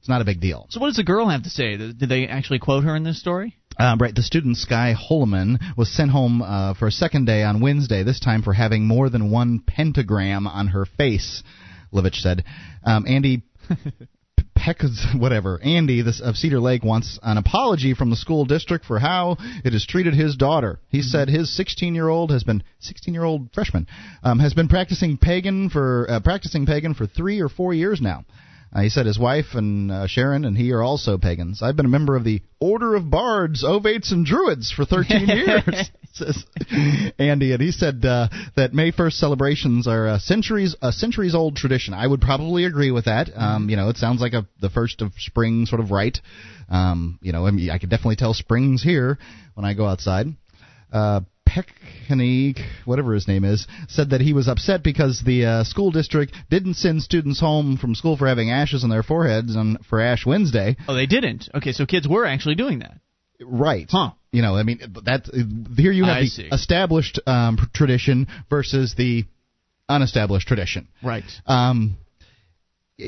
It's 0.03 0.09
not 0.09 0.19
a 0.19 0.25
big 0.25 0.41
deal. 0.41 0.67
So 0.69 0.81
what 0.81 0.87
does 0.87 0.97
the 0.97 1.05
girl 1.05 1.29
have 1.29 1.43
to 1.43 1.49
say? 1.49 1.77
Did 1.77 2.09
they 2.09 2.27
actually 2.27 2.59
quote 2.59 2.83
her 2.83 2.93
in 2.93 3.03
this 3.03 3.21
story? 3.21 3.55
Um, 3.79 3.99
right, 3.99 4.13
the 4.13 4.21
student 4.21 4.57
Sky 4.57 4.93
Holloman 4.93 5.59
was 5.77 5.89
sent 5.95 6.11
home 6.11 6.41
uh, 6.41 6.73
for 6.73 6.89
a 6.89 6.91
second 6.91 7.23
day 7.23 7.41
on 7.43 7.61
Wednesday. 7.61 8.03
This 8.03 8.19
time 8.19 8.41
for 8.41 8.51
having 8.51 8.85
more 8.85 9.09
than 9.09 9.31
one 9.31 9.63
pentagram 9.65 10.45
on 10.45 10.67
her 10.67 10.85
face. 10.85 11.41
Livich 11.93 12.15
said. 12.15 12.43
Um, 12.83 13.05
Andy 13.07 13.43
Peck, 14.57 14.81
whatever. 15.15 15.57
Andy 15.63 16.01
this, 16.01 16.19
of 16.19 16.35
Cedar 16.35 16.59
Lake 16.59 16.83
wants 16.83 17.17
an 17.23 17.37
apology 17.37 17.93
from 17.93 18.09
the 18.09 18.17
school 18.17 18.43
district 18.43 18.83
for 18.83 18.99
how 18.99 19.37
it 19.63 19.71
has 19.71 19.85
treated 19.85 20.15
his 20.15 20.35
daughter. 20.35 20.81
He 20.89 21.01
said 21.01 21.29
his 21.29 21.57
16-year-old 21.57 22.29
has 22.29 22.43
been 22.43 22.61
16-year-old 22.81 23.53
freshman 23.53 23.87
um, 24.21 24.39
has 24.39 24.53
been 24.53 24.67
practicing 24.67 25.17
pagan 25.17 25.69
for 25.69 26.07
uh, 26.09 26.19
practicing 26.19 26.65
pagan 26.65 26.93
for 26.93 27.07
three 27.07 27.39
or 27.39 27.47
four 27.47 27.73
years 27.73 28.01
now. 28.01 28.25
Uh, 28.73 28.81
he 28.81 28.89
said 28.89 29.05
his 29.05 29.19
wife 29.19 29.53
and 29.53 29.91
uh, 29.91 30.07
Sharon 30.07 30.45
and 30.45 30.57
he 30.57 30.71
are 30.71 30.81
also 30.81 31.17
pagans. 31.17 31.62
I've 31.62 31.75
been 31.75 31.86
a 31.86 31.89
member 31.89 32.15
of 32.15 32.23
the 32.23 32.41
Order 32.59 32.95
of 32.95 33.09
Bards, 33.09 33.63
Ovates, 33.63 34.12
and 34.12 34.25
Druids 34.25 34.71
for 34.71 34.83
13 34.83 35.27
years, 35.27 35.91
says 36.13 36.43
Andy. 37.19 37.53
And 37.53 37.62
he 37.62 37.71
said 37.71 38.03
uh, 38.03 38.29
that 38.55 38.73
May 38.73 38.91
1st 38.91 39.13
celebrations 39.13 39.88
are 39.88 40.07
a 40.07 40.19
centuries 40.19 40.75
a 40.81 40.91
centuries 40.91 41.36
old 41.36 41.55
tradition. 41.55 41.93
I 41.93 42.07
would 42.07 42.21
probably 42.21 42.65
agree 42.65 42.89
with 42.89 43.05
that. 43.05 43.29
Um, 43.36 43.69
you 43.69 43.75
know, 43.75 43.89
it 43.89 43.97
sounds 43.97 44.21
like 44.21 44.33
a 44.33 44.47
the 44.59 44.71
first 44.71 45.01
of 45.01 45.12
spring 45.17 45.67
sort 45.67 45.79
of 45.79 45.91
right. 45.91 46.17
Um, 46.69 47.19
you 47.21 47.31
know, 47.31 47.45
I, 47.45 47.51
mean, 47.51 47.69
I 47.69 47.77
could 47.77 47.89
definitely 47.91 48.15
tell 48.15 48.33
spring's 48.33 48.81
here 48.81 49.19
when 49.53 49.65
I 49.65 49.75
go 49.75 49.86
outside. 49.86 50.27
Uh, 50.91 51.21
Whatever 52.85 53.13
his 53.13 53.27
name 53.27 53.43
is, 53.43 53.67
said 53.87 54.11
that 54.11 54.21
he 54.21 54.33
was 54.33 54.47
upset 54.47 54.83
because 54.83 55.21
the 55.25 55.45
uh, 55.45 55.63
school 55.63 55.91
district 55.91 56.33
didn't 56.49 56.75
send 56.75 57.01
students 57.03 57.39
home 57.39 57.77
from 57.77 57.95
school 57.95 58.17
for 58.17 58.27
having 58.27 58.51
ashes 58.51 58.83
on 58.83 58.89
their 58.89 59.03
foreheads 59.03 59.55
on 59.55 59.77
for 59.89 60.01
Ash 60.01 60.25
Wednesday. 60.25 60.75
Oh, 60.87 60.93
they 60.93 61.05
didn't. 61.05 61.49
Okay, 61.55 61.71
so 61.71 61.85
kids 61.85 62.07
were 62.07 62.25
actually 62.25 62.55
doing 62.55 62.79
that. 62.79 62.99
Right. 63.41 63.87
Huh. 63.89 64.11
You 64.31 64.41
know, 64.41 64.55
I 64.55 64.63
mean, 64.63 64.79
that 65.05 65.29
here 65.77 65.91
you 65.91 66.05
have 66.05 66.17
I 66.17 66.21
the 66.21 66.27
see. 66.27 66.49
established 66.51 67.19
um, 67.27 67.57
tradition 67.73 68.27
versus 68.49 68.95
the 68.97 69.25
unestablished 69.89 70.47
tradition. 70.47 70.87
Right. 71.03 71.23
Um, 71.45 71.97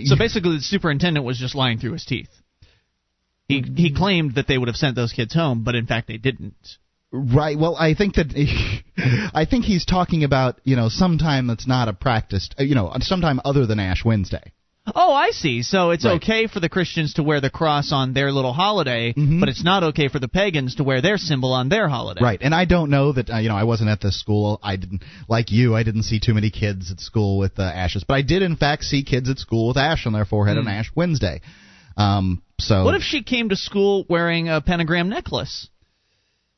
So 0.06 0.16
basically, 0.18 0.58
the 0.58 0.62
superintendent 0.62 1.26
was 1.26 1.38
just 1.40 1.56
lying 1.56 1.80
through 1.80 1.94
his 1.94 2.06
teeth. 2.06 2.30
He 3.48 3.64
he 3.76 3.94
claimed 3.94 4.36
that 4.36 4.48
they 4.48 4.58
would 4.58 4.68
have 4.68 4.76
sent 4.76 4.96
those 4.96 5.14
kids 5.14 5.34
home, 5.34 5.64
but 5.64 5.76
in 5.76 5.86
fact 5.86 6.08
they 6.08 6.18
didn't. 6.18 6.56
Right. 7.12 7.58
Well, 7.58 7.76
I 7.78 7.94
think 7.94 8.16
that 8.16 8.34
I 9.34 9.46
think 9.46 9.66
he's 9.66 9.86
talking 9.86 10.24
about 10.24 10.60
you 10.64 10.76
know 10.76 10.90
sometime 10.90 11.48
that's 11.48 11.68
not 11.68 11.88
a 11.88 11.94
practiced 11.94 12.56
uh, 12.60 12.64
you 12.64 12.76
know 12.76 12.92
sometime 13.00 13.40
other 13.46 13.66
than 13.66 13.80
Ash 13.80 14.04
Wednesday. 14.04 14.52
Oh, 14.94 15.14
I 15.14 15.32
see. 15.32 15.64
So 15.64 15.90
it's 15.90 16.06
Right. 16.06 16.16
okay 16.22 16.46
for 16.46 16.60
the 16.60 16.70
Christians 16.70 17.16
to 17.16 17.24
wear 17.24 17.42
the 17.42 17.50
cross 17.50 17.92
on 17.92 18.14
their 18.14 18.32
little 18.32 18.54
holiday, 18.54 19.14
Mhm. 19.14 19.40
but 19.40 19.50
it's 19.50 19.64
not 19.64 19.82
okay 19.84 20.10
for 20.10 20.20
the 20.20 20.28
pagans 20.28 20.76
to 20.76 20.84
wear 20.84 21.02
their 21.02 21.18
symbol 21.18 21.54
on 21.54 21.70
their 21.70 21.88
holiday. 21.90 22.22
Right, 22.22 22.40
and 22.40 22.54
I 22.54 22.66
don't 22.66 22.92
know 22.92 23.12
that 23.14 23.32
uh, 23.32 23.38
you 23.38 23.50
know 23.50 23.56
I 23.58 23.64
wasn't 23.64 23.90
at 23.90 24.02
this 24.02 24.20
school. 24.20 24.60
I 24.62 24.76
didn't 24.76 25.02
like 25.28 25.52
you. 25.52 25.76
I 25.76 25.82
didn't 25.84 26.04
see 26.04 26.20
too 26.20 26.34
many 26.36 26.50
kids 26.52 26.92
at 26.92 27.00
school 27.00 27.38
with 27.40 27.58
uh, 27.60 27.64
ashes, 27.64 28.04
but 28.04 28.14
I 28.16 28.22
did 28.22 28.42
in 28.44 28.58
fact 28.58 28.84
see 28.84 29.04
kids 29.04 29.30
at 29.30 29.40
school 29.40 29.70
with 29.70 29.78
ash 29.78 30.06
on 30.06 30.14
their 30.14 30.26
forehead 30.26 30.58
on 30.58 30.68
Ash 30.68 30.92
Wednesday. 30.96 31.42
Um, 31.98 32.42
so. 32.60 32.84
What 32.84 32.96
if 32.96 33.04
she 33.04 33.24
came 33.24 33.50
to 33.50 33.56
school 33.56 34.06
wearing 34.10 34.50
a 34.50 34.60
pentagram 34.62 35.08
necklace? 35.10 35.70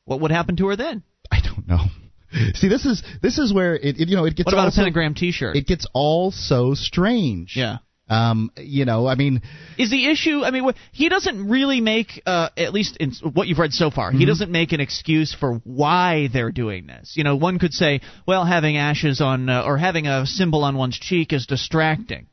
What 0.08 0.20
would 0.22 0.30
happen 0.30 0.56
to 0.56 0.68
her 0.68 0.76
then? 0.76 1.02
I 1.30 1.40
don't 1.42 1.68
know. 1.68 1.84
See, 2.54 2.68
this 2.68 2.84
is 2.86 3.02
this 3.22 3.38
is 3.38 3.52
where 3.52 3.74
it, 3.76 4.00
it 4.00 4.08
you 4.08 4.16
know 4.16 4.24
it 4.24 4.34
gets 4.36 4.46
What 4.46 4.54
about 4.54 4.64
also, 4.66 4.80
a 4.80 4.84
pentagram 4.84 5.14
T-shirt? 5.14 5.54
It 5.56 5.66
gets 5.66 5.86
all 5.92 6.30
so 6.30 6.74
strange. 6.74 7.54
yeah. 7.56 7.78
Um, 8.10 8.50
you 8.56 8.86
know, 8.86 9.06
I 9.06 9.16
mean, 9.16 9.42
Is 9.76 9.90
the 9.90 10.06
issue? 10.10 10.42
I 10.42 10.50
mean, 10.50 10.64
he 10.92 11.10
doesn't 11.10 11.46
really 11.50 11.82
make, 11.82 12.22
uh, 12.24 12.48
at 12.56 12.72
least 12.72 12.96
in 12.96 13.12
what 13.34 13.48
you've 13.48 13.58
read 13.58 13.74
so 13.74 13.90
far, 13.90 14.08
Mm-hmm. 14.08 14.18
he 14.20 14.24
doesn't 14.24 14.50
make 14.50 14.72
an 14.72 14.80
excuse 14.80 15.34
for 15.38 15.60
why 15.64 16.30
they're 16.32 16.50
doing 16.50 16.86
this. 16.86 17.12
You 17.16 17.24
know, 17.24 17.36
one 17.36 17.58
could 17.58 17.74
say, 17.74 18.00
well, 18.26 18.46
having 18.46 18.78
ashes 18.78 19.20
on 19.20 19.50
uh, 19.50 19.62
or 19.62 19.76
having 19.76 20.06
a 20.06 20.24
symbol 20.24 20.64
on 20.64 20.78
one's 20.78 20.98
cheek 20.98 21.34
is 21.34 21.44
distracting. 21.44 22.28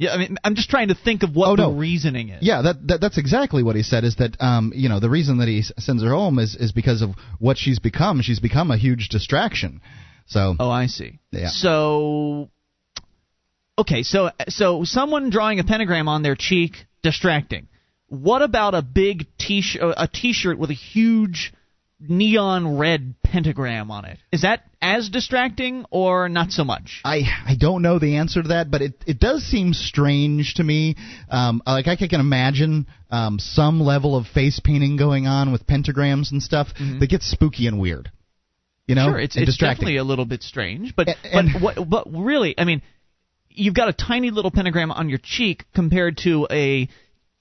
Yeah, 0.00 0.10
I 0.12 0.18
mean, 0.18 0.36
I'm 0.44 0.54
just 0.54 0.70
trying 0.70 0.88
to 0.88 0.94
think 0.94 1.24
of 1.24 1.34
what 1.34 1.48
Oh, 1.48 1.56
the 1.56 1.62
no. 1.62 1.72
reasoning 1.72 2.28
is. 2.28 2.38
Yeah, 2.42 2.62
that, 2.62 2.86
that 2.86 3.00
that's 3.00 3.18
exactly 3.18 3.64
what 3.64 3.74
he 3.74 3.82
said. 3.82 4.04
Is 4.04 4.14
that 4.16 4.36
um, 4.40 4.72
you 4.74 4.88
know 4.88 5.00
the 5.00 5.10
reason 5.10 5.38
that 5.38 5.48
he 5.48 5.62
sends 5.62 6.02
her 6.04 6.10
home 6.10 6.38
is 6.38 6.54
is 6.54 6.70
because 6.72 7.02
of 7.02 7.10
what 7.40 7.58
she's 7.58 7.80
become. 7.80 8.22
She's 8.22 8.38
become 8.38 8.70
a 8.70 8.76
huge 8.76 9.08
distraction. 9.08 9.80
So 10.26 10.54
Oh, 10.60 10.70
I 10.70 10.86
see. 10.86 11.18
Yeah. 11.32 11.48
So, 11.48 12.48
okay, 13.76 14.02
so 14.02 14.30
so 14.48 14.84
someone 14.84 15.30
drawing 15.30 15.58
a 15.58 15.64
pentagram 15.64 16.06
on 16.08 16.22
their 16.22 16.36
cheek, 16.36 16.86
distracting. 17.02 17.66
What 18.08 18.42
about 18.42 18.74
a 18.74 18.82
big 18.82 19.26
t-shirt, 19.38 19.94
a 19.96 20.08
t-shirt 20.08 20.58
with 20.58 20.70
a 20.70 20.74
huge 20.74 21.52
neon 22.00 22.76
red 22.78 23.14
pentagram 23.22 23.90
on 23.90 24.04
it? 24.04 24.18
Is 24.32 24.42
that 24.42 24.62
as 24.80 25.08
distracting 25.08 25.84
or 25.90 26.28
not 26.28 26.50
so 26.52 26.64
much? 26.64 27.00
I 27.04 27.22
I 27.46 27.56
don't 27.58 27.82
know 27.82 27.98
the 27.98 28.16
answer 28.16 28.42
to 28.42 28.48
that, 28.50 28.70
but 28.70 28.82
it 28.82 28.94
it 29.06 29.18
does 29.18 29.42
seem 29.44 29.72
strange 29.74 30.54
to 30.54 30.64
me. 30.64 30.96
Um, 31.30 31.62
like 31.66 31.88
I 31.88 31.96
can 31.96 32.20
imagine 32.20 32.86
um, 33.10 33.38
some 33.38 33.80
level 33.80 34.16
of 34.16 34.26
face 34.26 34.60
painting 34.62 34.96
going 34.96 35.26
on 35.26 35.50
with 35.52 35.66
pentagrams 35.66 36.30
and 36.32 36.42
stuff 36.42 36.68
that 37.00 37.06
gets 37.08 37.30
spooky 37.30 37.66
and 37.66 37.80
weird. 37.80 38.10
You 38.86 38.94
know, 38.94 39.02
Mm-hmm. 39.06 39.10
sure, 39.12 39.20
it's, 39.20 39.36
it's 39.36 39.46
distracting. 39.46 39.80
definitely 39.86 39.96
a 39.98 40.04
little 40.04 40.24
bit 40.24 40.42
strange, 40.42 40.94
but 40.96 41.08
and- 41.24 41.50
but 41.60 41.60
what 41.78 41.90
but 41.90 42.06
really, 42.12 42.54
I 42.56 42.64
mean, 42.64 42.80
you've 43.50 43.74
got 43.74 43.88
a 43.88 43.92
tiny 43.92 44.30
little 44.30 44.50
pentagram 44.50 44.90
on 44.92 45.08
your 45.10 45.18
cheek 45.22 45.64
compared 45.74 46.16
to 46.24 46.46
a 46.50 46.88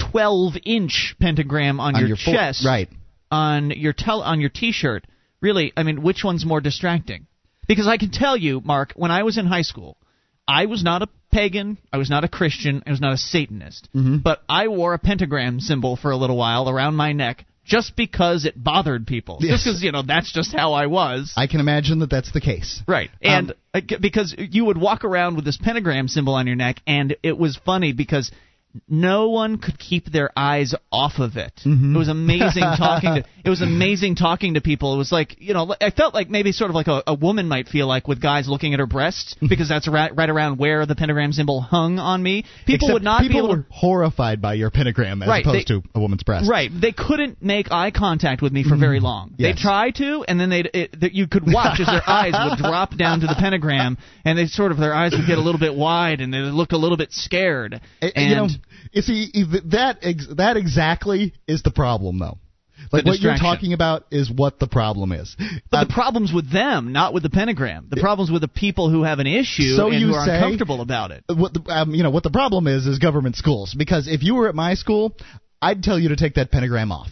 12-inch 0.02 1.16
pentagram 1.20 1.80
on, 1.80 1.96
on 1.96 2.02
your, 2.02 2.10
your 2.10 2.18
fo- 2.18 2.34
chest, 2.34 2.66
right? 2.66 2.90
On 3.32 3.72
your 3.72 3.94
tel- 3.94 4.22
on 4.24 4.40
your 4.42 4.50
T-shirt. 4.50 5.06
Really, 5.42 5.72
I 5.78 5.84
mean, 5.84 6.02
which 6.02 6.24
one's 6.24 6.46
more 6.46 6.62
distracting? 6.62 7.28
Because 7.68 7.88
I 7.88 7.98
can 7.98 8.12
tell 8.12 8.36
you, 8.38 8.62
Mark, 8.64 8.94
when 8.96 9.12
I 9.12 9.24
was 9.24 9.38
in 9.38 9.46
high 9.46 9.62
school, 9.62 9.98
I 10.48 10.66
was 10.66 10.84
not 10.84 11.02
a 11.04 11.10
pagan, 11.32 11.78
I 11.92 11.98
was 11.98 12.10
not 12.10 12.24
a 12.24 12.28
Christian, 12.30 12.82
I 12.88 12.92
was 12.92 13.02
not 13.02 13.14
a 13.14 13.18
Satanist, 13.18 13.90
Mm-hmm. 13.94 14.18
but 14.20 14.42
I 14.50 14.70
wore 14.70 14.94
a 14.94 15.00
pentagram 15.00 15.60
symbol 15.60 15.96
for 15.98 16.12
a 16.12 16.18
little 16.18 16.38
while 16.38 16.70
around 16.70 16.96
my 16.96 17.12
neck 17.12 17.46
just 17.66 17.98
because 17.98 18.46
it 18.46 18.54
bothered 18.62 19.06
people. 19.06 19.40
Yes. 19.42 19.52
Just 19.56 19.66
because 19.66 19.84
you 19.84 19.92
know 19.92 20.02
that's 20.02 20.32
just 20.32 20.56
how 20.56 20.72
I 20.74 20.88
was. 20.88 21.34
I 21.36 21.48
can 21.48 21.60
imagine 21.60 22.00
that 22.00 22.10
that's 22.10 22.32
the 22.32 22.40
case. 22.42 22.82
Right. 22.88 23.10
And 23.22 23.54
uh, 23.74 23.82
g- 23.82 23.98
because 24.02 24.34
you 24.38 24.64
would 24.66 24.78
walk 24.80 25.04
around 25.04 25.36
with 25.36 25.44
this 25.44 25.58
pentagram 25.58 26.08
symbol 26.08 26.34
on 26.36 26.48
your 26.48 26.56
neck, 26.56 26.78
and 26.88 27.16
it 27.24 27.38
was 27.38 27.60
funny 27.66 27.92
because 27.92 28.32
no 28.88 29.30
one 29.30 29.58
could 29.58 29.78
keep 29.80 30.12
their 30.12 30.32
eyes 30.36 30.74
off 30.92 31.20
of 31.20 31.38
it. 31.38 31.54
Mm-hmm. 31.66 31.96
It 31.96 32.00
was 32.00 32.10
amazing 32.10 32.64
talking 32.78 33.16
to. 33.16 33.26
It 33.48 33.50
was 33.50 33.62
amazing 33.62 34.16
talking 34.16 34.56
to 34.56 34.62
people. 34.62 34.94
It 34.94 34.98
was 34.98 35.10
like 35.10 35.38
you 35.40 35.54
know, 35.54 35.74
I 35.80 35.92
felt 35.92 36.14
like 36.14 36.30
maybe 36.30 36.52
sort 36.52 36.70
of 36.70 36.76
like 36.76 36.88
a, 36.88 37.02
a 37.08 37.14
woman 37.14 37.48
might 37.48 37.70
feel 37.70 37.88
like 37.88 38.06
with 38.06 38.22
guys 38.22 38.50
looking 38.50 38.74
at 38.74 38.82
her 38.82 38.88
breasts 38.88 39.36
mm-hmm. 39.36 39.48
because 39.48 39.70
that's 39.70 39.88
right, 39.88 40.14
right 40.14 40.30
around 40.30 40.58
where 40.58 40.86
the 40.86 40.96
pentagram 40.96 41.32
symbol 41.32 41.62
hung 41.62 41.98
on 41.98 42.22
me. 42.22 42.44
People 42.66 42.88
Except 42.88 42.94
would 42.94 43.04
not 43.04 43.22
people 43.22 43.34
be 43.34 43.38
able 43.38 43.50
were 43.50 43.64
to. 43.64 43.70
horrified 43.70 44.42
by 44.42 44.56
your 44.56 44.70
pentagram 44.70 45.22
as 45.22 45.30
Right, 45.30 45.46
opposed 45.46 45.70
they- 45.70 45.80
to 45.80 45.84
a 45.96 46.00
woman's 46.00 46.24
breast. 46.24 46.50
Right, 46.50 46.70
they 46.74 46.92
couldn't 46.92 47.42
make 47.42 47.72
eye 47.72 47.92
contact 47.92 48.42
with 48.42 48.52
me 48.52 48.64
for 48.64 48.76
very 48.76 48.98
mm-hmm. 48.98 49.06
long. 49.06 49.36
They 49.38 49.50
yes. 49.50 49.62
tried 49.62 49.96
to, 49.96 50.26
and 50.28 50.38
then 50.38 50.50
they 50.50 50.90
that 51.00 51.14
you 51.14 51.28
could 51.28 51.44
watch 51.46 51.80
as 51.80 51.88
their 51.88 52.04
eyes 52.08 52.34
would 52.34 52.58
drop 52.58 52.98
down 52.98 53.22
to 53.22 53.28
the 53.28 53.36
pentagram, 53.36 53.98
and 54.26 54.38
they 54.38 54.48
sort 54.48 54.74
of 54.74 54.78
their 54.78 54.94
eyes 54.94 55.14
would 55.14 55.26
get 55.26 55.38
a 55.38 55.42
little 55.42 55.60
bit 55.60 55.74
wide, 55.74 56.20
and 56.20 56.34
they 56.34 56.40
look 56.40 56.74
a 56.74 56.78
little 56.78 56.98
bit 56.98 57.14
scared. 57.14 57.80
And, 58.02 58.12
And 58.16 58.30
you 58.30 58.36
know, 58.36 58.48
you 58.92 59.02
see, 59.02 59.32
that 59.66 60.00
ex- 60.02 60.28
that 60.38 60.58
exactly 60.58 61.34
is 61.48 61.64
the 61.64 61.72
problem, 61.72 62.20
though. 62.20 62.38
Like 62.92 63.06
what 63.06 63.20
you're 63.20 63.38
talking 63.38 63.74
about 63.74 64.06
is 64.12 64.30
what 64.32 64.60
the 64.60 64.68
problem 64.68 65.12
is. 65.12 65.36
but 65.72 65.78
Um, 65.82 65.88
the 65.88 65.94
problem's 65.94 66.32
with 66.32 66.52
them, 66.52 66.92
not 66.94 67.14
with 67.14 67.24
the 67.24 67.30
pentagram. 67.30 67.88
The 67.90 68.00
problem's 68.00 68.30
with 68.32 68.42
the 68.42 68.48
people 68.48 68.90
who 68.90 69.04
have 69.04 69.18
an 69.20 69.26
issue 69.28 69.76
So 69.76 69.88
and 69.90 70.00
you 70.00 70.08
who 70.10 70.14
are 70.14 70.26
say- 70.26 70.36
uncomfortable 70.36 70.82
about 70.82 71.12
it. 71.12 71.24
what 71.28 71.54
the, 71.54 71.64
um, 71.70 71.96
you 71.96 72.04
know 72.04 72.12
what 72.12 72.24
the 72.24 72.30
problem 72.30 72.68
is 72.68 72.86
is 72.86 73.00
government 73.00 73.36
schools 73.36 73.74
because 73.76 74.08
if 74.08 74.22
you 74.24 74.36
were 74.36 74.48
at 74.48 74.56
my 74.56 74.76
school, 74.76 75.18
I'd 75.62 75.82
tell 75.84 75.98
you 75.98 76.10
to 76.10 76.16
take 76.16 76.36
that 76.36 76.52
pentagram 76.52 76.92
off. 76.92 77.10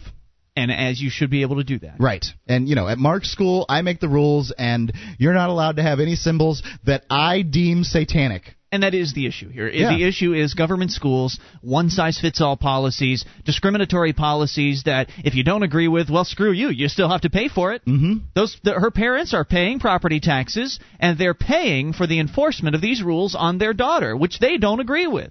And 0.58 0.72
as 0.72 0.98
you 1.02 1.10
should 1.10 1.28
be 1.28 1.42
able 1.42 1.56
to 1.56 1.64
do 1.64 1.78
that. 1.80 1.96
Right. 1.98 2.24
And 2.48 2.66
you 2.66 2.76
know, 2.76 2.88
at 2.88 2.96
Mark's 2.96 3.30
school, 3.30 3.66
I 3.68 3.82
make 3.82 4.00
the 4.00 4.08
rules 4.08 4.52
and 4.56 4.90
you're 5.18 5.34
not 5.34 5.50
allowed 5.50 5.76
to 5.76 5.82
have 5.82 6.00
any 6.00 6.14
symbols 6.14 6.62
that 6.86 7.04
I 7.10 7.42
deem 7.42 7.84
satanic. 7.84 8.55
And 8.72 8.82
that 8.82 8.94
is 8.94 9.14
the 9.14 9.26
issue 9.26 9.48
here. 9.48 9.68
Yeah. 9.68 9.96
The 9.96 10.04
issue 10.04 10.34
is 10.34 10.54
government 10.54 10.90
schools, 10.90 11.38
one 11.60 11.88
size 11.88 12.18
fits 12.20 12.40
all 12.40 12.56
policies, 12.56 13.24
discriminatory 13.44 14.12
policies 14.12 14.82
that 14.84 15.08
if 15.18 15.34
you 15.34 15.44
don't 15.44 15.62
agree 15.62 15.86
with, 15.86 16.10
well, 16.10 16.24
screw 16.24 16.50
you. 16.50 16.68
You 16.70 16.88
still 16.88 17.08
have 17.08 17.20
to 17.20 17.30
pay 17.30 17.48
for 17.48 17.72
it. 17.72 17.84
Mm-hmm. 17.84 18.24
Those 18.34 18.56
the, 18.64 18.72
her 18.72 18.90
parents 18.90 19.34
are 19.34 19.44
paying 19.44 19.78
property 19.78 20.18
taxes, 20.18 20.80
and 20.98 21.16
they're 21.16 21.32
paying 21.32 21.92
for 21.92 22.08
the 22.08 22.18
enforcement 22.18 22.74
of 22.74 22.82
these 22.82 23.02
rules 23.02 23.36
on 23.36 23.58
their 23.58 23.72
daughter, 23.72 24.16
which 24.16 24.40
they 24.40 24.58
don't 24.58 24.80
agree 24.80 25.06
with. 25.06 25.30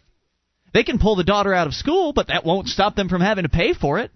They 0.74 0.84
can 0.84 0.98
pull 0.98 1.16
the 1.16 1.24
daughter 1.24 1.54
out 1.54 1.68
of 1.68 1.74
school, 1.74 2.14
but 2.14 2.28
that 2.28 2.46
won't 2.46 2.70
stop 2.70 2.96
them 2.96 3.10
from 3.10 3.22
having 3.22 3.44
to 3.44 3.50
pay 3.50 3.74
for 3.74 4.00
it. 4.00 4.12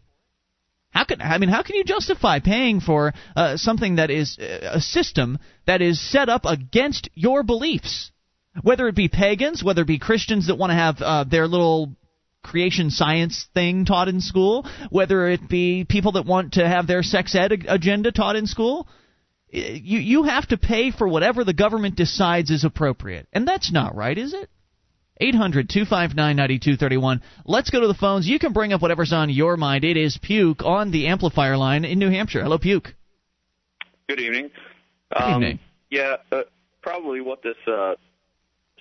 How 0.92 1.04
can 1.04 1.22
I 1.22 1.38
mean? 1.38 1.50
How 1.50 1.62
can 1.62 1.76
you 1.76 1.84
justify 1.84 2.40
paying 2.40 2.80
for 2.80 3.14
uh, 3.36 3.58
something 3.58 3.98
that 3.98 4.10
is 4.10 4.38
uh, 4.40 4.72
a 4.74 4.82
system 4.82 5.40
that 5.68 5.82
is 5.82 6.02
set 6.02 6.30
up 6.30 6.46
against 6.46 7.10
your 7.14 7.44
beliefs? 7.44 8.12
Whether 8.62 8.88
it 8.88 8.96
be 8.96 9.08
pagans, 9.08 9.64
whether 9.64 9.82
it 9.82 9.88
be 9.88 10.00
Christians 10.00 10.48
that 10.48 10.56
want 10.56 10.72
to 10.72 10.76
have 10.76 11.02
uh, 11.02 11.24
their 11.24 11.48
little 11.48 11.96
creation 12.44 12.90
science 12.90 13.48
thing 13.54 13.86
taught 13.86 14.08
in 14.08 14.22
school, 14.22 14.66
whether 14.90 15.28
it 15.28 15.50
be 15.50 15.86
people 15.88 16.14
that 16.14 16.26
want 16.26 16.54
to 16.54 16.68
have 16.68 16.88
their 16.88 17.04
sex 17.04 17.36
ed 17.36 17.52
agenda 17.68 18.12
taught 18.12 18.36
in 18.36 18.48
school, 18.48 18.88
you 19.50 20.00
you 20.00 20.24
have 20.24 20.48
to 20.48 20.58
pay 20.58 20.92
for 20.92 21.08
whatever 21.08 21.44
the 21.44 21.54
government 21.54 21.96
decides 21.96 22.52
is 22.52 22.64
appropriate, 22.64 23.28
and 23.34 23.48
that's 23.48 23.72
not 23.72 23.96
right, 23.96 24.18
is 24.18 24.34
it? 24.34 24.50
800-259-9231. 25.22 27.22
Let's 27.46 27.70
go 27.70 27.82
to 27.82 27.88
the 27.88 27.94
phones. 27.94 28.26
You 28.26 28.40
can 28.40 28.54
bring 28.54 28.72
up 28.72 28.82
whatever's 28.82 29.12
on 29.12 29.30
your 29.30 29.58
mind. 29.58 29.84
It 29.84 29.98
is 29.98 30.18
Puke 30.18 30.64
on 30.64 30.92
the 30.92 31.08
amplifier 31.08 31.58
line 31.58 31.84
in 31.84 32.00
New 32.00 32.10
Hampshire. 32.10 32.42
Hello, 32.42 32.58
Puke. 32.58 32.96
Good 34.08 34.22
evening. 34.22 34.50
Good 35.12 35.22
um, 35.22 35.44
evening. 35.44 35.60
Yeah, 35.90 36.16
uh, 36.32 36.44
probably 36.82 37.20
what 37.20 37.44
this 37.44 37.58
uh, 37.68 37.96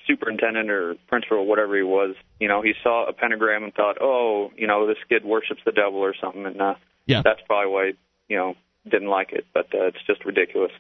superintendent 0.09 0.71
or 0.71 0.95
principal, 1.07 1.47
whatever 1.47 1.77
he 1.77 1.83
was, 1.83 2.17
you 2.41 2.49
know, 2.49 2.63
he 2.63 2.73
saw 2.83 3.07
a 3.07 3.13
pentagram 3.13 3.63
and 3.65 3.75
thought, 3.75 3.99
oh, 4.01 4.51
you 4.57 4.67
know, 4.67 4.87
this 4.87 4.97
kid 5.09 5.25
worships 5.25 5.61
the 5.65 5.73
devil 5.73 5.99
or 6.01 6.15
something, 6.21 6.47
and 6.47 6.61
uh, 6.61 6.75
Yeah. 7.07 7.23
that's 7.25 7.41
probably 7.47 7.71
why, 7.73 7.93
you 8.29 8.37
know, 8.37 8.55
didn't 8.89 9.09
like 9.09 9.33
it. 9.33 9.47
But 9.53 9.67
uh, 9.75 9.87
it's 9.89 10.03
just 10.07 10.25
ridiculous. 10.25 10.73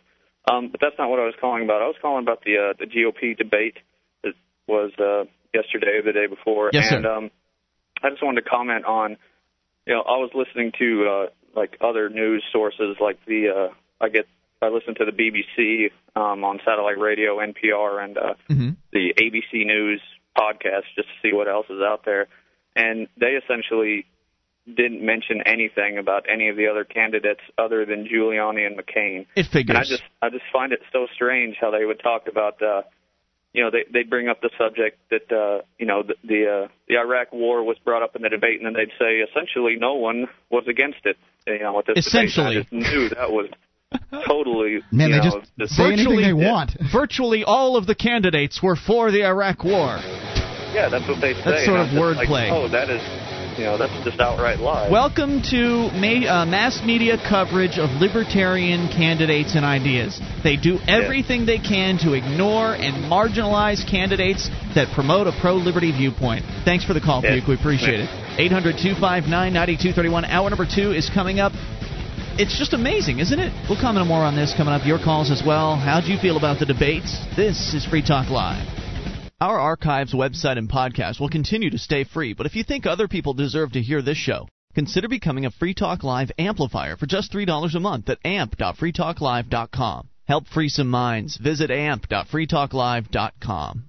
Um, 0.51 0.69
but 0.71 0.81
that's 0.81 0.97
not 0.99 1.11
what 1.11 1.19
I 1.21 1.25
was 1.27 1.35
calling 1.41 1.63
about. 1.65 1.83
I 1.83 1.87
was 1.87 1.97
calling 2.01 2.25
about 2.25 2.43
the 2.45 2.57
uh, 2.57 2.73
the 2.79 2.87
GOP 2.87 3.37
debate 3.37 3.77
that 4.25 4.33
was 4.67 4.93
uh, 4.99 5.25
yesterday 5.53 5.99
or 5.99 6.03
the 6.03 6.13
day 6.13 6.27
before, 6.27 6.71
Yes, 6.73 6.89
sir. 6.89 6.97
and 6.97 7.07
um, 7.07 7.31
I 8.03 8.09
just 8.11 8.23
wanted 8.25 8.43
to 8.45 8.49
comment 8.49 8.85
on 8.87 9.17
you 9.87 9.95
know, 9.95 10.01
I 10.03 10.17
was 10.19 10.31
listening 10.35 10.73
to 10.79 11.09
uh, 11.09 11.27
like 11.59 11.77
other 11.81 12.09
news 12.11 12.43
sources, 12.53 12.97
like 13.01 13.19
the 13.27 13.49
uh, 13.71 13.75
I 14.05 14.09
get 14.11 14.27
I 14.61 14.69
listen 14.69 14.95
to 14.97 15.05
the 15.05 15.13
BBC 15.13 15.91
um, 16.17 16.43
on 16.45 16.59
satellite 16.65 16.99
radio, 16.99 17.39
NPR, 17.39 18.03
and 18.05 18.19
uh, 18.19 18.35
Mhm. 18.51 18.77
the 18.93 19.15
ABC 19.17 19.65
News 19.65 20.01
podcast 20.37 20.85
just 20.97 21.09
to 21.09 21.15
see 21.23 21.33
what 21.33 21.49
else 21.49 21.67
is 21.71 21.81
out 21.81 22.05
there, 22.05 22.27
and 22.75 23.07
they 23.17 23.39
essentially 23.43 24.07
didn't 24.67 25.01
mention 25.05 25.43
anything 25.47 25.97
about 25.97 26.27
any 26.31 26.49
of 26.49 26.57
the 26.57 26.67
other 26.67 26.85
candidates 26.85 27.41
other 27.57 27.87
than 27.87 28.07
Giuliani 28.07 28.67
and 28.67 28.77
McCain. 28.77 29.27
It 29.35 29.47
figures. 29.47 29.69
And 29.71 29.79
I 29.79 29.83
just 29.85 30.03
I 30.21 30.29
just 30.31 30.45
find 30.53 30.73
it 30.73 30.81
so 30.93 31.07
strange 31.15 31.57
how 31.61 31.71
they 31.71 31.85
would 31.87 32.01
talk 32.01 32.29
about 32.29 32.61
uh 32.63 32.83
you 33.55 33.65
know, 33.65 33.71
they 33.71 33.85
they'd 33.91 34.11
bring 34.11 34.29
up 34.29 34.43
the 34.43 34.51
subject 34.59 34.99
that 35.11 35.33
uh 35.33 35.63
you 35.79 35.87
know, 35.87 36.03
the 36.03 36.15
the, 36.23 36.65
uh, 36.65 36.69
the 36.87 36.99
Iraq 36.99 37.33
war 37.33 37.63
was 37.65 37.79
brought 37.83 38.03
up 38.03 38.15
in 38.15 38.21
the 38.23 38.29
debate 38.29 38.61
and 38.61 38.67
then 38.67 38.75
they'd 38.75 38.93
say 38.99 39.21
essentially 39.21 39.77
no 39.81 39.95
one 39.95 40.27
was 40.51 40.65
against 40.69 40.99
it. 41.05 41.17
You 41.47 41.61
know, 41.61 41.73
with 41.77 41.87
this 41.87 42.07
Essentially. 42.07 42.57
debate. 42.57 42.69
I 42.71 42.79
just 42.81 42.93
knew 42.93 43.09
that 43.09 43.31
was 43.33 43.49
totally 44.27 44.81
Man, 44.93 45.11
you 45.11 45.15
they 45.21 45.29
know, 45.29 45.43
just 45.59 45.75
say 45.77 45.93
anything 45.93 46.21
they 46.21 46.33
want. 46.33 46.73
virtually 46.93 47.45
all 47.45 47.77
of 47.77 47.87
the 47.87 47.95
candidates 47.95 48.63
were 48.63 48.77
for 48.77 49.11
the 49.11 49.25
Iraq 49.27 49.65
War. 49.65 49.99
Yeah, 50.75 50.89
that's 50.91 51.09
what 51.09 51.21
they 51.21 51.33
say. 51.33 51.43
That's 51.45 51.65
sort 51.65 51.81
of 51.81 51.89
I'm 51.89 51.97
like, 51.97 52.29
wordplay. 52.29 52.51
oh, 52.53 52.69
that 52.69 52.91
is, 52.91 53.01
you 53.59 53.65
know, 53.65 53.79
that's 53.79 53.93
just 54.05 54.21
outright 54.21 54.59
lie. 54.59 54.91
Welcome 54.91 55.41
to 55.51 55.89
ma- 55.97 56.29
uh, 56.29 56.47
mass 56.47 56.83
media 56.85 57.17
coverage 57.17 57.79
of 57.79 57.89
libertarian 57.99 58.89
candidates 58.93 59.57
and 59.57 59.65
ideas. 59.65 60.21
They 60.45 60.57
do 60.57 60.79
everything 60.87 61.47
they 61.47 61.59
can 61.59 61.97
to 62.05 62.13
ignore 62.13 62.75
and 62.75 63.11
marginalize 63.11 63.89
candidates 63.89 64.51
that 64.75 64.93
promote 64.95 65.27
a 65.27 65.33
pro 65.41 65.55
liberty 65.55 65.91
viewpoint. 65.91 66.45
Thanks 66.67 66.85
for 66.85 66.93
the 66.93 67.01
call, 67.01 67.23
Yeah. 67.25 67.41
Puke. 67.41 67.49
We 67.49 67.55
appreciate 67.55 68.01
it. 68.01 68.11
800 68.39 68.77
259 68.77 69.33
9231. 69.33 70.27
Hour 70.27 70.51
number 70.51 70.67
two 70.69 70.93
is 70.93 71.09
coming 71.09 71.41
up. 71.41 71.53
It's 72.41 72.57
just 72.57 72.73
amazing, 72.73 73.19
isn't 73.19 73.41
it? 73.41 73.53
We'll 73.69 73.81
comment 73.81 74.07
more 74.07 74.23
on 74.23 74.37
this 74.37 74.55
coming 74.57 74.73
up. 74.73 74.87
Your 74.87 74.99
calls 74.99 75.33
as 75.33 75.43
well. 75.45 75.75
How 75.75 76.01
do 76.01 76.13
you 76.13 76.21
feel 76.21 76.37
about 76.37 76.61
the 76.61 76.67
debates? 76.67 77.19
This 77.37 77.75
is 77.75 77.85
Free 77.85 78.01
Talk 78.01 78.31
Live. 78.31 78.65
Our 79.41 79.59
archives, 79.59 80.15
website, 80.15 80.57
and 80.57 80.71
podcast 80.71 81.19
will 81.19 81.29
continue 81.29 81.69
to 81.71 81.79
stay 81.79 82.05
free, 82.05 82.35
but 82.35 82.47
if 82.47 82.55
you 82.55 82.63
think 82.63 82.87
other 82.87 83.09
people 83.09 83.35
deserve 83.35 83.73
to 83.73 83.83
hear 83.83 84.03
this 84.03 84.19
show, 84.19 84.47
consider 84.77 85.09
becoming 85.09 85.47
a 85.47 85.51
Free 85.51 85.75
Talk 85.75 86.05
Live 86.05 86.31
amplifier 86.39 86.97
for 86.97 87.07
just 87.07 87.33
$3 87.33 87.75
a 87.75 87.81
month 87.81 88.09
at 88.09 88.25
amp.freetalklive.com. 88.25 90.09
Help 90.29 90.47
free 90.47 90.69
some 90.69 90.89
minds. 90.89 91.39
Visit 91.39 91.73
amp.freetalklive.com. 91.73 93.85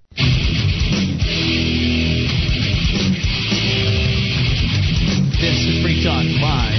This 5.39 5.65
is 5.65 5.83
Free 5.83 6.03
Talk 6.03 6.25
Live. 6.41 6.78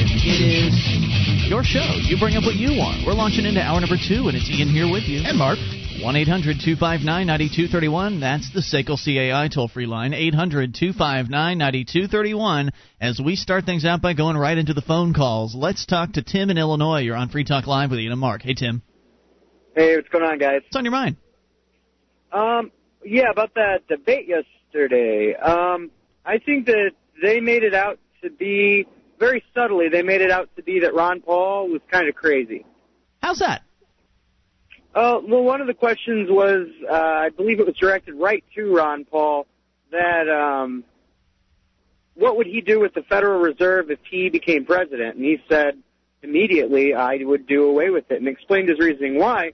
It 1.50 1.54
is 1.54 1.74
your 1.74 1.82
show. 1.82 1.98
You 2.06 2.16
bring 2.16 2.36
up 2.36 2.44
what 2.44 2.54
you 2.54 2.78
want. 2.78 3.04
We're 3.04 3.12
launching 3.12 3.44
into 3.44 3.60
hour 3.60 3.80
number 3.80 3.96
two, 3.96 4.28
and 4.28 4.36
it's 4.36 4.48
Ian 4.48 4.68
here 4.68 4.86
with 4.86 5.04
you. 5.04 5.22
And 5.24 5.36
Mark. 5.36 5.58
1 6.00 6.16
800 6.16 6.62
259 6.62 7.26
9231. 7.26 8.20
That's 8.20 8.52
the 8.54 8.60
SACL 8.60 8.96
CAI 8.96 9.48
toll 9.48 9.66
free 9.66 9.86
line. 9.86 10.14
800 10.14 10.74
259 10.74 11.58
9231. 11.58 12.70
As 13.00 13.20
we 13.20 13.34
start 13.34 13.66
things 13.66 13.84
out 13.84 14.00
by 14.00 14.14
going 14.14 14.36
right 14.36 14.56
into 14.56 14.74
the 14.74 14.80
phone 14.80 15.12
calls, 15.12 15.54
let's 15.54 15.84
talk 15.86 16.12
to 16.12 16.22
Tim 16.22 16.50
in 16.50 16.56
Illinois. 16.56 17.00
You're 17.00 17.16
on 17.16 17.28
Free 17.28 17.44
Talk 17.44 17.66
Live 17.66 17.90
with 17.90 17.98
Ian 17.98 18.12
and 18.12 18.20
Mark. 18.20 18.42
Hey, 18.42 18.54
Tim. 18.54 18.82
Hey, 19.74 19.96
what's 19.96 20.08
going 20.08 20.24
on, 20.24 20.38
guys? 20.38 20.62
What's 20.62 20.76
on 20.76 20.84
your 20.84 20.92
mind? 20.92 21.16
Um, 22.32 22.70
yeah, 23.04 23.28
about 23.30 23.54
that 23.54 23.88
debate 23.88 24.28
yesterday. 24.28 25.34
Um, 25.34 25.90
I 26.24 26.38
think 26.38 26.66
that 26.66 26.92
they 27.20 27.40
made 27.40 27.64
it 27.64 27.74
out 27.74 27.98
to 28.22 28.30
be 28.30 28.86
very 29.20 29.44
subtly. 29.54 29.88
They 29.88 30.02
made 30.02 30.22
it 30.22 30.30
out 30.30 30.48
to 30.56 30.62
be 30.62 30.80
that 30.80 30.94
Ron 30.94 31.20
Paul 31.20 31.68
was 31.68 31.82
kind 31.90 32.08
of 32.08 32.16
crazy. 32.16 32.64
How's 33.22 33.38
that? 33.38 33.62
Uh, 34.92 35.20
well, 35.22 35.44
one 35.44 35.60
of 35.60 35.68
the 35.68 35.74
questions 35.74 36.28
was, 36.28 36.66
uh, 36.90 36.94
I 36.94 37.28
believe 37.28 37.60
it 37.60 37.66
was 37.66 37.76
directed 37.76 38.14
right 38.14 38.42
to 38.56 38.74
Ron 38.74 39.04
Paul, 39.04 39.46
that 39.92 40.28
um, 40.28 40.82
what 42.14 42.36
would 42.36 42.46
he 42.46 42.60
do 42.60 42.80
with 42.80 42.94
the 42.94 43.02
Federal 43.02 43.40
Reserve 43.40 43.90
if 43.90 44.00
he 44.10 44.30
became 44.30 44.64
president? 44.64 45.16
And 45.16 45.24
he 45.24 45.38
said 45.48 45.78
immediately, 46.22 46.94
I 46.94 47.18
would 47.22 47.46
do 47.46 47.64
away 47.64 47.90
with 47.90 48.10
it, 48.10 48.18
and 48.18 48.26
explained 48.26 48.68
his 48.68 48.78
reasoning 48.78 49.18
why. 49.18 49.52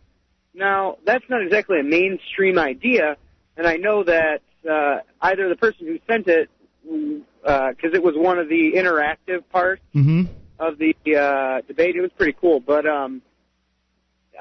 Now, 0.54 0.96
that's 1.04 1.24
not 1.28 1.42
exactly 1.42 1.80
a 1.80 1.84
mainstream 1.84 2.58
idea, 2.58 3.16
and 3.58 3.66
I 3.66 3.76
know 3.76 4.04
that 4.04 4.40
uh, 4.68 5.00
either 5.20 5.48
the 5.48 5.56
person 5.56 5.86
who 5.86 5.98
sent 6.06 6.28
it, 6.28 6.48
because 6.86 7.94
it 7.94 8.02
was 8.02 8.14
one 8.16 8.38
of 8.38 8.48
the 8.48 8.72
interactive 8.74 9.48
parts 9.50 9.82
Mm-hmm. 9.94 10.24
of 10.58 10.78
the 10.78 10.94
uh, 11.16 11.60
debate, 11.66 11.96
it 11.96 12.00
was 12.00 12.10
pretty 12.16 12.36
cool, 12.40 12.60
but 12.60 12.86
um, 12.86 13.22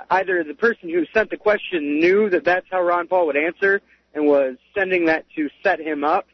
either 0.10 0.44
the 0.44 0.54
person 0.54 0.90
who 0.90 1.06
sent 1.14 1.30
the 1.30 1.38
question 1.38 2.00
knew 2.00 2.30
that 2.30 2.44
that's 2.44 2.66
how 2.70 2.82
Ron 2.82 3.08
Paul 3.08 3.28
would 3.28 3.38
answer 3.38 3.82
and 4.14 4.26
was 4.26 4.56
sending 4.78 5.06
that 5.06 5.26
to 5.36 5.50
set 5.64 5.80
him 5.80 6.04
up 6.04 6.28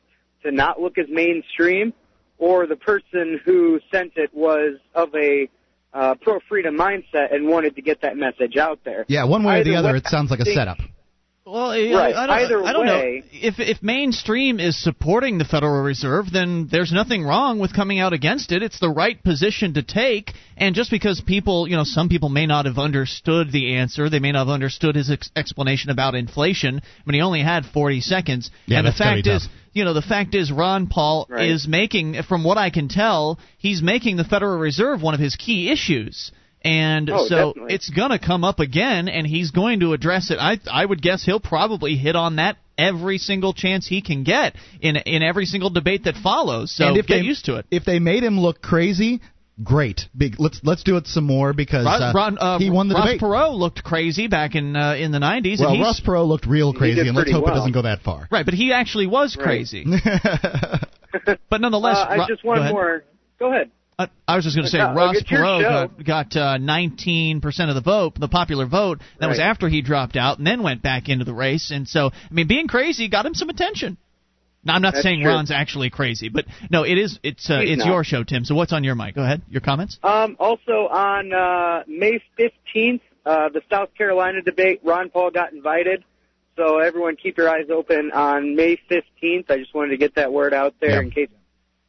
to 0.43 0.51
not 0.51 0.79
look 0.81 0.97
as 0.97 1.05
mainstream, 1.09 1.93
or 2.37 2.65
the 2.65 2.75
person 2.75 3.39
who 3.45 3.79
sent 3.91 4.13
it 4.15 4.33
was 4.33 4.77
of 4.95 5.13
a 5.15 5.47
uh, 5.93 6.15
pro 6.21 6.39
freedom 6.47 6.75
mindset 6.75 7.33
and 7.33 7.47
wanted 7.47 7.75
to 7.75 7.81
get 7.81 8.01
that 8.01 8.17
message 8.17 8.57
out 8.57 8.79
there. 8.83 9.05
Yeah, 9.07 9.25
one 9.25 9.43
way 9.43 9.61
or 9.61 9.63
the 9.63 9.75
other, 9.75 9.95
it 9.95 10.07
sounds 10.07 10.31
like 10.31 10.39
a 10.39 10.45
setup. 10.45 10.79
Well, 11.43 11.71
I, 11.71 11.91
Right. 11.91 12.15
I 12.15 12.27
don't, 12.27 12.35
Either 12.37 12.63
I 12.63 12.71
don't 12.71 12.85
know. 12.85 12.93
way- 12.99 13.23
If 13.33 13.59
if 13.59 13.81
mainstream 13.81 14.59
is 14.59 14.77
supporting 14.77 15.39
the 15.39 15.43
Federal 15.45 15.81
Reserve, 15.81 16.31
then 16.31 16.67
there's 16.69 16.91
nothing 16.91 17.23
wrong 17.23 17.57
with 17.57 17.73
coming 17.73 17.99
out 17.99 18.13
against 18.13 18.51
it. 18.51 18.61
It's 18.61 18.79
the 18.79 18.91
right 18.91 19.21
position 19.23 19.73
to 19.73 19.81
take. 19.81 20.33
And 20.55 20.75
just 20.75 20.91
because 20.91 21.19
people, 21.19 21.67
you 21.67 21.75
know, 21.75 21.83
some 21.83 22.09
people 22.09 22.29
may 22.29 22.45
not 22.45 22.65
have 22.65 22.77
understood 22.77 23.51
the 23.51 23.73
answer, 23.75 24.07
they 24.07 24.19
may 24.19 24.31
not 24.31 24.41
have 24.45 24.49
understood 24.53 24.95
his 24.95 25.09
ex- 25.09 25.31
explanation 25.35 25.89
about 25.89 26.13
inflation. 26.13 26.81
when 27.05 27.15
he 27.15 27.21
only 27.21 27.41
had 27.41 27.65
40 27.65 28.01
seconds. 28.01 28.51
Yeah, 28.67 28.77
and 28.79 28.87
the 28.87 28.91
fact 28.91 29.23
be 29.23 29.31
is, 29.31 29.49
you 29.73 29.83
know, 29.83 29.93
the 29.93 30.01
fact 30.03 30.35
is, 30.35 30.51
Ron 30.51 30.85
Paul 30.87 31.25
Right. 31.27 31.49
is 31.49 31.67
making, 31.67 32.21
from 32.23 32.43
what 32.43 32.59
I 32.59 32.69
can 32.69 32.87
tell, 32.87 33.39
he's 33.57 33.81
making 33.81 34.17
the 34.17 34.23
Federal 34.23 34.59
Reserve 34.59 35.01
one 35.01 35.15
of 35.15 35.19
his 35.19 35.35
key 35.35 35.71
issues. 35.71 36.31
And 36.63 37.09
Oh, 37.09 37.25
so 37.27 37.35
definitely. 37.53 37.73
it's 37.75 37.89
going 37.89 38.11
to 38.11 38.19
come 38.19 38.43
up 38.43 38.59
again, 38.59 39.07
and 39.07 39.25
he's 39.25 39.49
going 39.51 39.79
to 39.79 39.93
address 39.93 40.29
it. 40.29 40.37
I 40.39 40.59
I 40.71 40.85
would 40.85 41.01
guess 41.01 41.23
he'll 41.25 41.39
probably 41.39 41.95
hit 41.95 42.15
on 42.15 42.35
that 42.35 42.57
every 42.77 43.17
single 43.17 43.53
chance 43.53 43.87
he 43.87 44.01
can 44.01 44.23
get 44.23 44.55
in 44.79 44.95
in 44.95 45.23
every 45.23 45.45
single 45.45 45.69
debate 45.71 46.03
that 46.03 46.15
follows. 46.15 46.71
So 46.75 46.85
and 46.87 46.97
if 46.97 47.07
get 47.07 47.15
they, 47.17 47.21
used 47.21 47.45
to 47.45 47.55
it. 47.55 47.65
If 47.71 47.83
they 47.85 47.97
made 47.99 48.23
him 48.23 48.39
look 48.39 48.61
crazy, 48.61 49.21
great. 49.63 50.01
Big. 50.15 50.35
Let's 50.39 50.59
let's 50.63 50.83
do 50.83 50.97
it 50.97 51.07
some 51.07 51.23
more 51.25 51.53
because 51.53 51.87
uh, 51.87 52.11
Ron, 52.15 52.37
uh, 52.37 52.59
he 52.59 52.69
won 52.69 52.89
the 52.89 52.93
Ross 52.95 53.05
debate. 53.07 53.21
Perot 53.21 53.55
looked 53.57 53.83
crazy 53.83 54.27
back 54.27 54.53
in 54.53 54.75
uh, 54.75 54.93
in 54.93 55.11
the 55.11 55.19
90s. 55.19 55.59
well, 55.61 55.71
and 55.73 55.81
Ross 55.81 55.99
Perot 55.99 56.27
looked 56.27 56.45
real 56.45 56.73
crazy, 56.73 56.99
and 57.01 57.15
let's 57.15 57.25
pretty 57.25 57.31
hope 57.31 57.47
it 57.47 57.51
doesn't 57.55 57.71
go 57.73 57.81
that 57.81 58.01
far. 58.01 58.27
right, 58.31 58.45
but 58.45 58.53
he 58.53 58.71
actually 58.71 59.07
was 59.07 59.35
Right. 59.35 59.43
crazy. 59.45 59.83
but 61.49 61.61
nonetheless, 61.61 61.97
uh, 61.97 62.01
I 62.09 62.15
Ro- 62.17 62.25
just 62.27 62.43
go 62.43 62.49
one 62.49 62.59
ahead. 62.59 62.71
more. 62.71 63.03
Go 63.39 63.51
ahead. 63.51 63.71
I 64.27 64.35
was 64.35 64.45
just 64.45 64.55
going 64.55 64.65
to 64.65 64.69
say 64.71 64.79
Uh, 64.79 64.93
Ross 64.93 65.21
Perot 65.23 65.61
got, 66.05 66.31
got 66.33 66.35
uh, 66.35 66.57
19% 66.57 67.41
of 67.69 67.75
the 67.75 67.81
vote, 67.81 68.19
the 68.19 68.27
popular 68.27 68.65
vote. 68.65 69.01
That 69.19 69.27
was 69.27 69.39
after 69.39 69.67
he 69.69 69.81
dropped 69.81 70.15
out 70.15 70.37
and 70.37 70.47
then 70.47 70.63
went 70.63 70.81
back 70.81 71.09
into 71.09 71.25
the 71.25 71.33
race. 71.33 71.71
And 71.71 71.87
so, 71.87 72.07
I 72.13 72.33
mean, 72.33 72.47
being 72.47 72.67
crazy 72.67 73.07
got 73.09 73.25
him 73.25 73.33
some 73.33 73.49
attention. 73.49 73.97
Now, 74.63 74.75
I'm 74.75 74.81
not 74.83 74.93
That's 74.93 75.03
saying 75.03 75.21
true. 75.21 75.31
Ron's 75.31 75.49
actually 75.51 75.89
crazy, 75.89 76.29
but 76.29 76.45
no, 76.69 76.83
it 76.83 76.97
is. 76.97 77.19
It's 77.23 77.49
uh, 77.49 77.61
it's 77.61 77.79
not. 77.79 77.87
your 77.87 78.03
show, 78.03 78.23
Tim. 78.23 78.45
So 78.45 78.53
what's 78.53 78.71
on 78.73 78.83
your 78.83 78.93
mind? 78.93 79.15
Go 79.15 79.23
ahead. 79.23 79.41
Your 79.49 79.61
comments. 79.61 79.97
Um, 80.03 80.35
also 80.39 80.87
on 80.87 81.33
uh, 81.33 81.83
May 81.87 82.21
15th, 82.37 83.01
uh, 83.25 83.49
the 83.49 83.61
South 83.71 83.89
Carolina 83.97 84.43
debate, 84.43 84.81
Ron 84.83 85.09
Paul 85.09 85.31
got 85.31 85.51
invited. 85.51 86.03
So 86.57 86.77
everyone 86.77 87.15
keep 87.15 87.37
your 87.37 87.49
eyes 87.49 87.71
open 87.73 88.11
on 88.11 88.55
May 88.55 88.77
15th. 88.89 89.49
I 89.49 89.57
just 89.57 89.73
wanted 89.73 89.91
to 89.91 89.97
get 89.97 90.13
that 90.15 90.31
word 90.31 90.53
out 90.53 90.75
there 90.79 90.91
Yeah. 90.91 91.01
in 91.01 91.11
case 91.11 91.29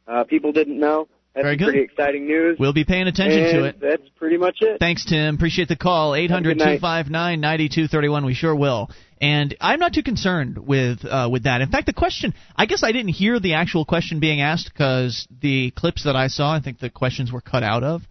uh, 0.07 0.23
people 0.23 0.51
didn't 0.51 0.79
know. 0.79 1.07
That's 1.33 1.45
Very 1.45 1.57
good. 1.57 1.65
pretty 1.65 1.81
exciting 1.81 2.27
news. 2.27 2.57
We'll 2.59 2.73
be 2.73 2.83
paying 2.83 3.07
attention 3.07 3.43
and 3.43 3.53
to 3.53 3.63
it. 3.65 3.79
That's 3.81 4.07
pretty 4.17 4.37
much 4.37 4.57
it. 4.61 4.79
Thanks, 4.79 5.03
Tim. 5.03 5.33
Appreciate 5.33 5.67
the 5.67 5.75
call. 5.75 6.13
Eight 6.13 6.29
hundred 6.29 6.59
two 6.59 6.77
five 6.79 7.09
nine 7.09 7.41
ninety 7.41 7.69
two 7.69 7.87
thirty 7.87 8.07
one. 8.07 8.23
We 8.23 8.35
sure 8.35 8.55
will. 8.55 8.91
And 9.19 9.55
I'm 9.59 9.79
not 9.79 9.93
too 9.93 10.03
concerned 10.03 10.59
with 10.59 11.03
uh, 11.03 11.29
with 11.31 11.43
that. 11.45 11.61
In 11.61 11.71
fact, 11.71 11.87
the 11.87 11.93
question 11.93 12.35
I 12.55 12.67
guess 12.67 12.83
I 12.83 12.91
didn't 12.91 13.13
hear 13.13 13.39
the 13.39 13.55
actual 13.55 13.83
question 13.83 14.19
being 14.19 14.41
asked 14.41 14.71
because 14.71 15.27
the 15.41 15.71
clips 15.71 16.03
that 16.03 16.15
I 16.15 16.27
saw, 16.27 16.53
I 16.53 16.59
think 16.59 16.79
the 16.79 16.91
questions 16.91 17.31
were 17.31 17.41
cut 17.41 17.63
out 17.63 17.83
of. 17.83 18.03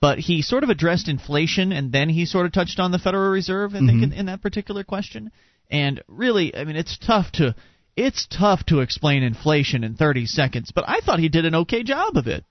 But 0.00 0.18
he 0.18 0.42
sort 0.42 0.64
of 0.64 0.68
addressed 0.68 1.08
inflation, 1.08 1.70
and 1.70 1.92
then 1.92 2.08
he 2.08 2.26
sort 2.26 2.44
of 2.44 2.52
touched 2.52 2.80
on 2.80 2.90
the 2.90 2.98
Federal 2.98 3.30
Reserve. 3.30 3.74
I 3.74 3.78
think 3.78 4.02
in, 4.02 4.12
in 4.12 4.26
that 4.26 4.42
particular 4.42 4.82
question. 4.82 5.30
And 5.70 6.02
really, 6.08 6.54
I 6.54 6.64
mean, 6.64 6.76
it's 6.76 6.98
tough 6.98 7.30
to 7.32 7.54
it's 7.96 8.26
tough 8.26 8.66
to 8.66 8.80
explain 8.80 9.22
inflation 9.22 9.84
in 9.84 9.94
30 9.94 10.26
seconds. 10.26 10.72
But 10.74 10.84
I 10.88 11.00
thought 11.00 11.20
he 11.20 11.28
did 11.28 11.44
an 11.44 11.54
okay 11.54 11.84
job 11.84 12.16
of 12.16 12.26
it. 12.26 12.44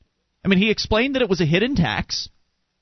I 0.44 0.48
mean, 0.48 0.60
he 0.60 0.70
explained 0.70 1.16
that 1.16 1.22
it 1.22 1.30
was 1.30 1.42
a 1.42 1.46
hidden 1.46 1.76
tax 1.76 2.30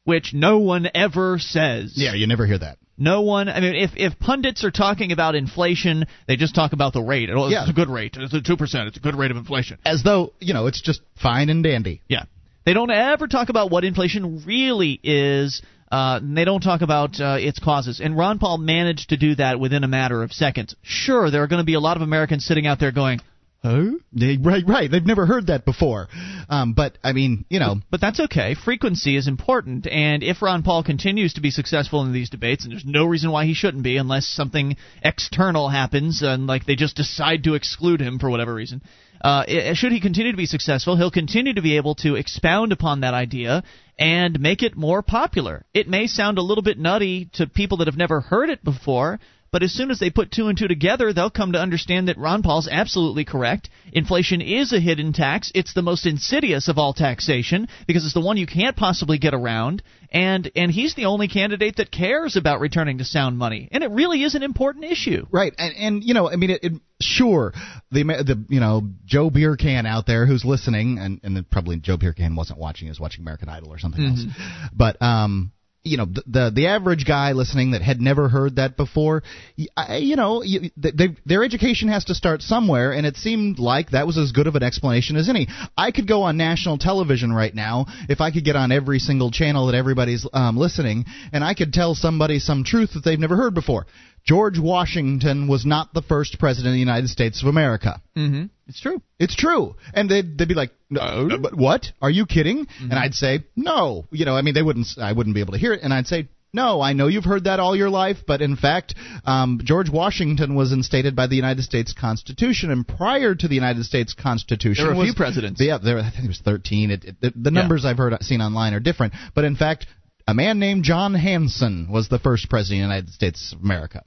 which 0.04 0.34
no 0.34 0.58
one 0.60 0.90
ever 0.96 1.38
says. 1.40 1.94
Yeah, 1.96 2.14
you 2.14 2.26
never 2.28 2.46
hear 2.48 2.58
that. 2.58 2.78
No 2.98 3.22
one. 3.22 3.50
I 3.50 3.60
mean, 3.60 3.76
if 3.76 3.92
if 3.96 4.20
pundits 4.20 4.64
are 4.64 4.72
talking 4.72 5.12
about 5.12 5.36
inflation, 5.36 6.06
they 6.28 6.36
just 6.36 6.54
talk 6.56 6.74
about 6.74 6.94
the 6.94 7.02
rate. 7.02 7.30
It's 7.30 7.52
Yeah. 7.52 7.70
a 7.70 7.74
good 7.74 7.90
rate. 7.90 8.16
It's 8.20 8.34
a 8.34 8.42
two 8.42 8.58
percent. 8.58 8.88
It's 8.88 8.98
a 8.98 9.00
good 9.00 9.16
rate 9.16 9.32
of 9.32 9.38
inflation. 9.38 9.78
As 9.86 10.04
though 10.04 10.34
you 10.40 10.54
know 10.54 10.68
it's 10.68 10.82
just 10.82 11.02
fine 11.22 11.50
and 11.50 11.64
dandy. 11.64 12.02
Yeah. 12.08 12.24
They 12.66 12.74
don't 12.74 12.92
ever 12.92 13.28
talk 13.28 13.50
about 13.50 13.72
what 13.72 13.84
inflation 13.84 14.44
really 14.46 15.00
is. 15.04 15.62
Uh, 15.92 16.20
and 16.22 16.38
they 16.38 16.46
don't 16.46 16.62
talk 16.62 16.82
about 16.82 17.20
uh, 17.20 17.36
its 17.38 17.60
causes. 17.60 18.00
And 18.00 18.18
Ron 18.18 18.40
Paul 18.40 18.58
managed 18.60 19.10
to 19.10 19.18
do 19.18 19.36
that 19.36 19.60
within 19.60 19.84
a 19.84 19.90
matter 19.90 20.24
of 20.24 20.32
seconds. 20.32 20.74
Sure, 20.84 21.30
there 21.30 21.44
are 21.44 21.48
going 21.48 21.60
to 21.60 21.66
be 21.66 21.74
a 21.74 21.82
lot 21.82 21.98
of 21.98 22.02
Americans 22.02 22.46
sitting 22.46 22.66
out 22.66 22.80
there 22.80 22.94
going, 22.94 23.20
"Huh?" 23.64 23.92
They, 24.14 24.38
right, 24.38 24.64
right. 24.68 24.90
They've 24.90 25.06
never 25.06 25.26
heard 25.26 25.48
that 25.48 25.66
before. 25.66 26.08
Um, 26.50 26.74
but 26.74 26.98
I 27.04 27.14
mean, 27.14 27.46
you 27.50 27.60
know, 27.60 27.80
But 27.92 28.02
that's 28.02 28.20
okay. 28.20 28.56
Frequency 28.56 29.16
is 29.16 29.28
important, 29.28 29.88
and 29.88 30.24
if 30.24 30.42
Ron 30.42 30.64
Paul 30.64 30.84
continues 30.84 31.34
to 31.34 31.42
be 31.42 31.52
successful 31.52 32.02
in 32.04 32.12
these 32.12 32.30
debates, 32.30 32.64
and 32.64 32.72
there's 32.74 32.86
no 32.86 33.06
reason 33.06 33.32
why 33.32 33.46
he 33.46 33.54
shouldn't 33.54 33.84
be, 33.84 33.98
unless 33.98 34.28
something 34.28 34.76
external 35.04 35.70
happens, 35.70 36.22
and 36.22 36.48
like 36.48 36.66
they 36.66 36.76
just 36.76 36.96
decide 36.96 37.44
to 37.44 37.54
exclude 37.56 38.02
him 38.02 38.20
for 38.20 38.30
whatever 38.30 38.54
reason, 38.54 38.82
uh, 39.24 39.44
i- 39.48 39.74
should 39.74 39.92
he 39.92 40.00
continue 40.00 40.32
to 40.32 40.38
be 40.38 40.46
successful, 40.48 40.96
he'll 40.96 41.12
continue 41.12 41.54
to 41.54 41.62
be 41.62 41.78
able 41.78 41.96
to 41.96 42.16
expound 42.16 42.72
upon 42.72 43.02
that 43.02 43.14
idea 43.14 43.64
and 44.00 44.40
make 44.40 44.64
it 44.64 44.76
more 44.76 45.04
popular. 45.04 45.64
It 45.74 45.88
may 45.88 46.08
sound 46.08 46.38
a 46.40 46.42
little 46.42 46.64
bit 46.64 46.80
nutty 46.80 47.30
to 47.34 47.46
people 47.46 47.78
that 47.78 47.88
have 47.88 47.98
never 47.98 48.22
heard 48.22 48.50
it 48.50 48.64
before. 48.64 49.20
But 49.52 49.64
as 49.64 49.72
soon 49.74 49.92
as 49.92 50.00
they 50.00 50.10
put 50.10 50.32
two 50.32 50.48
and 50.48 50.58
two 50.58 50.68
together, 50.68 51.12
they'll 51.12 51.30
come 51.30 51.52
to 51.52 51.60
understand 51.60 52.08
that 52.08 52.18
Ron 52.18 52.42
Paul's 52.42 52.70
absolutely 52.72 53.26
correct. 53.26 53.70
Inflation 53.92 54.40
is 54.42 54.72
a 54.72 54.80
hidden 54.80 55.12
tax. 55.12 55.52
It's 55.54 55.74
the 55.74 55.82
most 55.82 56.06
insidious 56.06 56.70
of 56.70 56.78
all 56.78 56.94
taxation 56.94 57.68
because 57.86 58.06
it's 58.06 58.14
the 58.14 58.22
one 58.22 58.38
you 58.38 58.48
can't 58.48 58.78
possibly 58.78 59.18
get 59.18 59.34
around. 59.34 59.84
And 60.14 60.52
and 60.56 60.72
he's 60.72 60.96
the 60.96 61.06
only 61.06 61.28
candidate 61.30 61.78
that 61.78 61.90
cares 61.92 62.36
about 62.36 62.60
returning 62.60 62.98
to 62.98 63.06
sound 63.06 63.38
money, 63.38 63.70
and 63.72 63.82
it 63.82 63.92
really 63.92 64.24
is 64.24 64.36
an 64.36 64.44
important 64.44 64.84
issue. 64.86 65.26
Right, 65.32 65.54
and 65.58 65.74
and 65.76 66.04
you 66.04 66.14
know, 66.14 66.30
I 66.30 66.36
mean, 66.36 66.50
it, 66.50 66.64
it 66.64 66.74
sure 67.00 67.54
the 67.92 68.04
the 68.04 68.46
you 68.50 68.60
know 68.60 68.90
Joe 69.06 69.30
Beer 69.30 69.56
Can 69.56 69.86
out 69.86 70.06
there 70.06 70.26
who's 70.26 70.44
listening, 70.44 70.98
and 71.00 71.22
and 71.24 71.50
probably 71.50 71.78
Joe 71.78 71.96
Beer 71.96 72.12
Can 72.12 72.36
wasn't 72.36 72.60
watching, 72.60 72.88
he 72.88 72.90
was 72.90 73.00
watching 73.00 73.22
American 73.22 73.48
Idol 73.48 73.72
or 73.72 73.80
something 73.80 74.02
Mm-hmm. 74.02 74.30
else, 74.30 74.70
but 74.74 75.02
um 75.02 75.54
you 75.84 75.98
know 75.98 76.06
the, 76.06 76.24
the 76.28 76.52
the 76.54 76.68
average 76.68 77.06
guy 77.08 77.32
listening 77.32 77.72
that 77.72 77.82
had 77.82 78.00
never 78.00 78.30
heard 78.30 78.58
that 78.58 78.78
before 78.78 79.24
you 79.56 80.16
know 80.16 80.44
you, 80.44 80.70
they, 80.78 81.16
their 81.26 81.44
education 81.44 81.88
has 81.90 82.06
to 82.06 82.14
start 82.14 82.42
somewhere 82.42 82.92
and 82.92 83.06
it 83.06 83.16
seemed 83.16 83.58
like 83.58 83.90
that 83.92 84.06
was 84.06 84.18
as 84.18 84.32
good 84.32 84.48
of 84.48 84.56
an 84.56 84.64
explanation 84.64 85.16
as 85.16 85.28
any. 85.28 85.48
I 85.78 85.92
could 85.92 86.08
go 86.08 86.24
on 86.24 86.38
national 86.38 86.78
television 86.78 87.34
right 87.34 87.54
now 87.54 87.88
if 88.10 88.22
i 88.22 88.32
could 88.32 88.46
get 88.46 88.56
on 88.56 88.72
every 88.72 89.00
single 89.00 89.32
channel 89.32 89.68
that 89.68 89.76
everybody's 89.76 90.28
um, 90.34 90.58
listening 90.58 91.06
and 91.34 91.44
i 91.44 91.54
could 91.54 91.74
tell 91.74 91.96
somebody 91.96 92.40
some 92.40 92.64
truth 92.64 92.92
that 92.94 93.04
they've 93.04 93.20
never 93.20 93.36
heard 93.36 93.54
before 93.54 93.88
george 94.24 94.60
washington 94.60 95.48
was 95.48 95.66
not 95.66 95.94
the 95.94 96.02
first 96.02 96.40
president 96.40 96.70
of 96.70 96.74
the 96.74 96.80
united 96.80 97.10
states 97.10 97.42
of 97.42 97.48
america 97.48 98.02
Mm-hmm. 98.16 98.46
It's 98.68 98.80
true. 98.80 99.02
it's 99.20 99.36
true. 99.36 99.76
And 99.94 100.10
they'd, 100.10 100.38
they'd 100.38 100.48
be 100.48 100.54
like, 100.54 100.72
no, 100.90 101.26
no, 101.26 101.38
but 101.38 101.56
what? 101.56 101.88
Are 102.02 102.10
you 102.10 102.26
kidding? 102.26 102.68
And 102.80 102.94
I'd 102.94 103.14
say, 103.14 103.44
no. 103.54 104.06
You 104.12 104.24
know, 104.24 104.36
I 104.36 104.42
mean, 104.44 104.54
they 104.54 104.62
wouldn't, 104.62 104.88
I 104.98 105.12
wouldn't 105.12 105.34
be 105.34 105.42
able 105.42 105.54
to 105.54 105.60
hear 105.60 105.74
it. 105.74 105.82
And 105.84 105.94
I'd 105.94 106.08
say, 106.08 106.30
no, 106.54 106.80
I 106.82 106.94
know 106.94 107.08
you've 107.08 107.26
heard 107.26 107.46
that 107.46 107.60
all 107.60 107.76
your 107.76 107.90
life, 107.90 108.18
but 108.26 108.42
in 108.42 108.56
fact, 108.56 108.96
um, 109.26 109.60
George 109.64 109.90
Washington 109.90 110.56
was 110.56 110.72
instated 110.72 111.18
by 111.18 111.28
the 111.28 111.36
United 111.36 111.64
States 111.64 111.94
Constitution, 111.94 112.72
and 112.72 112.88
prior 112.88 113.36
to 113.36 113.48
the 113.48 113.56
United 113.56 113.84
States 113.86 114.14
Constitution, 114.14 114.86
There 114.86 114.94
were 114.94 115.02
a 115.02 115.06
was, 115.06 115.08
few 115.08 115.16
presidents. 115.16 115.62
Yeah, 115.62 115.78
there, 115.78 116.00
I 116.00 116.10
think 116.10 116.26
it 116.26 116.28
was 116.28 116.42
13. 116.44 116.92
It, 116.92 117.04
it, 117.06 117.16
the, 117.22 117.34
the 117.36 117.52
numbers 117.52 117.86
I've 117.86 117.98
heard 117.98 118.14
seen 118.22 118.42
online 118.42 118.74
are 118.74 118.80
different, 118.82 119.14
but 119.36 119.44
in 119.46 119.56
fact, 119.56 119.88
a 120.28 120.34
man 120.34 120.60
named 120.60 120.84
John 120.84 121.14
Hanson 121.14 121.90
was 121.92 122.08
the 122.10 122.20
first 122.20 122.50
president 122.50 122.84
of 122.84 122.88
the 122.88 122.94
United 122.94 123.10
States 123.14 123.54
of 123.54 123.62
America. 123.62 124.04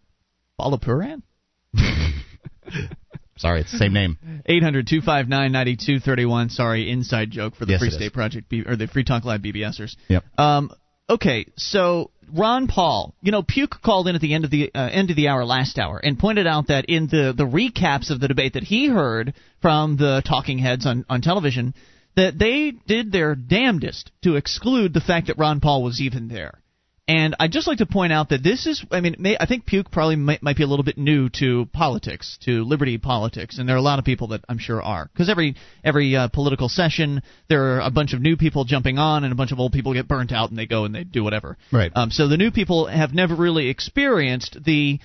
Paula 0.58 0.78
Puran. 0.78 1.22
Sorry, 3.36 3.62
it's 3.62 3.72
the 3.72 3.78
same 3.78 3.92
name. 3.92 4.16
800 4.46 4.86
259 4.86 5.52
9231. 5.52 6.50
Sorry, 6.50 6.88
inside 6.90 7.30
joke 7.30 7.56
for 7.56 7.66
the 7.66 7.72
Yes, 7.72 7.80
Free 7.80 7.88
is. 7.88 7.94
State 7.94 8.12
Project 8.12 8.48
B, 8.48 8.62
or 8.64 8.76
the 8.76 8.86
Free 8.86 9.02
Talk 9.04 9.24
Live 9.24 9.40
BBSers. 9.40 9.96
Yep. 10.08 10.24
Um, 10.38 10.70
okay, 11.10 11.46
so 11.56 12.12
Ron 12.32 12.68
Paul, 12.68 13.14
you 13.22 13.32
know, 13.32 13.42
Puke 13.42 13.80
called 13.82 14.06
in 14.06 14.14
at 14.14 14.20
the 14.20 14.34
end 14.34 14.44
of 14.44 14.52
the 14.52 14.70
uh, 14.72 14.88
end 14.90 15.10
of 15.10 15.16
the 15.16 15.28
hour 15.28 15.44
last 15.44 15.78
hour 15.78 15.98
and 15.98 16.18
pointed 16.18 16.46
out 16.46 16.68
that 16.68 16.84
in 16.86 17.08
the 17.08 17.34
the 17.36 17.44
recaps 17.44 18.10
of 18.10 18.20
the 18.20 18.28
debate 18.28 18.52
that 18.52 18.62
he 18.62 18.86
heard 18.86 19.34
from 19.60 19.96
the 19.96 20.22
talking 20.24 20.58
heads 20.58 20.86
on 20.86 21.04
on 21.08 21.20
television, 21.20 21.74
that 22.14 22.38
they 22.38 22.72
did 22.86 23.10
their 23.10 23.34
damnedest 23.34 24.12
to 24.22 24.36
exclude 24.36 24.94
the 24.94 25.00
fact 25.00 25.26
that 25.26 25.38
Ron 25.38 25.58
Paul 25.58 25.82
was 25.82 26.00
even 26.00 26.28
there. 26.28 26.60
And 27.06 27.36
I'd 27.38 27.52
just 27.52 27.66
like 27.66 27.78
to 27.78 27.86
point 27.86 28.14
out 28.14 28.30
that 28.30 28.42
this 28.42 28.66
is, 28.66 28.82
I 28.90 29.00
mean, 29.00 29.16
may, 29.18 29.36
I 29.38 29.44
think 29.44 29.66
Puke 29.66 29.90
probably 29.90 30.16
might, 30.16 30.42
might 30.42 30.56
be 30.56 30.62
a 30.62 30.66
little 30.66 30.84
bit 30.84 30.96
new 30.96 31.28
to 31.38 31.66
politics, 31.66 32.38
to 32.44 32.64
liberty 32.64 32.96
politics, 32.96 33.58
and 33.58 33.68
there 33.68 33.76
are 33.76 33.78
a 33.78 33.82
lot 33.82 33.98
of 33.98 34.06
people 34.06 34.28
that 34.28 34.42
I'm 34.48 34.58
sure 34.58 34.80
are. 34.80 35.10
Because 35.12 35.28
every 35.28 35.54
every 35.84 36.16
uh, 36.16 36.28
political 36.28 36.70
session, 36.70 37.22
there 37.48 37.76
are 37.76 37.80
a 37.80 37.90
bunch 37.90 38.14
of 38.14 38.22
new 38.22 38.38
people 38.38 38.64
jumping 38.64 38.96
on, 38.96 39.22
and 39.24 39.32
a 39.32 39.36
bunch 39.36 39.52
of 39.52 39.60
old 39.60 39.72
people 39.72 39.92
get 39.92 40.08
burnt 40.08 40.32
out, 40.32 40.48
and 40.48 40.58
they 40.58 40.66
go 40.66 40.86
and 40.86 40.94
they 40.94 41.04
do 41.04 41.22
whatever. 41.22 41.58
Right. 41.70 41.92
Um, 41.94 42.10
so 42.10 42.26
the 42.26 42.38
new 42.38 42.50
people 42.50 42.86
have 42.86 43.12
never 43.12 43.34
really 43.34 43.68
experienced 43.68 44.56
the 44.64 44.98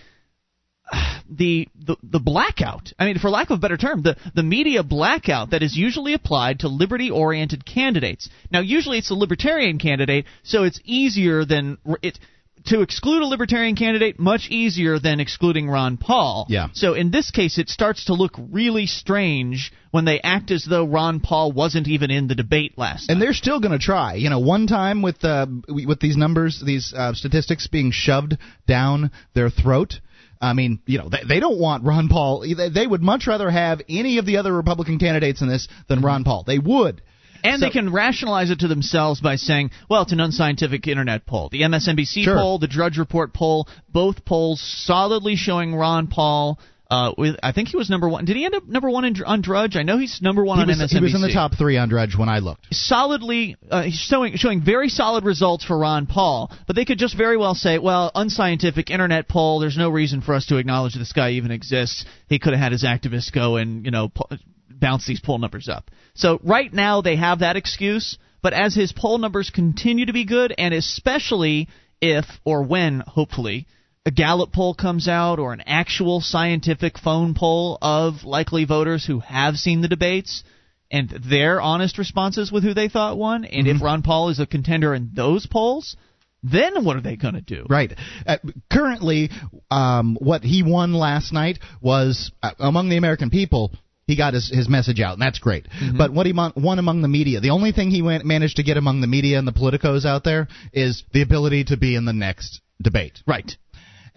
the, 1.29 1.67
the 1.85 1.95
the 2.03 2.19
blackout. 2.19 2.91
I 2.97 3.05
mean, 3.05 3.19
for 3.19 3.29
lack 3.29 3.49
of 3.49 3.57
a 3.57 3.61
better 3.61 3.77
term, 3.77 4.01
the 4.01 4.17
the 4.35 4.43
media 4.43 4.83
blackout 4.83 5.51
that 5.51 5.63
is 5.63 5.75
usually 5.75 6.13
applied 6.13 6.59
to 6.59 6.67
liberty-oriented 6.67 7.65
candidates. 7.65 8.29
Now, 8.51 8.61
usually 8.61 8.97
it's 8.97 9.11
a 9.11 9.15
libertarian 9.15 9.77
candidate, 9.79 10.25
so 10.43 10.63
it's 10.63 10.79
easier 10.83 11.45
than 11.45 11.77
it 12.01 12.19
to 12.65 12.81
exclude 12.81 13.21
a 13.21 13.25
libertarian 13.25 13.75
candidate. 13.75 14.19
Much 14.19 14.47
easier 14.49 14.99
than 14.99 15.19
excluding 15.19 15.69
Ron 15.69 15.97
Paul. 15.97 16.45
Yeah. 16.49 16.67
So 16.73 16.93
in 16.93 17.11
this 17.11 17.31
case, 17.31 17.57
it 17.57 17.69
starts 17.69 18.05
to 18.05 18.13
look 18.13 18.33
really 18.37 18.85
strange 18.85 19.71
when 19.91 20.05
they 20.05 20.19
act 20.19 20.51
as 20.51 20.65
though 20.65 20.85
Ron 20.85 21.19
Paul 21.19 21.51
wasn't 21.51 21.87
even 21.87 22.11
in 22.11 22.27
the 22.27 22.35
debate 22.35 22.77
last. 22.77 23.09
and 23.09 23.19
night. 23.19 23.25
they're 23.25 23.33
still 23.33 23.59
going 23.59 23.71
to 23.77 23.83
try. 23.83 24.15
You 24.15 24.29
know, 24.29 24.39
one 24.39 24.67
time 24.67 25.01
with 25.01 25.23
uh, 25.23 25.47
with 25.67 25.99
these 25.99 26.17
numbers, 26.17 26.61
these 26.63 26.93
uh, 26.95 27.13
statistics 27.13 27.67
being 27.67 27.91
shoved 27.91 28.37
down 28.67 29.11
their 29.33 29.49
throat. 29.49 29.99
I 30.41 30.53
mean, 30.53 30.79
you 30.85 30.97
know, 30.99 31.09
they, 31.09 31.21
they 31.27 31.39
don't 31.39 31.59
want 31.59 31.83
Ron 31.83 32.07
Paul. 32.07 32.41
They, 32.41 32.69
they 32.69 32.87
would 32.87 33.01
much 33.01 33.27
rather 33.27 33.49
have 33.49 33.81
any 33.89 34.17
of 34.19 34.25
the 34.25 34.37
other 34.37 34.53
Republican 34.53 34.97
candidates 34.97 35.41
in 35.41 35.49
this 35.49 35.67
than 35.87 36.01
Ron 36.01 36.23
Paul. 36.23 36.43
They 36.47 36.59
would. 36.59 37.01
And 37.43 37.59
So- 37.59 37.65
they 37.65 37.71
can 37.71 37.91
rationalize 37.91 38.49
it 38.49 38.59
to 38.59 38.67
themselves 38.67 39.21
by 39.21 39.35
saying, 39.35 39.71
well, 39.89 40.03
it's 40.03 40.11
an 40.13 40.19
unscientific 40.19 40.87
internet 40.87 41.25
poll. 41.25 41.49
The 41.51 41.61
MSNBC 41.61 42.23
Sure. 42.23 42.35
poll, 42.35 42.59
the 42.59 42.67
Drudge 42.67 42.97
Report 42.97 43.33
poll, 43.33 43.67
both 43.91 44.25
polls 44.25 44.61
solidly 44.61 45.35
showing 45.35 45.75
Ron 45.75 46.07
Paul. 46.07 46.59
Uh, 46.89 47.13
with 47.17 47.35
I 47.43 47.51
think 47.51 47.67
he 47.67 47.77
was 47.77 47.87
number 47.89 48.09
one. 48.09 48.25
Did 48.25 48.35
he 48.35 48.45
end 48.45 48.55
up 48.55 48.65
number 48.65 48.89
one 48.89 49.05
in, 49.05 49.15
on 49.23 49.41
Drudge? 49.41 49.75
I 49.75 49.83
know 49.83 49.99
he's 49.99 50.21
number 50.23 50.43
one 50.43 50.57
He 50.57 50.63
on 50.63 50.67
was, 50.69 50.77
MSNBC. 50.79 50.97
he 50.97 51.03
was 51.03 51.15
in 51.15 51.21
the 51.21 51.31
top 51.31 51.55
three 51.55 51.77
on 51.77 51.87
Drudge 51.87 52.17
when 52.17 52.29
I 52.29 52.39
looked. 52.39 52.65
solidly 52.71 53.57
uh, 53.69 53.83
he's 53.83 53.93
showing 53.93 54.35
showing 54.37 54.61
very 54.63 54.89
solid 54.89 55.23
results 55.23 55.63
for 55.63 55.77
Ron 55.77 56.07
Paul, 56.07 56.51
but 56.65 56.75
they 56.75 56.85
could 56.85 56.97
just 56.97 57.15
very 57.15 57.37
well 57.37 57.53
say, 57.53 57.77
well, 57.77 58.11
unscientific 58.15 58.89
internet 58.89 59.27
poll. 59.29 59.59
There's 59.59 59.77
no 59.77 59.89
reason 59.89 60.21
for 60.21 60.33
us 60.33 60.47
to 60.47 60.57
acknowledge 60.57 60.95
this 60.95 61.13
guy 61.13 61.31
even 61.33 61.51
exists. 61.51 62.05
He 62.27 62.39
could 62.39 62.53
have 62.53 62.61
had 62.61 62.71
his 62.71 62.83
activists 62.83 63.31
go 63.31 63.57
and 63.57 63.85
you 63.85 63.91
know 63.91 64.09
po- 64.09 64.27
bounce 64.69 65.05
these 65.05 65.19
poll 65.19 65.37
numbers 65.37 65.69
up. 65.69 65.91
So 66.15 66.39
right 66.43 66.73
now 66.73 67.01
they 67.01 67.17
have 67.17 67.39
that 67.39 67.55
excuse, 67.55 68.17
but 68.41 68.53
as 68.53 68.73
his 68.73 68.93
poll 68.93 69.19
numbers 69.19 69.51
continue 69.51 70.07
to 70.07 70.13
be 70.13 70.25
good, 70.25 70.55
and 70.57 70.73
especially 70.73 71.67
if 72.01 72.25
or 72.45 72.63
when, 72.63 73.01
hopefully. 73.01 73.67
A 74.09 74.11
Gallup 74.11 74.51
poll 74.51 74.73
comes 74.73 75.07
out, 75.07 75.37
or 75.37 75.53
an 75.53 75.61
actual 75.67 76.19
scientific 76.19 76.97
phone 76.97 77.35
poll 77.35 77.77
of 77.79 78.23
likely 78.23 78.65
voters 78.65 79.05
who 79.05 79.19
have 79.19 79.57
seen 79.57 79.81
the 79.81 79.87
debates, 79.87 80.43
and 80.89 81.11
their 81.29 81.61
honest 81.61 81.99
responses 81.99 82.51
with 82.51 82.63
who 82.63 82.73
they 82.73 82.89
thought 82.89 83.19
won, 83.19 83.45
and 83.45 83.67
Mm-hmm. 83.67 83.75
if 83.75 83.83
Ron 83.83 84.01
Paul 84.01 84.29
is 84.29 84.39
a 84.39 84.47
contender 84.47 84.95
in 84.95 85.11
those 85.13 85.45
polls, 85.45 85.95
then 86.41 86.83
what 86.83 86.97
are 86.97 87.01
they 87.01 87.17
going 87.17 87.35
to 87.35 87.41
do? 87.41 87.67
Right. 87.69 87.93
Uh, 88.25 88.37
currently, 88.71 89.29
um, 89.69 90.17
what 90.19 90.41
he 90.43 90.63
won 90.63 90.93
last 90.95 91.31
night 91.31 91.59
was 91.79 92.31
uh, 92.41 92.49
among 92.57 92.89
the 92.89 92.97
American 92.97 93.29
people. 93.29 93.73
He 94.07 94.17
got 94.17 94.33
his, 94.33 94.49
his 94.49 94.67
message 94.67 94.99
out, 95.01 95.13
and 95.13 95.21
that's 95.21 95.37
great. 95.37 95.67
But 95.95 96.11
what 96.11 96.25
he 96.25 96.33
mon- 96.33 96.53
won 96.55 96.79
among 96.79 97.03
the 97.03 97.07
media, 97.07 97.41
the 97.41 97.51
only 97.51 97.73
thing 97.73 97.91
he 97.91 98.01
went, 98.01 98.25
managed 98.25 98.55
to 98.55 98.63
get 98.63 98.75
among 98.75 99.01
the 99.01 99.07
media 99.07 99.37
and 99.37 99.47
the 99.47 99.51
politicos 99.51 100.03
out 100.03 100.23
there 100.23 100.47
is 100.73 101.03
the 101.13 101.21
ability 101.21 101.65
to 101.65 101.77
be 101.77 101.95
in 101.95 102.05
the 102.05 102.13
next 102.13 102.61
debate. 102.81 103.19
Right. 103.27 103.55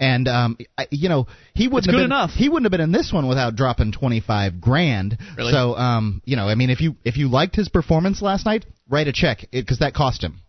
And 0.03 0.27
um, 0.27 0.59
I, 0.77 0.89
you 0.91 1.09
know, 1.09 1.29
he 1.55 1.69
wouldn't 1.69 1.79
It's 1.79 1.87
have 1.87 1.93
good 1.93 1.99
been 1.99 2.05
enough. 2.07 2.31
he 2.31 2.49
wouldn't 2.49 2.65
have 2.65 2.73
been 2.73 2.81
in 2.81 2.91
this 2.91 3.13
one 3.13 3.29
without 3.29 3.55
dropping 3.55 3.93
twenty 3.93 4.21
five 4.21 4.61
grand. 4.61 5.17
Really? 5.39 5.53
So, 5.53 5.77
um, 5.77 6.21
you 6.25 6.35
know, 6.35 6.49
I 6.49 6.57
mean, 6.57 6.71
if 6.71 6.81
you 6.81 6.97
if 7.05 7.17
you 7.17 7.29
liked 7.29 7.55
his 7.55 7.69
performance 7.69 8.21
last 8.21 8.45
night, 8.45 8.67
write 8.91 9.07
a 9.07 9.13
check 9.13 9.47
because 9.53 9.79
that 9.79 9.95
cost 9.95 10.21
him. 10.25 10.41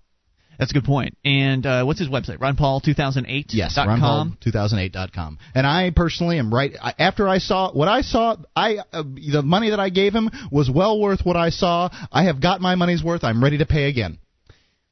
That's 0.57 0.71
a 0.71 0.73
good 0.73 0.83
point. 0.85 1.17
And 1.23 1.65
uh, 1.65 1.83
what's 1.83 1.99
his 1.99 2.09
website? 2.09 2.37
RonPaul2008. 2.37 3.45
Yes, 3.49 3.75
dot 3.75 3.87
com. 3.99 4.37
RonPaul2008.com. 4.43 5.37
And 5.55 5.67
I 5.67 5.91
personally 5.95 6.39
am 6.39 6.53
right. 6.53 6.73
I, 6.81 6.93
after 6.97 7.27
I 7.27 7.37
saw 7.37 7.71
what 7.73 7.87
I 7.87 8.01
saw, 8.01 8.37
I 8.55 8.77
uh, 8.91 9.03
the 9.03 9.43
money 9.43 9.69
that 9.71 9.79
I 9.79 9.89
gave 9.89 10.13
him 10.13 10.29
was 10.51 10.69
well 10.69 10.99
worth 10.99 11.21
what 11.23 11.35
I 11.37 11.49
saw. 11.49 11.89
I 12.11 12.23
have 12.25 12.41
got 12.41 12.61
my 12.61 12.75
money's 12.75 13.03
worth. 13.03 13.23
I'm 13.23 13.43
ready 13.43 13.59
to 13.59 13.65
pay 13.65 13.89
again. 13.89 14.17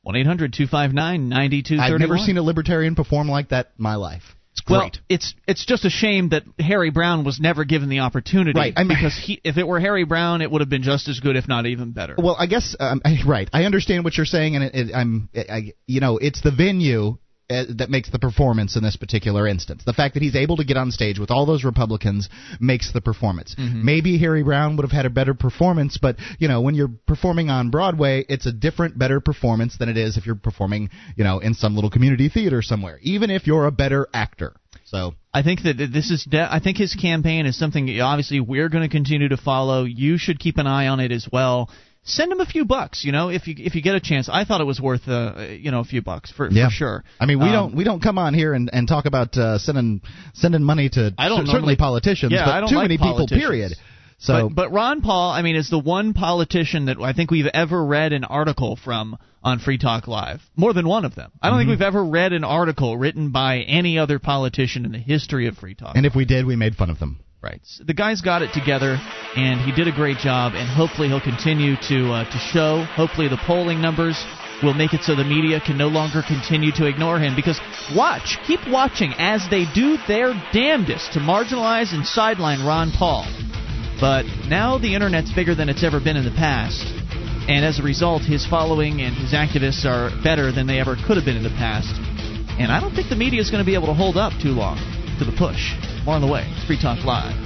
One 0.03 0.15
eight 0.15 0.25
hundred 0.27 0.53
two 0.53 0.67
five 0.67 0.93
nine 0.93 1.29
ninety 1.29 1.61
two 1.63 1.77
thirty. 1.77 1.93
I've 1.93 1.99
never 1.99 2.17
seen 2.17 2.37
a 2.37 2.43
libertarian 2.43 2.95
perform 2.95 3.27
like 3.27 3.49
that 3.49 3.71
in 3.77 3.83
my 3.83 3.95
life. 3.95 4.23
It's 4.51 4.61
great. 4.61 4.77
Well, 4.77 4.91
it's 5.07 5.33
it's 5.47 5.65
just 5.65 5.85
a 5.85 5.89
shame 5.89 6.29
that 6.29 6.43
Harry 6.59 6.89
Browne 6.89 7.23
was 7.23 7.39
never 7.39 7.63
given 7.63 7.87
the 7.87 7.99
opportunity. 7.99 8.59
Right, 8.59 8.73
I 8.75 8.83
mean- 8.83 8.97
because 8.97 9.17
he, 9.17 9.39
if 9.43 9.57
it 9.57 9.65
were 9.65 9.79
Harry 9.79 10.03
Browne, 10.03 10.41
it 10.41 10.51
would 10.51 10.61
have 10.61 10.69
been 10.69 10.83
just 10.83 11.07
as 11.07 11.21
good, 11.21 11.37
if 11.37 11.47
not 11.47 11.65
even 11.65 11.91
better. 11.91 12.15
Well, 12.17 12.35
I 12.37 12.47
guess 12.47 12.75
um, 12.79 13.01
right. 13.25 13.49
I 13.53 13.63
understand 13.63 14.03
what 14.03 14.17
you're 14.17 14.25
saying, 14.25 14.55
and 14.55 14.65
it, 14.65 14.75
it, 14.75 14.95
I'm, 14.95 15.29
I, 15.35 15.73
you 15.87 16.01
know, 16.01 16.17
it's 16.17 16.41
the 16.41 16.51
venue 16.51 17.17
Uh, 17.51 17.65
that 17.77 17.89
makes 17.89 18.09
the 18.09 18.19
performance 18.19 18.75
in 18.75 18.83
this 18.83 18.95
particular 18.95 19.45
instance. 19.45 19.83
The 19.85 19.93
fact 19.93 20.13
that 20.13 20.23
he's 20.23 20.35
able 20.35 20.57
to 20.57 20.63
get 20.63 20.77
on 20.77 20.91
stage 20.91 21.19
with 21.19 21.31
all 21.31 21.45
those 21.45 21.63
Republicans 21.63 22.29
makes 22.59 22.93
the 22.93 23.01
performance. 23.01 23.55
Mm-hmm. 23.55 23.83
Maybe 23.83 24.17
Harry 24.19 24.43
Browne 24.43 24.77
would 24.77 24.83
have 24.83 24.91
had 24.91 25.05
a 25.05 25.09
better 25.09 25.33
performance, 25.33 25.97
but 26.01 26.15
you 26.39 26.47
know, 26.47 26.61
when 26.61 26.75
you're 26.75 26.91
performing 27.07 27.49
on 27.49 27.69
Broadway, 27.69 28.25
it's 28.29 28.45
a 28.45 28.51
different, 28.51 28.97
better 28.97 29.19
performance 29.19 29.77
than 29.77 29.89
it 29.89 29.97
is 29.97 30.17
if 30.17 30.25
you're 30.25 30.35
performing, 30.35 30.89
you 31.15 31.23
know, 31.23 31.39
in 31.39 31.53
some 31.53 31.75
little 31.75 31.89
community 31.89 32.29
theater 32.29 32.61
somewhere. 32.61 32.99
Even 33.01 33.29
if 33.29 33.47
you're 33.47 33.65
a 33.65 33.71
better 33.71 34.07
actor. 34.13 34.53
So 34.85 35.13
I 35.33 35.43
think 35.43 35.63
that 35.63 35.77
this 35.77 36.11
is. 36.11 36.25
De- 36.29 36.53
I 36.53 36.59
think 36.59 36.77
his 36.77 36.95
campaign 36.95 37.45
is 37.45 37.57
something 37.57 37.99
obviously 38.01 38.39
we're 38.39 38.69
going 38.69 38.83
to 38.83 38.93
continue 38.93 39.29
to 39.29 39.37
follow. 39.37 39.83
You 39.83 40.17
should 40.17 40.39
keep 40.39 40.57
an 40.57 40.67
eye 40.67 40.87
on 40.87 40.99
it 40.99 41.11
as 41.11 41.27
well. 41.31 41.69
Send 42.03 42.31
him 42.31 42.39
a 42.39 42.45
few 42.45 42.65
bucks. 42.65 43.03
You 43.05 43.11
know, 43.11 43.29
if 43.29 43.47
you 43.47 43.55
if 43.57 43.75
you 43.75 43.81
get 43.81 43.95
a 43.95 43.99
chance. 43.99 44.29
I 44.31 44.43
thought 44.45 44.61
it 44.61 44.65
was 44.67 44.79
worth 44.81 45.07
uh, 45.07 45.47
you 45.51 45.71
know 45.71 45.79
a 45.81 45.83
few 45.83 46.01
bucks 46.01 46.31
for, 46.31 46.49
Yeah. 46.49 46.67
for 46.67 46.71
sure. 46.71 47.03
I 47.19 47.25
mean, 47.25 47.39
we 47.39 47.45
Um, 47.45 47.51
don't 47.53 47.75
we 47.75 47.83
don't 47.83 48.01
come 48.01 48.17
on 48.17 48.33
here 48.33 48.53
and, 48.53 48.69
and 48.73 48.87
talk 48.87 49.05
about 49.05 49.37
uh, 49.37 49.57
sending 49.59 50.01
sending 50.33 50.63
money 50.63 50.89
to 50.89 51.13
I 51.17 51.29
don't 51.29 51.47
certainly 51.47 51.75
politicians, 51.75 52.31
Yeah, 52.31 52.45
but 52.45 52.51
I 52.55 52.59
don't 52.61 52.69
too 52.69 52.75
like 52.75 52.85
many 52.89 52.97
people. 52.97 53.27
Period. 53.27 53.73
So 54.17 54.49
but, 54.49 54.55
but 54.55 54.71
Ron 54.71 55.01
Paul, 55.01 55.31
I 55.31 55.41
mean, 55.41 55.55
is 55.55 55.69
the 55.69 55.79
one 55.79 56.13
politician 56.13 56.85
that 56.85 56.97
I 57.01 57.13
think 57.13 57.31
we've 57.31 57.47
ever 57.51 57.83
read 57.83 58.13
an 58.13 58.23
article 58.23 58.75
from 58.75 59.17
on 59.43 59.57
Free 59.57 59.79
Talk 59.79 60.07
Live. 60.07 60.41
More 60.55 60.73
than 60.73 60.87
one 60.87 61.05
of 61.05 61.15
them. 61.15 61.31
I 61.41 61.47
don't 61.49 61.53
Mm-hmm. 61.57 61.61
think 61.61 61.69
we've 61.79 61.87
ever 61.87 62.03
read 62.05 62.31
an 62.31 62.43
article 62.43 62.95
written 62.95 63.31
by 63.31 63.61
any 63.61 63.97
other 63.97 64.19
politician 64.19 64.85
in 64.85 64.91
the 64.91 64.99
history 64.99 65.47
of 65.47 65.57
Free 65.57 65.73
Talk. 65.73 65.95
and 65.95 66.05
if 66.05 66.13
we 66.15 66.25
did, 66.25 66.45
we 66.45 66.55
made 66.55 66.75
fun 66.75 66.91
of 66.91 66.99
them. 66.99 67.19
Right. 67.41 67.59
So 67.63 67.83
the 67.83 67.95
guy's 67.95 68.21
got 68.21 68.43
it 68.43 68.53
together, 68.53 69.01
and 69.35 69.59
he 69.61 69.71
did 69.71 69.87
a 69.87 69.91
great 69.91 70.17
job, 70.17 70.53
and 70.53 70.69
hopefully 70.69 71.07
he'll 71.07 71.19
continue 71.19 71.73
to 71.89 72.13
uh, 72.13 72.23
to 72.29 72.37
show. 72.53 72.85
Hopefully 72.93 73.27
the 73.29 73.41
polling 73.47 73.81
numbers 73.81 74.13
will 74.61 74.75
make 74.75 74.93
it 74.93 75.01
so 75.01 75.15
the 75.15 75.23
media 75.23 75.59
can 75.59 75.75
no 75.75 75.87
longer 75.87 76.21
continue 76.21 76.71
to 76.73 76.85
ignore 76.85 77.17
him. 77.17 77.35
Because 77.35 77.59
watch, 77.95 78.37
keep 78.45 78.59
watching 78.69 79.13
as 79.17 79.41
they 79.49 79.65
do 79.73 79.97
their 80.07 80.37
damnedest 80.53 81.13
to 81.13 81.19
marginalize 81.19 81.95
and 81.95 82.05
sideline 82.05 82.63
Ron 82.63 82.91
Paul. 82.91 83.25
But 83.99 84.25
now 84.45 84.77
the 84.77 84.93
internet's 84.93 85.33
bigger 85.33 85.55
than 85.55 85.67
it's 85.67 85.83
ever 85.83 85.99
been 85.99 86.17
in 86.17 86.25
the 86.25 86.37
past, 86.37 86.85
and 87.49 87.65
as 87.65 87.79
a 87.79 87.83
result, 87.83 88.21
his 88.21 88.45
following 88.45 89.01
and 89.01 89.17
his 89.17 89.33
activists 89.33 89.83
are 89.83 90.13
better 90.21 90.51
than 90.51 90.67
they 90.67 90.79
ever 90.79 90.95
could 91.07 91.17
have 91.17 91.25
been 91.25 91.37
in 91.37 91.43
the 91.43 91.57
past. 91.57 91.89
And 92.61 92.71
I 92.71 92.79
don't 92.79 92.93
think 92.93 93.09
the 93.09 93.15
media 93.15 93.41
is 93.41 93.49
going 93.49 93.63
to 93.63 93.65
be 93.65 93.73
able 93.73 93.87
to 93.87 93.95
hold 93.95 94.15
up 94.15 94.33
too 94.39 94.53
long 94.53 94.77
to 95.21 95.29
the 95.29 95.37
push. 95.37 95.77
More 96.03 96.17
on 96.17 96.21
the 96.21 96.27
way. 96.27 96.41
It's 96.49 96.65
Free 96.65 96.81
Talk 96.81 97.05
Live. 97.05 97.37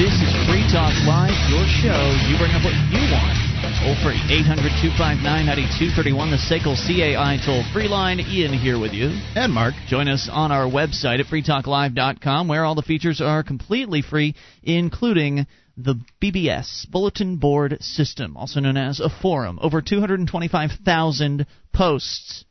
This 0.00 0.16
is 0.16 0.32
Free 0.48 0.64
Talk 0.72 0.96
Live, 1.04 1.36
your 1.52 1.68
show. 1.68 2.00
You 2.24 2.40
bring 2.40 2.56
up 2.56 2.64
what 2.64 2.72
you 2.88 3.04
want. 3.12 3.36
Toll 3.84 3.94
free, 4.00 4.16
800 4.32 4.72
259 4.80 5.20
9231, 5.20 6.30
the 6.30 6.40
SACL 6.40 6.72
CAI 6.72 7.36
toll 7.44 7.62
free 7.72 7.86
line. 7.86 8.18
Ian 8.18 8.56
here 8.56 8.80
with 8.80 8.92
you. 8.92 9.12
And 9.36 9.52
Mark, 9.52 9.74
Join 9.88 10.08
us 10.08 10.30
on 10.32 10.50
our 10.50 10.64
website 10.64 11.20
at 11.20 11.26
freetalklive.com, 11.26 12.48
where 12.48 12.64
all 12.64 12.74
the 12.74 12.82
features 12.82 13.20
are 13.20 13.42
completely 13.42 14.00
free, 14.00 14.34
including 14.62 15.46
the 15.76 15.96
BBS 16.22 16.88
Bulletin 16.90 17.36
Board 17.36 17.76
System, 17.82 18.38
also 18.38 18.60
known 18.60 18.78
as 18.78 19.00
a 19.00 19.10
forum. 19.10 19.58
Over 19.60 19.82
225,000 19.82 21.46
posts. 21.74 22.44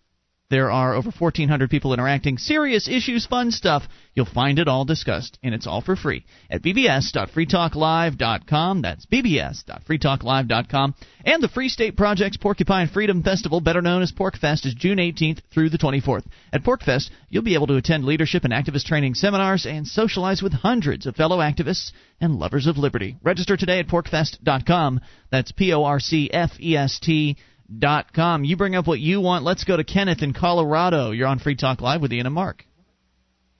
There 0.51 0.69
are 0.69 0.93
over 0.93 1.09
1,400 1.17 1.69
people 1.69 1.93
interacting. 1.93 2.37
Serious 2.37 2.89
issues, 2.89 3.25
fun 3.25 3.51
stuff. 3.51 3.83
You'll 4.13 4.25
find 4.25 4.59
it 4.59 4.67
all 4.67 4.83
discussed, 4.83 5.39
and 5.41 5.55
it's 5.55 5.65
all 5.65 5.79
for 5.79 5.95
free 5.95 6.25
at 6.49 6.61
bbs.freetalklive.com. 6.61 8.81
That's 8.81 9.05
bbs.freetalklive.com. 9.05 10.95
And 11.23 11.41
the 11.41 11.47
Free 11.47 11.69
State 11.69 11.95
Project's 11.95 12.35
Porcupine 12.35 12.89
Freedom 12.89 13.23
Festival, 13.23 13.61
better 13.61 13.81
known 13.81 14.01
as 14.01 14.11
PorcFest, 14.11 14.65
is 14.65 14.73
June 14.73 14.97
18th 14.97 15.39
through 15.53 15.69
the 15.69 15.77
24th. 15.77 16.25
At 16.51 16.65
PorcFest, 16.65 17.11
you'll 17.29 17.43
be 17.43 17.53
able 17.53 17.67
to 17.67 17.77
attend 17.77 18.03
leadership 18.03 18.43
and 18.43 18.51
activist 18.51 18.83
training 18.83 19.13
seminars 19.13 19.65
and 19.65 19.87
socialize 19.87 20.41
with 20.41 20.51
hundreds 20.51 21.05
of 21.05 21.15
fellow 21.15 21.37
activists 21.37 21.93
and 22.19 22.35
lovers 22.35 22.67
of 22.67 22.77
liberty. 22.77 23.15
Register 23.23 23.55
today 23.55 23.79
at 23.79 23.87
porcfest.com. 23.87 24.99
That's 25.31 25.53
P 25.53 25.71
O 25.71 25.85
R 25.85 26.01
C 26.01 26.29
F 26.29 26.59
E 26.59 26.75
S 26.75 26.99
T 26.99 27.37
dot 27.79 28.13
com. 28.13 28.43
You 28.43 28.57
bring 28.57 28.75
up 28.75 28.87
what 28.87 28.99
you 28.99 29.21
want. 29.21 29.43
Let's 29.43 29.63
go 29.63 29.77
to 29.77 29.83
Kenneth 29.83 30.21
in 30.21 30.33
Colorado. 30.33 31.11
You're 31.11 31.27
on 31.27 31.39
Free 31.39 31.55
Talk 31.55 31.81
Live 31.81 32.01
with 32.01 32.11
Ian 32.13 32.25
and 32.25 32.35
Mark. 32.35 32.65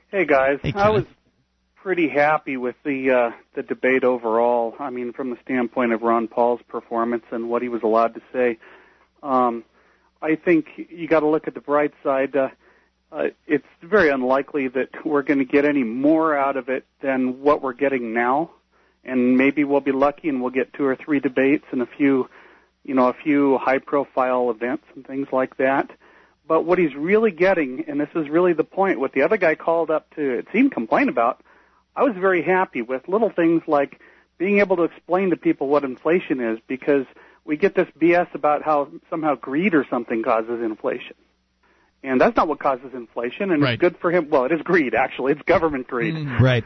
Hey 0.10 0.26
guys, 0.26 0.60
Hey, 0.62 0.74
I 0.76 0.90
was 0.90 1.06
pretty 1.76 2.10
happy 2.10 2.58
with 2.58 2.76
the 2.84 3.12
uh, 3.12 3.32
the 3.56 3.64
debate 3.64 4.04
overall. 4.04 4.76
I 4.80 4.90
mean, 4.90 5.14
from 5.14 5.30
the 5.30 5.38
standpoint 5.44 5.94
of 5.94 6.02
Ron 6.02 6.28
Paul's 6.28 6.62
performance 6.68 7.24
and 7.32 7.50
what 7.50 7.62
he 7.62 7.70
was 7.70 7.82
allowed 7.84 8.16
to 8.16 8.22
say, 8.34 8.58
um, 9.24 9.64
I 10.22 10.36
think 10.36 10.68
you 10.76 11.08
got 11.08 11.22
to 11.22 11.28
look 11.28 11.48
at 11.48 11.54
the 11.54 11.62
bright 11.62 11.94
side. 12.04 12.36
Uh, 12.36 12.50
uh, 13.12 13.30
it's 13.48 13.66
very 13.82 14.10
unlikely 14.10 14.68
that 14.70 14.90
we're 15.06 15.24
going 15.24 15.40
to 15.40 15.46
get 15.46 15.66
any 15.66 15.84
more 15.84 16.38
out 16.38 16.58
of 16.58 16.70
it 16.70 16.86
than 17.02 17.42
what 17.42 17.62
we're 17.62 17.74
getting 17.74 18.14
now, 18.14 18.52
and 19.04 19.38
maybe 19.38 19.64
we'll 19.64 19.82
be 19.82 19.92
lucky 19.92 20.30
and 20.30 20.42
we'll 20.42 20.52
get 20.52 20.74
two 20.74 20.86
or 20.86 20.96
three 20.96 21.20
debates 21.20 21.66
and 21.72 21.82
a 21.82 21.88
few, 21.98 22.30
you 22.84 22.94
know, 22.96 23.08
a 23.08 23.14
few 23.14 23.58
high-profile 23.58 24.50
events 24.50 24.86
and 24.96 25.06
things 25.06 25.28
like 25.32 25.58
that. 25.58 25.92
But 26.48 26.66
what 26.66 26.80
he's 26.80 26.96
really 26.96 27.32
getting, 27.32 27.86
and 27.88 28.00
this 28.00 28.10
is 28.16 28.28
really 28.30 28.54
the 28.54 28.64
point, 28.64 29.00
what 29.00 29.14
the 29.14 29.22
other 29.22 29.38
guy 29.38 29.56
called 29.56 29.90
up 29.90 30.14
to, 30.16 30.40
it 30.40 30.48
seemed 30.52 30.72
complain 30.72 31.08
about, 31.08 31.42
I 31.96 32.04
was 32.04 32.16
very 32.18 32.42
happy 32.42 32.82
with 32.82 33.08
little 33.08 33.30
things 33.30 33.62
like 33.68 34.00
being 34.38 34.60
able 34.60 34.76
to 34.78 34.84
explain 34.84 35.30
to 35.30 35.38
people 35.38 35.68
what 35.68 35.84
inflation 35.84 36.40
is 36.42 36.60
because 36.68 37.06
we 37.46 37.58
get 37.58 37.76
this 37.76 37.88
BS 38.00 38.34
about 38.34 38.64
how 38.64 38.90
somehow 39.10 39.36
greed 39.36 39.74
or 39.76 39.86
something 39.90 40.24
causes 40.24 40.62
inflation. 40.62 41.16
And 42.04 42.20
that's 42.20 42.36
not 42.36 42.48
what 42.48 42.60
causes 42.60 42.94
inflation, 42.94 43.52
and 43.52 43.62
Right. 43.62 43.74
it's 43.74 43.80
good 43.82 43.98
for 43.98 44.10
him. 44.12 44.30
Well, 44.30 44.46
it 44.46 44.52
is 44.52 44.62
greed, 44.64 44.96
actually. 44.96 45.34
It's 45.34 45.42
government 45.44 45.88
greed. 45.88 46.16
right? 46.42 46.64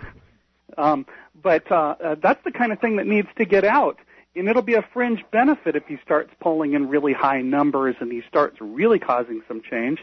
Um, 0.78 1.06
but 1.42 1.70
uh, 1.72 1.96
uh, 2.04 2.16
that's 2.22 2.44
the 2.46 2.52
kind 2.52 2.72
of 2.72 2.80
thing 2.80 2.96
that 2.96 3.06
needs 3.08 3.28
to 3.38 3.46
get 3.46 3.66
out. 3.66 4.00
And 4.36 4.50
it'll 4.50 4.62
be 4.62 4.74
a 4.74 4.86
fringe 4.94 5.24
benefit 5.32 5.76
if 5.76 5.88
he 5.88 5.98
starts 6.04 6.32
polling 6.42 6.74
in 6.74 6.90
really 6.90 7.14
high 7.14 7.42
numbers 7.42 7.96
and 8.00 8.12
he 8.12 8.22
starts 8.28 8.58
really 8.60 9.00
causing 9.00 9.42
some 9.48 9.62
change. 9.62 10.00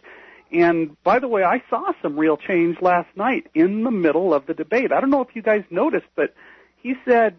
And 0.51 1.03
by 1.03 1.19
the 1.19 1.29
way, 1.29 1.43
I 1.43 1.63
saw 1.71 1.93
some 2.03 2.19
real 2.19 2.37
change 2.37 2.81
last 2.81 3.09
night 3.17 3.47
in 3.55 3.85
the 3.85 3.91
middle 3.91 4.35
of 4.35 4.47
the 4.47 4.55
debate. 4.55 4.93
I 4.93 5.01
don't 5.01 5.11
know 5.11 5.23
if 5.23 5.35
you 5.35 5.43
guys 5.43 5.65
noticed, 5.71 6.07
but 6.15 6.35
he 6.77 6.95
said 7.07 7.39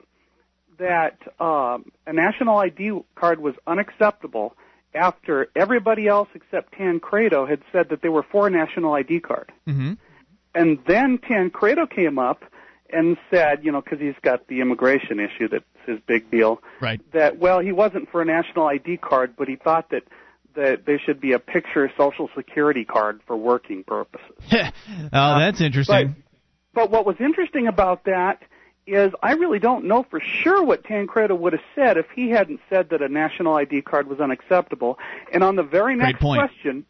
that 0.80 1.18
um, 1.40 1.92
a 2.08 2.14
national 2.14 2.58
ID 2.58 3.02
card 3.16 3.40
was 3.40 3.54
unacceptable 3.68 4.56
after 4.96 5.50
everybody 5.56 6.08
else 6.08 6.30
except 6.34 6.74
Tancredo 6.74 7.46
had 7.46 7.62
said 7.72 7.90
that 7.90 8.02
they 8.02 8.10
were 8.10 8.24
for 8.24 8.48
a 8.48 8.50
national 8.50 8.94
ID 8.94 9.20
card. 9.20 9.52
Mm-hmm. 9.68 9.94
And 10.56 10.80
then 10.88 11.20
Tancredo 11.20 11.88
came 11.88 12.20
up 12.20 12.44
and 12.92 13.18
said, 13.32 13.64
you 13.64 13.72
know, 13.72 13.82
because 13.82 14.00
he's 14.00 14.16
got 14.22 14.48
the 14.48 14.62
immigration 14.62 15.20
issue 15.20 15.48
that's 15.50 15.66
his 15.86 16.00
big 16.08 16.30
deal, 16.32 16.62
Right. 16.82 17.02
that 17.14 17.38
well, 17.40 17.60
he 17.60 17.72
wasn't 17.72 18.10
for 18.12 18.22
a 18.22 18.26
national 18.26 18.68
ID 18.68 18.98
card, 18.98 19.36
but 19.38 19.48
he 19.48 19.56
thought 19.56 19.90
that 19.92 20.04
that 20.56 20.86
there 20.86 21.00
should 21.04 21.20
be 21.20 21.32
a 21.32 21.40
picture 21.40 21.92
social 21.98 22.30
security 22.36 22.86
card 22.86 23.22
for 23.26 23.36
working 23.36 23.84
purposes. 23.84 24.36
oh, 24.52 24.58
uh, 25.12 25.40
that's 25.40 25.62
interesting. 25.62 26.16
But 26.74 26.92
what 26.92 27.06
was 27.06 27.16
interesting 27.20 27.68
about 27.68 28.06
that 28.06 28.42
is 28.86 29.14
I 29.22 29.34
really 29.34 29.60
don't 29.60 29.86
know 29.86 30.06
for 30.10 30.20
sure 30.20 30.64
what 30.64 30.84
Tancredo 30.84 31.36
would 31.36 31.54
have 31.54 31.62
said 31.76 31.98
if 31.98 32.06
he 32.16 32.30
hadn't 32.30 32.60
said 32.70 32.90
that 32.90 33.02
a 33.02 33.08
national 33.08 33.56
ID 33.56 33.82
card 33.84 34.08
was 34.08 34.20
unacceptable. 34.20 35.00
And 35.32 35.44
on 35.44 35.56
the 35.56 35.64
very 35.64 35.96
next 35.96 36.20
question, 36.20 36.86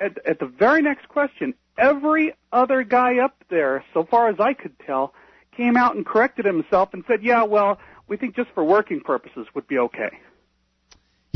at, 0.00 0.18
at 0.26 0.38
the 0.38 0.46
very 0.46 0.82
next 0.82 1.08
question, 1.08 1.54
every 1.76 2.34
other 2.52 2.82
guy 2.82 3.18
up 3.18 3.36
there, 3.50 3.84
so 3.92 4.04
far 4.04 4.28
as 4.28 4.36
I 4.40 4.54
could 4.54 4.78
tell, 4.86 5.12
came 5.56 5.76
out 5.76 5.94
and 5.94 6.04
corrected 6.04 6.44
himself 6.44 6.90
and 6.92 7.04
said, 7.06 7.22
"Yeah, 7.22 7.44
well, 7.44 7.78
we 8.08 8.16
think 8.16 8.36
just 8.36 8.50
for 8.54 8.64
working 8.64 9.00
purposes 9.00 9.46
would 9.54 9.66
be 9.66 9.78
okay." 9.78 10.10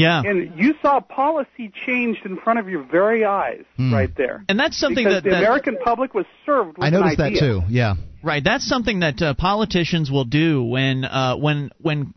yeah. 0.00 0.22
And 0.24 0.58
you 0.58 0.74
saw 0.80 1.00
policy 1.00 1.70
changed 1.86 2.24
in 2.24 2.36
front 2.38 2.58
of 2.58 2.68
your 2.68 2.82
very 2.82 3.24
eyes 3.24 3.64
Hmm. 3.76 3.92
right 3.92 4.14
there. 4.16 4.44
And 4.48 4.58
that's 4.58 4.78
something 4.78 5.04
that, 5.04 5.24
the 5.24 5.30
that 5.30 5.38
American 5.38 5.76
public 5.84 6.14
was 6.14 6.26
served 6.46 6.78
with 6.78 6.86
I 6.86 6.90
noticed 6.90 7.18
that 7.18 7.34
too. 7.34 7.62
Yeah. 7.68 7.94
Right, 8.22 8.44
that's 8.44 8.66
something 8.66 9.00
that 9.00 9.22
uh, 9.22 9.32
politicians 9.34 10.10
will 10.10 10.26
do 10.26 10.62
when 10.62 11.04
uh, 11.04 11.36
when 11.36 11.70
when 11.78 12.12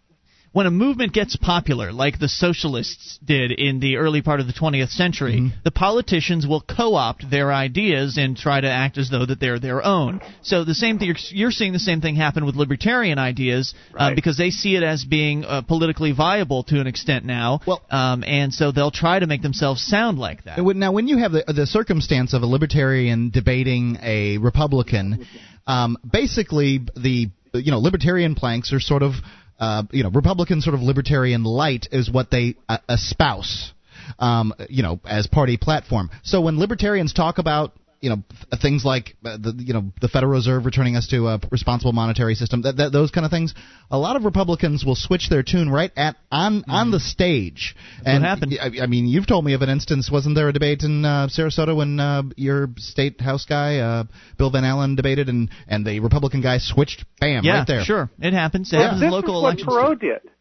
when 0.53 0.67
a 0.67 0.71
movement 0.71 1.13
gets 1.13 1.35
popular, 1.35 1.91
like 1.91 2.19
the 2.19 2.29
socialists 2.29 3.19
did 3.25 3.51
in 3.51 3.79
the 3.79 3.97
early 3.97 4.21
part 4.21 4.39
of 4.39 4.45
the 4.47 4.53
20th 4.53 4.89
century. 4.89 5.51
The 5.63 5.71
politicians 5.71 6.45
will 6.47 6.61
co-opt 6.61 7.29
their 7.29 7.51
ideas 7.51 8.17
and 8.17 8.37
try 8.37 8.61
to 8.61 8.69
act 8.69 8.99
as 8.99 9.09
though 9.09 9.25
that 9.25 9.39
they're 9.39 9.59
their 9.59 9.83
own. 9.83 10.21
So 10.43 10.63
the 10.63 10.75
same 10.75 10.99
thing 10.99 11.07
you're, 11.07 11.15
you're 11.29 11.51
seeing 11.51 11.73
the 11.73 11.79
same 11.79 12.01
thing 12.01 12.15
happen 12.15 12.45
with 12.45 12.55
libertarian 12.55 13.17
ideas 13.17 13.73
uh, 13.97 14.13
because 14.13 14.37
they 14.37 14.51
see 14.51 14.75
it 14.75 14.83
as 14.83 15.03
being 15.03 15.43
uh, 15.43 15.63
politically 15.63 16.11
viable 16.11 16.63
to 16.65 16.79
an 16.79 16.87
extent 16.87 17.25
now. 17.25 17.59
Well- 17.65 17.81
um, 17.89 18.23
and 18.23 18.53
so 18.53 18.71
they'll 18.71 18.91
try 18.91 19.19
to 19.19 19.27
make 19.27 19.41
themselves 19.41 19.83
sound 19.83 20.19
like 20.19 20.43
that. 20.45 20.59
Now, 20.59 20.91
when 20.91 21.07
you 21.07 21.17
have 21.17 21.31
the 21.31 21.43
the 21.47 21.65
circumstance 21.65 22.33
of 22.33 22.43
a 22.43 22.45
libertarian 22.45 23.29
debating 23.29 23.97
a 24.01 24.37
Republican, 24.37 25.27
um, 25.67 25.97
basically 26.09 26.79
the 26.95 27.29
you 27.53 27.71
know 27.71 27.79
libertarian 27.79 28.35
planks 28.35 28.71
are 28.73 28.79
sort 28.79 29.03
of 29.03 29.13
uh, 29.59 29.83
you 29.91 30.03
know 30.03 30.09
Republican 30.09 30.61
sort 30.61 30.73
of 30.73 30.81
libertarian 30.81 31.43
light 31.43 31.87
is 31.91 32.09
what 32.09 32.29
they 32.31 32.55
uh, 32.69 32.77
espouse, 32.89 33.73
um, 34.19 34.53
you 34.69 34.83
know, 34.83 34.99
as 35.05 35.27
party 35.27 35.57
platform. 35.57 36.09
So 36.23 36.41
when 36.41 36.59
libertarians 36.59 37.13
talk 37.13 37.37
about 37.37 37.73
you 38.03 38.09
know 38.09 38.21
things 38.61 38.83
like 38.83 39.15
uh, 39.23 39.37
the 39.37 39.53
you 39.57 39.73
know 39.73 39.93
the 40.01 40.09
Federal 40.09 40.33
Reserve 40.33 40.65
returning 40.65 40.97
us 40.97 41.07
to 41.07 41.29
a 41.29 41.39
responsible 41.51 41.93
monetary 41.93 42.35
system, 42.35 42.63
that, 42.63 42.75
that 42.75 42.91
those 42.91 43.11
kind 43.11 43.23
of 43.23 43.31
things. 43.31 43.53
A 43.89 43.97
lot 43.97 44.17
of 44.17 44.25
Republicans 44.25 44.83
will 44.83 44.97
switch 44.97 45.29
their 45.29 45.41
tune 45.41 45.69
right 45.69 45.91
at 45.95 46.17
on 46.29 46.59
mm-hmm. 46.59 46.71
on 46.71 46.91
the 46.91 46.99
stage. 46.99 47.75
That's 47.99 48.07
and 48.07 48.23
what 48.23 48.27
happened. 48.27 48.59
I, 48.61 48.83
I, 48.83 48.87
mean, 48.87 49.07
you've 49.07 49.25
told 49.25 49.45
me 49.45 49.53
of 49.53 49.61
an 49.61 49.69
instance. 49.69 50.11
Wasn't 50.11 50.35
there 50.35 50.49
a 50.49 50.53
debate 50.53 50.83
in 50.83 51.05
uh, 51.05 51.27
Sarasota 51.27 51.73
when 51.73 51.97
uh, 51.97 52.23
your 52.35 52.67
state 52.75 53.21
house 53.21 53.45
guy 53.45 53.77
uh, 53.77 54.03
Bill 54.37 54.51
Van 54.51 54.65
Allen 54.65 54.95
debated, 54.95 55.29
and 55.29 55.49
and 55.69 55.85
the 55.85 56.01
Republican 56.01 56.41
guy 56.41 56.57
switched, 56.57 57.05
bam, 57.21 57.45
yeah, 57.45 57.59
right 57.59 57.67
there. 57.67 57.83
Sure, 57.85 58.11
it 58.19 58.33
happens. 58.33 58.73
It 58.73 58.75
yeah. 58.75 58.83
happens 58.83 58.99
this 58.99 59.07
in 59.07 59.13
local 59.13 59.37
is 59.37 59.43
elections. 59.43 59.67
What 59.67 59.97
Perot 59.97 60.01
did. 60.01 60.31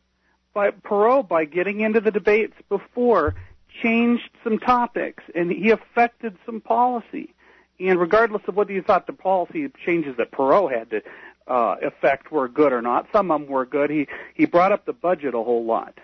By 0.52 0.70
Perot, 0.72 1.28
by 1.28 1.44
getting 1.44 1.80
into 1.80 2.00
the 2.00 2.10
debates 2.10 2.54
before, 2.68 3.36
changed 3.84 4.30
some 4.42 4.58
topics, 4.58 5.22
and 5.32 5.52
he 5.52 5.70
affected 5.70 6.36
some 6.44 6.60
policy. 6.60 7.32
And 7.88 7.98
regardless 7.98 8.42
of 8.46 8.56
whether 8.56 8.72
you 8.72 8.82
thought 8.82 9.06
the 9.06 9.12
policy 9.12 9.68
changes 9.84 10.16
that 10.18 10.30
Perot 10.30 10.76
had 10.76 10.90
to 10.90 11.02
uh, 11.46 11.76
affect 11.82 12.30
were 12.30 12.48
good 12.48 12.72
or 12.72 12.80
not, 12.80 13.08
some 13.12 13.30
of 13.30 13.40
them 13.40 13.50
were 13.50 13.66
good. 13.66 13.90
He 13.90 14.06
he 14.34 14.46
brought 14.46 14.72
up 14.72 14.84
the 14.84 14.92
budget 14.92 15.34
a 15.34 15.42
whole 15.42 15.64
lot, 15.64 15.98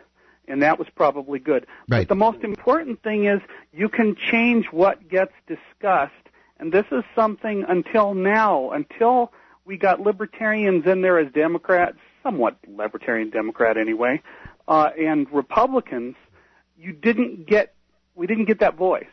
and 0.48 0.62
that 0.62 0.78
was 0.78 0.88
probably 0.94 1.38
good. 1.38 1.66
Right. 1.88 2.00
But 2.00 2.08
the 2.08 2.16
most 2.16 2.42
important 2.42 3.02
thing 3.02 3.26
is 3.26 3.40
you 3.72 3.88
can 3.88 4.16
change 4.16 4.66
what 4.66 5.08
gets 5.08 5.32
discussed, 5.46 6.12
and 6.58 6.72
this 6.72 6.86
is 6.90 7.04
something 7.14 7.64
until 7.68 8.14
now, 8.14 8.70
until 8.70 9.32
we 9.64 9.76
got 9.76 10.00
libertarians 10.00 10.86
in 10.86 11.02
there 11.02 11.18
as 11.18 11.30
Democrats, 11.32 11.98
somewhat 12.22 12.56
libertarian 12.66 13.30
Democrat 13.30 13.76
anyway, 13.76 14.20
uh, 14.66 14.90
and 14.98 15.30
Republicans, 15.30 16.16
you 16.76 16.92
didn't 16.92 17.46
get 17.46 17.74
we 18.16 18.26
didn't 18.26 18.46
get 18.46 18.58
that 18.58 18.74
voice. 18.74 19.06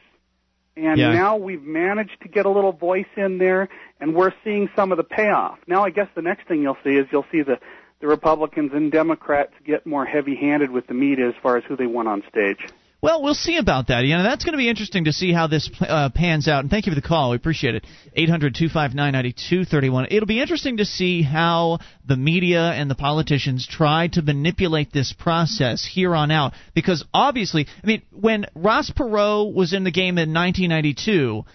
And 0.78 1.00
yeah. 1.00 1.14
now 1.14 1.38
we've 1.38 1.64
managed 1.64 2.22
to 2.22 2.28
get 2.28 2.46
a 2.46 2.50
little 2.50 2.74
voice 2.74 3.08
in 3.16 3.38
there, 3.38 3.70
and 4.00 4.14
we're 4.14 4.34
seeing 4.44 4.70
some 4.76 4.92
of 4.92 4.98
the 4.98 5.04
payoff. 5.04 5.58
Now, 5.68 5.84
I 5.86 5.90
guess 5.90 6.10
the 6.16 6.22
next 6.22 6.48
thing 6.48 6.62
you'll 6.62 6.78
see 6.84 6.98
is 6.98 7.08
you'll 7.12 7.26
see 7.32 7.42
the 7.42 7.60
the 8.02 8.08
Republicans 8.08 8.72
and 8.74 8.92
Democrats 8.92 9.54
get 9.66 9.86
more 9.86 10.06
heavy-handed 10.06 10.70
with 10.70 10.86
the 10.88 10.94
media 10.94 11.30
as 11.30 11.36
far 11.42 11.56
as 11.58 11.64
who 11.64 11.78
they 11.78 11.88
want 11.88 12.10
on 12.10 12.24
stage. 12.30 12.68
Well, 13.06 13.22
we'll 13.22 13.36
see 13.36 13.58
about 13.58 13.90
that. 13.90 14.04
You 14.04 14.18
know, 14.18 14.24
that's 14.24 14.44
going 14.44 14.54
to 14.54 14.58
be 14.58 14.68
interesting 14.68 15.04
to 15.04 15.14
see 15.14 15.32
how 15.32 15.46
this 15.46 15.70
uh, 15.80 16.10
pans 16.10 16.48
out. 16.48 16.62
And 16.62 16.72
thank 16.72 16.88
you 16.88 16.92
for 16.92 17.00
the 17.00 17.08
call. 17.08 17.30
We 17.30 17.36
appreciate 17.36 17.76
it. 17.76 17.86
800-259-9231. 18.18 20.08
It'll 20.10 20.26
be 20.26 20.42
interesting 20.42 20.78
to 20.78 20.86
see 20.86 21.22
how 21.22 21.78
the 22.04 22.18
media 22.18 22.64
and 22.72 22.90
the 22.90 22.96
politicians 22.96 23.68
try 23.68 24.08
to 24.14 24.24
manipulate 24.24 24.92
this 24.92 25.14
process 25.14 25.86
here 25.86 26.16
on 26.16 26.32
out. 26.32 26.54
Because 26.74 27.06
obviously, 27.14 27.68
I 27.84 27.86
mean, 27.86 28.02
when 28.12 28.48
Ross 28.56 28.90
Perot 28.90 29.54
was 29.54 29.74
in 29.74 29.84
the 29.84 29.92
game 29.92 30.18
in 30.18 30.34
1992 30.34 31.46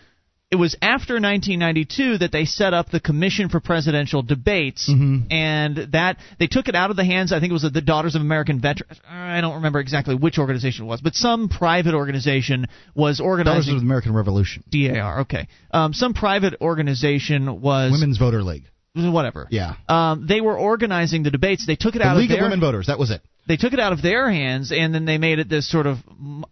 it 0.50 0.56
was 0.56 0.76
after 0.82 1.14
1992 1.14 2.18
that 2.18 2.32
they 2.32 2.44
set 2.44 2.74
up 2.74 2.90
the 2.90 2.98
Commission 2.98 3.48
for 3.48 3.60
Presidential 3.60 4.22
Debates, 4.22 4.90
mm-hmm. 4.90 5.30
and 5.30 5.92
that 5.92 6.16
they 6.40 6.48
took 6.48 6.66
it 6.66 6.74
out 6.74 6.90
of 6.90 6.96
the 6.96 7.04
hands. 7.04 7.32
I 7.32 7.38
think 7.38 7.50
it 7.50 7.52
was 7.52 7.62
the 7.62 7.80
Daughters 7.80 8.16
of 8.16 8.20
American 8.20 8.60
Veterans. 8.60 9.00
I 9.08 9.40
don't 9.40 9.54
remember 9.54 9.78
exactly 9.78 10.16
which 10.16 10.38
organization 10.38 10.86
it 10.86 10.88
was, 10.88 11.00
but 11.00 11.14
some 11.14 11.48
private 11.48 11.94
organization 11.94 12.66
was 12.96 13.20
organizing. 13.20 13.60
Daughters 13.60 13.68
of 13.68 13.80
the 13.80 13.86
American 13.86 14.12
Revolution. 14.12 14.64
DAR. 14.68 15.20
Okay. 15.20 15.46
Um, 15.70 15.92
some 15.92 16.14
private 16.14 16.54
organization 16.60 17.60
was 17.60 17.92
Women's 17.92 18.18
Voter 18.18 18.42
League. 18.42 18.64
Whatever. 18.96 19.46
Yeah. 19.50 19.74
Um, 19.88 20.26
they 20.26 20.40
were 20.40 20.58
organizing 20.58 21.22
the 21.22 21.30
debates. 21.30 21.64
They 21.64 21.76
took 21.76 21.94
it 21.94 22.00
the 22.00 22.06
out 22.06 22.16
League 22.16 22.24
of 22.24 22.30
their 22.30 22.40
hands. 22.40 22.50
The 22.50 22.56
League 22.56 22.58
of 22.58 22.60
Women 22.60 22.60
Voters. 22.60 22.86
That 22.88 22.98
was 22.98 23.12
it. 23.12 23.22
They 23.46 23.56
took 23.56 23.72
it 23.72 23.78
out 23.78 23.92
of 23.92 24.02
their 24.02 24.28
hands, 24.28 24.72
and 24.72 24.92
then 24.92 25.04
they 25.04 25.18
made 25.18 25.38
it 25.38 25.48
this 25.48 25.70
sort 25.70 25.86
of 25.86 25.98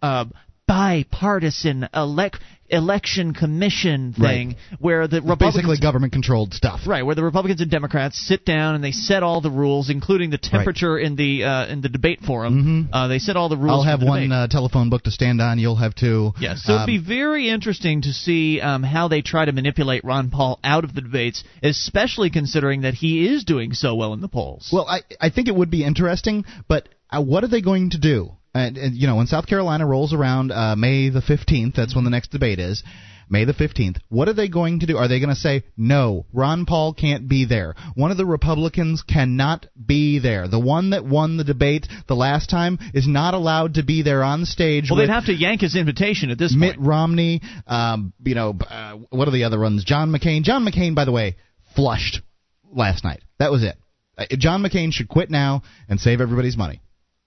uh, 0.01 0.25
bipartisan 0.69 1.89
elect 1.93 2.37
election 2.69 3.33
commission 3.33 4.13
thing 4.13 4.49
right. 4.49 4.57
where 4.79 5.07
the 5.07 5.21
Republicans 5.21 5.55
basically 5.55 5.79
government 5.79 6.13
controlled 6.13 6.53
stuff. 6.53 6.81
Right, 6.87 7.03
where 7.03 7.15
the 7.15 7.23
Republicans 7.23 7.61
and 7.61 7.71
Democrats 7.71 8.17
sit 8.27 8.45
down 8.45 8.75
and 8.75 8.83
they 8.83 8.91
set 8.91 9.23
all 9.23 9.41
the 9.41 9.51
rules, 9.51 9.89
including 9.89 10.29
the 10.29 10.37
temperature 10.37 10.93
right. 10.93 11.05
in 11.05 11.15
the 11.15 11.43
uh, 11.43 11.67
in 11.67 11.81
the 11.81 11.89
debate 11.89 12.21
forum. 12.21 12.85
Mm-hmm. 12.89 12.93
Uh, 12.93 13.07
they 13.07 13.19
set 13.19 13.35
all 13.35 13.49
the 13.49 13.57
rules. 13.57 13.85
I'll 13.85 13.97
have 13.97 14.01
one 14.01 14.31
uh, 14.31 14.47
telephone 14.47 14.89
book 14.89 15.03
to 15.03 15.11
stand 15.11 15.41
on. 15.41 15.59
You'll 15.59 15.75
have 15.75 15.95
two. 15.95 16.31
Yes, 16.39 16.63
so 16.63 16.73
um, 16.73 16.89
it'd 16.89 17.01
be 17.01 17.05
very 17.05 17.49
interesting 17.49 18.01
to 18.03 18.13
see 18.13 18.61
um, 18.61 18.83
how 18.83 19.07
they 19.07 19.21
try 19.21 19.45
to 19.45 19.51
manipulate 19.51 20.03
Ron 20.03 20.29
Paul 20.29 20.59
out 20.63 20.83
of 20.83 20.93
the 20.93 21.01
debates, 21.01 21.43
especially 21.63 22.29
considering 22.29 22.81
that 22.81 22.93
he 22.93 23.27
is 23.27 23.43
doing 23.43 23.73
so 23.73 23.95
well 23.95 24.13
in 24.13 24.21
the 24.21 24.27
polls. 24.29 24.69
Well, 24.71 24.87
I 24.87 25.01
I 25.19 25.29
think 25.29 25.47
it 25.47 25.55
would 25.55 25.71
be 25.71 25.83
interesting, 25.83 26.45
but 26.67 26.87
uh, 27.09 27.21
what 27.21 27.43
are 27.43 27.47
they 27.47 27.61
going 27.61 27.91
to 27.91 27.99
do? 27.99 28.31
And, 28.53 28.77
and, 28.77 28.95
you 28.95 29.07
know, 29.07 29.15
when 29.15 29.27
South 29.27 29.47
Carolina 29.47 29.85
rolls 29.85 30.13
around 30.13 30.51
uh, 30.51 30.75
May 30.75 31.09
the 31.09 31.21
15th, 31.21 31.75
that's 31.75 31.95
when 31.95 32.03
the 32.03 32.09
next 32.09 32.31
debate 32.31 32.59
is. 32.59 32.83
May 33.31 33.45
the 33.45 33.53
15th. 33.53 33.97
What 34.09 34.27
are 34.27 34.33
they 34.33 34.47
going 34.47 34.79
to 34.79 34.87
do? 34.87 34.97
Are 34.97 35.07
they 35.07 35.19
going 35.19 35.29
to 35.29 35.35
say, 35.35 35.63
no, 35.77 36.25
Ron 36.33 36.65
Paul 36.65 36.95
can't 36.95 37.29
be 37.29 37.45
there? 37.45 37.75
One 37.93 38.09
of 38.09 38.17
the 38.17 38.25
Republicans 38.25 39.03
cannot 39.03 39.67
be 39.85 40.17
there. 40.17 40.47
The 40.47 40.59
one 40.59 40.89
that 40.91 41.05
won 41.05 41.37
the 41.37 41.43
debate 41.43 41.87
the 42.07 42.15
last 42.15 42.49
time 42.49 42.79
is 42.95 43.07
not 43.07 43.35
allowed 43.35 43.75
to 43.75 43.83
be 43.83 44.01
there 44.01 44.23
on 44.23 44.45
stage. 44.45 44.89
Well, 44.89 44.97
they'd 44.97 45.09
have 45.09 45.27
to 45.27 45.33
yank 45.33 45.61
his 45.61 45.75
invitation 45.75 46.31
at 46.31 46.39
this 46.39 46.55
Mitt 46.55 46.71
point. 46.71 46.81
Mitt 46.81 46.87
Romney, 46.87 47.41
um, 47.67 48.13
you 48.25 48.33
know, 48.33 48.57
uh, 48.67 48.93
what 49.11 49.27
are 49.27 49.31
the 49.31 49.43
other 49.43 49.59
ones? 49.59 49.83
John 49.83 50.11
McCain. 50.11 50.41
John 50.41 50.65
McCain, 50.65 50.95
by 50.95 51.05
the 51.05 51.11
way, 51.11 51.35
flushed 51.75 52.21
last 52.71 53.03
night. 53.03 53.21
That 53.37 53.51
was 53.51 53.63
it. 53.63 53.77
Uh, 54.17 54.25
John 54.37 54.63
McCain 54.63 54.91
should 54.91 55.07
quit 55.07 55.29
now 55.29 55.61
and 55.87 55.99
save 55.99 56.19
everybody's 56.19 56.57
money. 56.57 56.81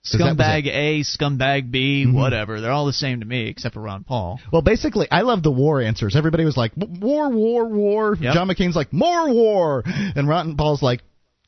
Scumbag 0.05 0.67
A, 0.67 1.01
scumbag 1.01 1.71
B, 1.71 2.05
mm-hmm. 2.05 2.17
whatever. 2.17 2.61
They're 2.61 2.73
all 2.73 2.87
the 2.87 2.93
same 2.93 3.21
to 3.21 3.27
me, 3.27 3.49
except 3.49 3.75
for 3.75 3.81
Ron 3.81 4.03
Paul. 4.03 4.41
Well, 4.53 4.63
basically, 4.63 5.07
I 5.11 5.21
love 5.21 5.45
the 5.45 5.53
war 5.53 5.81
answers. 5.81 6.17
Everybody 6.17 6.45
was 6.45 6.57
like, 6.57 6.73
war, 6.77 7.31
war, 7.31 7.67
war. 7.67 8.17
Yep. 8.19 8.35
John 8.35 8.49
McCain's 8.49 8.75
like, 8.75 8.93
more 8.93 9.33
war. 9.33 9.85
And 9.87 10.29
Ron 10.29 10.57
Paul's 10.57 10.83
like, 10.83 11.03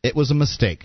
it 0.04 0.14
was 0.14 0.30
a 0.30 0.34
mistake. 0.34 0.84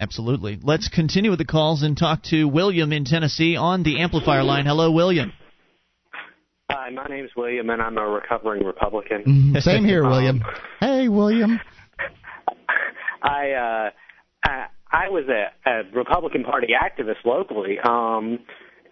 Absolutely. 0.00 0.58
Let's 0.62 0.88
continue 0.88 1.30
with 1.30 1.40
the 1.40 1.44
calls 1.44 1.82
and 1.82 1.96
talk 1.96 2.22
to 2.24 2.44
William 2.44 2.92
in 2.92 3.04
Tennessee 3.04 3.56
on 3.56 3.82
the 3.82 4.00
amplifier 4.00 4.42
line. 4.42 4.64
Hello, 4.64 4.90
William. 4.90 5.32
Hi, 6.70 6.90
my 6.90 7.04
name's 7.06 7.30
William, 7.36 7.68
and 7.68 7.82
I'm 7.82 7.98
a 7.98 8.06
recovering 8.06 8.64
Republican. 8.64 9.24
Mm-hmm. 9.24 9.56
Same 9.60 9.84
here, 9.84 10.04
William. 10.04 10.42
Um, 10.42 10.54
hey, 10.80 11.08
William. 11.08 11.60
I, 13.22 13.50
uh, 13.50 13.90
I 14.44 14.66
I 14.90 15.08
was 15.08 15.24
a, 15.28 15.70
a 15.70 15.82
Republican 15.94 16.44
Party 16.44 16.68
activist 16.68 17.24
locally. 17.24 17.78
Um, 17.78 18.40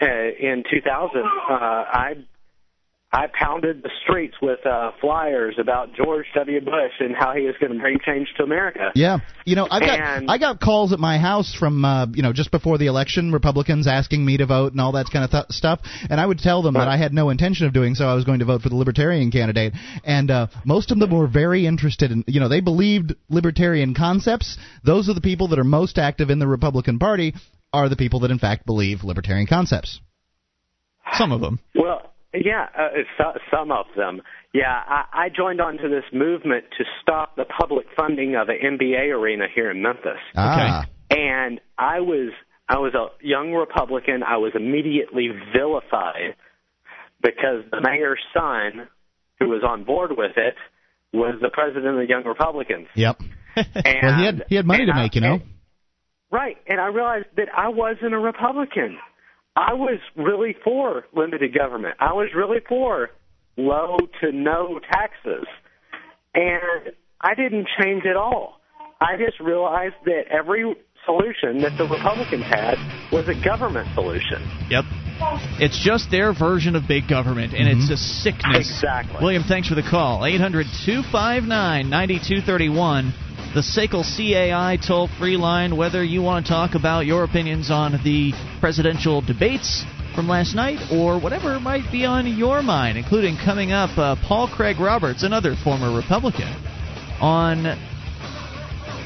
uh, 0.01 0.07
in 0.07 0.63
2000, 0.71 1.21
uh, 1.21 1.25
I 1.51 2.15
I 3.13 3.29
pounded 3.33 3.83
the 3.83 3.91
streets 4.03 4.35
with 4.43 4.67
uh, 4.67 4.91
flyers 5.01 5.55
about 5.61 5.95
George 5.95 6.27
W. 6.35 6.61
Bush 6.61 6.93
and 6.99 7.15
how 7.17 7.35
he 7.35 7.43
was 7.43 7.55
going 7.61 7.73
to 7.73 7.79
bring 7.79 7.99
change 8.05 8.29
to 8.37 8.43
America. 8.43 8.91
Yeah, 8.95 9.19
you 9.45 9.55
know, 9.55 9.69
I 9.71 9.81
got 9.81 10.01
and, 10.01 10.31
I 10.31 10.39
got 10.39 10.61
calls 10.61 10.93
at 10.93 10.99
my 10.99 11.17
house 11.17 11.55
from 11.55 11.85
uh, 11.85 12.07
you 12.13 12.23
know 12.23 12.33
just 12.33 12.51
before 12.51 12.79
the 12.79 12.89
election, 12.89 13.33
Republicans 13.33 13.87
asking 13.87 14.25
me 14.25 14.39
to 14.39 14.47
vote 14.47 14.73
and 14.73 14.81
all 14.81 14.93
that 14.93 15.07
kind 15.13 15.25
of 15.25 15.31
th- 15.31 15.45
stuff, 15.51 15.81
and 16.11 16.21
I 16.21 16.27
would 16.27 16.41
tell 16.41 16.63
them 16.63 16.75
that 16.75 16.89
I 16.89 16.97
had 16.97 17.15
no 17.15 17.31
intention 17.31 17.67
of 17.67 17.73
doing 17.73 17.95
so. 17.95 18.07
I 18.07 18.15
was 18.15 18.25
going 18.25 18.41
to 18.41 18.45
vote 18.45 18.63
for 18.63 18.71
the 18.71 18.77
Libertarian 18.77 19.31
candidate, 19.31 19.73
and 20.05 20.31
uh, 20.31 20.49
most 20.65 20.91
of 20.91 20.99
them 20.99 21.17
were 21.17 21.29
very 21.29 21.65
interested 21.65 22.11
in 22.11 22.25
you 22.27 22.41
know 22.41 22.49
they 22.49 22.61
believed 22.61 23.15
libertarian 23.29 23.95
concepts. 23.95 24.59
Those 24.85 25.09
are 25.09 25.15
the 25.15 25.21
people 25.21 25.49
that 25.49 25.61
are 25.61 25.65
most 25.65 25.97
active 25.97 26.29
in 26.29 26.41
the 26.41 26.49
Republican 26.49 26.99
Party. 26.99 27.35
Are 27.73 27.89
the 27.89 27.97
people 27.97 28.21
that 28.21 28.31
in 28.31 28.39
fact 28.39 28.67
believe 28.67 29.05
libertarian 29.05 29.47
concepts? 29.47 30.01
Some 31.13 31.31
of 31.31 31.41
them. 31.41 31.61
Well, 31.75 32.13
yeah, 32.45 32.67
uh, 32.77 32.89
so, 33.19 33.39
some 33.51 33.71
of 33.71 33.87
them. 33.97 34.23
Yeah, 34.53 34.73
I, 34.73 35.05
I 35.13 35.29
joined 35.29 35.61
onto 35.61 35.89
this 35.89 36.05
movement 36.13 36.65
to 36.79 36.85
stop 37.03 37.37
the 37.37 37.45
public 37.45 37.87
funding 37.97 38.37
of 38.37 38.49
an 38.49 38.57
NBA 38.63 39.11
arena 39.11 39.47
here 39.53 39.71
in 39.71 39.83
Memphis. 39.83 40.21
Ah. 40.37 40.87
And 41.11 41.61
I 41.79 42.01
was 42.01 42.33
I 42.69 42.79
was 42.79 42.95
a 42.95 43.09
young 43.25 43.53
Republican. 43.53 44.23
I 44.23 44.39
was 44.39 44.53
immediately 44.55 45.29
vilified 45.55 46.35
because 47.23 47.65
the 47.71 47.81
mayor's 47.81 48.21
son, 48.35 48.89
who 49.39 49.49
was 49.49 49.63
on 49.67 49.85
board 49.85 50.13
with 50.17 50.33
it, 50.37 50.55
was 51.13 51.37
the 51.41 51.49
president 51.49 51.87
of 51.87 51.97
the 51.97 52.09
Young 52.09 52.25
Republicans. 52.25 52.89
Yep. 52.95 53.21
And, 53.57 53.67
well, 54.03 54.19
he 54.19 54.25
had 54.25 54.45
he 54.49 54.55
had 54.57 54.67
money 54.67 54.87
to 54.87 54.95
make, 54.95 55.15
you 55.15 55.21
know. 55.21 55.35
And, 55.35 55.43
right, 56.31 56.57
and 56.67 56.81
I 56.81 56.87
realized 56.87 57.27
that 57.37 57.49
I 57.57 57.69
wasn't 57.69 58.15
a 58.15 58.19
Republican. 58.19 58.99
I 59.57 59.73
was 59.73 59.99
really 60.17 60.55
for 60.63 61.07
limited 61.15 61.55
government. 61.55 61.97
I 61.99 62.13
was 62.13 62.29
really 62.37 62.59
for 62.69 63.09
low 63.57 63.97
to 64.21 64.31
no 64.31 64.79
taxes. 64.93 65.47
And 66.35 66.93
I 67.23 67.35
didn't 67.35 67.67
change 67.81 68.05
at 68.05 68.17
all. 68.17 68.61
I 69.01 69.17
just 69.17 69.41
realized 69.41 69.95
that 70.05 70.25
every 70.31 70.77
solution 71.07 71.63
that 71.63 71.79
the 71.79 71.89
Republicans 71.89 72.45
had 72.45 72.77
was 73.11 73.29
a 73.29 73.45
government 73.45 73.89
solution. 73.95 74.45
Yep. 74.69 74.85
It's 75.59 75.83
just 75.83 76.11
their 76.11 76.35
version 76.35 76.77
of 76.77 76.87
big 76.87 77.09
government, 77.09 77.55
and 77.55 77.69
mm-hmm. 77.69 77.81
it's 77.81 77.91
a 77.91 77.97
sickness. 77.97 78.69
Exactly. 78.69 79.17
William, 79.23 79.45
thanks 79.49 79.69
for 79.69 79.75
the 79.75 79.87
call. 79.89 80.27
800 80.27 80.67
259 80.85 81.89
9231 81.89 83.15
the 83.57 83.63
SACL 83.63 84.05
CAI 84.05 84.77
toll 84.87 85.09
free 85.19 85.39
line, 85.39 85.79
whether 85.79 86.05
you 86.05 86.21
want 86.21 86.45
to 86.45 86.53
talk 86.53 86.75
about 86.75 87.07
your 87.07 87.25
opinions 87.25 87.71
on 87.71 87.93
the 88.05 88.35
presidential 88.61 89.23
debates 89.23 89.83
from 90.15 90.29
last 90.29 90.55
night 90.55 90.79
or 90.93 91.19
whatever 91.19 91.59
might 91.59 91.91
be 91.91 92.05
on 92.05 92.27
your 92.27 92.61
mind, 92.63 92.99
including 92.99 93.35
coming 93.43 93.73
up 93.73 93.97
uh, 93.97 94.15
Paul 94.29 94.47
Craig 94.47 94.79
Roberts, 94.79 95.23
another 95.23 95.55
former 95.65 95.97
Republican, 95.97 96.53
on 97.19 97.65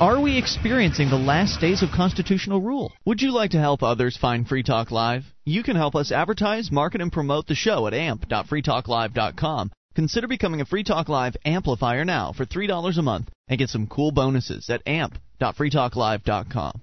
are 0.01 0.21
we 0.21 0.37
experiencing 0.37 1.11
the 1.11 1.17
last 1.17 1.61
days 1.61 1.85
of 1.85 1.91
constitutional 1.91 2.61
rule? 2.61 2.93
Would 3.05 3.23
you 3.23 3.33
like 3.33 3.53
to 3.53 3.61
help 3.61 3.85
others 3.85 4.17
find 4.17 4.49
Free 4.49 4.65
Talk 4.65 4.91
Live? 4.91 5.23
You 5.45 5.63
can 5.63 5.77
help 5.77 5.95
us 5.95 6.11
advertise, 6.11 6.73
market, 6.73 7.01
and 7.01 7.13
promote 7.13 7.47
the 7.47 7.55
show 7.55 7.87
at 7.87 7.95
amp.freetalklive.com. 7.95 9.71
Consider 9.97 10.29
becoming 10.29 10.61
a 10.61 10.65
Free 10.65 10.85
Talk 10.85 11.09
Live 11.09 11.37
amplifier 11.45 12.05
now 12.05 12.33
for 12.33 12.47
$3 12.47 12.97
a 12.97 13.03
month 13.03 13.29
and 13.49 13.59
get 13.59 13.71
some 13.71 13.89
cool 13.89 14.13
bonuses 14.13 14.71
at 14.71 14.87
amp.freetalklive.com. 14.87 16.83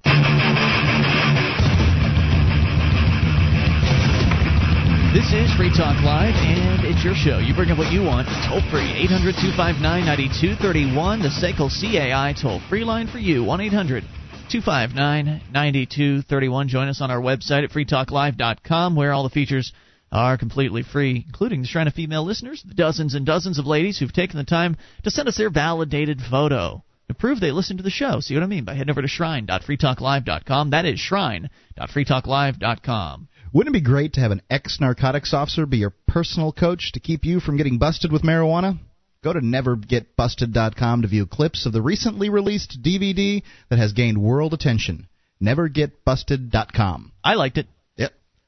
This 5.14 5.32
is 5.32 5.53
Free 5.55 5.72
Talk 5.72 6.03
Live, 6.03 6.36
and 6.36 6.84
it's 6.84 7.01
your 7.03 7.16
show. 7.16 7.38
You 7.38 7.55
bring 7.55 7.72
up 7.72 7.78
what 7.78 7.93
you 7.93 8.03
want, 8.03 8.28
toll 8.45 8.60
free, 8.70 8.91
800 8.91 9.36
259 9.39 10.05
9231, 10.05 11.22
the 11.22 11.30
SACL 11.30 11.72
CAI 11.72 12.34
toll 12.39 12.60
free 12.68 12.84
line 12.84 13.08
for 13.08 13.20
you, 13.20 13.41
1 13.41 13.62
800 13.62 14.03
259 14.51 15.43
9231. 15.53 16.68
Join 16.68 16.89
us 16.89 16.99
on 16.99 17.10
our 17.10 17.22
website 17.22 17.64
at 17.64 17.72
freetalklive.com, 17.72 18.97
where 18.97 19.14
all 19.14 19.24
the 19.24 19.30
features 19.30 19.72
are 20.12 20.38
completely 20.38 20.84
free, 20.84 21.24
including 21.26 21.62
the 21.62 21.68
Shrine 21.68 21.88
of 21.88 21.93
Female 21.93 22.24
listeners, 22.24 22.64
the 22.66 22.74
dozens 22.74 23.16
and 23.16 23.26
dozens 23.26 23.60
of 23.60 23.66
ladies 23.66 23.99
who've 23.99 24.14
taken 24.14 24.38
the 24.38 24.43
time 24.43 24.78
to 25.03 25.12
send 25.12 25.28
us 25.28 25.38
their 25.38 25.49
validated 25.49 26.22
photo 26.22 26.84
to 27.08 27.14
prove 27.14 27.39
they 27.39 27.51
listen 27.51 27.78
to 27.78 27.84
the 27.84 27.89
show. 27.89 28.20
See 28.20 28.34
what 28.34 28.43
I 28.43 28.47
mean? 28.47 28.66
By 28.66 28.74
heading 28.74 28.91
over 28.91 29.01
to 29.01 29.08
shrine.freetalklive.com. 29.08 30.72
That 30.72 30.86
is 30.86 30.99
shrine.freetalklive.com. 30.99 33.28
Wouldn't 33.53 33.76
it 33.76 33.80
be 33.80 33.84
great 33.84 34.14
to 34.14 34.22
have 34.22 34.32
an 34.32 34.41
ex 34.49 34.80
narcotics 34.82 35.34
officer 35.34 35.66
be 35.66 35.78
your 35.78 35.93
personal 36.08 36.51
coach 36.51 36.91
to 36.93 36.99
keep 36.99 37.24
you 37.24 37.39
from 37.39 37.58
getting 37.58 37.78
busted 37.78 38.12
with 38.12 38.24
marijuana? 38.24 38.80
Go 39.24 39.32
to 39.34 39.39
nevergetbusted.com 39.39 41.01
to 41.01 41.08
view 41.08 41.26
clips 41.26 41.66
of 41.66 41.74
the 41.74 41.82
recently 41.82 42.30
released 42.30 42.84
DVD 42.84 43.41
that 43.70 43.80
has 43.80 43.93
gained 43.93 44.22
world 44.22 44.53
attention. 44.53 45.08
Nevergetbusted.com. 45.41 47.14
I 47.24 47.34
liked 47.36 47.58
it. 47.58 47.68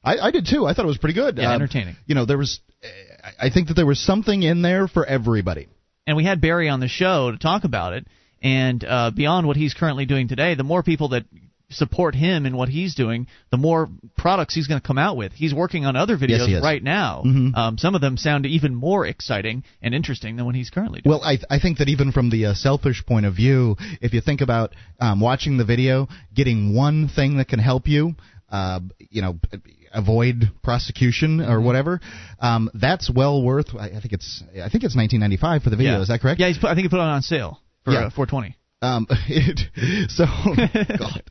I, 0.02 0.16
I 0.18 0.30
did 0.30 0.46
too. 0.46 0.66
I 0.66 0.72
thought 0.74 0.84
it 0.84 0.88
was 0.88 0.98
pretty 0.98 1.14
good. 1.14 1.36
Yeah, 1.38 1.48
Um, 1.48 1.54
entertaining. 1.62 1.96
You 2.06 2.14
know, 2.14 2.24
there 2.26 2.38
was. 2.38 2.60
I 3.38 3.50
think 3.50 3.68
that 3.68 3.74
there 3.74 3.86
was 3.86 4.00
something 4.00 4.42
in 4.42 4.62
there 4.62 4.88
for 4.88 5.04
everybody. 5.04 5.68
and 6.06 6.16
we 6.16 6.24
had 6.24 6.40
Barry 6.40 6.68
on 6.68 6.80
the 6.80 6.88
show 6.88 7.30
to 7.30 7.38
talk 7.38 7.64
about 7.64 7.92
it. 7.92 8.06
And 8.42 8.82
uh, 8.82 9.10
beyond 9.14 9.46
what 9.46 9.56
he's 9.58 9.74
currently 9.74 10.06
doing 10.06 10.26
today, 10.28 10.54
the 10.54 10.64
more 10.64 10.82
people 10.82 11.08
that 11.10 11.24
support 11.68 12.14
him 12.14 12.46
in 12.46 12.56
what 12.56 12.68
he's 12.70 12.94
doing, 12.94 13.26
the 13.50 13.58
more 13.58 13.88
products 14.16 14.54
he's 14.54 14.66
going 14.66 14.80
to 14.80 14.86
come 14.86 14.96
out 14.98 15.16
with. 15.18 15.32
He's 15.32 15.52
working 15.54 15.84
on 15.86 15.94
other 15.94 16.16
videos 16.16 16.48
Yes, 16.48 16.62
right 16.62 16.82
now. 16.82 17.22
Mhm. 17.24 17.54
Um, 17.54 17.78
some 17.78 17.94
of 17.94 18.00
them 18.00 18.16
sound 18.16 18.46
even 18.46 18.74
more 18.74 19.06
exciting 19.06 19.62
and 19.82 19.94
interesting 19.94 20.36
than 20.36 20.46
what 20.46 20.54
he's 20.54 20.70
currently 20.70 21.02
doing. 21.02 21.10
Well, 21.10 21.22
I 21.22 21.38
I 21.50 21.58
think 21.60 21.78
that 21.78 21.88
even 21.90 22.10
from 22.10 22.30
the 22.30 22.46
uh, 22.46 22.54
selfish 22.54 23.04
point 23.04 23.26
of 23.26 23.34
view, 23.36 23.76
if 24.00 24.14
you 24.14 24.20
think 24.22 24.40
about 24.40 24.74
um, 24.98 25.20
watching 25.20 25.58
the 25.58 25.64
video, 25.66 26.08
getting 26.34 26.74
one 26.74 27.08
thing 27.08 27.36
that 27.36 27.46
can 27.48 27.60
help 27.60 27.86
you, 27.86 28.14
uh, 28.50 28.80
you 29.10 29.20
know, 29.22 29.38
avoid 29.92 30.50
prosecution 30.62 31.40
or 31.40 31.60
whatever, 31.60 32.00
um, 32.38 32.70
that's 32.74 33.10
well 33.10 33.42
worth. 33.42 33.74
I, 33.78 33.86
I 33.86 34.00
think 34.00 34.12
it's 34.12 34.42
I 34.52 34.68
think 34.68 34.84
it's 34.84 34.96
1995 34.96 35.62
for 35.62 35.70
the 35.70 35.76
video. 35.76 35.92
yeah. 35.96 36.02
Is 36.02 36.08
that 36.08 36.20
correct? 36.20 36.40
Yeah, 36.40 36.48
he's 36.48 36.58
put, 36.58 36.68
I 36.70 36.74
think 36.74 36.84
he 36.84 36.88
put 36.88 36.96
it 36.96 37.02
on 37.02 37.22
sale 37.22 37.60
for 37.84 37.92
Yeah. 37.92 38.06
uh, 38.06 38.10
420. 38.10 38.56
Um, 38.82 39.06
it, 39.28 40.10
so, 40.10 40.24
God, 40.98 41.22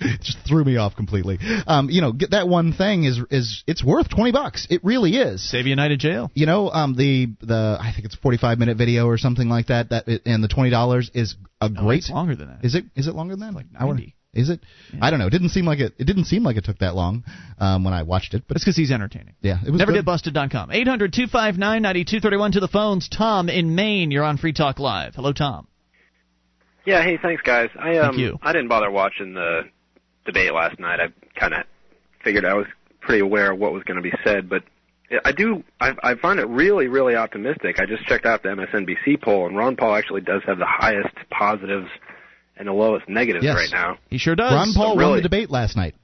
it 0.00 0.20
just 0.22 0.38
threw 0.48 0.64
me 0.64 0.76
off 0.76 0.96
completely. 0.96 1.38
Um, 1.66 1.88
you 1.90 2.00
know, 2.00 2.10
get 2.12 2.30
that 2.32 2.48
one 2.48 2.72
thing 2.72 3.04
is 3.04 3.20
is 3.30 3.62
it's 3.68 3.84
worth 3.84 4.08
twenty 4.08 4.32
bucks. 4.32 4.66
It 4.70 4.82
really 4.82 5.12
is. 5.12 5.48
Save 5.48 5.66
you 5.66 5.74
a 5.74 5.76
night 5.76 5.92
of 5.92 5.98
jail. 5.98 6.30
You 6.34 6.46
know, 6.46 6.68
um, 6.70 6.96
the 6.96 7.28
the 7.40 7.76
I 7.80 7.92
think 7.92 8.06
it's 8.06 8.16
forty 8.16 8.38
five 8.38 8.58
minute 8.58 8.76
video 8.76 9.06
or 9.06 9.18
something 9.18 9.48
like 9.48 9.66
that. 9.68 9.90
That 9.90 10.08
and 10.26 10.42
the 10.42 10.48
twenty 10.48 10.70
dollars 10.70 11.10
is 11.14 11.36
a 11.60 11.68
No, 11.68 11.82
great. 11.82 11.98
it's 11.98 12.10
longer 12.10 12.34
than 12.34 12.48
that. 12.48 12.64
Is 12.64 12.74
it 12.74 12.86
is 12.96 13.06
it 13.06 13.14
longer 13.14 13.36
than 13.36 13.46
that? 13.48 13.54
like 13.54 13.66
Hour- 13.78 13.94
90. 13.94 14.16
Is 14.32 14.48
it? 14.48 14.60
I 15.00 15.10
don't 15.10 15.18
know. 15.18 15.26
It 15.26 15.30
didn't 15.30 15.48
seem 15.48 15.64
like 15.64 15.80
it. 15.80 15.92
It 15.98 16.04
didn't 16.04 16.26
seem 16.26 16.44
like 16.44 16.56
it 16.56 16.64
took 16.64 16.78
that 16.78 16.94
long 16.94 17.24
um, 17.58 17.82
when 17.82 17.92
I 17.92 18.04
watched 18.04 18.32
it. 18.34 18.44
But 18.46 18.56
It's 18.56 18.64
because 18.64 18.76
he's 18.76 18.92
entertaining. 18.92 19.34
yeah, 19.40 19.58
it 19.66 19.70
was. 19.70 19.82
good. 19.82 19.88
NeverGetBusted.com. 20.04 20.70
800 20.70 21.12
259 21.12 21.82
9231 21.82 22.52
to 22.52 22.60
the 22.60 22.68
phones. 22.68 23.08
Tom 23.08 23.48
in 23.48 23.74
Maine, 23.74 24.12
you're 24.12 24.22
on 24.24 24.36
Free 24.38 24.52
Talk 24.52 24.78
Live. 24.78 25.16
Hello, 25.16 25.32
Tom. 25.32 25.66
Yeah, 26.86 27.02
hey, 27.02 27.18
thanks 27.20 27.42
guys. 27.42 27.70
I 27.78 27.98
um 27.98 28.10
Thank 28.12 28.18
you. 28.18 28.38
I 28.42 28.52
didn't 28.52 28.68
bother 28.68 28.90
watching 28.90 29.34
the 29.34 29.62
debate 30.24 30.52
last 30.54 30.78
night. 30.78 31.00
I 31.00 31.08
kind 31.38 31.52
of 31.54 31.64
figured 32.22 32.44
I 32.44 32.54
was 32.54 32.66
pretty 33.00 33.20
aware 33.20 33.52
of 33.52 33.58
what 33.58 33.72
was 33.72 33.82
going 33.82 33.96
to 33.96 34.02
be 34.02 34.12
said, 34.24 34.48
but 34.48 34.62
I 35.24 35.32
do 35.32 35.64
I 35.80 35.92
I 36.02 36.14
find 36.14 36.38
it 36.38 36.46
really 36.48 36.86
really 36.86 37.16
optimistic. 37.16 37.80
I 37.80 37.86
just 37.86 38.04
checked 38.06 38.26
out 38.26 38.42
the 38.44 38.50
MSNBC 38.50 39.20
poll 39.22 39.46
and 39.46 39.56
Ron 39.56 39.74
Paul 39.76 39.94
actually 39.96 40.20
does 40.22 40.42
have 40.46 40.58
the 40.58 40.66
highest 40.66 41.14
positives 41.30 41.88
and 42.60 42.68
the 42.68 42.72
lowest 42.72 43.08
negatives 43.08 43.44
Yes. 43.44 43.56
right 43.56 43.70
now. 43.72 43.98
He 44.08 44.18
sure 44.18 44.36
does. 44.36 44.52
Ron 44.52 44.72
Paul 44.74 44.88
won 44.94 44.98
really- 44.98 45.16
the 45.16 45.22
debate 45.22 45.50
last 45.50 45.76
night. 45.76 45.96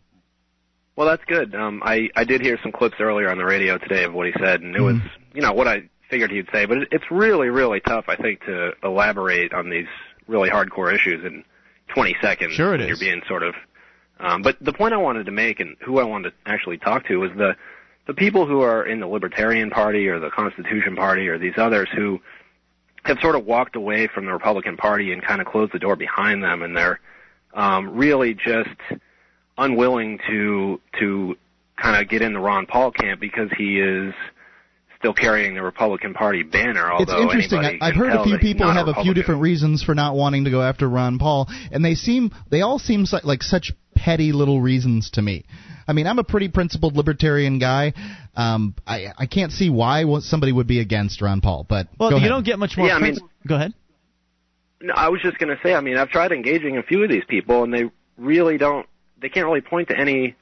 Well, 0.97 1.07
that's 1.07 1.23
good. 1.27 1.55
Um, 1.55 1.83
I 1.85 2.09
I 2.17 2.25
did 2.25 2.41
hear 2.41 2.59
some 2.63 2.73
clips 2.73 2.97
earlier 2.99 3.31
on 3.31 3.37
the 3.39 3.45
radio 3.45 3.77
today 3.79 4.05
of 4.05 4.15
what 4.15 4.27
he 4.27 4.33
said, 4.43 4.63
and 4.63 4.75
it 4.75 4.81
was 4.81 4.97
Mm-hmm. 4.97 5.37
you 5.37 5.43
know 5.43 5.53
what 5.53 5.69
I 5.69 5.83
figured 6.11 6.31
he'd 6.31 6.49
say, 6.53 6.65
but 6.65 6.79
it, 6.79 6.89
it's 6.91 7.05
really 7.11 7.51
really 7.51 7.81
tough, 7.81 8.07
I 8.09 8.17
think, 8.17 8.41
to 8.47 8.73
elaborate 8.83 9.53
on 9.53 9.69
these 9.71 9.87
really 10.27 10.49
hardcore 10.49 10.93
issues 10.95 11.25
in 11.25 11.45
20 11.95 12.17
seconds. 12.23 12.55
Sure 12.55 12.69
it 12.75 12.81
when 12.81 12.81
is. 12.81 12.89
You're 12.89 12.99
being 13.13 13.23
sort 13.29 13.43
of. 13.43 13.55
Um, 14.19 14.41
but 14.41 14.57
the 14.63 14.73
point 14.73 14.95
I 14.95 14.97
wanted 14.97 15.27
to 15.27 15.33
make 15.33 15.61
and 15.61 15.77
who 15.85 15.99
I 16.01 16.05
wanted 16.05 16.31
to 16.31 16.37
actually 16.51 16.79
talk 16.79 17.07
to 17.09 17.17
was 17.19 17.31
the 17.37 17.55
the 18.07 18.15
people 18.15 18.47
who 18.47 18.63
are 18.63 18.87
in 18.87 19.01
the 19.01 19.07
Libertarian 19.07 19.69
Party 19.69 20.09
or 20.09 20.19
the 20.19 20.31
Constitution 20.31 20.97
Party 20.97 21.29
or 21.29 21.37
these 21.39 21.59
others 21.59 21.89
who 21.95 22.21
have 23.07 23.19
sort 23.21 23.37
of 23.37 23.47
walked 23.47 23.77
away 23.77 24.09
from 24.09 24.27
the 24.27 24.33
Republican 24.33 24.77
Party 24.77 25.13
and 25.13 25.23
kind 25.23 25.41
of 25.41 25.47
closed 25.47 25.73
the 25.73 25.79
door 25.79 25.97
behind 25.97 26.43
them, 26.43 26.63
and 26.63 26.77
they're 26.77 27.01
um, 27.55 27.97
really 27.97 28.35
just 28.35 28.69
unwilling 29.57 30.19
to 30.29 30.81
to 30.99 31.37
kind 31.81 32.03
of 32.03 32.09
get 32.09 32.23
in 32.23 32.33
the 32.33 32.41
Ron 32.41 32.67
Paul 32.67 32.91
camp 32.91 33.21
because 33.21 33.51
he 33.57 33.79
is 33.79 34.15
still 34.99 35.13
carrying 35.13 35.55
the 35.55 35.63
Republican 35.63 36.15
Party 36.15 36.43
banner. 36.43 36.91
It's 36.99 37.11
Although 37.11 37.23
interesting. 37.23 37.59
I, 37.59 37.79
I've 37.81 37.95
heard 37.95 38.13
a 38.13 38.25
few 38.25 38.39
people 38.39 38.71
have 38.71 38.89
a 38.89 39.03
few 39.03 39.15
different 39.15 39.41
reasons 39.41 39.83
for 39.83 39.95
not 39.95 40.17
wanting 40.17 40.45
to 40.45 40.51
go 40.51 40.63
after 40.63 40.89
Ron 40.89 41.19
Paul, 41.19 41.49
and 41.71 41.85
they 41.85 41.95
seem 41.95 42.33
they 42.51 42.63
all 42.63 42.79
seem 42.79 43.05
like, 43.13 43.25
like 43.25 43.43
such 43.43 43.73
petty 44.07 44.31
little 44.31 44.61
reasons 44.61 45.11
to 45.11 45.21
me. 45.21 45.45
I 45.89 45.93
mean, 45.93 46.07
I'm 46.07 46.21
a 46.21 46.25
pretty 46.25 46.49
principled 46.49 46.95
libertarian 46.97 47.59
guy. 47.59 47.93
Um, 48.37 48.75
I 48.87 49.09
I 49.19 49.27
can't 49.27 49.51
see 49.51 49.69
why 49.69 50.05
somebody 50.21 50.53
would 50.53 50.69
be 50.69 50.79
against 50.79 51.21
Ron 51.21 51.41
Paul, 51.41 51.67
but 51.69 51.89
Well, 51.99 52.11
go 52.11 52.17
you 52.17 52.21
ahead. 52.21 52.29
don't 52.31 52.45
get 52.47 52.59
much 52.61 52.77
more. 52.77 52.87
Yeah, 52.87 52.95
I 52.95 53.01
mean- 53.01 53.19
Go 53.49 53.57
ahead. 53.57 53.75
No, 54.81 54.95
I 54.95 55.09
was 55.09 55.21
just 55.23 55.39
going 55.39 55.49
to 55.49 55.61
say. 55.63 55.75
I 55.75 55.81
mean, 55.81 55.97
I've 55.97 56.11
tried 56.11 56.31
engaging 56.33 56.77
a 56.79 56.83
few 56.83 57.03
of 57.03 57.11
these 57.11 57.25
people, 57.27 57.65
and 57.65 57.73
they 57.75 57.85
really 58.17 58.59
don't. 58.59 58.87
They 59.21 59.29
can't 59.29 59.47
really 59.47 59.63
point 59.63 59.89
to 59.89 59.99
any 59.99 60.37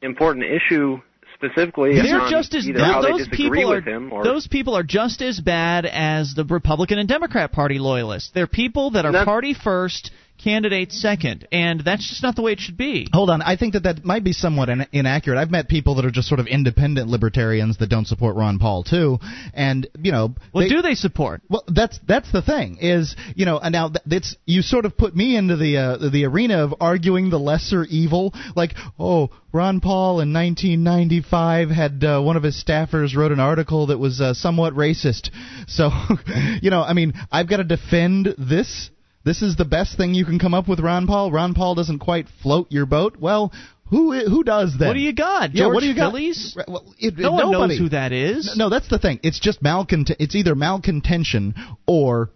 important 0.00 0.44
issue 0.46 1.00
specifically. 1.34 1.94
They're 2.00 2.28
just 2.30 2.54
as 2.54 2.66
either 2.66 2.82
how 2.84 3.02
those 3.02 3.28
people 3.28 3.72
are 3.72 3.80
him 3.80 4.12
or 4.12 4.24
those 4.24 4.46
people 4.46 4.74
are 4.76 4.82
just 4.84 5.20
as 5.22 5.40
bad 5.40 5.84
as 5.86 6.34
the 6.34 6.44
Republican 6.44 6.98
and 6.98 7.08
Democrat 7.08 7.52
Party 7.52 7.78
loyalists. 7.78 8.30
They're 8.32 8.46
people 8.46 8.92
that 8.92 9.04
are 9.04 9.24
party 9.24 9.52
first, 9.54 10.12
candidate 10.42 10.92
second, 10.92 11.46
and 11.52 11.80
that's 11.84 12.08
just 12.08 12.22
not 12.22 12.36
the 12.36 12.42
way 12.42 12.52
it 12.52 12.60
should 12.60 12.76
be. 12.76 13.06
Hold 13.12 13.30
on, 13.30 13.42
I 13.42 13.56
think 13.56 13.74
that 13.74 13.84
that 13.84 14.04
might 14.04 14.24
be 14.24 14.32
somewhat 14.32 14.68
in- 14.68 14.86
inaccurate. 14.92 15.38
I've 15.40 15.50
met 15.50 15.68
people 15.68 15.96
that 15.96 16.04
are 16.04 16.10
just 16.10 16.28
sort 16.28 16.40
of 16.40 16.46
independent 16.46 17.08
libertarians 17.08 17.78
that 17.78 17.88
don't 17.88 18.06
support 18.06 18.36
Ron 18.36 18.58
Paul 18.58 18.82
too, 18.84 19.18
and 19.54 19.86
you 20.02 20.12
know, 20.12 20.34
What 20.52 20.62
they- 20.62 20.68
do 20.68 20.82
they 20.82 20.94
support? 20.94 21.42
Well, 21.48 21.64
that's 21.68 21.98
that's 22.06 22.30
the 22.32 22.42
thing 22.42 22.78
is 22.80 23.14
you 23.34 23.44
know 23.46 23.58
and 23.58 23.72
now 23.72 23.88
th- 23.88 24.02
that's 24.06 24.36
you 24.46 24.62
sort 24.62 24.84
of 24.84 24.96
put 24.96 25.14
me 25.14 25.36
into 25.36 25.56
the 25.56 25.76
uh, 25.76 26.10
the 26.10 26.24
arena 26.24 26.64
of 26.64 26.74
arguing 26.80 27.30
the 27.30 27.38
lesser 27.38 27.84
evil. 27.84 28.34
Like, 28.56 28.74
oh, 28.98 29.30
Ron 29.52 29.80
Paul 29.80 30.20
in 30.20 30.32
1995 30.32 31.68
had 31.70 32.02
uh, 32.04 32.20
one 32.20 32.36
of 32.36 32.42
his 32.42 32.62
staffers 32.62 33.14
wrote 33.16 33.32
an 33.32 33.40
article 33.40 33.86
that 33.88 33.98
was 33.98 34.20
uh, 34.20 34.34
somewhat 34.34 34.74
racist. 34.74 35.30
So, 35.66 35.90
you 36.62 36.70
know, 36.70 36.82
I 36.82 36.92
mean, 36.94 37.12
I've 37.30 37.48
got 37.48 37.58
to 37.58 37.64
defend 37.64 38.34
this. 38.38 38.90
This 39.24 39.42
is 39.42 39.56
the 39.56 39.64
best 39.64 39.96
thing 39.96 40.14
you 40.14 40.24
can 40.24 40.38
come 40.38 40.54
up 40.54 40.68
with, 40.68 40.80
Ron 40.80 41.06
Paul. 41.06 41.30
Ron 41.30 41.54
Paul 41.54 41.74
doesn't 41.74 42.00
quite 42.00 42.26
float 42.42 42.66
your 42.70 42.86
boat. 42.86 43.16
Well. 43.18 43.52
Who 43.90 44.12
who 44.14 44.42
does 44.42 44.78
that? 44.78 44.86
What 44.86 44.94
do 44.94 45.00
you 45.00 45.12
got? 45.12 45.54
Yeah, 45.54 45.66
what 45.66 45.80
do 45.80 45.86
you 45.86 45.94
got? 45.94 46.12
Phillies? 46.12 46.54
Right, 46.56 46.66
Well, 46.66 46.94
it, 46.98 47.18
No 47.18 47.32
one 47.32 47.52
knows 47.52 47.76
who 47.78 47.90
that 47.90 48.10
is. 48.10 48.56
No, 48.56 48.70
that's 48.70 48.88
the 48.88 48.98
thing. 48.98 49.20
It's 49.22 49.38
just 49.38 49.62
malcont. 49.62 50.10
It's 50.18 50.34
either 50.34 50.54
malcontention 50.54 51.54
or 51.86 52.30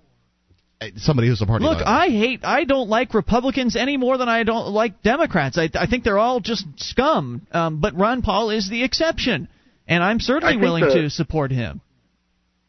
uh, 0.82 0.88
somebody 0.96 1.28
who's 1.28 1.40
a 1.40 1.46
party. 1.46 1.64
Look, 1.64 1.78
lover. 1.78 1.88
I 1.88 2.08
hate. 2.08 2.40
I 2.44 2.64
don't 2.64 2.90
like 2.90 3.14
Republicans 3.14 3.74
any 3.74 3.96
more 3.96 4.18
than 4.18 4.28
I 4.28 4.42
don't 4.42 4.68
like 4.68 5.02
Democrats. 5.02 5.56
I, 5.56 5.70
I 5.74 5.86
think 5.86 6.04
they're 6.04 6.18
all 6.18 6.40
just 6.40 6.66
scum. 6.76 7.46
Um, 7.52 7.80
but 7.80 7.96
Ron 7.96 8.20
Paul 8.20 8.50
is 8.50 8.68
the 8.68 8.84
exception, 8.84 9.48
and 9.88 10.04
I'm 10.04 10.20
certainly 10.20 10.58
willing 10.58 10.84
the- 10.84 10.94
to 10.94 11.08
support 11.10 11.52
him. 11.52 11.80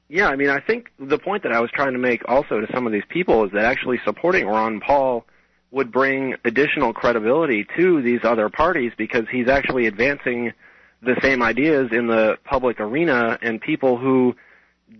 Yeah, 0.09 0.27
I 0.27 0.35
mean, 0.35 0.49
I 0.49 0.61
think 0.61 0.89
the 0.99 1.17
point 1.19 1.43
that 1.43 1.51
I 1.51 1.59
was 1.59 1.69
trying 1.71 1.93
to 1.93 1.99
make 1.99 2.21
also 2.27 2.61
to 2.61 2.67
some 2.73 2.85
of 2.87 2.93
these 2.93 3.03
people 3.09 3.43
is 3.45 3.51
that 3.51 3.65
actually 3.65 3.99
supporting 4.05 4.47
Ron 4.47 4.79
Paul 4.79 5.25
would 5.71 5.91
bring 5.91 6.35
additional 6.45 6.93
credibility 6.93 7.65
to 7.77 8.01
these 8.01 8.21
other 8.23 8.47
parties 8.49 8.93
because 8.97 9.25
he's 9.29 9.49
actually 9.49 9.85
advancing 9.85 10.53
the 11.01 11.15
same 11.21 11.43
ideas 11.43 11.89
in 11.91 12.07
the 12.07 12.37
public 12.45 12.79
arena 12.79 13.37
and 13.41 13.59
people 13.59 13.97
who 13.97 14.33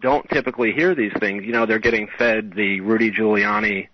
don't 0.01 0.29
typically 0.29 0.73
hear 0.73 0.93
these 0.93 1.13
things. 1.19 1.43
You 1.45 1.53
know, 1.53 1.65
they're 1.65 1.79
getting 1.79 2.07
fed 2.17 2.53
the 2.53 2.81
Rudy 2.81 3.09
Giuliani, 3.11 3.87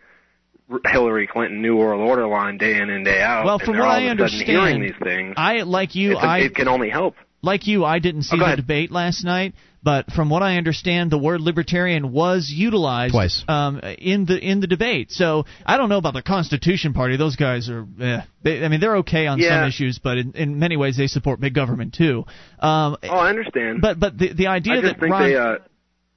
Hillary 0.87 1.27
Clinton 1.27 1.61
New 1.61 1.77
World 1.77 2.01
Order 2.01 2.27
line 2.27 2.57
day 2.57 2.75
in 2.77 2.89
and 2.89 3.05
day 3.05 3.21
out. 3.21 3.45
Well, 3.45 3.59
from 3.59 3.75
and 3.75 3.79
what 3.79 3.89
all 3.89 3.95
I 3.95 4.05
understand, 4.05 4.43
hearing 4.43 4.81
these 4.81 4.95
things, 5.01 5.35
I 5.37 5.61
like 5.61 5.93
you. 5.93 6.13
a- 6.17 6.19
I 6.19 6.39
it 6.39 6.55
can 6.55 6.67
only 6.67 6.89
help. 6.89 7.15
Like 7.43 7.67
you. 7.67 7.85
I 7.85 7.99
didn't 7.99 8.23
see 8.23 8.37
Oh, 8.41 8.49
the 8.49 8.55
debate 8.55 8.91
last 8.91 9.23
night, 9.23 9.53
but 9.83 10.11
from 10.11 10.29
what 10.29 10.41
I 10.41 10.57
understand, 10.57 11.11
the 11.11 11.17
word 11.17 11.41
libertarian 11.41 12.11
was 12.11 12.49
utilized 12.49 13.13
Twice. 13.13 13.43
um, 13.47 13.79
in 13.99 14.25
the 14.25 14.37
in 14.39 14.59
the 14.61 14.67
debate. 14.67 15.11
So 15.11 15.45
I 15.65 15.77
don't 15.77 15.89
know 15.89 15.97
about 15.97 16.13
the 16.13 16.21
Constitution 16.21 16.93
Party. 16.93 17.17
Those 17.17 17.35
guys 17.35 17.69
are. 17.69 17.85
Eh, 18.01 18.21
they, 18.43 18.63
I 18.63 18.67
mean, 18.69 18.79
they're 18.79 18.97
okay 18.97 19.27
on 19.27 19.39
some 19.39 19.67
issues, 19.67 19.99
but 19.99 20.17
in, 20.17 20.31
in 20.33 20.57
many 20.59 20.77
ways 20.77 20.97
they 20.97 21.07
support 21.07 21.39
big 21.39 21.53
government 21.53 21.93
too. 21.93 22.25
Um, 22.59 22.97
Oh, 23.03 23.09
I 23.09 23.29
understand. 23.29 23.81
but 23.81 23.99
but 23.99 24.17
the 24.17 24.33
the 24.33 24.47
idea 24.47 24.81
that 24.81 25.01
Ron, 25.01 25.29
they. 25.29 25.35
Uh, 25.35 25.55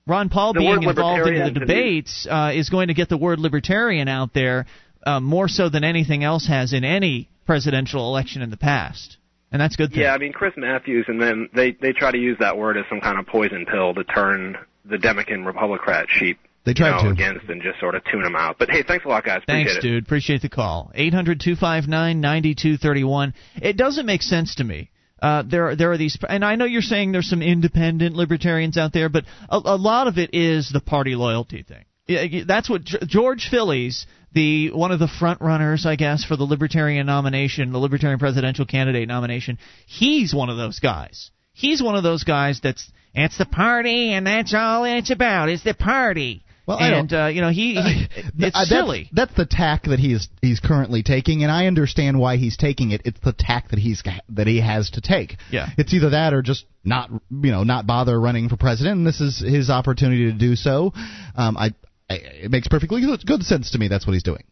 Ron 0.09 0.29
Paul 0.29 0.55
being 0.55 0.85
involved 0.85 1.27
in 1.27 1.35
the 1.35 1.41
libertarian 1.41 1.55
to 1.55 1.61
me- 1.61 1.67
debates 1.67 2.27
uh, 2.31 2.53
is 2.55 2.69
going 2.69 2.89
to 2.89 2.95
get 2.95 3.09
the 3.09 3.17
word 3.19 3.41
libertarian 3.41 4.07
out 4.07 4.33
there 4.33 4.67
uh, 5.05 5.19
more 5.19 5.49
so 5.49 5.69
than 5.69 5.83
anything 5.83 6.23
else 6.23 6.47
has 6.47 6.73
in 6.73 6.85
any 6.85 7.29
presidential 7.45 8.09
election 8.09 8.41
in 8.43 8.51
the 8.51 8.57
past, 8.57 9.17
and 9.53 9.61
that's 9.61 9.77
good. 9.77 9.91
Thing. 9.93 10.01
Yeah, 10.03 10.15
I 10.15 10.19
mean 10.19 10.33
Chris 10.33 10.53
Matthews 10.57 11.07
and 11.09 11.21
then 11.21 11.49
they 11.55 11.73
they 11.73 11.93
try 11.93 12.11
to 12.11 12.19
use 12.19 12.37
that 12.41 12.57
word 12.57 12.77
as 12.77 12.85
some 12.89 13.01
kind 13.01 13.19
of 13.19 13.27
poison 13.27 13.67
pill 13.67 13.95
to 13.95 14.05
turn 14.05 14.57
the 14.85 14.99
Democrat 14.99 15.39
Republican 15.41 16.07
sheep 16.09 16.39
They 16.65 16.71
you 16.71 16.75
tried 16.75 17.03
know, 17.03 17.09
to. 17.09 17.11
against 17.11 17.49
and 17.49 17.61
just 17.63 17.81
sort 17.81 17.95
of 17.95 18.03
tune 18.11 18.23
them 18.23 18.37
out. 18.37 18.57
But 18.59 18.71
hey, 18.71 18.83
thanks 18.87 19.05
a 19.05 19.09
lot, 19.09 19.25
guys. 19.25 19.43
Thanks, 19.47 19.73
Appreciate 19.73 19.91
it. 19.91 19.95
dude. 19.95 20.05
Appreciate 20.05 20.43
the 20.43 20.49
call. 20.49 20.91
800 20.95 21.41
259 21.41 22.21
9231. 22.21 23.35
It 23.63 23.77
doesn't 23.77 24.07
make 24.07 24.23
sense 24.23 24.55
to 24.57 24.65
me. 24.65 24.91
Uh, 25.21 25.43
there, 25.49 25.69
are, 25.71 25.77
there 25.77 25.91
are 25.93 25.97
these, 25.97 26.17
and 26.29 26.45
I 26.45 26.57
know 26.57 26.67
you're 26.67 26.83
saying 26.83 27.11
there's 27.13 27.29
some 27.29 27.41
independent 27.41 28.15
libertarians 28.15 28.77
out 28.77 28.93
there, 28.93 29.09
but 29.09 29.25
a, 29.49 29.57
a 29.65 29.77
lot 29.77 30.09
of 30.09 30.19
it 30.19 30.35
is 30.35 30.69
the 30.71 30.81
party 30.81 31.15
loyalty 31.15 31.63
thing. 31.63 31.85
Yeah, 32.07 32.45
That's 32.47 32.71
what 32.71 32.85
George 32.85 33.49
Phillies, 33.51 34.07
the 34.33 34.71
one 34.71 34.93
of 34.93 34.99
the 34.99 35.09
front 35.09 35.41
runners, 35.41 35.87
I 35.87 35.97
guess, 35.97 36.25
for 36.25 36.37
the 36.37 36.45
Libertarian 36.45 37.07
nomination, 37.07 37.73
the 37.73 37.79
Libertarian 37.79 38.19
presidential 38.19 38.65
candidate 38.65 39.09
nomination. 39.09 39.59
He's 39.87 40.35
one 40.35 40.51
of 40.51 40.57
those 40.57 40.79
guys. 40.79 41.31
He's 41.53 41.83
one 41.83 41.97
of 41.97 42.03
those 42.03 42.23
guys 42.23 42.61
that's 42.63 42.91
it's 43.15 43.39
the 43.39 43.47
party, 43.47 44.13
and 44.13 44.27
that's 44.27 44.55
all 44.55 44.85
it's 44.85 45.11
about. 45.11 45.49
It's 45.49 45.65
the 45.65 45.75
party. 45.75 46.45
Well, 46.67 46.79
I 46.79 46.89
and 46.91 47.13
uh, 47.13 47.27
you 47.27 47.41
know 47.41 47.51
he, 47.51 47.75
he 47.75 48.07
it's 48.39 48.57
Uh, 48.57 48.61
that's, 48.61 48.69
silly. 48.69 49.09
That's 49.13 49.35
the 49.35 49.47
tack 49.47 49.85
that 49.85 49.99
he's 50.01 50.29
he's 50.43 50.61
currently 50.61 51.03
taking, 51.03 51.43
and 51.45 51.51
I 51.51 51.67
understand 51.67 52.19
why 52.19 52.37
he's 52.37 52.57
taking 52.57 52.91
it. 52.91 53.03
It's 53.05 53.21
the 53.21 53.33
tack 53.33 53.71
that 53.71 53.79
he's 53.79 54.03
that 54.31 54.47
he 54.47 54.61
has 54.61 54.91
to 54.91 55.01
take. 55.01 55.37
Yeah. 55.51 55.69
It's 55.79 55.95
either 55.95 56.11
that 56.11 56.35
or 56.35 56.43
just 56.43 56.67
not 56.85 57.11
you 57.11 57.53
know 57.53 57.63
not 57.63 57.87
bother 57.87 58.21
running 58.21 58.49
for 58.49 58.57
president. 58.57 58.99
And 58.99 59.07
this 59.07 59.21
is 59.21 59.39
his 59.39 59.71
opportunity 59.71 60.25
to 60.27 60.33
do 60.33 60.57
so. 60.57 60.93
Um, 61.37 61.57
I 61.57 61.71
it 62.09 62.51
makes 62.51 62.69
perfectly 62.69 63.03
good, 63.25 63.43
sense 63.43 63.73
to 63.73 63.79
me. 63.79 63.89
That's 63.89 64.07
what 64.07 64.15
he's 64.15 64.23
doing. 64.23 64.45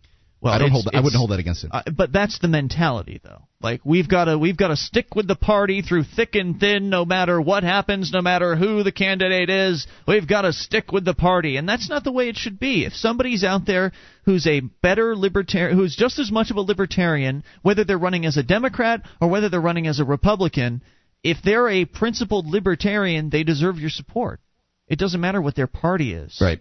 Well, 0.45 0.53
I 0.53 0.59
don't 0.59 0.71
hold. 0.71 0.91
I 0.93 1.01
wouldn't 1.01 1.17
hold 1.17 1.31
that 1.31 1.39
against 1.39 1.65
him. 1.65 1.71
Uh, 1.73 1.83
but 1.97 2.13
that's 2.13 2.39
the 2.39 2.49
mentality, 2.49 3.19
though. 3.25 3.49
Like 3.63 3.81
we've 3.83 4.09
got 4.09 4.27
to 4.27 4.37
we've 4.39 4.59
got 4.59 4.69
to 4.69 4.77
stick 4.77 5.15
with 5.15 5.27
the 5.27 5.37
party 5.37 5.81
through 5.81 6.05
thick 6.05 6.35
and 6.35 6.61
thin, 6.61 6.91
no 6.91 7.07
matter 7.07 7.41
what 7.41 7.63
happens, 7.63 8.13
no 8.13 8.21
matter 8.21 8.55
who 8.55 8.83
the 8.83 8.93
candidate 8.93 9.49
is. 9.49 9.87
We've 10.07 10.29
got 10.29 10.43
to 10.43 10.53
stick 10.53 10.93
with 10.93 11.07
the 11.07 11.15
party, 11.15 11.57
and 11.57 11.67
that's 11.67 11.89
not 11.89 12.05
the 12.05 12.13
way 12.13 12.29
it 12.29 12.37
should 12.37 12.61
be. 12.61 12.85
If 12.85 12.93
somebody's 12.93 13.43
out 13.43 13.65
there 13.65 13.93
who's 14.27 14.47
a 14.47 14.61
better 14.61 15.17
libertarian, 15.17 15.79
who's 15.79 15.97
just 15.97 16.19
as 16.19 16.31
much 16.31 16.51
of 16.51 16.59
a 16.59 16.61
libertarian, 16.61 17.43
whether 17.63 17.85
they're 17.85 17.97
running 17.97 18.27
as 18.27 18.37
a 18.37 18.43
Democrat 18.43 19.01
or 19.23 19.29
whether 19.29 19.49
they're 19.49 19.63
running 19.63 19.87
as 19.87 19.99
a 19.99 20.05
Republican, 20.05 20.83
if 21.23 21.39
they're 21.43 21.71
a 21.71 21.87
principled 21.87 22.47
libertarian, 22.47 23.31
they 23.31 23.45
deserve 23.45 23.79
your 23.79 23.89
support. 23.89 24.41
It 24.89 24.99
doesn't 24.99 25.23
matter 25.23 25.41
what 25.41 25.57
their 25.57 25.67
party 25.67 26.13
is. 26.13 26.37
right. 26.39 26.61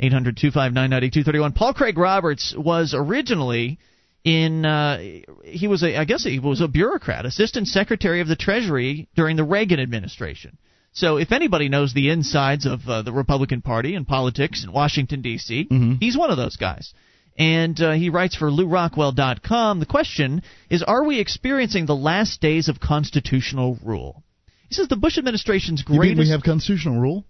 800 0.00 0.36
259 0.36 0.90
9231. 0.90 1.52
Paul 1.52 1.74
Craig 1.74 1.98
Roberts 1.98 2.54
was 2.56 2.94
originally 2.96 3.78
in 4.24 4.64
uh, 4.64 4.98
he 5.44 5.68
was 5.68 5.82
a 5.82 5.98
I 5.98 6.04
guess 6.04 6.24
he 6.24 6.38
was 6.38 6.60
a 6.60 6.68
bureaucrat, 6.68 7.26
assistant 7.26 7.68
secretary 7.68 8.20
of 8.20 8.28
the 8.28 8.36
Treasury 8.36 9.08
during 9.14 9.36
the 9.36 9.44
Reagan 9.44 9.78
administration. 9.80 10.58
So 10.92 11.18
if 11.18 11.32
anybody 11.32 11.68
knows 11.68 11.94
the 11.94 12.10
insides 12.10 12.66
of 12.66 12.80
uh, 12.88 13.02
the 13.02 13.12
Republican 13.12 13.62
Party 13.62 13.94
and 13.94 14.06
politics 14.06 14.64
in 14.64 14.72
Washington 14.72 15.22
D.C., 15.22 15.68
he's 16.00 16.16
one 16.16 16.30
of 16.30 16.36
those 16.36 16.56
guys. 16.56 16.92
And 17.38 17.80
uh, 17.80 17.92
he 17.92 18.10
writes 18.10 18.34
for 18.36 18.50
LewRockwell.com. 18.50 19.78
The 19.78 19.86
question 19.86 20.42
is, 20.68 20.82
are 20.82 21.04
we 21.04 21.20
experiencing 21.20 21.86
the 21.86 21.94
last 21.94 22.40
days 22.40 22.68
of 22.68 22.80
constitutional 22.80 23.78
rule? 23.84 24.24
He 24.68 24.74
says 24.74 24.88
the 24.88 24.96
Bush 24.96 25.16
administration's 25.16 25.84
You 25.86 25.92
mean 25.92 26.00
greatest 26.00 26.18
we 26.18 26.30
have 26.30 26.42
constitutional 26.42 27.00
rule? 27.00 27.24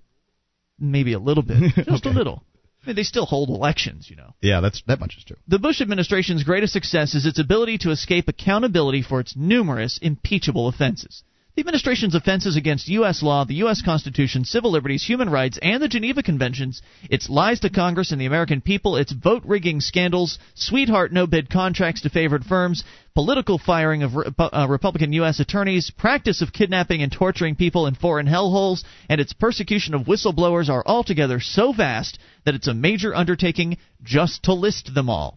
maybe 0.80 1.12
a 1.12 1.18
little 1.18 1.42
bit, 1.42 1.74
just 1.86 2.06
a 2.06 2.10
little. 2.10 2.42
I 2.82 2.86
mean, 2.86 2.96
they 2.96 3.02
still 3.02 3.26
hold 3.26 3.50
elections, 3.50 4.08
you 4.08 4.16
know. 4.16 4.34
Yeah, 4.40 4.60
that's 4.60 4.82
that 4.86 5.00
much 5.00 5.16
is 5.18 5.24
true. 5.24 5.36
The 5.48 5.58
Bush 5.58 5.80
administration's 5.80 6.44
greatest 6.44 6.72
success 6.72 7.14
is 7.14 7.26
its 7.26 7.38
ability 7.38 7.78
to 7.78 7.90
escape 7.90 8.28
accountability 8.28 9.02
for 9.02 9.20
its 9.20 9.36
numerous 9.36 9.98
impeachable 10.00 10.66
offenses. 10.66 11.22
The 11.56 11.62
administration's 11.62 12.14
offenses 12.14 12.56
against 12.56 12.88
U.S. 12.88 13.22
law, 13.24 13.44
the 13.44 13.56
U.S. 13.56 13.82
Constitution, 13.82 14.44
civil 14.44 14.70
liberties, 14.70 15.04
human 15.04 15.28
rights, 15.28 15.58
and 15.60 15.82
the 15.82 15.88
Geneva 15.88 16.22
Conventions, 16.22 16.80
its 17.10 17.28
lies 17.28 17.60
to 17.60 17.70
Congress 17.70 18.12
and 18.12 18.20
the 18.20 18.26
American 18.26 18.60
people, 18.60 18.96
its 18.96 19.10
vote 19.12 19.42
rigging 19.44 19.80
scandals, 19.80 20.38
sweetheart 20.54 21.12
no 21.12 21.26
bid 21.26 21.50
contracts 21.50 22.02
to 22.02 22.08
favored 22.08 22.44
firms, 22.44 22.84
political 23.14 23.58
firing 23.58 24.04
of 24.04 24.14
Re- 24.14 24.32
uh, 24.38 24.66
Republican 24.68 25.12
U.S. 25.14 25.40
attorneys, 25.40 25.90
practice 25.90 26.40
of 26.40 26.52
kidnapping 26.52 27.02
and 27.02 27.10
torturing 27.10 27.56
people 27.56 27.88
in 27.88 27.96
foreign 27.96 28.26
hellholes, 28.26 28.84
and 29.08 29.20
its 29.20 29.32
persecution 29.32 29.94
of 29.94 30.02
whistleblowers 30.02 30.68
are 30.68 30.84
altogether 30.86 31.40
so 31.40 31.72
vast 31.72 32.18
that 32.44 32.54
it's 32.54 32.68
a 32.68 32.74
major 32.74 33.14
undertaking 33.14 33.76
just 34.04 34.44
to 34.44 34.54
list 34.54 34.94
them 34.94 35.10
all. 35.10 35.36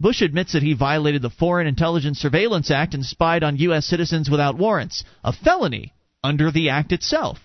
Bush 0.00 0.22
admits 0.22 0.52
that 0.52 0.62
he 0.62 0.74
violated 0.74 1.22
the 1.22 1.30
Foreign 1.30 1.66
Intelligence 1.66 2.18
Surveillance 2.18 2.70
Act 2.70 2.94
and 2.94 3.04
spied 3.04 3.42
on 3.42 3.56
U.S. 3.56 3.84
citizens 3.84 4.30
without 4.30 4.56
warrants, 4.56 5.02
a 5.24 5.32
felony 5.32 5.92
under 6.22 6.52
the 6.52 6.68
act 6.68 6.92
itself. 6.92 7.38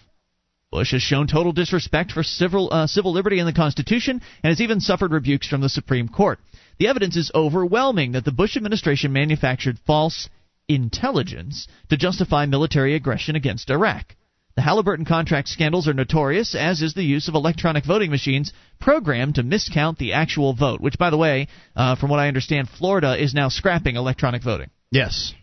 Bush 0.72 0.92
has 0.92 1.02
shown 1.02 1.28
total 1.28 1.52
disrespect 1.52 2.12
for 2.12 2.22
civil, 2.22 2.72
uh, 2.72 2.86
civil 2.86 3.12
liberty 3.12 3.40
and 3.40 3.48
the 3.48 3.54
Constitution 3.54 4.22
and 4.44 4.52
has 4.52 4.62
even 4.62 4.80
suffered 4.80 5.12
rebukes 5.12 5.48
from 5.48 5.62
the 5.62 5.70
Supreme 5.70 6.08
Court. 6.08 6.40
The 6.78 6.88
evidence 6.88 7.16
is 7.16 7.32
overwhelming 7.34 8.12
that 8.12 8.26
the 8.26 8.32
Bush 8.32 8.56
administration 8.56 9.14
manufactured 9.14 9.80
false 9.86 10.30
intelligence 10.68 11.68
to 11.90 11.98
justify 11.98 12.46
military 12.46 12.96
aggression 12.96 13.36
against 13.36 13.70
Iraq. 13.70 14.16
The 14.56 14.62
Halliburton 14.62 15.06
contract 15.06 15.48
scandals 15.48 15.88
are 15.88 15.94
notorious, 15.94 16.54
as 16.54 16.82
is 16.84 16.94
the 16.94 17.04
use 17.04 17.28
of 17.28 17.34
electronic 17.34 17.86
voting 17.86 18.12
machines 18.12 18.54
programmed 18.80 19.36
to 19.36 19.44
miscount 19.44 19.98
the 19.98 20.14
actual 20.14 20.54
vote, 20.54 20.80
which, 20.80 20.98
by 21.00 21.10
the 21.10 21.18
way, 21.18 21.48
uh, 21.76 21.96
from 21.96 22.12
what 22.12 22.20
I 22.20 22.28
understand, 22.28 22.70
Florida 22.70 23.22
is 23.22 23.34
now 23.34 23.50
scrapping 23.50 23.96
electronic 23.96 24.44
voting. 24.44 24.70
Yes. 24.92 25.34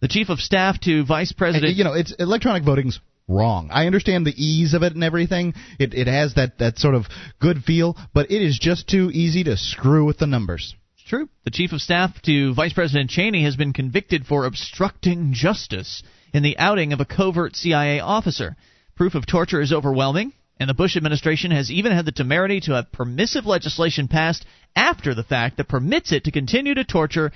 The 0.00 0.08
chief 0.08 0.30
of 0.30 0.40
staff 0.40 0.80
to 0.80 1.04
Vice 1.04 1.32
President. 1.32 1.76
You 1.76 1.84
know, 1.84 1.92
it's 1.92 2.12
electronic 2.12 2.64
voting's 2.64 2.98
wrong. 3.28 3.68
I 3.70 3.84
understand 3.84 4.26
the 4.26 4.34
ease 4.34 4.72
of 4.72 4.82
it 4.82 4.94
and 4.94 5.04
everything. 5.04 5.52
It 5.78 5.92
it 5.92 6.06
has 6.06 6.34
that 6.34 6.58
that 6.58 6.78
sort 6.78 6.94
of 6.94 7.06
good 7.40 7.62
feel, 7.64 7.96
but 8.14 8.30
it 8.30 8.42
is 8.42 8.58
just 8.58 8.88
too 8.88 9.10
easy 9.12 9.44
to 9.44 9.58
screw 9.58 10.06
with 10.06 10.16
the 10.16 10.26
numbers. 10.26 10.74
It's 10.94 11.06
true. 11.06 11.28
The 11.44 11.50
chief 11.50 11.72
of 11.72 11.82
staff 11.82 12.20
to 12.22 12.54
Vice 12.54 12.72
President 12.72 13.10
Cheney 13.10 13.44
has 13.44 13.56
been 13.56 13.74
convicted 13.74 14.26
for 14.26 14.46
obstructing 14.46 15.34
justice 15.34 16.02
in 16.32 16.42
the 16.42 16.58
outing 16.58 16.92
of 16.92 17.00
a 17.00 17.04
covert 17.04 17.56
CIA 17.56 18.00
officer. 18.00 18.56
Proof 18.96 19.14
of 19.14 19.26
torture 19.26 19.60
is 19.60 19.72
overwhelming, 19.72 20.32
and 20.58 20.68
the 20.68 20.74
Bush 20.74 20.96
administration 20.96 21.50
has 21.50 21.70
even 21.70 21.92
had 21.92 22.04
the 22.04 22.12
temerity 22.12 22.60
to 22.60 22.72
have 22.74 22.92
permissive 22.92 23.46
legislation 23.46 24.08
passed 24.08 24.44
after 24.76 25.14
the 25.14 25.24
fact 25.24 25.56
that 25.56 25.68
permits 25.68 26.12
it 26.12 26.24
to 26.24 26.30
continue 26.30 26.74
to 26.74 26.84
torture 26.84 27.32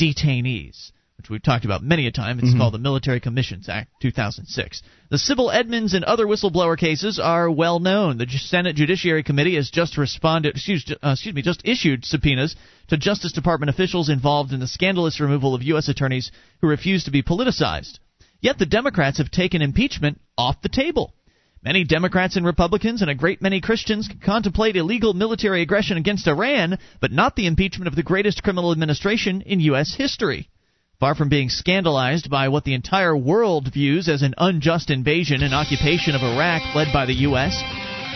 detainees, 0.00 0.92
which 1.16 1.28
we've 1.28 1.42
talked 1.42 1.64
about 1.64 1.82
many 1.82 2.06
a 2.06 2.12
time. 2.12 2.38
It's 2.38 2.56
called 2.56 2.72
the 2.72 2.78
Military 2.78 3.18
Commissions 3.18 3.68
Act 3.68 3.90
2006. 4.00 4.82
The 5.10 5.16
Sibel 5.16 5.52
Edmonds 5.52 5.94
and 5.94 6.04
other 6.04 6.26
whistleblower 6.26 6.78
cases 6.78 7.18
are 7.18 7.50
well 7.50 7.80
known. 7.80 8.18
The 8.18 8.26
Senate 8.28 8.76
Judiciary 8.76 9.24
Committee 9.24 9.56
has 9.56 9.68
just 9.68 9.98
responded, 9.98 10.54
excuse, 10.54 10.90
uh, 11.02 11.10
excuse 11.10 11.34
me, 11.34 11.42
just 11.42 11.62
issued 11.64 12.04
subpoenas 12.04 12.54
to 12.88 12.96
Justice 12.96 13.32
Department 13.32 13.68
officials 13.68 14.08
involved 14.08 14.52
in 14.52 14.60
the 14.60 14.68
scandalous 14.68 15.20
removal 15.20 15.54
of 15.54 15.62
U.S. 15.64 15.88
attorneys 15.88 16.30
who 16.60 16.68
refused 16.68 17.06
to 17.06 17.10
be 17.10 17.22
politicized. 17.22 17.98
Yet 18.40 18.58
the 18.58 18.66
Democrats 18.66 19.18
have 19.18 19.30
taken 19.30 19.60
impeachment 19.60 20.20
off 20.36 20.62
the 20.62 20.68
table. 20.68 21.14
Many 21.62 21.84
Democrats 21.84 22.36
and 22.36 22.46
Republicans 22.46 23.02
and 23.02 23.10
a 23.10 23.14
great 23.14 23.42
many 23.42 23.60
Christians 23.60 24.08
contemplate 24.24 24.76
illegal 24.76 25.12
military 25.12 25.60
aggression 25.60 25.98
against 25.98 26.26
Iran, 26.26 26.78
but 27.00 27.12
not 27.12 27.36
the 27.36 27.46
impeachment 27.46 27.86
of 27.86 27.96
the 27.96 28.02
greatest 28.02 28.42
criminal 28.42 28.72
administration 28.72 29.42
in 29.42 29.60
U.S. 29.60 29.94
history. 29.94 30.48
Far 30.98 31.14
from 31.14 31.28
being 31.28 31.50
scandalized 31.50 32.30
by 32.30 32.48
what 32.48 32.64
the 32.64 32.74
entire 32.74 33.16
world 33.16 33.70
views 33.72 34.08
as 34.08 34.22
an 34.22 34.34
unjust 34.38 34.90
invasion 34.90 35.42
and 35.42 35.52
occupation 35.52 36.14
of 36.14 36.22
Iraq 36.22 36.74
led 36.74 36.92
by 36.94 37.04
the 37.04 37.20
U.S., 37.28 37.62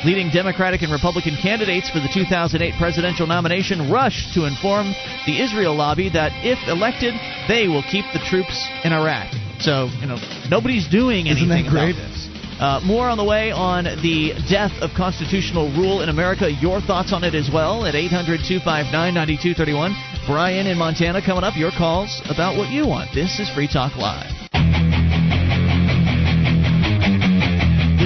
leading 0.07 0.31
Democratic 0.31 0.83
and 0.83 0.93
Republican 0.93 1.37
candidates 1.41 1.91
for 1.91 2.01
the 2.01 2.11
2008 2.12 2.75
presidential 2.79 3.27
nomination 3.27 3.91
rushed 3.91 4.35
to 4.35 4.45
inform 4.45 4.95
the 5.27 5.41
Israel 5.41 5.75
lobby 5.75 6.11
that 6.11 6.33
if 6.45 6.59
elected, 6.68 7.14
they 7.49 7.68
will 7.68 7.84
keep 7.91 8.05
the 8.13 8.21
troops 8.21 8.68
in 8.84 8.92
Iraq. 8.92 9.33
So 9.64 9.88
you 10.00 10.07
know 10.07 10.18
nobody's 10.50 10.86
doing 10.86 11.26
Isn't 11.26 11.50
anything 11.50 11.64
that 11.64 11.70
great? 11.72 11.96
about 11.96 12.12
this. 12.12 12.28
Uh, 12.61 12.80
more 12.84 13.08
on 13.08 13.16
the 13.16 13.24
way 13.24 13.50
on 13.50 13.84
the 13.84 14.32
death 14.49 14.70
of 14.80 14.91
constitutional 14.95 15.72
rule 15.72 16.03
in 16.03 16.08
America. 16.08 16.53
Your 16.53 16.80
thoughts 16.80 17.12
on 17.12 17.24
it 17.24 17.34
as 17.34 17.50
well 17.53 17.84
at 17.86 17.95
800 17.96 18.45
259 18.46 18.92
9231. 18.92 19.96
Brian 20.26 20.66
in 20.66 20.76
Montana 20.76 21.24
coming 21.24 21.45
up. 21.45 21.57
Your 21.57 21.72
calls 21.72 22.20
about 22.28 22.57
what 22.57 22.68
you 22.70 22.86
want. 22.86 23.08
This 23.14 23.41
is 23.41 23.49
Free 23.57 23.66
Talk 23.66 23.96
Live. 23.96 24.30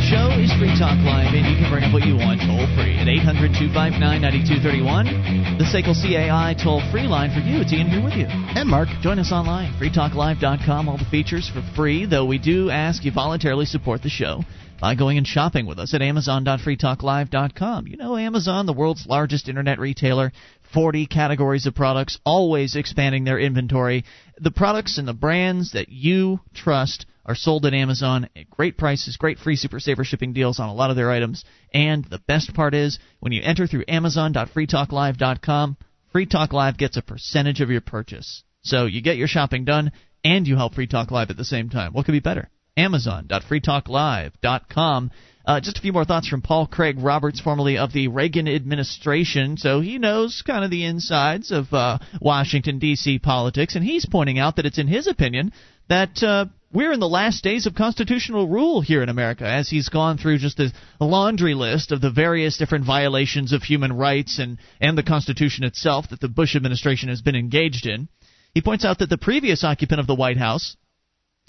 Show 0.08 0.32
is 0.40 0.48
Free 0.56 0.72
Talk 0.72 0.96
Live, 1.04 1.36
and 1.36 1.44
you 1.44 1.60
can 1.60 1.68
bring 1.68 1.84
up 1.84 1.92
what 1.92 2.00
you 2.08 2.16
want 2.16 2.40
toll 2.40 2.64
free 2.72 2.96
at 2.96 3.12
800 3.12 3.52
259 3.52 4.00
9231. 4.00 5.60
The 5.60 5.68
SACL 5.68 5.92
CAI 5.92 6.56
toll 6.56 6.80
free 6.90 7.04
line 7.04 7.28
for 7.28 7.44
you. 7.44 7.60
It's 7.60 7.72
Ian 7.74 7.92
here 7.92 8.00
with 8.02 8.14
you. 8.16 8.24
And 8.24 8.70
Mark. 8.70 8.88
Join 9.02 9.18
us 9.18 9.32
online, 9.32 9.76
freetalklive.com. 9.76 10.88
All 10.88 10.96
the 10.96 11.04
features 11.12 11.50
for 11.52 11.60
free, 11.76 12.06
though 12.06 12.24
we 12.24 12.38
do 12.38 12.70
ask 12.70 13.04
you 13.04 13.12
voluntarily 13.12 13.66
support 13.66 14.00
the 14.00 14.08
show 14.08 14.40
by 14.80 14.94
going 14.94 15.18
and 15.18 15.26
shopping 15.26 15.66
with 15.66 15.78
us 15.78 15.92
at 15.92 16.00
amazon.freetalklive.com. 16.00 17.86
You 17.86 17.96
know 17.98 18.16
Amazon, 18.16 18.64
the 18.64 18.72
world's 18.72 19.06
largest 19.06 19.46
internet 19.46 19.78
retailer, 19.78 20.32
40 20.72 21.06
categories 21.06 21.66
of 21.66 21.74
products, 21.74 22.18
always 22.24 22.76
expanding 22.76 23.24
their 23.24 23.38
inventory. 23.38 24.04
The 24.40 24.52
products 24.52 24.96
and 24.96 25.06
the 25.06 25.12
brands 25.12 25.72
that 25.72 25.90
you 25.90 26.40
trust 26.54 27.04
are 27.28 27.36
sold 27.36 27.66
at 27.66 27.74
Amazon 27.74 28.26
at 28.34 28.48
great 28.48 28.78
prices, 28.78 29.18
great 29.18 29.38
free 29.38 29.54
super 29.54 29.78
saver 29.78 30.02
shipping 30.02 30.32
deals 30.32 30.58
on 30.58 30.70
a 30.70 30.74
lot 30.74 30.90
of 30.90 30.96
their 30.96 31.10
items. 31.10 31.44
And 31.74 32.06
the 32.06 32.22
best 32.26 32.54
part 32.54 32.72
is 32.74 32.98
when 33.20 33.32
you 33.32 33.42
enter 33.42 33.66
through 33.66 33.84
amazon.freetalklive.com, 33.86 35.76
Free 36.10 36.24
Talk 36.24 36.54
Live 36.54 36.78
gets 36.78 36.96
a 36.96 37.02
percentage 37.02 37.60
of 37.60 37.68
your 37.70 37.82
purchase. 37.82 38.44
So 38.62 38.86
you 38.86 39.02
get 39.02 39.18
your 39.18 39.28
shopping 39.28 39.66
done 39.66 39.92
and 40.24 40.48
you 40.48 40.56
help 40.56 40.74
Free 40.74 40.86
Talk 40.86 41.10
Live 41.10 41.28
at 41.28 41.36
the 41.36 41.44
same 41.44 41.68
time. 41.68 41.92
What 41.92 42.06
could 42.06 42.12
be 42.12 42.20
better? 42.20 42.48
Amazon.freetalklive.com. 42.78 45.10
Uh, 45.44 45.60
just 45.60 45.76
a 45.78 45.80
few 45.80 45.92
more 45.92 46.06
thoughts 46.06 46.26
from 46.28 46.42
Paul 46.42 46.66
Craig 46.66 46.96
Roberts, 46.98 47.40
formerly 47.40 47.78
of 47.78 47.92
the 47.92 48.08
Reagan 48.08 48.48
administration. 48.48 49.58
So 49.58 49.80
he 49.80 49.98
knows 49.98 50.42
kind 50.46 50.64
of 50.64 50.70
the 50.70 50.84
insides 50.84 51.50
of 51.50 51.72
uh, 51.72 51.98
Washington, 52.20 52.78
D.C. 52.78 53.18
politics, 53.18 53.74
and 53.74 53.82
he's 53.84 54.06
pointing 54.06 54.38
out 54.38 54.56
that 54.56 54.66
it's 54.66 54.78
in 54.78 54.88
his 54.88 55.06
opinion 55.06 55.52
that 55.88 56.22
uh, 56.22 56.46
we're 56.72 56.92
in 56.92 57.00
the 57.00 57.08
last 57.08 57.42
days 57.42 57.66
of 57.66 57.74
constitutional 57.74 58.46
rule 58.46 58.80
here 58.80 59.02
in 59.02 59.08
America, 59.08 59.46
as 59.46 59.70
he's 59.70 59.88
gone 59.88 60.18
through 60.18 60.38
just 60.38 60.60
a 60.60 60.72
laundry 61.00 61.54
list 61.54 61.92
of 61.92 62.00
the 62.00 62.10
various 62.10 62.58
different 62.58 62.84
violations 62.84 63.52
of 63.52 63.62
human 63.62 63.92
rights 63.92 64.38
and, 64.38 64.58
and 64.80 64.96
the 64.96 65.02
Constitution 65.02 65.64
itself 65.64 66.10
that 66.10 66.20
the 66.20 66.28
Bush 66.28 66.54
administration 66.54 67.08
has 67.08 67.22
been 67.22 67.36
engaged 67.36 67.86
in. 67.86 68.08
He 68.52 68.60
points 68.60 68.84
out 68.84 68.98
that 68.98 69.08
the 69.08 69.18
previous 69.18 69.64
occupant 69.64 70.00
of 70.00 70.06
the 70.06 70.14
White 70.14 70.36
House, 70.36 70.76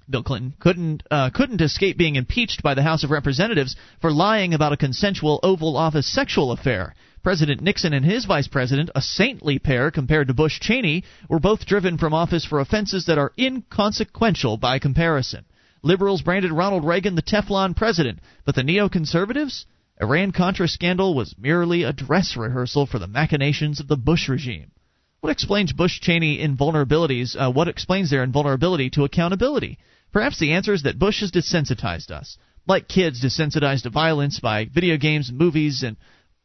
Bill 0.10 0.24
Clinton 0.24 0.56
couldn't 0.60 1.04
uh, 1.12 1.30
couldn't 1.32 1.62
escape 1.62 1.98
being 1.98 2.16
impeached 2.16 2.64
by 2.64 2.74
the 2.74 2.82
House 2.82 3.04
of 3.04 3.12
Representatives 3.12 3.76
for 4.02 4.12
lying 4.12 4.54
about 4.54 4.74
a 4.74 4.78
consensual 4.78 5.40
Oval 5.44 5.78
Office 5.78 6.12
sexual 6.12 6.52
affair. 6.52 6.96
President 7.22 7.62
Nixon 7.62 7.94
and 7.94 8.06
his 8.06 8.26
vice 8.26 8.48
president, 8.48 8.90
a 8.96 9.02
saintly 9.02 9.60
pair 9.60 9.92
compared 9.92 10.28
to 10.28 10.34
Bush 10.34 10.60
Cheney, 10.60 11.04
were 11.28 11.40
both 11.40 11.66
driven 11.66 11.98
from 11.98 12.14
office 12.14 12.46
for 12.46 12.60
offenses 12.60 13.06
that 13.06 13.18
are 13.18 13.34
inconsequential 13.38 14.58
by 14.58 14.80
comparison. 14.80 15.46
Liberals 15.82 16.22
branded 16.22 16.52
Ronald 16.52 16.86
Reagan 16.86 17.16
the 17.16 17.22
Teflon 17.22 17.76
president, 17.76 18.20
but 18.46 18.56
the 18.56 18.64
neoconservatives? 18.64 19.66
Iran 20.02 20.32
Contra 20.32 20.68
scandal 20.68 21.14
was 21.14 21.36
merely 21.38 21.84
a 21.84 21.92
dress 21.92 22.38
rehearsal 22.38 22.86
for 22.86 23.00
the 23.00 23.08
machinations 23.08 23.80
of 23.80 23.88
the 23.88 23.98
Bush 23.98 24.30
regime. 24.30 24.72
What 25.20 25.32
explains 25.32 25.74
Bush 25.74 26.00
Cheney 26.00 26.40
invulnerabilities? 26.40 27.36
Uh, 27.36 27.52
what 27.52 27.68
explains 27.68 28.10
their 28.10 28.24
invulnerability 28.24 28.90
to 28.92 29.04
accountability? 29.04 29.78
Perhaps 30.14 30.40
the 30.40 30.54
answer 30.54 30.74
is 30.74 30.84
that 30.84 30.98
Bush 30.98 31.20
has 31.20 31.32
desensitized 31.32 32.12
us. 32.12 32.38
Like 32.66 32.88
kids 32.88 33.22
desensitized 33.22 33.84
to 33.84 33.90
violence 33.90 34.40
by 34.40 34.66
video 34.66 34.96
games, 34.96 35.32
movies, 35.32 35.84
and 35.84 35.98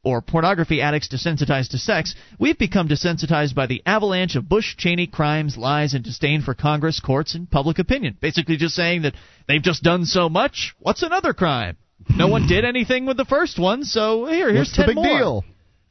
or 0.05 0.21
pornography 0.21 0.81
addicts 0.81 1.09
desensitized 1.09 1.71
to 1.71 1.79
sex, 1.79 2.15
we've 2.39 2.59
become 2.59 2.89
desensitized 2.89 3.55
by 3.55 3.67
the 3.67 3.83
avalanche 3.87 4.37
of 4.37 4.49
Bush 4.49 4.77
Cheney 4.77 5.07
crimes, 5.07 5.57
lies, 5.57 5.95
and 5.95 6.05
disdain 6.05 6.43
for 6.43 6.55
Congress, 6.55 7.01
courts, 7.01 7.35
and 7.35 7.51
public 7.51 7.79
opinion. 7.79 8.17
Basically, 8.21 8.57
just 8.57 8.75
saying 8.75 9.03
that 9.03 9.15
they've 9.49 9.63
just 9.63 9.83
done 9.83 10.05
so 10.05 10.29
much. 10.29 10.75
What's 10.79 11.03
another 11.03 11.33
crime? 11.33 11.77
No 12.11 12.29
one 12.29 12.47
did 12.47 12.65
anything 12.65 13.07
with 13.07 13.17
the 13.17 13.25
first 13.25 13.59
one, 13.59 13.85
so 13.85 14.27
here, 14.27 14.53
here's 14.53 14.69
What's 14.69 14.77
ten 14.77 14.87
the 14.87 14.91
big 14.91 14.97
more. 14.97 15.19
deal? 15.19 15.45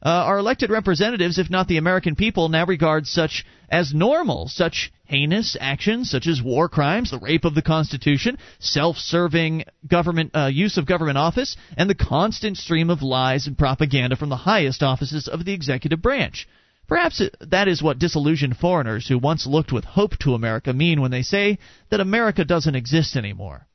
Uh, 0.04 0.10
our 0.10 0.38
elected 0.38 0.68
representatives, 0.68 1.38
if 1.38 1.48
not 1.48 1.66
the 1.66 1.78
American 1.78 2.14
people, 2.14 2.50
now 2.50 2.66
regard 2.66 3.06
such 3.06 3.46
as 3.70 3.94
normal, 3.94 4.48
such 4.48 4.92
heinous 5.06 5.56
actions 5.58 6.10
such 6.10 6.26
as 6.26 6.42
war 6.42 6.68
crimes, 6.68 7.10
the 7.10 7.18
rape 7.18 7.46
of 7.46 7.54
the 7.54 7.62
Constitution, 7.62 8.36
self-serving 8.58 9.64
government 9.88 10.30
uh, 10.34 10.50
use 10.52 10.76
of 10.76 10.84
government 10.84 11.16
office, 11.16 11.56
and 11.78 11.88
the 11.88 11.94
constant 11.94 12.58
stream 12.58 12.90
of 12.90 13.00
lies 13.00 13.46
and 13.46 13.56
propaganda 13.56 14.14
from 14.14 14.28
the 14.28 14.36
highest 14.36 14.82
offices 14.82 15.26
of 15.26 15.46
the 15.46 15.54
executive 15.54 16.02
branch. 16.02 16.46
Perhaps 16.86 17.22
that 17.40 17.66
is 17.66 17.82
what 17.82 17.98
disillusioned 17.98 18.58
foreigners 18.58 19.08
who 19.08 19.18
once 19.18 19.46
looked 19.46 19.72
with 19.72 19.84
hope 19.84 20.18
to 20.18 20.34
America 20.34 20.74
mean 20.74 21.00
when 21.00 21.12
they 21.12 21.22
say 21.22 21.58
that 21.90 22.00
America 22.00 22.44
doesn't 22.44 22.74
exist 22.74 23.16
anymore. 23.16 23.66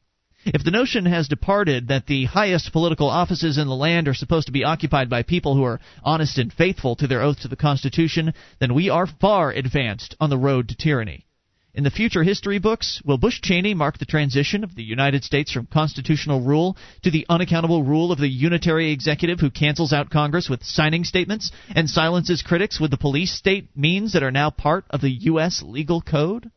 If 0.46 0.64
the 0.64 0.72
notion 0.72 1.06
has 1.06 1.28
departed 1.28 1.90
that 1.90 2.08
the 2.08 2.26
highest 2.26 2.72
political 2.72 3.10
offices 3.10 3.58
in 3.58 3.68
the 3.68 3.76
land 3.76 4.08
are 4.08 4.14
supposed 4.14 4.48
to 4.48 4.54
be 4.54 4.64
occupied 4.64 5.10
by 5.10 5.24
people 5.24 5.54
who 5.54 5.64
are 5.64 5.82
honest 6.02 6.38
and 6.38 6.52
faithful 6.52 6.96
to 6.96 7.08
their 7.08 7.22
oath 7.22 7.42
to 7.42 7.50
the 7.50 7.58
Constitution, 7.58 8.34
then 8.60 8.74
we 8.74 8.90
are 8.90 9.06
far 9.06 9.52
advanced 9.52 10.16
on 10.20 10.30
the 10.30 10.38
road 10.38 10.70
to 10.70 10.76
tyranny. 10.76 11.26
In 11.74 11.84
the 11.84 11.92
future 11.92 12.24
history 12.24 12.58
books, 12.58 13.02
will 13.06 13.18
Bush 13.18 13.42
Cheney 13.42 13.74
mark 13.74 13.98
the 13.98 14.06
transition 14.06 14.64
of 14.64 14.76
the 14.76 14.84
United 14.84 15.24
States 15.24 15.52
from 15.52 15.68
constitutional 15.68 16.42
rule 16.42 16.78
to 17.04 17.12
the 17.12 17.26
unaccountable 17.30 17.84
rule 17.84 18.12
of 18.12 18.18
the 18.18 18.30
unitary 18.30 18.92
executive 18.92 19.40
who 19.40 19.52
cancels 19.52 19.94
out 19.94 20.10
Congress 20.10 20.50
with 20.50 20.64
signing 20.64 21.04
statements 21.04 21.52
and 21.76 21.90
silences 21.90 22.42
critics 22.42 22.80
with 22.80 22.92
the 22.92 22.98
police 22.98 23.34
state 23.34 23.70
means 23.76 24.14
that 24.14 24.24
are 24.24 24.32
now 24.32 24.50
part 24.50 24.86
of 24.90 25.02
the 25.02 25.12
U.S. 25.12 25.62
legal 25.62 26.02
code? 26.02 26.50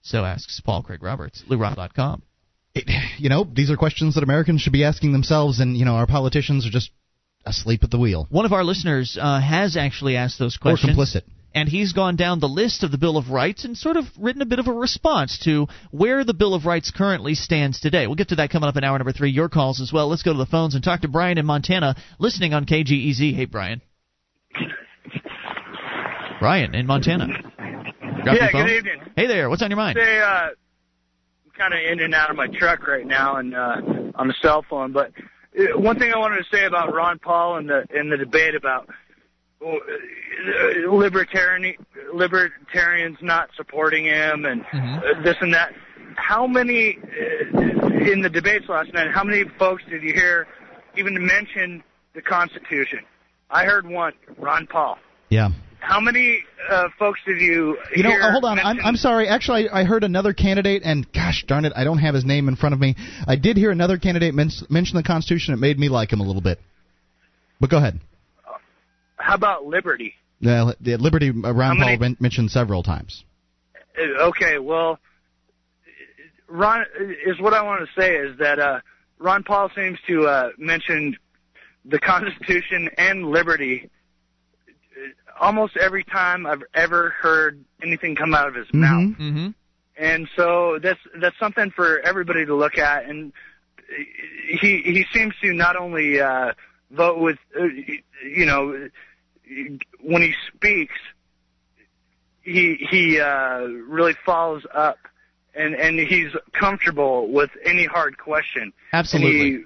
So 0.00 0.24
asks 0.24 0.60
Paul 0.60 0.82
Craig 0.82 1.02
Roberts, 1.02 1.44
LewRockwell.com. 1.48 2.22
It, 2.74 2.84
you 3.18 3.28
know, 3.28 3.44
these 3.44 3.70
are 3.70 3.76
questions 3.76 4.14
that 4.14 4.22
Americans 4.22 4.60
should 4.60 4.72
be 4.72 4.84
asking 4.84 5.12
themselves, 5.12 5.58
and 5.60 5.76
you 5.76 5.84
know, 5.84 5.94
our 5.94 6.06
politicians 6.06 6.66
are 6.66 6.70
just 6.70 6.90
asleep 7.44 7.82
at 7.82 7.90
the 7.90 7.98
wheel 7.98 8.26
One 8.30 8.44
of 8.44 8.52
our 8.52 8.62
listeners 8.62 9.16
uh, 9.20 9.40
has 9.40 9.76
actually 9.76 10.16
asked 10.16 10.38
those 10.38 10.56
or 10.56 10.60
questions. 10.60 10.96
complicit. 10.96 11.22
and 11.54 11.68
he's 11.68 11.92
gone 11.94 12.14
down 12.16 12.38
the 12.38 12.46
list 12.48 12.84
of 12.84 12.90
the 12.92 12.98
Bill 12.98 13.16
of 13.16 13.30
Rights 13.30 13.64
and 13.64 13.76
sort 13.76 13.96
of 13.96 14.04
written 14.18 14.42
a 14.42 14.46
bit 14.46 14.58
of 14.58 14.68
a 14.68 14.72
response 14.72 15.38
to 15.44 15.66
where 15.90 16.22
the 16.22 16.34
Bill 16.34 16.54
of 16.54 16.64
Rights 16.66 16.92
currently 16.94 17.34
stands 17.34 17.80
today. 17.80 18.06
We'll 18.06 18.16
get 18.16 18.28
to 18.28 18.36
that 18.36 18.50
coming 18.50 18.68
up 18.68 18.76
in 18.76 18.84
hour 18.84 18.96
number 18.98 19.12
three. 19.12 19.30
Your 19.30 19.48
calls 19.48 19.80
as 19.80 19.90
well. 19.92 20.08
Let's 20.08 20.22
go 20.22 20.32
to 20.32 20.38
the 20.38 20.46
phones 20.46 20.74
and 20.74 20.84
talk 20.84 21.00
to 21.00 21.08
Brian 21.08 21.38
in 21.38 21.46
Montana, 21.46 21.96
listening 22.18 22.52
on 22.54 22.66
KGEZ. 22.66 23.34
Hey, 23.34 23.46
Brian. 23.46 23.80
Brian 26.38 26.74
in 26.74 26.86
Montana. 26.86 27.26
Drop 27.26 28.36
Yeah, 28.36 28.52
good 28.52 28.70
evening. 28.70 29.00
Hey 29.16 29.26
there. 29.26 29.48
What's 29.50 29.62
on 29.62 29.70
your 29.70 29.76
mind? 29.76 29.98
Say, 30.00 30.18
uh, 30.20 30.24
I'm 30.24 30.54
kind 31.60 31.74
of 31.74 31.80
in 31.80 32.00
and 32.00 32.14
out 32.14 32.30
of 32.30 32.36
my 32.36 32.46
truck 32.46 32.86
right 32.86 33.06
now 33.06 33.36
and 33.36 33.54
uh, 33.54 33.76
on 34.14 34.28
the 34.28 34.34
cell 34.40 34.64
phone. 34.68 34.92
But 34.92 35.12
uh, 35.58 35.78
one 35.78 35.98
thing 35.98 36.12
I 36.12 36.18
wanted 36.18 36.38
to 36.38 36.56
say 36.56 36.64
about 36.64 36.92
Ron 36.94 37.18
Paul 37.18 37.58
and 37.58 37.68
the 37.68 37.84
in 37.94 38.08
the 38.08 38.16
debate 38.16 38.54
about 38.54 38.88
uh, 39.64 39.70
libertarian 40.90 41.74
libertarians 42.14 43.18
not 43.20 43.50
supporting 43.56 44.06
him 44.06 44.46
and 44.46 44.62
uh, 44.72 45.22
this 45.22 45.36
and 45.40 45.52
that. 45.52 45.74
How 46.16 46.46
many 46.46 46.98
in 47.52 48.22
the 48.22 48.30
debates 48.32 48.68
last 48.68 48.92
night? 48.94 49.08
How 49.12 49.22
many 49.22 49.44
folks 49.58 49.82
did 49.88 50.02
you 50.02 50.12
hear 50.14 50.48
even 50.96 51.14
mention 51.24 51.82
the 52.14 52.22
Constitution? 52.22 53.00
I 53.50 53.64
heard 53.64 53.86
one, 53.86 54.12
Ron 54.38 54.66
Paul. 54.66 54.98
Yeah. 55.28 55.50
How 55.80 55.98
many 56.00 56.44
uh, 56.70 56.88
folks 56.98 57.20
did 57.26 57.40
you 57.40 57.76
You 57.94 58.02
know, 58.02 58.10
hear 58.10 58.22
uh, 58.22 58.32
hold 58.32 58.44
on. 58.44 58.58
I'm, 58.58 58.78
I'm 58.80 58.96
sorry. 58.96 59.26
Actually, 59.28 59.68
I, 59.68 59.80
I 59.80 59.84
heard 59.84 60.04
another 60.04 60.32
candidate, 60.32 60.82
and 60.84 61.10
gosh 61.12 61.44
darn 61.46 61.64
it, 61.64 61.72
I 61.74 61.84
don't 61.84 61.98
have 61.98 62.14
his 62.14 62.24
name 62.24 62.48
in 62.48 62.56
front 62.56 62.74
of 62.74 62.80
me. 62.80 62.94
I 63.26 63.36
did 63.36 63.56
hear 63.56 63.70
another 63.70 63.98
candidate 63.98 64.34
men- 64.34 64.50
mention 64.68 64.96
the 64.96 65.02
Constitution. 65.02 65.54
It 65.54 65.58
made 65.58 65.78
me 65.78 65.88
like 65.88 66.12
him 66.12 66.20
a 66.20 66.24
little 66.24 66.42
bit. 66.42 66.60
But 67.60 67.70
go 67.70 67.78
ahead. 67.78 68.00
How 69.16 69.34
about 69.34 69.64
liberty? 69.66 70.14
Uh, 70.44 70.72
the 70.80 70.96
Liberty, 70.96 71.30
uh, 71.30 71.52
Ron 71.52 71.78
many- 71.78 71.98
Paul 71.98 72.14
mentioned 72.20 72.50
several 72.50 72.82
times. 72.82 73.24
Uh, 73.98 74.24
Okay, 74.28 74.58
well, 74.58 74.98
Ron 76.48 76.84
is 77.26 77.38
what 77.40 77.52
I 77.54 77.62
want 77.62 77.86
to 77.86 78.00
say 78.00 78.16
is 78.16 78.38
that 78.38 78.58
uh, 78.58 78.80
Ron 79.18 79.42
Paul 79.42 79.70
seems 79.76 79.98
to 80.08 80.26
uh, 80.26 80.50
mention 80.58 81.16
the 81.84 81.98
Constitution 81.98 82.88
and 82.98 83.26
liberty 83.26 83.84
uh, 83.84 83.88
almost 85.40 85.76
every 85.76 86.04
time 86.04 86.46
I've 86.46 86.62
ever 86.74 87.10
heard 87.10 87.64
anything 87.82 88.16
come 88.16 88.34
out 88.34 88.48
of 88.48 88.54
his 88.54 88.66
mouth. 88.72 89.16
Mm-hmm. 89.18 89.48
And 89.96 90.28
so 90.36 90.78
that's 90.82 91.00
that's 91.20 91.38
something 91.38 91.70
for 91.70 92.00
everybody 92.00 92.46
to 92.46 92.54
look 92.54 92.78
at. 92.78 93.04
And 93.04 93.32
he 94.60 94.82
he 94.84 95.04
seems 95.12 95.34
to 95.42 95.52
not 95.52 95.76
only 95.76 96.20
uh, 96.20 96.52
vote 96.90 97.18
with, 97.18 97.38
uh, 97.58 97.64
you 98.24 98.46
know, 98.46 98.88
when 100.00 100.22
he 100.22 100.32
speaks, 100.54 100.94
he 102.42 102.86
he 102.90 103.20
uh, 103.20 103.60
really 103.60 104.14
follows 104.24 104.62
up 104.74 104.98
and 105.54 105.74
and 105.74 105.98
he's 105.98 106.32
comfortable 106.58 107.30
with 107.30 107.50
any 107.64 107.84
hard 107.84 108.18
question. 108.18 108.72
Absolutely. 108.92 109.50
He, 109.50 109.64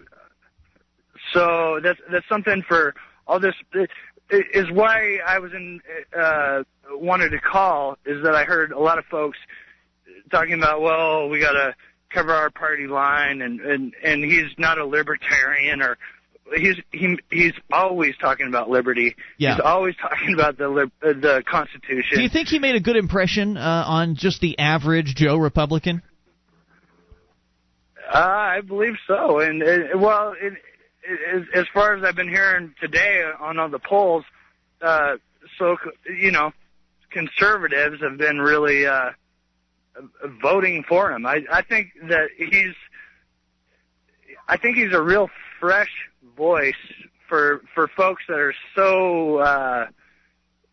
so 1.32 1.80
that's 1.82 2.00
that's 2.10 2.28
something 2.28 2.62
for 2.66 2.94
all 3.26 3.40
this 3.40 3.54
is 4.30 4.70
why 4.70 5.18
I 5.26 5.38
was 5.38 5.52
in 5.52 5.80
uh 6.16 6.62
wanted 6.90 7.30
to 7.30 7.40
call 7.40 7.96
is 8.04 8.22
that 8.24 8.34
I 8.34 8.44
heard 8.44 8.72
a 8.72 8.78
lot 8.78 8.98
of 8.98 9.04
folks 9.06 9.38
talking 10.30 10.54
about 10.54 10.80
well 10.80 11.28
we 11.28 11.40
got 11.40 11.52
to 11.52 11.74
cover 12.10 12.32
our 12.32 12.50
party 12.50 12.86
line 12.86 13.42
and 13.42 13.60
and 13.60 13.94
and 14.02 14.24
he's 14.24 14.50
not 14.58 14.78
a 14.78 14.84
libertarian 14.84 15.82
or 15.82 15.98
he's 16.56 16.76
he 16.92 17.18
he's 17.30 17.52
always 17.72 18.14
talking 18.20 18.46
about 18.46 18.68
liberty. 18.68 19.16
Yeah. 19.38 19.54
He's 19.54 19.64
always 19.64 19.94
talking 19.96 20.34
about 20.34 20.58
the 20.58 20.68
lib, 20.68 20.90
uh, 21.02 21.12
the 21.12 21.42
Constitution. 21.48 22.16
Do 22.18 22.22
you 22.22 22.28
think 22.28 22.48
he 22.48 22.58
made 22.58 22.74
a 22.74 22.80
good 22.80 22.96
impression 22.96 23.56
uh, 23.56 23.84
on 23.86 24.16
just 24.16 24.40
the 24.40 24.58
average 24.58 25.14
Joe 25.14 25.36
Republican? 25.36 26.02
Uh, 28.12 28.18
I 28.18 28.60
believe 28.60 28.94
so, 29.06 29.40
and 29.40 29.62
uh, 29.62 29.98
well, 29.98 30.34
it, 30.40 30.52
as, 31.34 31.42
as 31.54 31.64
far 31.72 31.94
as 31.94 32.02
I've 32.04 32.16
been 32.16 32.28
hearing 32.28 32.74
today 32.80 33.22
on 33.40 33.58
all 33.58 33.68
the 33.68 33.78
polls, 33.78 34.24
uh, 34.80 35.16
so 35.58 35.76
you 36.18 36.30
know, 36.30 36.52
conservatives 37.10 38.00
have 38.02 38.16
been 38.18 38.40
really 38.40 38.86
uh, 38.86 39.10
voting 40.42 40.84
for 40.88 41.12
him. 41.12 41.26
I 41.26 41.40
I 41.52 41.62
think 41.62 41.88
that 42.08 42.28
he's, 42.36 42.74
I 44.48 44.56
think 44.56 44.76
he's 44.76 44.92
a 44.92 45.02
real 45.02 45.28
fresh 45.60 45.90
voice 46.36 46.74
for 47.28 47.62
for 47.74 47.88
folks 47.88 48.22
that 48.28 48.38
are 48.38 48.54
so. 48.74 49.38
Uh, 49.38 49.86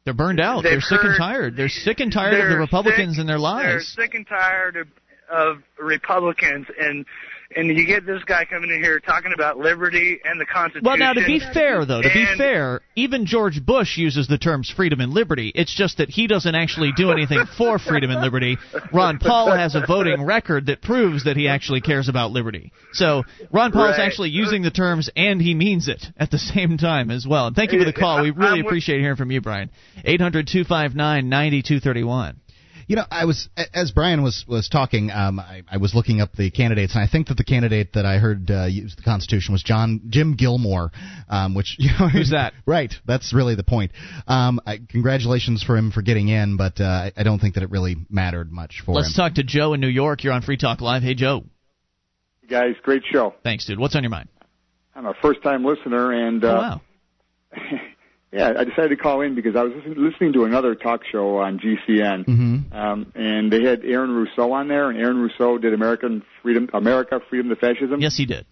They're 0.06 0.14
burned 0.14 0.40
out. 0.40 0.64
They're 0.64 0.82
sick 0.82 1.04
and 1.04 1.18
tired. 1.18 1.56
They're 1.56 1.70
sick 1.70 2.00
and 2.00 2.12
tired 2.12 2.40
of 2.40 2.50
the 2.50 2.58
Republicans 2.58 3.14
sick- 3.16 3.20
and 3.20 3.30
their 3.30 3.40
lies. 3.40 3.66
They're 3.66 4.06
sick 4.06 4.14
and 4.16 4.28
tired 4.28 4.76
of, 4.78 4.88
of 5.30 5.64
Republicans, 5.80 6.68
and 6.80 7.06
and 7.56 7.68
you 7.68 7.86
get 7.86 8.06
this 8.06 8.24
guy 8.26 8.46
coming 8.46 8.70
in 8.70 8.82
here 8.84 9.00
talking 9.00 9.32
about 9.34 9.58
liberty 9.58 10.20
and 10.24 10.40
the 10.40 10.46
Constitution. 10.46 10.86
Well, 10.86 10.98
now 10.98 11.14
to 11.14 11.26
be 11.26 11.40
fair, 11.40 11.86
though, 11.86 12.02
to 12.02 12.10
be 12.10 12.26
fair, 12.38 12.82
even 12.96 13.26
George 13.26 13.64
Bush 13.66 13.98
uses 13.98 14.28
the 14.28 14.38
terms 14.38 14.70
freedom 14.76 15.00
and 15.00 15.14
liberty. 15.14 15.52
It's 15.54 15.74
just 15.74 15.98
that 15.98 16.10
he 16.10 16.28
doesn't 16.28 16.54
actually 16.56 16.92
do 16.96 17.12
anything 17.12 17.46
for 17.58 17.80
freedom 17.80 18.10
and 18.12 18.22
liberty. 18.22 18.58
Ron 18.94 19.18
Paul 19.20 19.52
has 19.56 19.76
a 19.76 19.86
voting 19.86 20.24
record 20.26 20.66
that 20.68 20.82
proves 20.82 21.24
that 21.26 21.38
he 21.38 21.48
actually 21.48 21.82
cares 21.82 22.10
about 22.10 22.32
liberty. 22.32 22.72
So 22.94 23.24
Ron 23.52 23.72
Paul 23.72 23.86
is 23.92 23.98
Right. 23.98 24.06
actually 24.06 24.30
using 24.30 24.62
the 24.62 24.72
terms 24.72 25.10
and 25.16 25.42
he 25.42 25.54
means 25.54 25.88
it 25.88 26.06
at 26.18 26.32
the 26.32 26.38
same 26.52 26.78
time 26.78 27.10
as 27.12 27.26
well. 27.26 27.48
And 27.48 27.56
thank 27.56 27.72
you 27.72 27.80
for 27.80 27.86
the 27.86 27.94
call. 27.94 28.22
We 28.22 28.32
really 28.32 28.60
appreciate 28.60 29.00
hearing 29.00 29.16
from 29.18 29.32
you, 29.32 29.42
Brian. 29.42 29.70
Eight 30.04 30.20
hundred 30.22 30.48
two 30.52 30.64
five 30.64 30.96
nine 30.96 31.30
ninety 31.30 31.62
two 31.62 31.80
thirty 31.80 32.04
one. 32.04 32.41
You 32.92 32.98
know, 32.98 33.06
I 33.10 33.24
was 33.24 33.48
as 33.74 33.92
Brian 33.92 34.22
was 34.22 34.44
was 34.50 34.68
talking. 34.68 35.12
Um, 35.12 35.40
I, 35.40 35.64
I 35.72 35.78
was 35.78 35.96
looking 35.96 36.20
up 36.20 36.34
the 36.34 36.52
candidates, 36.52 36.94
and 36.94 37.02
I 37.02 37.08
think 37.08 37.30
that 37.30 37.38
the 37.38 37.46
candidate 37.46 37.94
that 37.94 38.06
I 38.06 38.18
heard 38.18 38.52
uh, 38.52 38.66
use 38.66 38.98
the 38.98 39.02
Constitution 39.02 39.54
was 39.54 39.64
John 39.64 40.02
Jim 40.10 40.36
Gilmore, 40.36 40.92
um, 41.30 41.56
which 41.56 41.76
you 41.80 41.90
know 41.98 42.10
Who's 42.10 42.32
that? 42.32 42.52
Right, 42.66 42.94
that's 43.08 43.34
really 43.34 43.56
the 43.56 43.64
point. 43.64 43.94
Um, 44.28 44.60
I, 44.66 44.80
congratulations 44.90 45.64
for 45.64 45.78
him 45.78 45.92
for 45.92 46.02
getting 46.02 46.28
in, 46.28 46.58
but 46.58 46.82
uh, 46.82 46.84
I, 46.84 47.14
I 47.16 47.24
don't 47.24 47.40
think 47.40 47.54
that 47.54 47.64
it 47.64 47.70
really 47.70 47.96
mattered 48.10 48.52
much 48.52 48.82
for 48.86 48.92
Let's 48.92 49.16
him. 49.16 49.24
talk 49.24 49.36
to 49.36 49.44
Joe 49.44 49.72
in 49.72 49.80
New 49.80 49.88
York. 49.88 50.26
You're 50.26 50.34
on 50.34 50.42
Free 50.42 50.58
Talk 50.58 50.82
Live. 50.82 51.02
Hey, 51.02 51.14
Joe. 51.14 51.46
guys. 52.50 52.76
Great 52.84 53.04
show. 53.10 53.36
Thanks, 53.42 53.68
dude. 53.68 53.80
What's 53.80 53.96
on 53.96 54.04
your 54.04 54.10
mind? 54.10 54.28
I'm 54.94 55.06
a 55.06 55.14
first 55.22 55.42
time 55.44 55.64
listener, 55.64 56.12
and 56.12 56.44
uh, 56.44 56.82
oh, 57.56 57.58
wow. 57.58 57.80
yeah, 58.32 58.54
I 58.58 58.64
decided 58.64 58.90
to 58.90 58.96
call 58.96 59.22
in 59.22 59.36
because 59.36 59.56
I 59.56 59.64
was 59.64 59.74
listen- 59.76 60.04
listening 60.10 60.34
to 60.34 60.46
another 60.46 60.76
talk 60.76 61.02
show 61.12 61.38
on 61.38 61.60
GCN, 61.60 62.26
Mm-hmm. 62.26 62.74
um, 62.76 63.12
and 63.16 63.52
they 63.52 63.64
had 63.64 63.84
Aaron 63.84 64.12
Russo 64.12 64.52
on 64.54 64.68
there, 64.68 64.90
and 64.90 65.00
Aaron 65.00 65.18
Russo 65.18 65.58
did 65.58 65.74
American 65.74 66.24
Freedom, 66.42 66.70
America 66.74 67.20
Freedom 67.30 67.50
to 67.50 67.56
Fascism. 67.56 68.00
Yes, 68.02 68.16
he 68.16 68.26
did. 68.26 68.46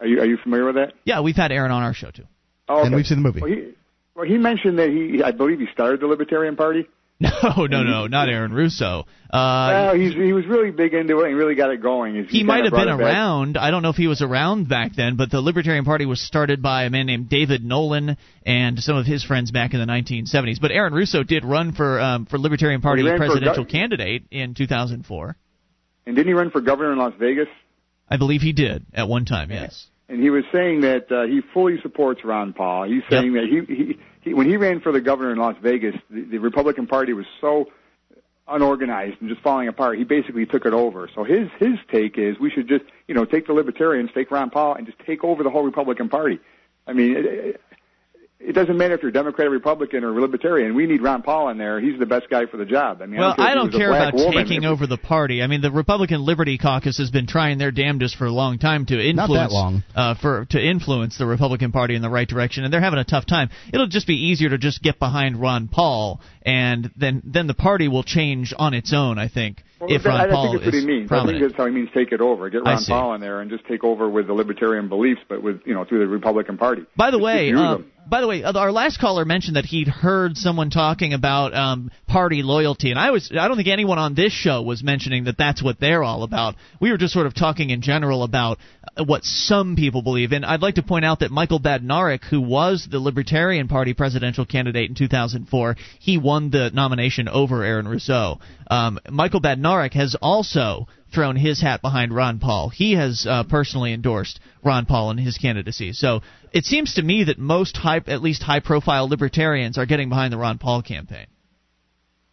Are 0.00 0.06
you 0.06 0.20
are 0.20 0.26
you 0.26 0.36
familiar 0.42 0.66
with 0.66 0.74
that? 0.76 0.92
Yeah, 1.04 1.20
we've 1.20 1.36
had 1.36 1.50
Aaron 1.52 1.70
on 1.72 1.82
our 1.82 1.94
show, 1.94 2.10
too. 2.10 2.24
Oh, 2.68 2.82
And 2.84 2.94
we've 2.94 3.06
seen 3.06 3.18
the 3.22 3.24
movie. 3.24 3.40
Well, 3.40 3.50
he, 3.50 3.68
well, 4.14 4.26
he 4.26 4.38
mentioned 4.38 4.78
that 4.78 4.90
he, 4.90 5.22
I 5.22 5.30
believe, 5.30 5.58
he 5.60 5.66
started 5.72 6.00
the 6.00 6.06
Libertarian 6.06 6.56
Party. 6.56 6.86
No, 7.20 7.64
no, 7.64 7.82
no, 7.82 8.06
not 8.06 8.28
Aaron 8.28 8.52
Russo. 8.52 9.06
Uh, 9.30 9.32
well, 9.32 9.94
he's 9.94 10.12
he 10.12 10.34
was 10.34 10.46
really 10.46 10.70
big 10.70 10.92
into 10.92 11.20
it 11.20 11.28
and 11.28 11.36
really 11.36 11.54
got 11.54 11.70
it 11.70 11.80
going. 11.80 12.26
he 12.26 12.42
might 12.42 12.64
have 12.64 12.72
been 12.74 12.88
it 12.88 12.98
back. 12.98 13.00
around. 13.00 13.56
I 13.56 13.70
don't 13.70 13.82
know 13.82 13.88
if 13.88 13.96
he 13.96 14.06
was 14.06 14.20
around 14.20 14.68
back 14.68 14.94
then, 14.94 15.16
but 15.16 15.30
the 15.30 15.40
Libertarian 15.40 15.86
Party 15.86 16.04
was 16.04 16.20
started 16.20 16.60
by 16.60 16.84
a 16.84 16.90
man 16.90 17.06
named 17.06 17.30
David 17.30 17.64
Nolan 17.64 18.18
and 18.44 18.78
some 18.78 18.96
of 18.96 19.06
his 19.06 19.24
friends 19.24 19.50
back 19.50 19.72
in 19.72 19.80
the 19.80 19.86
1970s. 19.86 20.60
But 20.60 20.72
Aaron 20.72 20.92
Russo 20.92 21.22
did 21.22 21.42
run 21.42 21.72
for 21.72 21.98
um, 21.98 22.26
for 22.26 22.38
Libertarian 22.38 22.82
Party 22.82 23.02
for 23.02 23.16
presidential 23.16 23.64
candidate 23.64 24.24
in 24.30 24.52
2004. 24.54 25.36
And 26.06 26.16
didn't 26.16 26.28
he 26.28 26.34
run 26.34 26.50
for 26.50 26.60
governor 26.60 26.92
in 26.92 26.98
Las 26.98 27.14
Vegas? 27.18 27.48
I 28.10 28.18
believe 28.18 28.42
he 28.42 28.52
did 28.52 28.84
at 28.92 29.08
one 29.08 29.24
time. 29.24 29.50
Yes. 29.50 29.86
And 30.08 30.22
he 30.22 30.30
was 30.30 30.44
saying 30.52 30.82
that 30.82 31.10
uh, 31.10 31.22
he 31.22 31.40
fully 31.52 31.80
supports 31.82 32.24
Ron 32.24 32.52
Paul. 32.52 32.84
He's 32.84 33.02
saying 33.10 33.32
that 33.34 33.44
he, 33.44 33.74
he, 33.74 33.98
he 34.20 34.34
when 34.34 34.48
he 34.48 34.56
ran 34.56 34.80
for 34.80 34.92
the 34.92 35.00
governor 35.00 35.32
in 35.32 35.38
Las 35.38 35.56
Vegas, 35.62 35.96
the, 36.10 36.22
the 36.22 36.38
Republican 36.38 36.86
Party 36.86 37.12
was 37.12 37.26
so 37.40 37.66
unorganized 38.48 39.16
and 39.20 39.28
just 39.28 39.42
falling 39.42 39.66
apart. 39.66 39.98
He 39.98 40.04
basically 40.04 40.46
took 40.46 40.66
it 40.66 40.72
over. 40.72 41.08
So 41.14 41.24
his 41.24 41.48
his 41.58 41.78
take 41.90 42.18
is 42.18 42.38
we 42.38 42.50
should 42.50 42.68
just 42.68 42.84
you 43.08 43.14
know 43.14 43.24
take 43.24 43.46
the 43.46 43.52
Libertarians, 43.52 44.10
take 44.14 44.30
Ron 44.30 44.50
Paul, 44.50 44.74
and 44.74 44.86
just 44.86 44.98
take 45.00 45.24
over 45.24 45.42
the 45.42 45.50
whole 45.50 45.64
Republican 45.64 46.08
Party. 46.08 46.38
I 46.86 46.92
mean. 46.92 47.16
It, 47.16 47.24
it, 47.26 47.60
it 48.38 48.52
doesn't 48.52 48.76
matter 48.76 48.94
if 48.94 49.02
you're 49.02 49.10
Democrat, 49.10 49.46
or 49.48 49.50
Republican, 49.50 50.04
or 50.04 50.20
Libertarian. 50.20 50.74
We 50.74 50.86
need 50.86 51.00
Ron 51.02 51.22
Paul 51.22 51.48
in 51.48 51.58
there. 51.58 51.80
He's 51.80 51.98
the 51.98 52.06
best 52.06 52.28
guy 52.28 52.44
for 52.46 52.58
the 52.58 52.66
job. 52.66 53.00
I 53.02 53.06
mean, 53.06 53.18
Well, 53.18 53.34
I 53.38 53.52
I 53.52 53.54
don't 53.54 53.70
don't 53.70 53.80
care, 53.80 53.90
if 53.92 53.96
he 53.96 53.96
care 53.96 53.96
was 53.96 53.98
a 53.98 54.08
about 54.08 54.14
woman. 54.26 54.44
taking 54.46 54.62
If- 54.64 54.70
over 54.70 54.86
the 54.86 54.98
party. 54.98 55.42
I 55.42 55.46
mean, 55.46 55.62
the 55.62 55.70
Republican 55.70 56.22
Liberty 56.24 56.58
Caucus 56.58 56.98
has 56.98 57.10
been 57.10 57.26
trying 57.26 57.58
their 57.58 57.70
damnedest 57.70 58.16
for 58.16 58.26
a 58.26 58.30
long 58.32 58.58
time 58.58 58.84
to 58.86 59.00
influence 59.02 59.52
long. 59.52 59.82
Uh, 59.94 60.14
for 60.14 60.44
to 60.50 60.62
influence 60.62 61.16
the 61.18 61.26
Republican 61.26 61.72
Party 61.72 61.94
in 61.94 62.02
the 62.02 62.10
right 62.10 62.28
direction, 62.28 62.64
and 62.64 62.72
they're 62.72 62.80
having 62.80 62.98
a 62.98 63.04
tough 63.04 63.24
time. 63.26 63.48
It'll 63.72 63.86
just 63.88 64.06
be 64.06 64.26
easier 64.28 64.50
to 64.50 64.58
just 64.58 64.82
get 64.82 64.98
behind 64.98 65.40
Ron 65.40 65.68
Paul, 65.68 66.20
and 66.42 66.90
then 66.96 67.22
then 67.24 67.46
the 67.46 67.54
party 67.54 67.88
will 67.88 68.02
change 68.04 68.52
on 68.58 68.74
its 68.74 68.92
own. 68.92 69.18
I 69.18 69.28
think 69.28 69.62
Well, 69.80 69.90
if 69.92 70.02
that- 70.02 70.08
Ron 70.10 70.20
I 70.20 70.26
Paul 70.28 70.42
think 70.52 70.62
that's 70.62 70.66
what 70.66 70.74
is 70.74 70.80
he 70.82 70.86
means. 70.86 71.10
I 71.10 71.24
think 71.26 71.40
that's 71.40 71.54
how 71.54 71.66
he 71.66 71.72
means 71.72 71.88
take 71.94 72.12
it 72.12 72.20
over. 72.20 72.50
Get 72.50 72.62
Ron. 72.64 72.84
Paul 72.86 73.14
in 73.14 73.20
there 73.20 73.40
and 73.40 73.50
just 73.50 73.64
take 73.66 73.82
over 73.82 74.08
with 74.08 74.26
the 74.26 74.34
libertarian 74.34 74.88
beliefs, 74.88 75.20
but 75.28 75.42
with 75.42 75.62
you 75.64 75.74
know 75.74 75.84
through 75.84 76.00
the 76.00 76.06
Republican 76.06 76.58
Party. 76.58 76.82
By 76.96 77.10
the 77.10 77.16
Just 77.18 77.24
way, 77.24 77.48
use 77.48 77.58
them. 77.60 77.86
By 78.08 78.20
the 78.20 78.28
way, 78.28 78.44
uh, 78.44 78.52
our 78.52 78.70
last 78.70 79.00
caller 79.00 79.24
mentioned 79.24 79.56
that 79.56 79.64
he'd 79.64 79.88
heard 79.88 80.36
someone 80.36 80.70
talking 80.70 81.12
about 81.12 81.52
um, 81.54 81.90
party 82.06 82.42
loyalty, 82.44 82.90
and 82.90 83.00
I 83.00 83.10
was 83.10 83.32
I 83.36 83.48
don't 83.48 83.56
think 83.56 83.68
anyone 83.68 83.98
on 83.98 84.14
this 84.14 84.32
show 84.32 84.62
was 84.62 84.80
mentioning 84.80 85.24
that 85.24 85.36
that's 85.36 85.60
what 85.60 85.80
they're 85.80 86.04
all 86.04 86.22
about. 86.22 86.54
We 86.80 86.92
were 86.92 86.98
just 86.98 87.12
sort 87.12 87.26
of 87.26 87.34
talking 87.34 87.70
in 87.70 87.82
general 87.82 88.22
about 88.22 88.58
uh, 88.96 89.02
what 89.02 89.24
some 89.24 89.74
people 89.74 90.02
believe, 90.02 90.30
and 90.30 90.44
I'd 90.44 90.62
like 90.62 90.76
to 90.76 90.84
point 90.84 91.04
out 91.04 91.18
that 91.20 91.32
Michael 91.32 91.58
Badnarik, 91.58 92.22
who 92.22 92.40
was 92.40 92.86
the 92.88 93.00
Libertarian 93.00 93.66
Party 93.66 93.92
presidential 93.92 94.46
candidate 94.46 94.88
in 94.88 94.94
2004, 94.94 95.74
he 95.98 96.16
won 96.16 96.50
the 96.50 96.70
nomination 96.72 97.28
over 97.28 97.64
Aaron 97.64 97.88
Russo. 97.88 98.38
Um, 98.70 99.00
Michael 99.10 99.40
Badnarik 99.40 99.94
has 99.94 100.14
also 100.22 100.86
thrown 101.12 101.36
his 101.36 101.60
hat 101.60 101.82
behind 101.82 102.14
Ron 102.14 102.38
Paul. 102.38 102.68
He 102.68 102.94
has 102.94 103.26
uh, 103.28 103.44
personally 103.44 103.92
endorsed 103.92 104.40
Ron 104.64 104.86
Paul 104.86 105.10
in 105.10 105.18
his 105.18 105.38
candidacy. 105.38 105.92
So 105.92 106.20
it 106.52 106.64
seems 106.64 106.94
to 106.94 107.02
me 107.02 107.24
that 107.24 107.38
most 107.38 107.76
high, 107.76 108.00
at 108.06 108.22
least 108.22 108.42
high-profile 108.42 109.08
libertarians 109.08 109.78
are 109.78 109.86
getting 109.86 110.08
behind 110.08 110.32
the 110.32 110.38
Ron 110.38 110.58
Paul 110.58 110.82
campaign. 110.82 111.26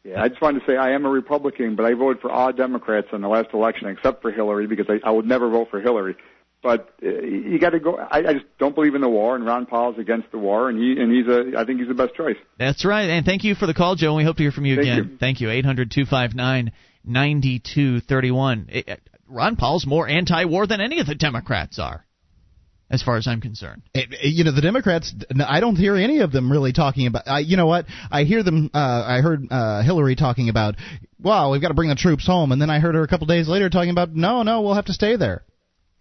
Yeah, 0.03 0.21
I 0.21 0.27
just 0.27 0.41
wanted 0.41 0.59
to 0.59 0.65
say 0.65 0.75
I 0.75 0.91
am 0.91 1.05
a 1.05 1.09
Republican, 1.09 1.75
but 1.75 1.85
I 1.85 1.93
voted 1.93 2.21
for 2.21 2.29
all 2.29 2.51
Democrats 2.51 3.07
in 3.13 3.21
the 3.21 3.29
last 3.29 3.49
election 3.53 3.87
except 3.87 4.21
for 4.21 4.31
Hillary 4.31 4.67
because 4.67 4.87
I, 4.89 4.99
I 5.07 5.11
would 5.11 5.25
never 5.25 5.49
vote 5.49 5.69
for 5.71 5.79
Hillary. 5.79 6.17
But 6.61 6.93
uh, 7.03 7.09
you 7.09 7.59
got 7.59 7.71
to 7.71 7.79
go. 7.79 7.97
I, 7.97 8.19
I 8.19 8.33
just 8.33 8.45
don't 8.57 8.73
believe 8.73 8.95
in 8.95 9.01
the 9.01 9.09
war, 9.09 9.35
and 9.35 9.45
Ron 9.45 9.65
Paul's 9.65 9.97
against 9.99 10.31
the 10.31 10.37
war, 10.37 10.69
and 10.69 10.77
he 10.77 11.01
and 11.01 11.11
he's 11.11 11.27
a. 11.27 11.59
I 11.59 11.65
think 11.65 11.79
he's 11.79 11.89
the 11.89 11.93
best 11.93 12.15
choice. 12.15 12.37
That's 12.57 12.85
right. 12.85 13.09
And 13.09 13.25
thank 13.25 13.43
you 13.43 13.53
for 13.53 13.67
the 13.67 13.73
call, 13.73 13.95
Joe. 13.95 14.07
And 14.09 14.17
we 14.17 14.23
hope 14.23 14.37
to 14.37 14.43
hear 14.43 14.51
from 14.53 14.65
you 14.65 14.75
Thank 14.75 14.87
again. 14.87 15.09
you. 15.11 15.17
Thank 15.17 15.41
you. 15.41 15.49
800 15.49 15.91
259 15.91 16.71
9231. 17.05 18.69
Eh, 18.71 18.95
Ron 19.27 19.55
Paul's 19.55 19.85
more 19.85 20.07
anti 20.07 20.45
war 20.45 20.67
than 20.67 20.81
any 20.81 20.99
of 20.99 21.07
the 21.07 21.15
Democrats 21.15 21.79
are, 21.79 22.05
as 22.89 23.01
far 23.01 23.17
as 23.17 23.27
I'm 23.27 23.41
concerned. 23.41 23.81
It- 23.93 24.13
it- 24.13 24.33
you 24.33 24.43
know 24.43 24.51
the 24.51 24.61
Democrats. 24.61 25.13
I 25.47 25.59
don't 25.59 25.75
hear 25.75 25.95
any 25.95 26.19
of 26.19 26.31
them 26.31 26.51
really 26.51 26.73
talking 26.73 27.07
about. 27.07 27.23
I, 27.27 27.39
you 27.39 27.57
know 27.57 27.65
what? 27.65 27.85
I 28.11 28.23
hear 28.23 28.43
them. 28.43 28.69
Uh, 28.73 29.03
I 29.07 29.21
heard 29.21 29.47
uh, 29.49 29.81
Hillary 29.81 30.15
talking 30.15 30.49
about. 30.49 30.75
Wow, 31.21 31.51
we've 31.51 31.61
got 31.61 31.69
to 31.69 31.73
bring 31.73 31.89
the 31.89 31.95
troops 31.95 32.27
home, 32.27 32.51
and 32.51 32.61
then 32.61 32.69
I 32.69 32.79
heard 32.79 32.95
her 32.95 33.03
a 33.03 33.07
couple 33.07 33.27
days 33.27 33.47
later 33.47 33.69
talking 33.69 33.91
about. 33.91 34.13
No, 34.13 34.43
no, 34.43 34.61
we'll 34.61 34.73
have 34.75 34.85
to 34.85 34.93
stay 34.93 35.15
there. 35.15 35.43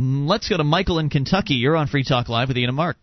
Mm, 0.01 0.27
Let's 0.29 0.49
go 0.49 0.57
to 0.57 0.65
Michael 0.65 0.99
in 0.99 1.09
Kentucky. 1.11 1.55
You're 1.55 1.77
on 1.77 1.87
Free 1.87 2.03
Talk 2.05 2.29
Live 2.29 2.49
with 2.49 2.59
Ian 2.59 2.70
and 2.70 2.77
Mark. 2.77 2.97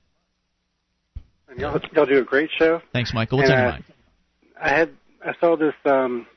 And 1.49 1.59
y'all, 1.59 1.79
y'all 1.93 2.05
do 2.05 2.19
a 2.19 2.23
great 2.23 2.49
show. 2.57 2.81
Thanks, 2.93 3.13
Michael. 3.13 3.37
What's 3.39 3.49
And, 3.49 3.57
on 3.59 3.63
your 3.63 3.71
mind? 3.71 3.83
I 4.61 4.69
had 4.69 4.89
I 5.25 5.33
saw 5.39 5.55
this 5.55 5.73
um, 5.85 6.27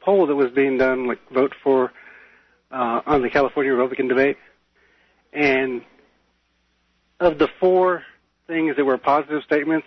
poll 0.00 0.26
that 0.26 0.34
was 0.34 0.50
being 0.52 0.78
done, 0.78 1.06
like 1.06 1.18
vote 1.32 1.54
for 1.62 1.92
uh, 2.70 3.00
on 3.06 3.22
the 3.22 3.30
California 3.30 3.72
Republican 3.72 4.08
debate, 4.08 4.36
and 5.32 5.82
of 7.20 7.38
the 7.38 7.48
four 7.60 8.02
things 8.46 8.76
that 8.76 8.84
were 8.84 8.98
positive 8.98 9.42
statements, 9.44 9.86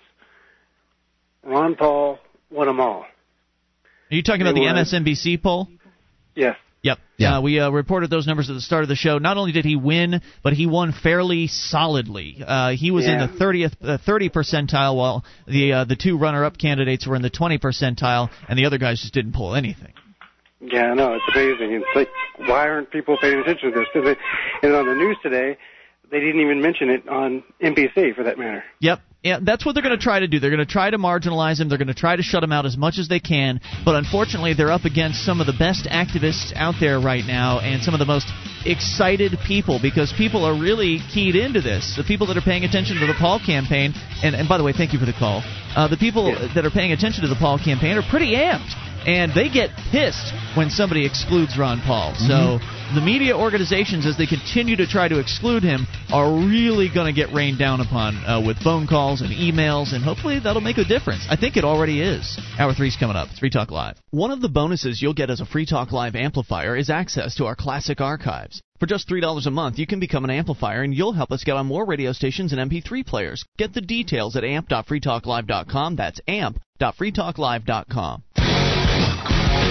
Ron 1.44 1.76
Paul 1.76 2.20
won 2.50 2.68
them 2.68 2.80
all. 2.80 3.02
Are 4.12 4.16
you 4.16 4.24
talking 4.24 4.42
about 4.42 4.56
the 4.56 4.66
it 4.66 4.76
MSNBC 4.76 5.42
poll? 5.42 5.68
Yes. 6.36 6.58
Yep. 6.84 6.98
Yeah. 7.18 7.38
Uh, 7.38 7.42
we 7.42 7.60
uh, 7.60 7.70
reported 7.70 8.10
those 8.10 8.26
numbers 8.26 8.50
at 8.50 8.54
the 8.54 8.62
start 8.62 8.82
of 8.84 8.90
the 8.90 8.96
show. 8.96 9.20
Not 9.20 9.38
only 9.38 9.52
did 9.52 9.66
he 9.66 9.76
win, 9.76 10.22
but 10.44 10.54
he 10.54 10.66
won 10.66 10.92
fairly 10.92 11.48
solidly. 11.48 12.44
Uh, 12.46 12.72
he 12.72 12.90
was 12.90 13.06
Yeah. 13.06 13.24
in 13.26 13.32
the 13.32 13.38
30th, 13.38 13.74
uh, 13.84 13.98
30 14.00 14.30
percentile, 14.30 14.96
while 14.96 15.24
the 15.48 15.74
uh, 15.74 15.84
the 15.86 15.96
two 15.96 16.18
runner-up 16.18 16.58
candidates 16.58 17.06
were 17.06 17.16
in 17.16 17.22
the 17.22 17.30
20 17.30 17.60
percentile, 17.60 18.30
and 18.50 18.58
the 18.58 18.66
other 18.66 18.80
guys 18.80 19.00
just 19.00 19.14
didn't 19.14 19.34
pull 19.34 19.56
anything. 19.56 19.94
Yeah, 20.62 20.92
I 20.92 20.94
know 20.94 21.14
it's 21.14 21.24
amazing. 21.36 21.74
It's 21.74 21.86
like 21.96 22.10
why 22.48 22.68
aren't 22.68 22.92
people 22.92 23.18
paying 23.20 23.40
attention 23.40 23.72
to 23.72 23.80
this? 23.80 23.88
'Cause 23.94 24.04
they, 24.04 24.16
and 24.68 24.76
on 24.76 24.86
the 24.86 24.96
news 24.96 25.18
today, 25.24 25.58
they 26.12 26.20
didn't 26.20 26.42
even 26.42 26.62
mention 26.62 26.90
it 26.90 27.08
on 27.08 27.44
NBC 27.62 28.14
for 28.16 28.24
that 28.24 28.38
matter. 28.38 28.64
Yep. 28.80 29.00
Yeah, 29.24 29.38
that's 29.40 29.64
what 29.64 29.76
they're 29.76 29.84
going 29.84 29.96
to 29.98 30.04
try 30.04 30.20
to 30.20 30.28
do. 30.28 30.40
They're 30.40 30.50
going 30.50 30.66
to 30.66 30.72
try 30.72 30.90
to 30.90 30.98
marginalize 30.98 31.62
him. 31.62 31.70
They're 31.70 31.78
going 31.78 31.88
to 31.90 31.94
try 31.94 32.16
to 32.16 32.24
shut 32.24 32.44
him 32.44 32.52
out 32.52 32.66
as 32.66 32.76
much 32.76 32.98
as 32.98 33.08
they 33.08 33.20
can. 33.20 33.62
But 33.86 33.94
unfortunately, 33.96 34.56
they're 34.56 34.72
up 34.72 34.84
against 34.84 35.24
some 35.24 35.40
of 35.40 35.46
the 35.46 35.54
best 35.54 35.86
activists 35.86 36.52
out 36.56 36.74
there 36.80 37.00
right 37.00 37.24
now 37.24 37.60
and 37.60 37.84
some 37.84 37.94
of 37.94 38.00
the 38.00 38.06
most 38.08 38.26
excited 38.66 39.38
people 39.46 39.78
because 39.80 40.12
people 40.18 40.44
are 40.44 40.60
really 40.60 41.00
keyed 41.14 41.36
into 41.36 41.62
this. 41.62 41.94
The 41.96 42.04
people 42.04 42.26
that 42.28 42.38
are 42.38 42.42
paying 42.42 42.66
attention 42.66 42.98
to 43.00 43.06
the 43.06 43.14
Paul 43.14 43.40
campaign, 43.40 43.94
and, 44.24 44.36
and 44.36 44.50
by 44.50 44.58
the 44.58 44.64
way, 44.64 44.74
thank 44.74 44.92
you 44.92 44.98
for 44.98 45.06
the 45.06 45.14
call. 45.14 45.44
Uh, 45.76 45.88
the 45.88 45.98
people 45.98 46.34
that 46.56 46.66
are 46.66 46.72
paying 46.72 46.92
attention 46.92 47.22
to 47.22 47.30
the 47.30 47.36
Paul 47.36 47.60
campaign 47.60 47.98
are 47.98 48.04
pretty 48.10 48.34
amped. 48.34 48.74
And 49.06 49.34
they 49.34 49.50
get 49.50 49.72
pissed 49.92 50.34
when 50.56 50.70
somebody 50.70 51.06
excludes 51.06 51.58
Ron 51.58 51.82
Paul. 51.82 52.14
So 52.16 52.60
the 52.94 53.02
media 53.02 53.38
organizations, 53.38 54.06
as 54.06 54.18
they 54.18 54.26
continue 54.26 54.76
to 54.76 54.86
try 54.86 55.08
to 55.08 55.20
exclude 55.20 55.64
him, 55.64 55.88
are 56.12 56.30
really 56.30 56.90
going 56.94 57.08
to 57.08 57.14
get 57.14 57.34
rained 57.34 57.58
down 57.58 57.80
upon 57.80 58.18
uh, 58.26 58.42
with 58.46 58.58
phone 58.58 58.86
calls 58.86 59.22
and 59.22 59.32
emails, 59.32 59.94
and 59.94 60.04
hopefully 60.04 60.40
that'll 60.40 60.62
make 60.62 60.78
a 60.78 60.84
difference. 60.84 61.26
I 61.30 61.38
think 61.38 61.56
it 61.56 61.64
already 61.64 62.02
is. 62.02 62.38
Hour 62.60 62.74
three's 62.74 62.98
coming 62.98 63.16
up. 63.16 63.30
It's 63.30 63.40
Free 63.40 63.50
Talk 63.50 63.72
Live. 63.72 63.96
One 64.12 64.32
of 64.32 64.42
the 64.42 64.50
bonuses 64.50 65.02
you'll 65.02 65.14
get 65.14 65.30
as 65.30 65.40
a 65.40 65.46
Free 65.46 65.66
Talk 65.66 65.92
Live 65.92 66.16
amplifier 66.16 66.76
is 66.76 66.90
access 66.90 67.36
to 67.36 67.46
our 67.46 67.56
classic 67.56 68.02
archives. 68.02 68.62
For 68.82 68.88
just 68.88 69.08
$3 69.08 69.46
a 69.46 69.52
month, 69.52 69.78
you 69.78 69.86
can 69.86 70.00
become 70.00 70.24
an 70.24 70.32
amplifier 70.32 70.82
and 70.82 70.92
you'll 70.94 71.14
help 71.14 71.32
us 71.32 71.44
get 71.44 71.56
on 71.56 71.68
more 71.68 71.86
radio 71.86 72.12
stations 72.14 72.52
and 72.52 72.72
MP3 72.72 73.06
players. 73.06 73.46
Get 73.58 73.74
the 73.74 73.82
details 73.82 74.36
at 74.36 74.44
amp.freetalklive.com. 74.44 75.96
That's 75.96 76.20
amp.freetalklive.com. 76.28 78.24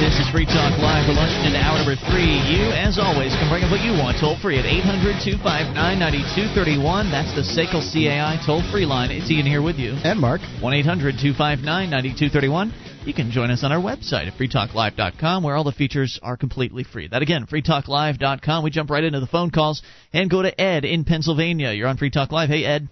This 0.00 0.16
is 0.18 0.30
Free 0.30 0.46
Talk 0.46 0.80
Live. 0.80 1.04
We're 1.06 1.14
launching 1.14 1.44
into 1.44 1.60
hour 1.60 1.76
number 1.76 1.94
three. 2.08 2.40
You, 2.48 2.72
as 2.72 2.96
always, 2.98 3.36
can 3.36 3.52
bring 3.52 3.62
up 3.64 3.70
what 3.70 3.84
you 3.84 3.92
want 3.92 4.16
toll 4.16 4.34
free 4.40 4.56
at 4.56 4.64
800 4.64 5.20
259 5.20 5.76
9231. 5.76 7.12
That's 7.12 7.28
the 7.36 7.44
SACL 7.44 7.84
CAI 7.84 8.40
toll 8.46 8.64
free 8.72 8.86
line. 8.86 9.10
It's 9.10 9.30
Ian 9.30 9.44
here 9.44 9.60
with 9.60 9.76
you. 9.76 9.92
And 10.02 10.18
Mark. 10.18 10.40
1 10.64 10.72
800 10.72 11.20
259 11.20 11.90
9231. 11.92 12.72
You 13.04 13.12
can 13.12 13.30
join 13.30 13.50
us 13.50 13.62
on 13.62 13.72
our 13.72 13.78
website 13.80 14.24
at 14.24 14.40
freetalklive.com 14.40 15.44
where 15.44 15.54
all 15.54 15.64
the 15.64 15.72
features 15.76 16.18
are 16.22 16.38
completely 16.38 16.82
free. 16.82 17.06
That 17.06 17.20
again, 17.20 17.44
freetalklive.com. 17.44 18.64
We 18.64 18.70
jump 18.70 18.88
right 18.88 19.04
into 19.04 19.20
the 19.20 19.28
phone 19.28 19.50
calls 19.50 19.82
and 20.14 20.30
go 20.30 20.40
to 20.40 20.58
Ed 20.58 20.86
in 20.86 21.04
Pennsylvania. 21.04 21.72
You're 21.72 21.88
on 21.88 21.98
Free 21.98 22.10
Talk 22.10 22.32
Live. 22.32 22.48
Hey, 22.48 22.64
Ed. 22.64 22.88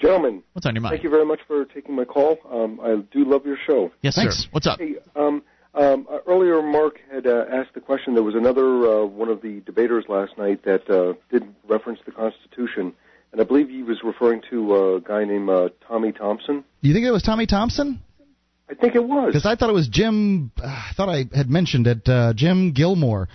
Gentlemen, 0.00 0.44
What's 0.52 0.66
on 0.66 0.74
your 0.76 0.82
mind? 0.82 0.92
thank 0.92 1.02
you 1.02 1.10
very 1.10 1.26
much 1.26 1.40
for 1.48 1.64
taking 1.64 1.96
my 1.96 2.04
call. 2.04 2.38
Um, 2.48 2.78
I 2.80 3.02
do 3.12 3.24
love 3.28 3.44
your 3.44 3.58
show. 3.66 3.90
Yes, 4.02 4.14
Thanks. 4.14 4.44
sir. 4.44 4.48
What's 4.52 4.68
up? 4.68 4.78
Hey, 4.78 4.94
um, 5.16 5.42
um, 5.76 6.06
uh, 6.10 6.18
earlier 6.26 6.62
Mark 6.62 7.00
had 7.12 7.26
uh, 7.26 7.44
asked 7.50 7.74
the 7.74 7.80
question. 7.80 8.14
There 8.14 8.22
was 8.22 8.34
another 8.34 8.64
uh, 8.64 9.04
one 9.04 9.28
of 9.28 9.42
the 9.42 9.60
debaters 9.60 10.04
last 10.08 10.36
night 10.38 10.64
that 10.64 10.88
uh, 10.90 11.14
did 11.30 11.44
reference 11.68 12.00
the 12.06 12.12
Constitution, 12.12 12.92
and 13.32 13.40
I 13.40 13.44
believe 13.44 13.68
he 13.68 13.82
was 13.82 13.98
referring 14.02 14.42
to 14.50 14.94
a 14.96 15.00
guy 15.00 15.24
named 15.24 15.50
uh, 15.50 15.68
Tommy 15.86 16.12
Thompson. 16.12 16.64
You 16.80 16.94
think 16.94 17.06
it 17.06 17.10
was 17.10 17.22
Tommy 17.22 17.46
Thompson? 17.46 18.00
I 18.68 18.74
think 18.74 18.94
it 18.94 19.04
was. 19.04 19.28
Because 19.28 19.46
I 19.46 19.54
thought 19.54 19.70
it 19.70 19.74
was 19.74 19.88
Jim. 19.88 20.50
Uh, 20.56 20.66
I 20.66 20.92
thought 20.96 21.08
I 21.08 21.24
had 21.34 21.48
mentioned 21.48 21.86
it. 21.86 22.08
Uh, 22.08 22.32
Jim 22.34 22.72
Gilmore. 22.72 23.28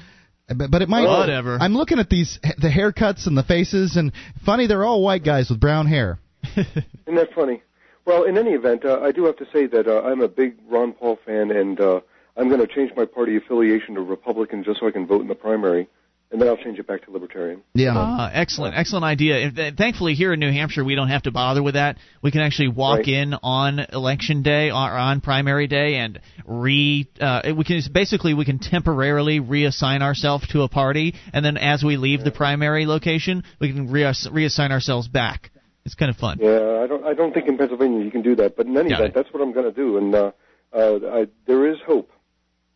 But, 0.48 0.70
but 0.70 0.82
it 0.82 0.90
might. 0.90 1.08
Whatever. 1.08 1.58
I'm 1.62 1.74
looking 1.74 2.00
at 2.00 2.10
these 2.10 2.40
the 2.42 2.70
haircuts 2.70 3.28
and 3.28 3.38
the 3.38 3.44
faces, 3.44 3.96
and 3.96 4.12
funny, 4.46 4.68
they're 4.68 4.84
all 4.84 5.02
white 5.02 5.24
guys 5.24 5.50
with 5.50 5.60
brown 5.60 5.88
hair. 5.88 6.20
Isn't 6.44 7.16
that 7.16 7.34
funny? 7.34 7.62
Well, 8.04 8.24
in 8.24 8.38
any 8.38 8.52
event, 8.52 8.84
uh, 8.84 9.00
I 9.00 9.12
do 9.12 9.26
have 9.26 9.38
to 9.38 9.46
say 9.54 9.68
that 9.68 9.88
uh, 9.88 10.02
I'm 10.02 10.22
a 10.22 10.28
big 10.28 10.56
Ron 10.68 10.94
Paul 10.94 11.20
fan, 11.24 11.52
and 11.52 11.80
uh, 11.80 12.02
I'm 12.38 12.48
going 12.50 12.62
to 12.62 12.68
change 12.68 12.92
my 12.96 13.06
party 13.06 13.36
affiliation 13.38 13.96
to 13.96 14.02
Republican 14.02 14.64
just 14.64 14.80
so 14.80 14.88
I 14.88 14.92
can 14.92 15.06
vote 15.06 15.22
in 15.22 15.28
the 15.28 15.36
primary, 15.36 15.88
and 16.32 16.42
then 16.42 16.48
I'll 16.48 16.56
change 16.58 16.80
it 16.80 16.88
back 16.88 17.04
to 17.06 17.12
Libertarian. 17.12 17.62
Yeah. 17.74 17.92
Ah, 17.96 18.30
excellent, 18.32 18.76
excellent 18.76 19.04
idea. 19.04 19.48
If, 19.48 19.60
uh, 19.60 19.72
thankfully, 19.78 20.14
here 20.14 20.32
in 20.32 20.40
New 20.40 20.52
Hampshire, 20.52 20.84
we 20.86 20.96
don't 20.96 21.10
have 21.10 21.24
to 21.24 21.32
bother 21.32 21.62
with 21.62 21.74
that. 21.74 21.98
We 22.22 22.32
can 22.32 22.40
actually 22.42 22.70
walk 22.70 23.00
Right. 23.00 23.08
in 23.10 23.36
on 23.44 23.80
election 23.92 24.42
day 24.44 24.70
or 24.72 24.76
on 24.76 25.20
primary 25.20 25.68
day 25.68 25.96
and 25.96 26.20
re. 26.46 27.06
Uh, 27.20 27.54
we 27.58 27.66
can 27.66 27.82
basically 27.92 28.34
we 28.34 28.46
can 28.46 28.60
temporarily 28.60 29.42
reassign 29.42 30.02
ourselves 30.02 30.48
to 30.50 30.62
a 30.62 30.70
party, 30.70 31.16
and 31.34 31.44
then 31.44 31.58
as 31.58 31.84
we 31.84 31.98
leave 31.98 32.24
the 32.24 32.32
primary 32.32 32.86
location, 32.86 33.44
we 33.60 33.74
can 33.74 33.90
reass- 33.90 34.28
reassign 34.32 34.72
ourselves 34.72 35.10
back. 35.10 35.52
It's 35.84 35.96
kind 35.96 36.10
of 36.10 36.16
fun. 36.16 36.38
Yeah, 36.42 36.80
I 36.84 36.88
don't. 36.88 37.04
I 37.04 37.14
don't 37.14 37.34
think 37.34 37.48
in 37.50 37.58
Pennsylvania 37.58 38.06
you 38.06 38.12
can 38.12 38.22
do 38.22 38.36
that. 38.36 38.56
But 38.56 38.68
in 38.68 38.78
any 38.78 38.90
Got 38.92 39.00
event, 39.02 39.10
it. 39.10 39.16
that's 39.16 39.34
what 39.34 39.42
I'm 39.44 39.52
going 39.52 39.66
to 39.66 39.72
do, 39.76 39.98
and 39.98 40.16
uh, 40.16 40.32
uh, 40.72 41.00
I, 41.12 41.28
there 41.48 41.68
is 41.70 41.78
hope. 41.86 42.10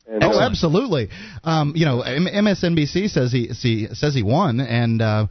And, 0.07 0.23
Oh, 0.23 0.32
uh, 0.32 0.41
absolutely. 0.41 1.10
Um, 1.44 1.73
you 1.76 1.86
know, 1.86 2.03
MSNBC 2.03 3.10
says 3.10 3.32
he, 3.32 3.48
he 3.48 3.88
says 3.94 4.14
he 4.14 4.23
won, 4.23 4.60
and 4.60 5.02
uh, 5.02 5.27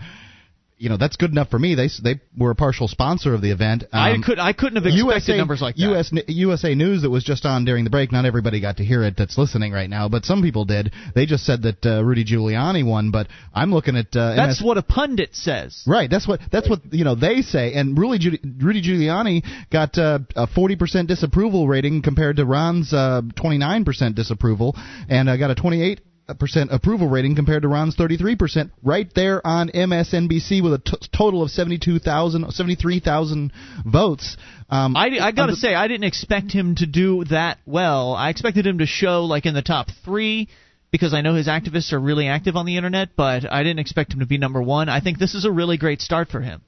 you 0.76 0.88
know 0.88 0.96
that's 0.96 1.16
good 1.16 1.30
enough 1.30 1.50
for 1.50 1.58
me. 1.58 1.74
They 1.74 1.88
they 2.02 2.20
were 2.36 2.50
a 2.50 2.54
partial 2.54 2.88
sponsor 2.88 3.32
of 3.34 3.40
the 3.40 3.50
event. 3.50 3.84
I 3.92 4.12
Um, 4.12 4.22
could 4.22 4.38
I 4.38 4.52
couldn't 4.52 4.76
have 4.76 4.86
expected 4.86 5.06
USA, 5.06 5.36
numbers 5.38 5.62
like 5.62 5.76
that. 5.76 5.92
US, 5.92 6.12
USA 6.26 6.74
News 6.74 7.02
that 7.02 7.10
was 7.10 7.22
just 7.24 7.46
on 7.46 7.64
during 7.64 7.84
the 7.84 7.90
break. 7.90 8.10
Not 8.12 8.24
everybody 8.24 8.60
got 8.60 8.78
to 8.78 8.84
hear 8.84 9.02
it 9.04 9.14
that's 9.16 9.38
listening 9.38 9.72
right 9.72 9.88
now, 9.88 10.08
but 10.08 10.24
some 10.24 10.42
people 10.42 10.64
did. 10.64 10.92
They 11.14 11.26
just 11.26 11.44
said 11.44 11.62
that 11.62 11.86
uh, 11.86 12.02
Rudy 12.04 12.24
Giuliani 12.24 12.84
won, 12.84 13.10
but 13.10 13.28
I'm 13.54 13.72
looking 13.72 13.96
at 13.96 14.14
uh, 14.16 14.34
That's 14.34 14.60
MS 14.60 14.66
what 14.66 14.78
a 14.78 14.82
pundit 14.82 15.34
says. 15.34 15.82
Right. 15.86 16.10
That's 16.10 16.26
what 16.26 16.40
that's 16.50 16.68
what 16.68 16.80
you 16.92 17.04
know 17.04 17.14
they 17.14 17.42
say. 17.42 17.74
And 17.74 17.96
Rudy 17.96 18.38
Rudy 18.60 18.82
Giuliani 18.82 19.44
got 19.70 19.96
uh, 19.96 20.18
a 20.34 20.46
40% 20.46 21.06
disapproval 21.06 21.68
rating 21.68 22.02
compared 22.02 22.36
to 22.36 22.44
Ron's 22.44 22.92
uh, 22.92 23.22
29% 23.36 24.14
disapproval, 24.14 24.76
and 25.08 25.28
uh, 25.28 25.36
got 25.36 25.50
a 25.50 25.54
28 25.54 25.96
percent 25.96 26.08
approval 26.28 27.08
rating 27.08 27.34
compared 27.34 27.62
to 27.62 27.68
Ron's 27.68 27.96
33 27.96 28.36
percent. 28.36 28.72
Right 28.82 29.12
there 29.14 29.46
on 29.46 29.68
MSNBC 29.68 30.62
with 30.62 30.74
a 30.74 30.78
t- 30.78 31.08
total 31.16 31.42
of 31.42 31.50
72,000 31.50 32.50
73,000 32.50 33.52
votes. 33.84 34.36
Um, 34.70 34.96
I, 34.96 35.18
I 35.20 35.32
got 35.32 35.46
to 35.46 35.56
say, 35.56 35.74
I 35.74 35.88
didn't 35.88 36.04
expect 36.04 36.52
him 36.52 36.74
to 36.76 36.86
do 36.86 37.24
that 37.24 37.58
well. 37.66 38.14
I 38.14 38.30
expected 38.30 38.66
him 38.66 38.78
to 38.78 38.86
show 38.86 39.24
like 39.24 39.46
in 39.46 39.54
the 39.54 39.62
top 39.62 39.88
three 40.04 40.48
because 40.90 41.12
I 41.12 41.20
know 41.20 41.34
his 41.34 41.48
activists 41.48 41.92
are 41.92 42.00
really 42.00 42.28
active 42.28 42.56
on 42.56 42.66
the 42.66 42.76
internet, 42.76 43.10
but 43.16 43.50
I 43.50 43.62
didn't 43.62 43.80
expect 43.80 44.12
him 44.12 44.20
to 44.20 44.26
be 44.26 44.38
number 44.38 44.62
one. 44.62 44.88
I 44.88 45.00
think 45.00 45.18
this 45.18 45.34
is 45.34 45.44
a 45.44 45.50
really 45.50 45.76
great 45.76 46.00
start 46.00 46.28
for 46.28 46.40
him. 46.40 46.62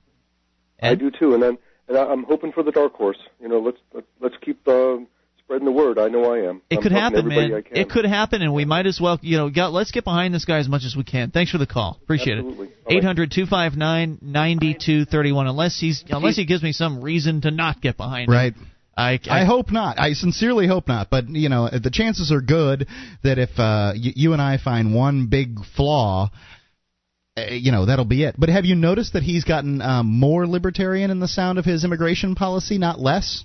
I 0.82 0.94
do 0.94 1.10
too, 1.10 1.32
and 1.32 1.42
then 1.42 1.58
and 1.88 1.96
I, 1.96 2.04
I'm 2.04 2.24
hoping 2.24 2.52
for 2.52 2.62
the 2.62 2.72
dark 2.72 2.94
horse. 2.94 3.18
You 3.40 3.48
know, 3.48 3.60
let's 3.60 3.78
let, 3.94 4.04
let's 4.20 4.34
keep 4.40 4.66
uh, 4.68 4.98
spreading 5.46 5.64
the 5.64 5.72
word. 5.72 5.98
I 5.98 6.08
know 6.08 6.24
I 6.32 6.48
am. 6.48 6.60
It 6.68 6.78
I'm 6.78 6.82
could 6.82 6.92
happen, 6.92 7.28
man. 7.28 7.62
It 7.70 7.88
could 7.88 8.04
happen, 8.04 8.42
and 8.42 8.52
we 8.52 8.64
might 8.64 8.86
as 8.86 9.00
well, 9.00 9.18
you 9.22 9.36
know, 9.36 9.48
get, 9.48 9.66
let's 9.66 9.92
get 9.92 10.02
behind 10.02 10.34
this 10.34 10.44
guy 10.44 10.58
as 10.58 10.68
much 10.68 10.82
as 10.84 10.96
we 10.96 11.04
can. 11.04 11.30
Thanks 11.30 11.52
for 11.52 11.58
the 11.58 11.68
call. 11.68 11.98
Appreciate 12.02 12.38
Absolutely. 12.38 12.66
it. 12.66 12.84
Bye-bye. 12.84 12.96
Eight 12.96 13.04
hundred 13.04 13.30
two 13.30 13.46
five 13.46 13.76
nine 13.76 14.18
ninety 14.20 14.74
two 14.74 15.04
thirty 15.04 15.30
one. 15.30 15.46
Unless 15.46 15.78
he's 15.78 16.04
unless 16.10 16.36
he 16.36 16.46
gives 16.46 16.62
me 16.64 16.72
some 16.72 17.00
reason 17.00 17.42
to 17.42 17.52
not 17.52 17.80
get 17.80 17.96
behind 17.96 18.28
him. 18.28 18.34
Right. 18.34 18.54
I, 18.98 19.20
I 19.28 19.44
hope 19.44 19.70
not. 19.70 19.98
I 20.00 20.14
sincerely 20.14 20.66
hope 20.66 20.88
not. 20.88 21.10
But 21.10 21.28
you 21.28 21.48
know, 21.48 21.68
the 21.68 21.90
chances 21.90 22.32
are 22.32 22.40
good 22.40 22.88
that 23.22 23.38
if 23.38 23.50
uh, 23.50 23.92
y- 23.94 24.14
you 24.16 24.32
and 24.32 24.40
I 24.40 24.56
find 24.56 24.94
one 24.94 25.26
big 25.26 25.58
flaw, 25.76 26.30
uh, 27.36 27.42
you 27.50 27.72
know, 27.72 27.84
that'll 27.84 28.06
be 28.06 28.24
it. 28.24 28.36
But 28.38 28.48
have 28.48 28.64
you 28.64 28.74
noticed 28.74 29.12
that 29.12 29.22
he's 29.22 29.44
gotten 29.44 29.82
um, 29.82 30.06
more 30.06 30.46
libertarian 30.46 31.10
in 31.10 31.20
the 31.20 31.28
sound 31.28 31.58
of 31.58 31.66
his 31.66 31.84
immigration 31.84 32.34
policy, 32.34 32.78
not 32.78 32.98
less? 32.98 33.44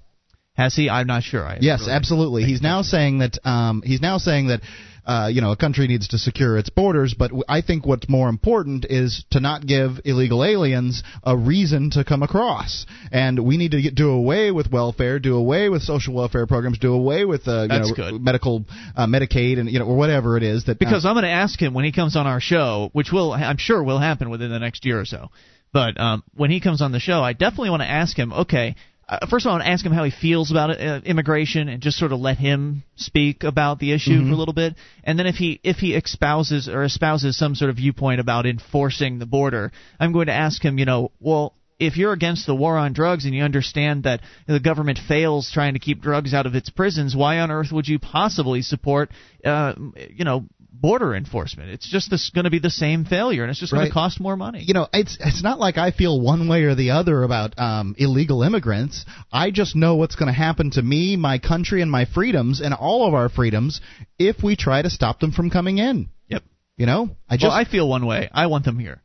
Has 0.61 0.75
he? 0.75 0.89
I'm 0.89 1.07
not 1.07 1.23
sure. 1.23 1.43
I 1.45 1.57
Yes, 1.61 1.81
really- 1.81 1.93
absolutely. 1.93 2.43
He's 2.43 2.61
now 2.61 2.81
saying 2.93 3.19
that 3.19 3.37
um, 3.43 3.81
he's 3.83 4.01
now 4.01 4.17
saying 4.17 4.47
that 4.47 4.61
uh, 5.03 5.29
you 5.33 5.41
know 5.41 5.51
a 5.51 5.55
country 5.55 5.87
needs 5.87 6.09
to 6.09 6.17
secure 6.19 6.57
its 6.59 6.69
borders, 6.69 7.15
but 7.17 7.29
w- 7.29 7.43
I 7.49 7.61
think 7.61 7.85
what's 7.87 8.07
more 8.07 8.29
important 8.29 8.85
is 8.87 9.25
to 9.31 9.39
not 9.39 9.65
give 9.65 9.99
illegal 10.05 10.43
aliens 10.43 11.01
a 11.23 11.35
reason 11.35 11.89
to 11.91 12.03
come 12.03 12.21
across, 12.21 12.85
and 13.11 13.39
we 13.43 13.57
need 13.57 13.71
to 13.71 13.81
get, 13.81 13.95
do 13.95 14.11
away 14.11 14.51
with 14.51 14.71
welfare, 14.71 15.17
do 15.17 15.35
away 15.35 15.69
with 15.69 15.81
social 15.81 16.13
welfare 16.13 16.45
programs, 16.45 16.77
do 16.77 16.93
away 16.93 17.25
with 17.25 17.47
uh, 17.47 17.65
know 17.65 17.93
good. 17.95 18.21
medical 18.21 18.63
uh, 18.95 19.07
Medicaid 19.07 19.59
and 19.59 19.67
you 19.71 19.79
know 19.79 19.85
or 19.85 19.95
whatever 19.97 20.37
it 20.37 20.43
is 20.43 20.65
that 20.65 20.77
Because 20.77 21.03
uh, 21.03 21.09
I'm 21.09 21.15
going 21.15 21.23
to 21.25 21.31
ask 21.31 21.59
him 21.59 21.73
when 21.73 21.85
he 21.85 21.91
comes 21.91 22.15
on 22.15 22.27
our 22.27 22.39
show, 22.39 22.89
which 22.93 23.11
will 23.11 23.33
I'm 23.33 23.57
sure 23.57 23.81
will 23.83 23.99
happen 23.99 24.29
within 24.29 24.51
the 24.51 24.59
next 24.59 24.85
year 24.85 24.99
or 24.99 25.05
so. 25.05 25.29
But 25.73 25.99
um, 25.99 26.21
when 26.35 26.51
he 26.51 26.59
comes 26.59 26.81
on 26.81 26.91
the 26.91 26.99
show, 26.99 27.23
I 27.23 27.33
definitely 27.33 27.69
want 27.71 27.81
to 27.81 27.89
ask 27.89 28.15
him. 28.15 28.33
Okay, 28.33 28.75
uh, 29.11 29.27
first 29.29 29.45
of 29.45 29.49
all, 29.49 29.55
I 29.55 29.57
want 29.57 29.65
to 29.65 29.71
ask 29.71 29.85
him 29.85 29.91
how 29.91 30.05
he 30.05 30.11
feels 30.11 30.51
about 30.51 30.69
uh, 30.71 31.01
immigration, 31.03 31.67
and 31.67 31.81
just 31.81 31.97
sort 31.97 32.13
of 32.13 32.19
let 32.19 32.37
him 32.37 32.83
speak 32.95 33.43
about 33.43 33.79
the 33.79 33.91
issue 33.91 34.11
Mm-hmm. 34.11 34.29
for 34.29 34.33
a 34.33 34.37
little 34.37 34.53
bit. 34.53 34.75
And 35.03 35.19
then 35.19 35.27
if 35.27 35.35
he 35.35 35.59
if 35.63 35.77
he 35.77 35.95
espouses 35.95 36.69
or 36.69 36.83
espouses 36.83 37.37
some 37.37 37.55
sort 37.55 37.69
of 37.69 37.75
viewpoint 37.75 38.21
about 38.21 38.45
enforcing 38.45 39.19
the 39.19 39.25
border, 39.25 39.71
I'm 39.99 40.13
going 40.13 40.27
to 40.27 40.33
ask 40.33 40.63
him. 40.63 40.79
You 40.79 40.85
know, 40.85 41.11
well. 41.19 41.53
If 41.83 41.97
you're 41.97 42.13
against 42.13 42.45
the 42.45 42.53
war 42.53 42.77
on 42.77 42.93
drugs 42.93 43.25
and 43.25 43.33
you 43.33 43.41
understand 43.41 44.03
that 44.03 44.21
the 44.45 44.59
government 44.59 44.99
fails 44.99 45.49
trying 45.51 45.73
to 45.73 45.79
keep 45.79 45.99
drugs 45.99 46.31
out 46.31 46.45
of 46.45 46.53
its 46.53 46.69
prisons, 46.69 47.15
why 47.15 47.39
on 47.39 47.49
earth 47.49 47.71
would 47.71 47.87
you 47.87 47.97
possibly 47.97 48.61
support, 48.61 49.09
uh, 49.43 49.73
you 50.11 50.23
know, 50.23 50.45
border 50.71 51.13
enforcement. 51.15 51.69
It's 51.69 51.87
just 51.89 52.09
this 52.09 52.29
going 52.29 52.45
to 52.45 52.49
be 52.49 52.59
the 52.59 52.69
same 52.69 53.05
failure, 53.05 53.43
and 53.43 53.51
it's 53.51 53.59
just 53.59 53.73
going 53.73 53.87
to 53.87 53.93
cost 53.93 54.19
more 54.19 54.37
money. 54.37 54.63
you 54.65 54.73
know, 54.73 54.87
it's 54.93 55.17
it's 55.19 55.43
not 55.43 55.59
like 55.59 55.77
I 55.77 55.91
feel 55.91 56.19
one 56.19 56.47
way 56.47 56.63
or 56.63 56.75
the 56.75 56.91
other 56.91 57.23
about 57.23 57.57
um, 57.59 57.95
illegal 57.97 58.43
immigrants. 58.43 59.05
I 59.31 59.51
just 59.51 59.75
know 59.75 59.95
what's 59.95 60.15
going 60.15 60.27
to 60.27 60.33
happen 60.33 60.71
to 60.71 60.81
me, 60.81 61.15
my 61.17 61.39
country, 61.39 61.81
and 61.81 61.91
my 61.91 62.05
freedoms, 62.05 62.61
and 62.61 62.73
all 62.73 63.07
of 63.07 63.13
our 63.13 63.29
freedoms 63.29 63.81
if 64.17 64.43
we 64.43 64.55
try 64.55 64.81
to 64.81 64.89
stop 64.89 65.19
them 65.19 65.31
from 65.31 65.49
coming 65.49 65.77
in. 65.77 66.09
Yep. 66.27 66.43
You 66.77 66.85
know, 66.85 67.09
I 67.29 67.35
just 67.35 67.43
well, 67.43 67.51
I 67.51 67.65
feel 67.65 67.87
one 67.87 68.05
way. 68.05 68.29
I 68.31 68.47
want 68.47 68.65
them 68.65 68.79
here. 68.79 69.01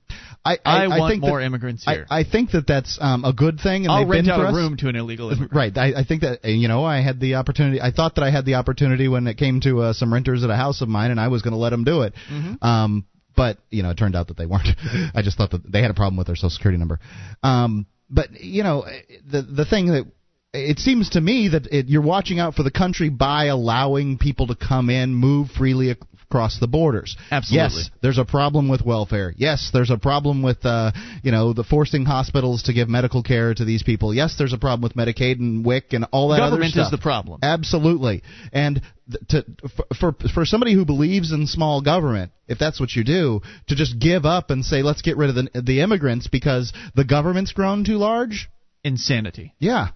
I, 0.47 0.59
I 0.85 0.98
want 0.98 1.12
think 1.12 1.23
more 1.23 1.40
that, 1.40 1.47
immigrants 1.47 1.85
here. 1.85 2.06
I, 2.09 2.24
think 2.24 2.52
that 2.52 2.66
that's 2.66 2.98
um, 3.01 3.24
a 3.24 3.32
good 3.32 3.59
thing, 3.60 3.85
and 3.85 3.93
I'll 3.93 4.06
rent 4.06 4.28
out 4.28 4.40
a 4.40 4.48
us. 4.48 4.55
room 4.55 4.77
to 4.78 4.89
an 4.89 4.97
illegal 4.97 5.31
immigrant. 5.31 5.52
Right. 5.52 5.77
I, 5.77 6.01
I 6.01 6.05
think 6.05 6.23
that 6.23 6.44
you 6.44 6.68
know 6.68 6.85
I 6.85 7.01
had 7.01 7.20
the 7.20 7.35
opportunity. 7.35 7.81
I 7.81 7.90
thought 7.90 8.14
that 8.16 8.24
I 8.24 8.31
had 8.31 8.44
the 8.44 8.55
opportunity 8.55 9.09
when 9.09 9.27
it 9.27 9.36
came 9.36 9.60
to 9.62 9.81
uh, 9.81 9.93
some 9.93 10.12
renters 10.12 10.44
at 10.44 10.51
a 10.51 10.56
house 10.56 10.82
of 10.82 10.89
mine, 10.89 11.10
and 11.10 11.20
I 11.20 11.28
was 11.28 11.43
going 11.43 11.52
to 11.52 11.59
let 11.59 11.70
them 11.70 11.85
do 11.85 12.02
it. 12.02 12.14
Mhm. 12.31 12.62
Um, 12.62 13.06
but 13.36 13.59
you 13.70 13.82
know, 13.82 13.90
it 13.90 13.98
turned 13.98 14.16
out 14.16 14.28
that 14.28 14.36
they 14.36 14.47
weren't. 14.47 14.68
I 15.14 15.23
just 15.23 15.36
thought 15.36 15.51
that 15.51 15.70
they 15.70 15.82
had 15.82 15.90
a 15.90 15.94
problem 15.94 16.16
with 16.16 16.27
their 16.27 16.36
social 16.36 16.51
security 16.51 16.78
number. 16.78 16.98
Um, 17.43 17.86
but 18.09 18.40
you 18.40 18.62
know, 18.62 18.85
the 19.31 19.43
the 19.43 19.64
thing 19.64 19.86
that 19.86 20.06
it 20.52 20.78
seems 20.78 21.10
to 21.10 21.20
me 21.20 21.48
that 21.48 21.66
it, 21.66 21.86
you're 21.86 22.02
watching 22.02 22.39
out 22.39 22.55
for 22.55 22.62
the 22.62 22.70
country 22.70 23.10
by 23.10 23.47
allowing 23.47 24.18
people 24.18 24.47
to 24.47 24.56
come 24.56 24.90
in, 24.90 25.14
move 25.14 25.51
freely 25.51 25.94
across 26.28 26.59
the 26.59 26.66
borders. 26.66 27.16
Absolutely. 27.31 27.78
Yes, 27.78 27.90
there's 28.03 28.19
a 28.19 28.24
problem 28.24 28.69
with 28.69 28.85
welfare. 28.85 29.32
Yes, 29.36 29.70
there's 29.73 29.90
a 29.90 29.98
problem 29.98 30.43
with 30.43 30.65
uh, 30.65 30.93
you 31.23 31.31
know 31.32 31.53
the 31.53 31.65
forcing 31.65 32.05
hospitals 32.05 32.65
to 32.65 32.73
give 32.73 32.89
medical 32.89 33.23
care 33.23 33.55
to 33.55 33.65
these 33.65 33.82
people. 33.82 34.12
Yes, 34.12 34.35
there's 34.36 34.53
a 34.53 34.59
problem 34.59 34.82
with 34.82 34.94
Medicaid 34.94 35.39
and 35.39 35.65
WIC 35.65 35.93
and 35.93 36.07
all 36.12 36.28
that 36.28 36.39
Government 36.39 36.62
other 36.62 36.70
stuff. 36.70 36.74
Government 36.74 36.94
is 36.94 36.98
the 36.98 37.03
problem. 37.03 37.40
Absolutely. 37.43 38.23
And 38.53 38.82
to 39.28 39.44
for, 39.77 40.12
for 40.12 40.28
for 40.35 40.44
somebody 40.44 40.74
who 40.74 40.85
believes 40.85 41.32
in 41.32 41.47
small 41.47 41.81
government, 41.81 42.32
if 42.48 42.59
that's 42.59 42.81
what 42.81 42.93
you 42.93 43.05
do, 43.05 43.40
to 43.69 43.77
just 43.77 43.98
give 43.98 44.24
up 44.24 44.51
and 44.51 44.65
say 44.65 44.82
let's 44.82 45.03
get 45.03 45.16
rid 45.16 45.31
of 45.31 45.36
the 45.36 45.62
the 45.62 45.81
immigrants 45.81 46.27
because 46.27 46.73
the 46.94 47.05
government's 47.05 47.53
grown 47.53 47.85
too 47.85 47.98
large, 47.98 48.48
Insanity. 48.85 49.55
yeah. 49.59 49.89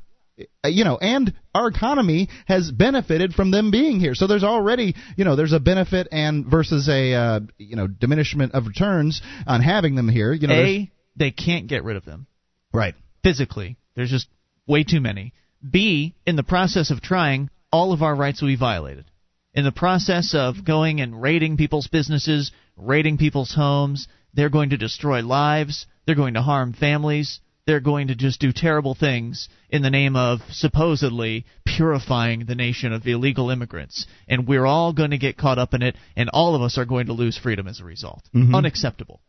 Uh, 0.64 0.68
You 0.68 0.84
know, 0.84 0.98
and 0.98 1.32
our 1.54 1.68
economy 1.68 2.28
has 2.46 2.70
benefited 2.70 3.34
from 3.34 3.50
them 3.50 3.70
being 3.70 4.00
here. 4.00 4.14
So 4.14 4.26
there's 4.26 4.44
already, 4.44 4.94
you 5.16 5.24
know, 5.24 5.36
there's 5.36 5.52
a 5.52 5.60
benefit 5.60 6.08
and 6.12 6.46
versus 6.46 6.88
a, 6.88 7.14
uh, 7.14 7.40
you 7.58 7.76
know, 7.76 7.86
diminishment 7.86 8.52
of 8.54 8.66
returns 8.66 9.22
on 9.46 9.60
having 9.62 9.94
them 9.94 10.08
here. 10.08 10.32
You 10.32 10.48
know, 10.48 10.54
A, 10.54 10.90
they 11.16 11.30
can't 11.30 11.66
get 11.66 11.84
rid 11.84 11.96
of 11.96 12.04
them. 12.04 12.26
right. 12.72 12.94
physically. 13.22 13.76
There's 13.94 14.10
just 14.10 14.28
way 14.66 14.84
too 14.84 15.00
many. 15.00 15.32
B, 15.68 16.14
in 16.26 16.36
the 16.36 16.42
process 16.42 16.90
of 16.90 17.02
trying, 17.02 17.50
all 17.72 17.92
of 17.92 18.02
our 18.02 18.14
rights 18.14 18.40
will 18.40 18.48
be 18.48 18.56
violated. 18.56 19.04
In 19.52 19.64
the 19.64 19.72
process 19.72 20.34
of 20.34 20.64
going 20.64 21.00
and 21.00 21.20
raiding 21.20 21.56
people's 21.56 21.88
businesses, 21.88 22.52
raiding 22.76 23.18
people's 23.18 23.52
homes, 23.52 24.06
they're 24.32 24.48
going 24.48 24.70
to 24.70 24.76
destroy 24.76 25.22
lives, 25.22 25.86
they're 26.06 26.14
going 26.14 26.34
to 26.34 26.42
harm 26.42 26.72
families, 26.72 27.40
they're 27.70 27.78
going 27.78 28.09
to 28.09 28.16
just 28.16 28.40
do 28.40 28.52
terrible 28.52 28.97
things 28.97 29.48
in 29.68 29.82
the 29.82 29.90
name 29.90 30.16
of 30.16 30.40
supposedly 30.51 31.47
purifying 31.64 32.44
the 32.44 32.56
nation 32.56 32.92
of 32.92 33.06
illegal 33.06 33.48
immigrants. 33.48 34.06
And 34.26 34.48
we're 34.48 34.66
all 34.66 34.92
going 34.92 35.12
to 35.12 35.18
get 35.18 35.36
caught 35.36 35.60
up 35.60 35.72
in 35.72 35.80
it, 35.80 35.94
and 36.16 36.28
all 36.30 36.56
of 36.56 36.62
us 36.62 36.78
are 36.78 36.84
going 36.84 37.06
to 37.06 37.12
lose 37.12 37.38
freedom 37.38 37.68
as 37.68 37.78
a 37.78 37.84
result. 37.84 38.28
Mhm. 38.34 38.56
Unacceptable. 38.56 39.20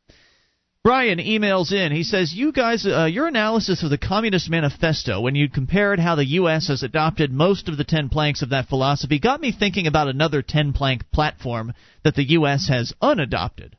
Brian 0.84 1.20
emails 1.20 1.72
in. 1.72 1.92
He 1.92 2.02
says, 2.02 2.34
"You 2.34 2.52
guys, 2.52 2.84
uh, 2.84 3.06
your 3.06 3.28
analysis 3.28 3.84
of 3.84 3.92
the 3.92 4.00
Communist 4.00 4.50
Manifesto, 4.50 5.22
when 5.22 5.36
you 5.36 5.48
compared 5.48 6.00
how 6.00 6.16
the 6.16 6.26
U.S. 6.42 6.68
has 6.70 6.82
adopted 6.82 7.32
most 7.32 7.70
of 7.70 7.78
the 7.78 7.84
ten 7.84 8.10
planks 8.10 8.42
of 8.42 8.50
that 8.50 8.70
philosophy, 8.70 9.20
got 9.20 9.40
me 9.40 9.52
thinking 9.52 9.86
about 9.86 10.08
another 10.08 10.42
ten 10.42 10.74
plank 10.74 11.12
platform 11.12 11.74
that 12.04 12.16
the 12.16 12.30
U.S. 12.30 12.70
has 12.70 12.92
unadopted: 13.04 13.76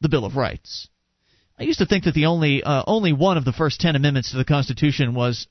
the 0.00 0.08
Bill 0.08 0.24
of 0.24 0.36
Rights. 0.36 0.88
I 1.58 1.62
used 1.62 1.78
to 1.78 1.86
think 1.86 2.04
that 2.04 2.14
the 2.14 2.26
only 2.26 2.62
uh, 2.62 2.82
only 2.86 3.12
one 3.12 3.36
of 3.36 3.44
the 3.44 3.52
first 3.52 3.80
ten 3.80 3.96
amendments 3.96 4.30
to 4.30 4.36
the 4.36 4.44
Constitution 4.44 5.14
was." 5.14 5.46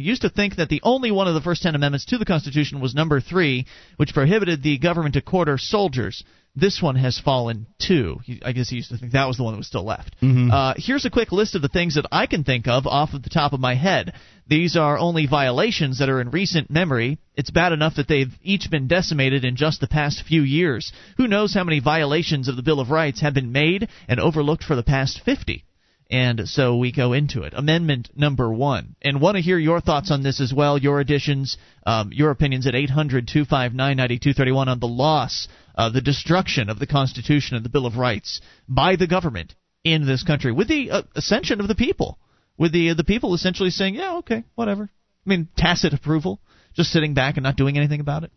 Used 0.00 0.22
to 0.22 0.30
think 0.30 0.56
that 0.56 0.68
the 0.68 0.80
only 0.82 1.10
one 1.10 1.28
of 1.28 1.34
the 1.34 1.40
first 1.40 1.62
ten 1.62 1.74
amendments 1.74 2.06
to 2.06 2.18
the 2.18 2.24
Constitution 2.24 2.80
was 2.80 2.94
number 2.94 3.20
three, 3.20 3.66
which 3.96 4.14
prohibited 4.14 4.62
the 4.62 4.78
government 4.78 5.14
to 5.14 5.20
quarter 5.20 5.58
soldiers. 5.58 6.24
This 6.56 6.82
one 6.82 6.96
has 6.96 7.16
fallen 7.18 7.66
too. 7.78 8.20
I 8.44 8.50
guess 8.50 8.68
he 8.68 8.76
used 8.76 8.90
to 8.90 8.98
think 8.98 9.12
that 9.12 9.28
was 9.28 9.36
the 9.36 9.44
one 9.44 9.52
that 9.54 9.58
was 9.58 9.68
still 9.68 9.84
left. 9.84 10.16
Mhm. 10.20 10.50
Uh, 10.52 10.74
here's 10.76 11.04
a 11.04 11.10
quick 11.10 11.30
list 11.30 11.54
of 11.54 11.62
the 11.62 11.68
things 11.68 11.94
that 11.94 12.06
I 12.10 12.26
can 12.26 12.42
think 12.42 12.66
of 12.66 12.88
off 12.88 13.14
of 13.14 13.22
the 13.22 13.30
top 13.30 13.52
of 13.52 13.60
my 13.60 13.74
head. 13.74 14.14
These 14.48 14.76
are 14.76 14.98
only 14.98 15.26
violations 15.26 15.98
that 15.98 16.08
are 16.08 16.20
in 16.20 16.32
recent 16.32 16.68
memory. 16.68 17.18
It's 17.36 17.50
bad 17.50 17.72
enough 17.72 17.94
that 17.94 18.08
they've 18.08 18.36
each 18.42 18.68
been 18.68 18.88
decimated 18.88 19.44
in 19.44 19.54
just 19.54 19.80
the 19.80 19.86
past 19.86 20.22
few 20.22 20.42
years. 20.42 20.92
Who 21.18 21.28
knows 21.28 21.54
how 21.54 21.62
many 21.62 21.78
violations 21.78 22.48
of 22.48 22.56
the 22.56 22.62
Bill 22.62 22.80
of 22.80 22.90
Rights 22.90 23.20
have 23.20 23.32
been 23.32 23.52
made 23.52 23.86
and 24.08 24.18
overlooked 24.18 24.64
for 24.64 24.74
the 24.74 24.82
past 24.82 25.20
50? 25.20 25.62
And 26.10 26.48
so 26.48 26.76
we 26.76 26.90
go 26.90 27.12
into 27.12 27.44
it. 27.44 27.52
Amendment 27.54 28.10
number 28.16 28.52
one. 28.52 28.96
And 29.00 29.20
want 29.20 29.36
to 29.36 29.42
hear 29.42 29.58
your 29.58 29.80
thoughts 29.80 30.10
on 30.10 30.24
this 30.24 30.40
as 30.40 30.52
well, 30.52 30.76
your 30.76 30.98
additions, 30.98 31.56
um, 31.86 32.10
your 32.12 32.32
opinions 32.32 32.66
at 32.66 32.74
800 32.74 33.28
259 33.28 33.76
9231 33.76 34.68
on 34.68 34.80
the 34.80 34.88
loss, 34.88 35.46
uh, 35.76 35.88
the 35.90 36.00
destruction 36.00 36.68
of 36.68 36.80
the 36.80 36.86
Constitution 36.88 37.56
and 37.56 37.64
the 37.64 37.68
Bill 37.68 37.86
of 37.86 37.96
Rights 37.96 38.40
by 38.68 38.96
the 38.96 39.06
government 39.06 39.54
in 39.84 40.04
this 40.04 40.24
country 40.24 40.50
with 40.50 40.66
the 40.66 40.90
uh, 40.90 41.02
ascension 41.14 41.60
of 41.60 41.68
the 41.68 41.76
people. 41.76 42.18
With 42.58 42.72
the, 42.72 42.92
the 42.92 43.04
people 43.04 43.32
essentially 43.32 43.70
saying, 43.70 43.94
yeah, 43.94 44.16
okay, 44.16 44.44
whatever. 44.54 44.90
I 45.24 45.28
mean, 45.30 45.48
tacit 45.56 45.94
approval, 45.94 46.40
just 46.74 46.90
sitting 46.90 47.14
back 47.14 47.36
and 47.36 47.44
not 47.44 47.56
doing 47.56 47.78
anything 47.78 48.00
about 48.00 48.24
it. 48.24 48.32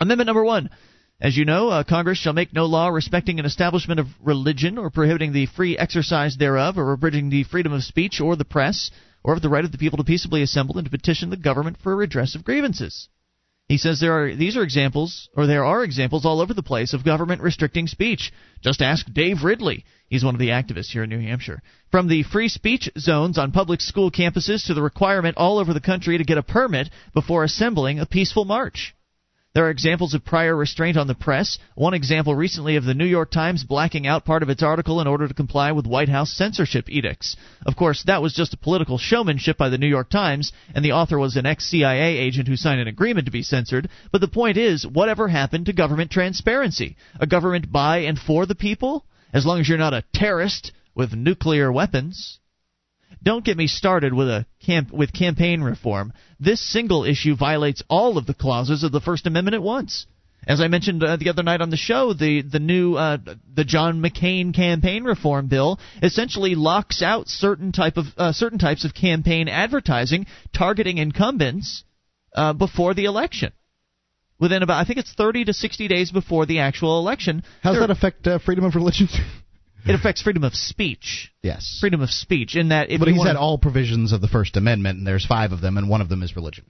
Amendment 0.00 0.26
number 0.26 0.44
one. 0.44 0.70
As 1.20 1.36
you 1.36 1.44
know, 1.44 1.68
uh, 1.68 1.82
Congress 1.82 2.16
shall 2.18 2.32
make 2.32 2.52
no 2.52 2.66
law 2.66 2.88
respecting 2.88 3.40
an 3.40 3.44
establishment 3.44 3.98
of 3.98 4.06
religion 4.22 4.78
or 4.78 4.88
prohibiting 4.88 5.32
the 5.32 5.46
free 5.46 5.76
exercise 5.76 6.36
thereof 6.36 6.78
or 6.78 6.92
abridging 6.92 7.28
the 7.28 7.42
freedom 7.42 7.72
of 7.72 7.82
speech 7.82 8.20
or 8.20 8.36
the 8.36 8.44
press 8.44 8.92
or 9.24 9.34
of 9.34 9.42
the 9.42 9.48
right 9.48 9.64
of 9.64 9.72
the 9.72 9.78
people 9.78 9.96
to 9.96 10.04
peaceably 10.04 10.42
assemble 10.42 10.78
and 10.78 10.84
to 10.84 10.90
petition 10.92 11.30
the 11.30 11.36
government 11.36 11.76
for 11.82 11.92
a 11.92 11.96
redress 11.96 12.36
of 12.36 12.44
grievances. 12.44 13.08
He 13.66 13.78
says 13.78 13.98
there 13.98 14.22
are 14.22 14.34
these 14.36 14.56
are 14.56 14.62
examples 14.62 15.28
or 15.36 15.48
there 15.48 15.64
are 15.64 15.82
examples 15.82 16.24
all 16.24 16.40
over 16.40 16.54
the 16.54 16.62
place 16.62 16.92
of 16.92 17.04
government 17.04 17.42
restricting 17.42 17.88
speech. 17.88 18.32
Just 18.62 18.80
ask 18.80 19.04
Dave 19.12 19.42
Ridley. 19.42 19.84
He's 20.08 20.24
one 20.24 20.36
of 20.36 20.38
the 20.38 20.50
activists 20.50 20.92
here 20.92 21.02
in 21.02 21.10
New 21.10 21.20
Hampshire. 21.20 21.62
From 21.90 22.06
the 22.06 22.22
free 22.22 22.48
speech 22.48 22.88
zones 22.96 23.38
on 23.38 23.50
public 23.50 23.80
school 23.80 24.12
campuses 24.12 24.66
to 24.68 24.74
the 24.74 24.82
requirement 24.82 25.36
all 25.36 25.58
over 25.58 25.74
the 25.74 25.80
country 25.80 26.16
to 26.16 26.24
get 26.24 26.38
a 26.38 26.44
permit 26.44 26.88
before 27.12 27.42
assembling 27.42 27.98
a 27.98 28.06
peaceful 28.06 28.44
march. 28.44 28.94
There 29.54 29.64
are 29.64 29.70
examples 29.70 30.12
of 30.12 30.26
prior 30.26 30.54
restraint 30.54 30.98
on 30.98 31.06
the 31.06 31.14
press. 31.14 31.58
One 31.74 31.94
example 31.94 32.34
recently 32.34 32.76
of 32.76 32.84
the 32.84 32.92
New 32.92 33.06
York 33.06 33.30
Times 33.30 33.64
blacking 33.64 34.06
out 34.06 34.26
part 34.26 34.42
of 34.42 34.50
its 34.50 34.62
article 34.62 35.00
in 35.00 35.06
order 35.06 35.26
to 35.26 35.32
comply 35.32 35.72
with 35.72 35.86
White 35.86 36.10
House 36.10 36.30
censorship 36.30 36.90
edicts. 36.90 37.34
Of 37.64 37.74
course, 37.74 38.02
that 38.04 38.20
was 38.20 38.34
just 38.34 38.52
a 38.52 38.58
political 38.58 38.98
showmanship 38.98 39.56
by 39.56 39.70
the 39.70 39.78
New 39.78 39.86
York 39.86 40.10
Times, 40.10 40.52
and 40.74 40.84
the 40.84 40.92
author 40.92 41.18
was 41.18 41.36
an 41.36 41.46
ex 41.46 41.64
CIA 41.64 42.18
agent 42.18 42.46
who 42.46 42.56
signed 42.56 42.80
an 42.80 42.88
agreement 42.88 43.24
to 43.24 43.32
be 43.32 43.42
censored. 43.42 43.88
But 44.12 44.20
the 44.20 44.28
point 44.28 44.58
is, 44.58 44.86
whatever 44.86 45.28
happened 45.28 45.66
to 45.66 45.72
government 45.72 46.10
transparency? 46.10 46.96
A 47.18 47.26
government 47.26 47.72
by 47.72 48.00
and 48.00 48.18
for 48.18 48.44
the 48.44 48.54
people? 48.54 49.06
As 49.32 49.46
long 49.46 49.60
as 49.60 49.68
you're 49.68 49.78
not 49.78 49.94
a 49.94 50.04
terrorist 50.12 50.72
with 50.94 51.14
nuclear 51.14 51.72
weapons. 51.72 52.38
Don't 53.22 53.44
get 53.44 53.56
me 53.56 53.66
started 53.66 54.12
with 54.14 54.28
a 54.28 54.46
camp 54.64 54.92
with 54.92 55.12
campaign 55.12 55.60
reform. 55.60 56.12
This 56.38 56.60
single 56.60 57.04
issue 57.04 57.36
violates 57.36 57.82
all 57.88 58.16
of 58.16 58.26
the 58.26 58.34
clauses 58.34 58.84
of 58.84 58.92
the 58.92 59.00
First 59.00 59.26
Amendment 59.26 59.54
at 59.54 59.62
once. 59.62 60.06
As 60.46 60.60
I 60.60 60.68
mentioned 60.68 61.02
uh, 61.02 61.16
the 61.16 61.28
other 61.28 61.42
night 61.42 61.60
on 61.60 61.70
the 61.70 61.76
show, 61.76 62.12
the 62.12 62.42
the 62.42 62.60
new 62.60 62.94
uh, 62.94 63.18
the 63.52 63.64
John 63.64 64.00
McCain 64.00 64.54
campaign 64.54 65.04
reform 65.04 65.48
bill 65.48 65.78
essentially 66.02 66.54
locks 66.54 67.02
out 67.02 67.28
certain 67.28 67.72
type 67.72 67.96
of 67.96 68.06
uh, 68.16 68.32
certain 68.32 68.58
types 68.58 68.84
of 68.84 68.94
campaign 68.94 69.48
advertising 69.48 70.26
targeting 70.56 70.98
incumbents 70.98 71.84
uh, 72.34 72.52
before 72.52 72.94
the 72.94 73.04
election. 73.04 73.52
Within 74.38 74.62
about 74.62 74.80
I 74.80 74.84
think 74.84 75.00
it's 75.00 75.12
30 75.12 75.46
to 75.46 75.52
60 75.52 75.88
days 75.88 76.12
before 76.12 76.46
the 76.46 76.60
actual 76.60 77.00
election. 77.00 77.42
How 77.62 77.72
does 77.72 77.80
that 77.80 77.90
affect 77.90 78.26
uh, 78.26 78.38
freedom 78.38 78.64
of 78.64 78.76
religion? 78.76 79.08
It 79.86 79.94
affects 79.94 80.20
freedom 80.22 80.44
of 80.44 80.54
speech. 80.54 81.32
yes. 81.42 81.78
Freedom 81.80 82.00
of 82.02 82.10
speech 82.10 82.56
in 82.56 82.68
that 82.68 82.90
if 82.90 82.98
But 82.98 83.08
you 83.08 83.14
he 83.14 83.18
wanna- 83.18 83.30
said 83.30 83.36
all 83.36 83.58
provisions 83.58 84.12
of 84.12 84.20
the 84.20 84.28
First 84.28 84.56
Amendment, 84.56 84.98
and 84.98 85.06
there's 85.06 85.24
five 85.24 85.52
of 85.52 85.60
them, 85.60 85.78
and 85.78 85.88
one 85.88 86.00
of 86.00 86.08
them 86.08 86.22
is 86.22 86.36
religion. 86.36 86.64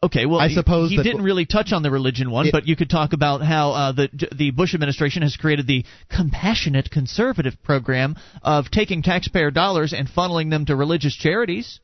Okay, 0.00 0.26
well, 0.26 0.38
I 0.38 0.48
suppose 0.48 0.90
he, 0.90 0.96
that- 0.98 1.02
didn't 1.02 1.22
really 1.22 1.44
touch 1.44 1.72
on 1.72 1.82
the 1.82 1.90
religion 1.90 2.30
one, 2.30 2.46
It- 2.46 2.52
but 2.52 2.68
you 2.68 2.76
could 2.76 2.88
talk 2.90 3.12
about 3.12 3.42
how 3.42 3.72
uh, 3.72 3.92
the 3.92 4.08
the 4.32 4.50
Bush 4.52 4.72
administration 4.74 5.22
has 5.22 5.34
created 5.36 5.66
the 5.66 5.84
compassionate 6.08 6.88
conservative 6.90 7.60
program 7.64 8.14
of 8.42 8.70
taking 8.70 9.02
taxpayer 9.02 9.50
dollars 9.50 9.92
and 9.92 10.08
funneling 10.08 10.50
them 10.50 10.66
to 10.66 10.76
religious 10.76 11.16
charities. 11.16 11.80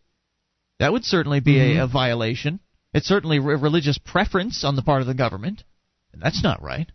That 0.78 0.92
would 0.92 1.04
certainly 1.04 1.40
be 1.40 1.54
Mhm. 1.54 1.78
a, 1.78 1.84
a 1.84 1.86
violation. 1.88 2.60
It's 2.92 3.08
certainly 3.08 3.40
re- 3.40 3.56
religious 3.56 3.98
preference 3.98 4.62
on 4.62 4.76
the 4.76 4.82
part 4.82 5.00
of 5.00 5.08
the 5.08 5.14
government, 5.14 5.64
and 6.12 6.22
that's 6.22 6.42
not 6.44 6.62
right. 6.62 6.88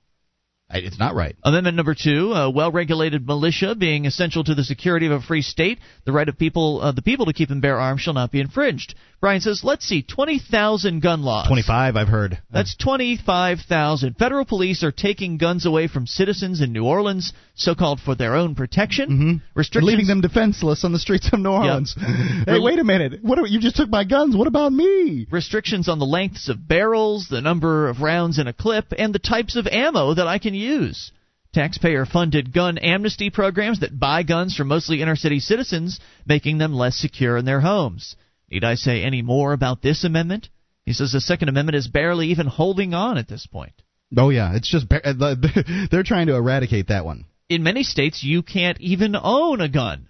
It's 0.71 0.99
not 0.99 1.15
right. 1.15 1.35
Amendment 1.43 1.77
number 1.77 1.95
two: 1.95 2.33
uh, 2.33 2.49
well-regulated 2.49 3.25
militia 3.25 3.75
being 3.75 4.05
essential 4.05 4.43
to 4.43 4.53
the 4.53 4.63
security 4.63 5.07
of 5.07 5.11
a 5.11 5.21
free 5.21 5.41
state. 5.41 5.79
The 6.05 6.11
right 6.11 6.29
of 6.29 6.37
people, 6.37 6.81
uh, 6.81 6.91
the 6.91 7.01
people, 7.01 7.25
to 7.25 7.33
keep 7.33 7.49
and 7.49 7.61
bear 7.61 7.79
arms 7.79 8.01
shall 8.01 8.13
not 8.13 8.31
be 8.31 8.39
infringed. 8.39 8.93
Brian 9.19 9.41
says, 9.41 9.63
"Let's 9.63 9.85
see, 9.85 10.01
twenty 10.01 10.39
thousand 10.39 11.01
gun 11.01 11.23
laws. 11.23 11.47
Twenty-five, 11.47 11.95
I've 11.95 12.07
heard. 12.07 12.39
That's 12.51 12.75
twenty-five 12.75 13.59
thousand. 13.67 14.15
Federal 14.17 14.45
police 14.45 14.83
are 14.83 14.91
taking 14.91 15.37
guns 15.37 15.65
away 15.65 15.87
from 15.87 16.07
citizens 16.07 16.61
in 16.61 16.71
New 16.71 16.85
Orleans, 16.85 17.33
so-called 17.55 17.99
for 17.99 18.15
their 18.15 18.35
own 18.35 18.55
protection. 18.55 19.09
Mm-hmm. 19.09 19.59
Restrictions, 19.59 19.89
leaving 19.89 20.07
them 20.07 20.21
defenseless 20.21 20.85
on 20.85 20.93
the 20.93 20.99
streets 20.99 21.29
of 21.33 21.39
New 21.39 21.49
Orleans. 21.49 21.95
hey, 21.97 22.59
wait 22.59 22.79
a 22.79 22.83
minute! 22.83 23.19
What? 23.21 23.39
Are, 23.39 23.47
you 23.47 23.59
just 23.59 23.75
took 23.75 23.89
my 23.89 24.05
guns. 24.05 24.37
What 24.37 24.47
about 24.47 24.71
me? 24.71 25.27
Restrictions 25.31 25.89
on 25.89 25.99
the 25.99 26.05
lengths 26.05 26.47
of 26.47 26.65
barrels, 26.65 27.27
the 27.29 27.41
number 27.41 27.89
of 27.89 28.01
rounds 28.01 28.39
in 28.39 28.47
a 28.47 28.53
clip, 28.53 28.93
and 28.97 29.13
the 29.13 29.19
types 29.19 29.55
of 29.57 29.67
ammo 29.67 30.13
that 30.13 30.27
I 30.27 30.39
can 30.39 30.53
use. 30.59 31.11
Taxpayer 31.51 32.05
funded 32.05 32.53
gun 32.53 32.77
amnesty 32.77 33.31
programs 33.31 33.79
that 33.79 33.99
buy 33.99 34.21
guns 34.21 34.55
from 34.55 34.67
mostly 34.67 35.01
inner 35.01 35.15
city 35.15 35.39
citizens, 35.39 35.99
making 36.25 36.59
them 36.59 36.73
less 36.73 36.95
secure 36.95 37.37
in 37.37 37.45
their 37.45 37.61
homes. 37.61 38.15
Need 38.51 38.63
I 38.63 38.75
say 38.75 39.03
any 39.03 39.21
more 39.21 39.53
about 39.53 39.81
this 39.81 40.03
amendment? 40.03 40.49
He 40.85 40.93
says 40.93 41.11
the 41.11 41.21
Second 41.21 41.49
Amendment 41.49 41.75
is 41.75 41.87
barely 41.87 42.27
even 42.27 42.47
holding 42.47 42.93
on 42.93 43.17
at 43.17 43.27
this 43.27 43.45
point. 43.47 43.73
Oh, 44.15 44.29
yeah. 44.29 44.55
It's 44.55 44.69
just. 44.69 44.87
They're 45.91 46.03
trying 46.03 46.27
to 46.27 46.35
eradicate 46.35 46.87
that 46.87 47.05
one. 47.05 47.25
In 47.47 47.63
many 47.63 47.83
states, 47.83 48.23
you 48.23 48.43
can't 48.43 48.79
even 48.79 49.15
own 49.15 49.61
a 49.61 49.69
gun. 49.69 50.07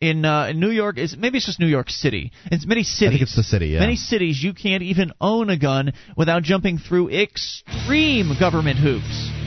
In, 0.00 0.24
uh, 0.24 0.46
in 0.46 0.60
New 0.60 0.70
York, 0.70 0.96
is 0.96 1.16
maybe 1.16 1.38
it's 1.38 1.46
just 1.46 1.58
New 1.58 1.66
York 1.66 1.90
City. 1.90 2.30
It's 2.52 2.66
many 2.66 2.84
cities. 2.84 3.08
I 3.08 3.10
think 3.10 3.22
it's 3.22 3.36
the 3.36 3.42
city. 3.42 3.68
Yeah. 3.68 3.80
Many 3.80 3.96
cities, 3.96 4.40
you 4.40 4.54
can't 4.54 4.82
even 4.82 5.12
own 5.20 5.50
a 5.50 5.58
gun 5.58 5.92
without 6.16 6.44
jumping 6.44 6.78
through 6.78 7.10
extreme 7.10 8.36
government 8.38 8.78
hoops. 8.78 9.37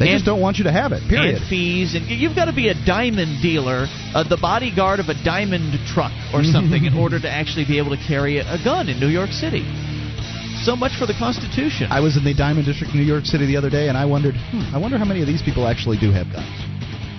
They 0.00 0.08
and, 0.08 0.16
just 0.16 0.24
don't 0.24 0.40
want 0.40 0.56
you 0.56 0.64
to 0.64 0.72
have 0.72 0.92
it. 0.92 1.04
Period. 1.12 1.36
And 1.36 1.44
fees, 1.44 1.94
and 1.94 2.08
you've 2.08 2.34
got 2.34 2.46
to 2.46 2.56
be 2.56 2.72
a 2.72 2.74
diamond 2.88 3.44
dealer, 3.44 3.84
uh, 4.16 4.24
the 4.24 4.40
bodyguard 4.40 4.98
of 4.98 5.12
a 5.12 5.14
diamond 5.22 5.76
truck 5.92 6.12
or 6.32 6.40
something, 6.42 6.88
in 6.88 6.96
order 6.96 7.20
to 7.20 7.28
actually 7.28 7.68
be 7.68 7.76
able 7.76 7.92
to 7.92 8.00
carry 8.08 8.38
a 8.40 8.56
gun 8.64 8.88
in 8.88 8.98
New 8.98 9.12
York 9.12 9.28
City. 9.28 9.60
So 10.64 10.74
much 10.74 10.96
for 10.96 11.04
the 11.04 11.12
Constitution. 11.20 11.92
I 11.92 12.00
was 12.00 12.16
in 12.16 12.24
the 12.24 12.32
Diamond 12.32 12.64
District, 12.64 12.92
in 12.92 13.00
New 13.00 13.06
York 13.06 13.24
City, 13.24 13.44
the 13.44 13.56
other 13.56 13.68
day, 13.68 13.88
and 13.88 13.96
I 13.96 14.06
wondered, 14.06 14.34
hmm, 14.36 14.74
I 14.74 14.78
wonder 14.78 14.96
how 14.96 15.04
many 15.04 15.20
of 15.20 15.28
these 15.28 15.42
people 15.42 15.68
actually 15.68 15.98
do 15.98 16.10
have 16.12 16.32
guns. 16.32 16.48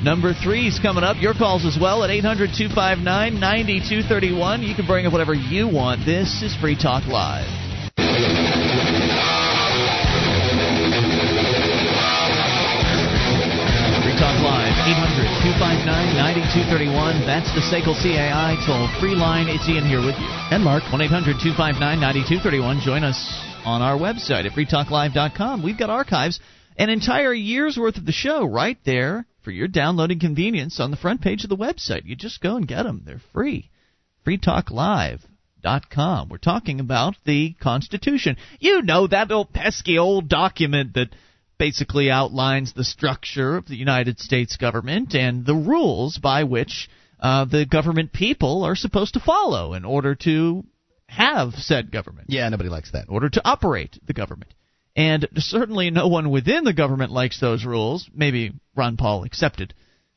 Number 0.04 0.34
three 0.34 0.66
is 0.66 0.80
coming 0.80 1.04
up. 1.04 1.22
Your 1.22 1.36
calls 1.36 1.66
as 1.66 1.78
well 1.80 2.04
at 2.04 2.10
800 2.10 2.50
259 2.58 3.06
9231. 3.06 4.64
You 4.64 4.74
can 4.74 4.88
bring 4.88 5.06
up 5.06 5.14
whatever 5.14 5.36
you 5.36 5.70
want. 5.70 6.02
This 6.04 6.42
is 6.42 6.56
Free 6.58 6.76
Talk 6.76 7.06
Live. 7.06 7.46
259 15.42 15.90
9231. 15.90 17.26
That's 17.26 17.50
the 17.58 17.66
SACL 17.66 17.98
CAI 17.98 18.62
toll 18.62 18.86
free 19.02 19.18
line. 19.18 19.50
It's 19.50 19.68
Ian 19.68 19.90
here 19.90 19.98
with 19.98 20.14
you. 20.14 20.30
And 20.54 20.64
Mark. 20.64 20.84
1 20.94 21.02
800 21.02 21.42
259 21.42 21.82
9231. 21.82 22.82
Join 22.82 23.04
us 23.04 23.18
on 23.66 23.82
our 23.82 23.98
website 23.98 24.46
at 24.46 24.52
freetalklive.com. 24.52 25.64
We've 25.64 25.80
got 25.80 25.90
archives, 25.90 26.40
an 26.78 26.92
entire 26.92 27.34
year's 27.34 27.76
worth 27.76 27.98
of 27.98 28.06
the 28.06 28.12
show 28.12 28.46
right 28.46 28.78
there 28.86 29.26
for 29.42 29.50
your 29.50 29.68
downloading 29.68 30.20
convenience 30.20 30.80
on 30.80 30.92
the 30.92 30.98
front 30.98 31.22
page 31.22 31.44
of 31.44 31.50
the 31.50 31.58
website. 31.58 32.06
You 32.06 32.16
just 32.16 32.40
go 32.40 32.56
and 32.56 32.68
get 32.68 32.84
them. 32.84 33.02
They're 33.04 33.20
free. 33.34 33.72
freetalklive.com. 34.28 36.30
We're 36.30 36.38
talking 36.38 36.80
about 36.80 37.16
the 37.26 37.56
Constitution. 37.60 38.38
You 38.60 38.84
know 38.84 39.08
that 39.08 39.32
old 39.32 39.54
pesky 39.54 39.98
old 39.98 40.30
document 40.30 40.94
that 40.94 41.10
basically 41.62 42.10
outlines 42.10 42.74
the 42.74 42.84
structure 42.84 43.56
of 43.56 43.68
the 43.68 43.76
United 43.76 44.18
States 44.18 44.58
government 44.58 45.14
and 45.14 45.46
the 45.46 45.54
rules 45.54 46.18
by 46.18 46.44
which 46.44 46.90
uh, 47.20 47.46
the 47.46 47.68
government 47.68 48.12
people 48.12 48.64
are 48.64 48.76
supposed 48.76 49.14
to 49.14 49.20
follow 49.20 49.76
in 49.76 49.86
order 49.86 50.16
to 50.16 50.64
have 51.06 51.54
said 51.54 51.92
government. 51.92 52.26
Yeah, 52.32 52.50
nobody 52.50 52.70
likes 52.70 52.94
that. 52.94 53.08
In 53.08 53.14
order 53.14 53.30
to 53.30 53.48
operate 53.48 54.00
the 54.08 54.14
government. 54.14 54.56
And 54.96 55.28
certainly 55.38 55.92
no 55.92 56.08
one 56.08 56.32
within 56.32 56.64
the 56.64 56.74
government 56.74 57.12
likes 57.12 57.40
those 57.40 57.64
rules, 57.64 58.10
maybe 58.12 58.54
Ron 58.76 58.98
Paul 58.98 59.24
accepted. 59.24 59.76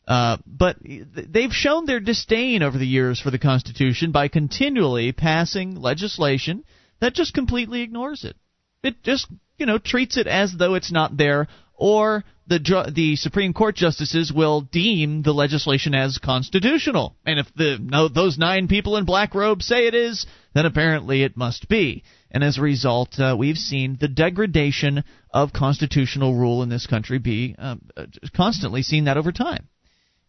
Uh, 0.09 0.39
but 0.47 0.79
they've 0.81 1.53
shown 1.53 1.85
their 1.85 2.01
disdain 2.01 2.63
over 2.63 2.79
the 2.79 2.87
years 2.87 3.21
for 3.21 3.31
the 3.31 3.39
Constitution 3.39 4.13
by 4.13 4.29
continually 4.29 5.13
passing 5.13 5.75
legislation 5.75 6.65
that 7.01 7.13
just 7.13 7.35
completely 7.35 7.83
ignores 7.83 8.25
it. 8.25 8.35
It 8.83 9.03
just, 9.03 9.27
you 9.59 9.67
know, 9.67 9.79
treats 9.79 10.17
it 10.17 10.27
as 10.27 10.53
though 10.53 10.75
it's 10.75 10.93
not 10.93 11.17
there, 11.17 11.49
or 11.77 12.25
the 12.47 12.93
the 12.95 13.17
Supreme 13.17 13.53
Court 13.53 13.75
justices 13.75 14.33
will 14.33 14.61
deem 14.61 15.23
the 15.23 15.33
legislation 15.33 15.95
as 15.95 16.19
constitutional. 16.19 17.17
And 17.25 17.39
if 17.39 17.47
the 17.55 17.79
no, 17.81 18.09
those 18.09 18.39
nine 18.39 18.69
people 18.69 18.97
in 18.97 19.05
black 19.05 19.35
robes 19.35 19.67
say 19.67 19.87
it 19.87 19.95
is, 19.95 20.27
then 20.55 20.67
apparently 20.67 21.23
it 21.23 21.37
must 21.37 21.69
be. 21.69 22.05
And 22.31 22.45
as 22.45 22.59
a 22.59 22.63
result, 22.63 23.19
uh, 23.19 23.37
we've 23.39 23.57
seen 23.57 23.97
the 24.01 24.09
degradation 24.09 25.05
of 25.33 25.53
constitutional 25.53 26.35
rule 26.35 26.63
in 26.63 26.69
this 26.69 26.87
country 26.87 27.19
be 27.19 27.55
um, 27.59 27.83
uh, 27.97 28.07
constantly 28.37 28.83
seen 28.83 29.05
that 29.05 29.17
over 29.17 29.33
time. 29.33 29.69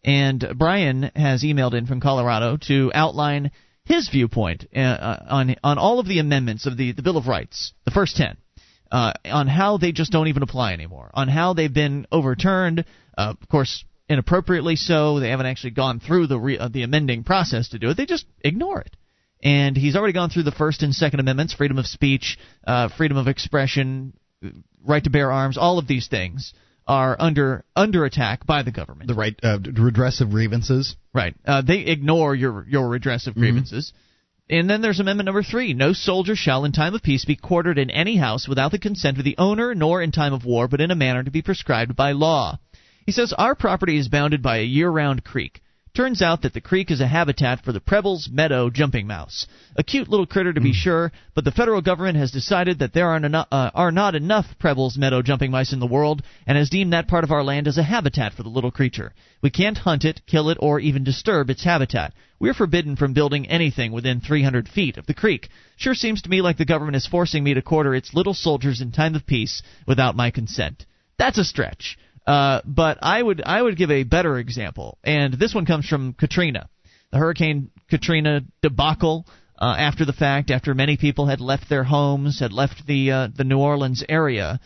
And 0.04 0.52
Brian 0.56 1.10
has 1.16 1.42
emailed 1.42 1.74
in 1.74 1.86
from 1.86 2.00
Colorado 2.00 2.58
to 2.68 2.92
outline 2.94 3.50
his 3.84 4.08
viewpoint 4.08 4.66
uh, 4.74 4.78
uh, 4.78 5.26
on 5.28 5.56
on 5.62 5.78
all 5.78 5.98
of 5.98 6.06
the 6.06 6.18
amendments 6.18 6.66
of 6.66 6.76
the, 6.76 6.92
the 6.92 7.02
Bill 7.02 7.16
of 7.16 7.26
Rights, 7.26 7.72
the 7.84 7.90
first 7.90 8.16
ten, 8.16 8.36
uh, 8.90 9.12
on 9.24 9.48
how 9.48 9.78
they 9.78 9.92
just 9.92 10.12
don't 10.12 10.28
even 10.28 10.42
apply 10.42 10.72
anymore, 10.72 11.10
on 11.14 11.28
how 11.28 11.54
they've 11.54 11.72
been 11.72 12.06
overturned. 12.12 12.84
Uh, 13.16 13.34
of 13.40 13.48
course, 13.48 13.84
inappropriately 14.08 14.76
so. 14.76 15.20
They 15.20 15.30
haven't 15.30 15.46
actually 15.46 15.70
gone 15.70 16.00
through 16.00 16.26
the 16.28 16.38
re- 16.38 16.58
uh, 16.58 16.68
the 16.68 16.82
amending 16.82 17.24
process 17.24 17.70
to 17.70 17.78
do 17.78 17.90
it. 17.90 17.96
They 17.96 18.06
just 18.06 18.26
ignore 18.42 18.80
it 18.80 18.96
and 19.42 19.76
he's 19.76 19.96
already 19.96 20.12
gone 20.12 20.30
through 20.30 20.44
the 20.44 20.52
First 20.52 20.82
and 20.82 20.94
Second 20.94 21.20
Amendments: 21.20 21.54
freedom 21.54 21.78
of 21.78 21.86
speech, 21.86 22.38
uh, 22.66 22.88
freedom 22.88 23.16
of 23.16 23.28
expression, 23.28 24.12
right 24.84 25.02
to 25.04 25.10
bear 25.10 25.30
arms. 25.30 25.58
All 25.58 25.78
of 25.78 25.86
these 25.86 26.08
things 26.08 26.52
are 26.86 27.16
under 27.18 27.64
under 27.74 28.04
attack 28.04 28.46
by 28.46 28.62
the 28.62 28.70
government. 28.70 29.08
The 29.08 29.14
right 29.14 29.38
uh, 29.42 29.58
redress 29.60 30.20
of 30.20 30.30
grievances. 30.30 30.96
Right. 31.12 31.34
Uh, 31.44 31.62
they 31.62 31.80
ignore 31.80 32.34
your 32.34 32.66
your 32.68 32.88
redress 32.88 33.26
of 33.26 33.32
mm-hmm. 33.32 33.40
grievances. 33.40 33.92
Mm-hmm. 33.92 34.02
And 34.48 34.70
then 34.70 34.80
there's 34.80 35.00
Amendment 35.00 35.26
number 35.26 35.42
three: 35.42 35.74
No 35.74 35.92
soldier 35.92 36.36
shall, 36.36 36.64
in 36.64 36.70
time 36.70 36.94
of 36.94 37.02
peace, 37.02 37.24
be 37.24 37.34
quartered 37.34 37.78
in 37.78 37.90
any 37.90 38.16
house 38.16 38.46
without 38.46 38.70
the 38.70 38.78
consent 38.78 39.18
of 39.18 39.24
the 39.24 39.36
owner, 39.38 39.74
nor 39.74 40.00
in 40.00 40.12
time 40.12 40.32
of 40.32 40.44
war, 40.44 40.68
but 40.68 40.80
in 40.80 40.92
a 40.92 40.94
manner 40.94 41.24
to 41.24 41.32
be 41.32 41.42
prescribed 41.42 41.96
by 41.96 42.12
law. 42.12 42.60
He 43.04 43.10
says 43.10 43.32
our 43.32 43.56
property 43.56 43.96
is 43.96 44.06
bounded 44.06 44.42
by 44.42 44.58
a 44.58 44.64
year-round 44.64 45.24
creek. 45.24 45.62
Turns 45.96 46.20
out 46.20 46.42
that 46.42 46.52
the 46.52 46.60
creek 46.60 46.90
is 46.90 47.00
a 47.00 47.06
habitat 47.06 47.64
for 47.64 47.72
the 47.72 47.80
Preble's 47.80 48.28
meadow 48.30 48.68
jumping 48.68 49.06
mouse. 49.06 49.46
A 49.76 49.82
cute 49.82 50.08
little 50.08 50.26
critter 50.26 50.52
to 50.52 50.60
be 50.60 50.72
mm. 50.72 50.74
sure, 50.74 51.10
but 51.34 51.44
the 51.44 51.50
federal 51.50 51.80
government 51.80 52.18
has 52.18 52.30
decided 52.30 52.80
that 52.80 52.92
there 52.92 53.08
are, 53.08 53.16
eno- 53.16 53.46
uh, 53.50 53.70
are 53.72 53.90
not 53.90 54.14
enough 54.14 54.44
Preble's 54.58 54.98
meadow 54.98 55.22
jumping 55.22 55.50
mice 55.50 55.72
in 55.72 55.80
the 55.80 55.86
world 55.86 56.22
and 56.46 56.58
has 56.58 56.68
deemed 56.68 56.92
that 56.92 57.08
part 57.08 57.24
of 57.24 57.30
our 57.30 57.42
land 57.42 57.66
as 57.66 57.78
a 57.78 57.82
habitat 57.82 58.34
for 58.34 58.42
the 58.42 58.50
little 58.50 58.70
creature. 58.70 59.14
We 59.40 59.48
can't 59.48 59.78
hunt 59.78 60.04
it, 60.04 60.20
kill 60.26 60.50
it, 60.50 60.58
or 60.60 60.80
even 60.80 61.02
disturb 61.02 61.48
its 61.48 61.64
habitat. 61.64 62.12
We're 62.38 62.52
forbidden 62.52 62.96
from 62.96 63.14
building 63.14 63.48
anything 63.48 63.90
within 63.90 64.20
300 64.20 64.68
feet 64.68 64.98
of 64.98 65.06
the 65.06 65.14
creek. 65.14 65.48
Sure 65.76 65.94
seems 65.94 66.20
to 66.20 66.28
me 66.28 66.42
like 66.42 66.58
the 66.58 66.66
government 66.66 66.96
is 66.96 67.06
forcing 67.06 67.42
me 67.42 67.54
to 67.54 67.62
quarter 67.62 67.94
its 67.94 68.12
little 68.12 68.34
soldiers 68.34 68.82
in 68.82 68.92
time 68.92 69.14
of 69.14 69.24
peace 69.26 69.62
without 69.86 70.14
my 70.14 70.30
consent. 70.30 70.84
That's 71.16 71.38
a 71.38 71.44
stretch. 71.44 71.96
Uh, 72.26 72.60
but 72.64 72.98
I 73.02 73.22
would 73.22 73.40
I 73.44 73.62
would 73.62 73.76
give 73.76 73.90
a 73.90 74.02
better 74.02 74.38
example, 74.38 74.98
and 75.04 75.34
this 75.34 75.54
one 75.54 75.64
comes 75.64 75.86
from 75.86 76.12
Katrina, 76.12 76.68
the 77.12 77.18
Hurricane 77.18 77.70
Katrina 77.88 78.40
debacle. 78.62 79.26
Uh, 79.58 79.74
after 79.78 80.04
the 80.04 80.12
fact, 80.12 80.50
after 80.50 80.74
many 80.74 80.98
people 80.98 81.26
had 81.26 81.40
left 81.40 81.68
their 81.68 81.84
homes, 81.84 82.40
had 82.40 82.52
left 82.52 82.86
the 82.86 83.10
uh, 83.12 83.28
the 83.34 83.44
New 83.44 83.58
Orleans 83.58 84.04
area, 84.08 84.60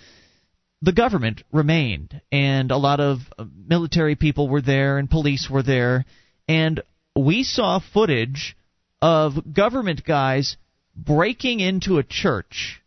the 0.81 0.93
government 0.93 1.43
remained, 1.53 2.21
and 2.33 2.71
a 2.71 2.79
lot 2.79 2.99
of 2.99 3.19
uh, 3.39 3.45
military 3.69 4.17
people 4.17 4.49
were 4.49 4.63
there, 4.63 4.97
and 4.97 5.09
police 5.11 5.49
were 5.51 5.63
there, 5.63 6.07
and 6.49 6.83
we 7.15 7.45
saw 7.45 7.79
footage 7.93 8.57
of 9.03 9.53
government 9.53 10.03
guys 10.05 10.57
breaking 10.97 11.61
into 11.61 11.99
a 11.99 12.03
church 12.03 12.81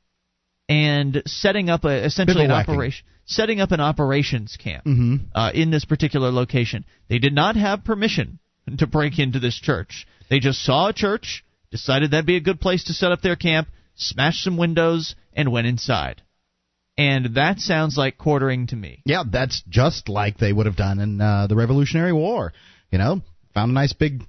and 0.68 1.22
setting 1.28 1.70
up 1.70 1.86
a 1.86 2.06
essentially 2.06 2.46
an 2.46 2.52
operation 2.52 3.06
setting 3.26 3.62
up 3.62 3.72
an 3.72 3.80
operations 3.80 4.58
camp 4.58 4.86
mm-hmm. 4.86 5.16
uh, 5.34 5.52
in 5.54 5.72
this 5.72 5.86
particular 5.86 6.32
location. 6.32 6.86
They 7.10 7.20
did 7.20 7.34
not 7.34 7.56
have 7.56 7.84
permission 7.84 8.40
to 8.78 8.88
break 8.88 9.20
into 9.20 9.40
this 9.40 9.60
church. 9.60 10.08
They 10.30 10.40
just 10.40 10.64
saw 10.64 10.90
a 10.90 10.94
church, 10.94 11.44
decided 11.72 12.12
that'd 12.12 12.26
be 12.26 12.38
a 12.38 12.42
good 12.42 12.62
place 12.62 12.86
to 12.86 12.94
set 12.94 13.12
up 13.12 13.22
their 13.22 13.36
camp, 13.36 13.68
smashed 13.96 14.44
some 14.44 14.58
windows, 14.58 15.16
and 15.34 15.52
went 15.52 15.68
inside. 15.68 16.22
And 16.98 17.36
that 17.36 17.60
sounds 17.60 17.98
like 17.98 18.18
quartering 18.18 18.68
to 18.68 18.76
me. 18.76 19.02
Yeah, 19.06 19.24
that's 19.30 19.64
just 19.68 20.10
like 20.10 20.38
they 20.38 20.54
would 20.54 20.68
have 20.68 20.76
done 20.76 21.00
in 21.00 21.20
uh, 21.20 21.48
the 21.48 21.56
Revolutionary 21.56 22.14
War. 22.14 22.54
You 22.92 23.00
know, 23.00 23.22
found 23.54 23.72
a 23.72 23.74
nice 23.74 23.94
big 23.94 24.24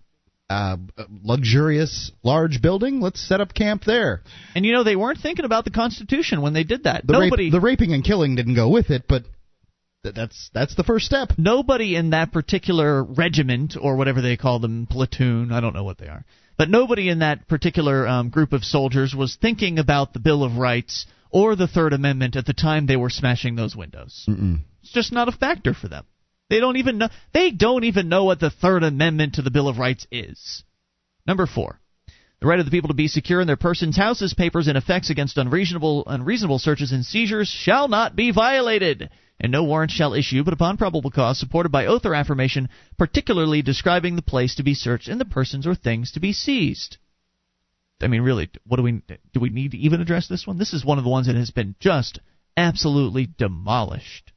uh, 0.50 0.76
luxurious 1.22 2.12
large 2.22 2.60
building. 2.60 3.00
Let's 3.00 3.26
set 3.26 3.40
up 3.40 3.54
camp 3.54 3.84
there. 3.84 4.22
And 4.54 4.64
you 4.64 4.72
know 4.72 4.84
they 4.84 4.96
weren't 4.96 5.18
thinking 5.18 5.44
about 5.44 5.64
the 5.64 5.70
Constitution 5.70 6.42
when 6.42 6.52
they 6.52 6.64
did 6.64 6.84
that. 6.84 7.06
The 7.06 7.14
Nobody. 7.14 7.44
Rape, 7.44 7.52
the 7.52 7.60
raping 7.60 7.92
and 7.92 8.04
killing 8.04 8.36
didn't 8.36 8.54
go 8.54 8.68
with 8.68 8.90
it, 8.90 9.04
but 9.08 9.24
Th- 10.04 10.14
That's 10.14 10.50
that's 10.52 10.74
the 10.74 10.84
first 10.84 11.06
step. 11.06 11.32
Nobody 11.38 11.96
in 11.96 12.10
that 12.10 12.30
particular 12.30 13.02
regiment 13.02 13.74
or 13.80 13.96
whatever 13.96 14.20
they 14.20 14.36
call 14.36 14.58
them, 14.58 14.86
platoon, 14.86 15.50
I 15.50 15.60
don't 15.60 15.74
know 15.74 15.82
what 15.82 15.96
they 15.96 16.08
are. 16.08 16.26
But 16.58 16.68
nobody 16.68 17.08
in 17.08 17.20
that 17.20 17.48
particular 17.48 18.06
um, 18.06 18.28
group 18.28 18.52
of 18.52 18.64
soldiers 18.64 19.14
was 19.14 19.36
thinking 19.40 19.78
about 19.78 20.12
the 20.12 20.20
Bill 20.20 20.44
of 20.44 20.58
Rights 20.58 21.06
or 21.30 21.56
the 21.56 21.66
Third 21.66 21.94
Amendment 21.94 22.36
at 22.36 22.44
the 22.44 22.52
time 22.52 22.86
they 22.86 22.96
were 22.96 23.10
smashing 23.10 23.56
those 23.56 23.74
windows. 23.74 24.26
Mm-mm. 24.28 24.60
It's 24.82 24.92
just 24.92 25.10
not 25.10 25.28
a 25.28 25.32
factor 25.32 25.72
for 25.74 25.88
them. 25.88 26.04
They 26.50 26.60
don't 26.60 26.76
even 26.76 26.98
know 26.98 27.08
they 27.32 27.50
don't 27.50 27.84
even 27.84 28.08
know 28.08 28.24
what 28.24 28.40
the 28.40 28.50
Third 28.50 28.82
Amendment 28.82 29.34
to 29.34 29.42
the 29.42 29.50
Bill 29.50 29.68
of 29.68 29.78
Rights 29.78 30.06
is. 30.10 30.62
Number 31.26 31.46
4. 31.46 31.80
The 32.40 32.46
right 32.46 32.58
of 32.58 32.66
the 32.66 32.70
people 32.70 32.88
to 32.88 32.94
be 32.94 33.08
secure 33.08 33.40
in 33.40 33.46
their 33.46 33.56
persons, 33.56 33.96
houses, 33.96 34.34
papers, 34.34 34.68
and 34.68 34.76
effects 34.76 35.08
against 35.08 35.38
unreasonable 35.38 36.04
unreasonable 36.06 36.58
searches 36.58 36.92
and 36.92 37.06
seizures 37.06 37.48
shall 37.48 37.88
not 37.88 38.14
be 38.14 38.30
violated, 38.30 39.08
and 39.40 39.50
no 39.50 39.64
warrant 39.64 39.90
shall 39.90 40.12
issue 40.12 40.44
but 40.44 40.52
upon 40.52 40.76
probable 40.76 41.10
cause 41.10 41.38
supported 41.38 41.72
by 41.72 41.86
oath 41.86 42.04
or 42.04 42.14
affirmation, 42.14 42.68
particularly 42.98 43.62
describing 43.62 44.14
the 44.14 44.22
place 44.22 44.56
to 44.56 44.62
be 44.62 44.74
searched 44.74 45.08
and 45.08 45.18
the 45.18 45.24
persons 45.24 45.66
or 45.66 45.74
things 45.74 46.12
to 46.12 46.20
be 46.20 46.34
seized. 46.34 46.98
I 48.02 48.08
mean, 48.08 48.20
really, 48.20 48.50
what 48.66 48.76
do 48.76 48.82
we 48.82 49.00
do? 49.32 49.40
We 49.40 49.48
need 49.48 49.70
to 49.70 49.78
even 49.78 50.02
address 50.02 50.28
this 50.28 50.46
one. 50.46 50.58
This 50.58 50.74
is 50.74 50.84
one 50.84 50.98
of 50.98 51.04
the 51.04 51.10
ones 51.10 51.26
that 51.26 51.36
has 51.36 51.50
been 51.50 51.74
just 51.80 52.18
absolutely 52.54 53.26
demolished 53.38 54.34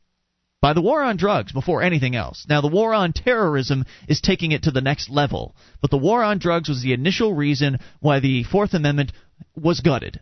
by 0.61 0.73
the 0.73 0.81
war 0.81 1.03
on 1.03 1.17
drugs 1.17 1.51
before 1.51 1.84
anything 1.84 2.15
else. 2.15 2.45
Now, 2.49 2.61
the 2.61 2.67
war 2.67 2.93
on 2.93 3.13
terrorism 3.13 3.85
is 4.07 4.21
taking 4.21 4.51
it 4.51 4.63
to 4.63 4.71
the 4.71 4.81
next 4.81 5.09
level, 5.09 5.55
but 5.81 5.91
the 5.91 5.97
war 5.97 6.23
on 6.23 6.39
drugs 6.39 6.69
was 6.69 6.81
the 6.81 6.93
initial 6.93 7.34
reason 7.34 7.79
why 7.99 8.19
the 8.19 8.43
Fourth 8.43 8.73
Amendment 8.73 9.11
was 9.55 9.81
gutted. 9.81 10.19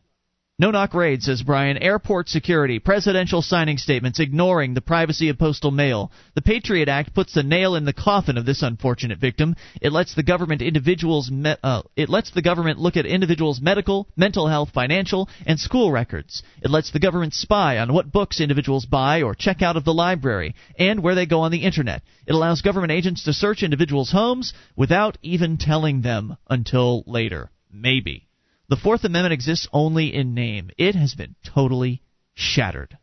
No 0.58 0.72
knock 0.72 0.94
raid, 0.94 1.22
says 1.22 1.44
Brian. 1.44 1.78
Airport 1.78 2.30
security, 2.30 2.80
presidential 2.80 3.42
signing 3.42 3.78
statements 3.78 4.22
ignoring 4.22 4.74
the 4.74 4.80
privacy 4.80 5.28
of 5.28 5.38
postal 5.38 5.70
mail. 5.70 6.14
The 6.34 6.42
Patriot 6.42 6.88
Act 6.88 7.14
puts 7.14 7.34
the 7.34 7.44
nail 7.44 7.76
in 7.76 7.84
the 7.84 7.92
coffin 7.92 8.38
of 8.38 8.46
this 8.46 8.62
unfortunate 8.62 9.20
victim. 9.20 9.58
It 9.82 9.92
lets 9.92 10.16
the 10.16 10.24
government 10.24 10.62
individuals 10.62 11.30
me- 11.30 11.58
uh, 11.62 11.82
it 11.98 12.08
lets 12.08 12.32
the 12.32 12.42
government 12.42 12.80
look 12.80 12.96
at 12.96 13.06
individuals' 13.06 13.60
medical, 13.60 14.08
mental 14.16 14.48
health, 14.48 14.70
financial, 14.74 15.28
and 15.46 15.60
school 15.60 15.92
records. 15.92 16.42
It 16.62 16.72
lets 16.72 16.90
the 16.90 17.00
government 17.02 17.34
spy 17.34 17.80
on 17.80 17.92
what 17.92 18.14
books 18.14 18.40
individuals 18.40 18.86
buy 18.86 19.24
or 19.24 19.36
check 19.36 19.62
out 19.62 19.76
of 19.76 19.84
the 19.84 19.94
library 19.94 20.56
and 20.80 21.04
where 21.04 21.16
they 21.16 21.26
go 21.26 21.42
on 21.42 21.52
the 21.52 21.66
internet. 21.66 22.02
It 22.26 22.34
allows 22.34 22.62
government 22.62 22.94
agents 22.94 23.26
to 23.26 23.34
search 23.34 23.62
individuals' 23.62 24.12
homes 24.12 24.54
without 24.78 25.18
even 25.22 25.58
telling 25.58 26.02
them 26.02 26.38
until 26.50 27.04
later. 27.08 27.52
Maybe. 27.70 28.25
The 28.68 28.78
Fourth 28.78 29.04
Amendment 29.04 29.34
exists 29.34 29.68
only 29.72 30.14
in 30.14 30.34
name. 30.34 30.72
It 30.78 30.96
has 30.96 31.14
been 31.14 31.36
totally 31.44 32.02
shattered. 32.34 32.98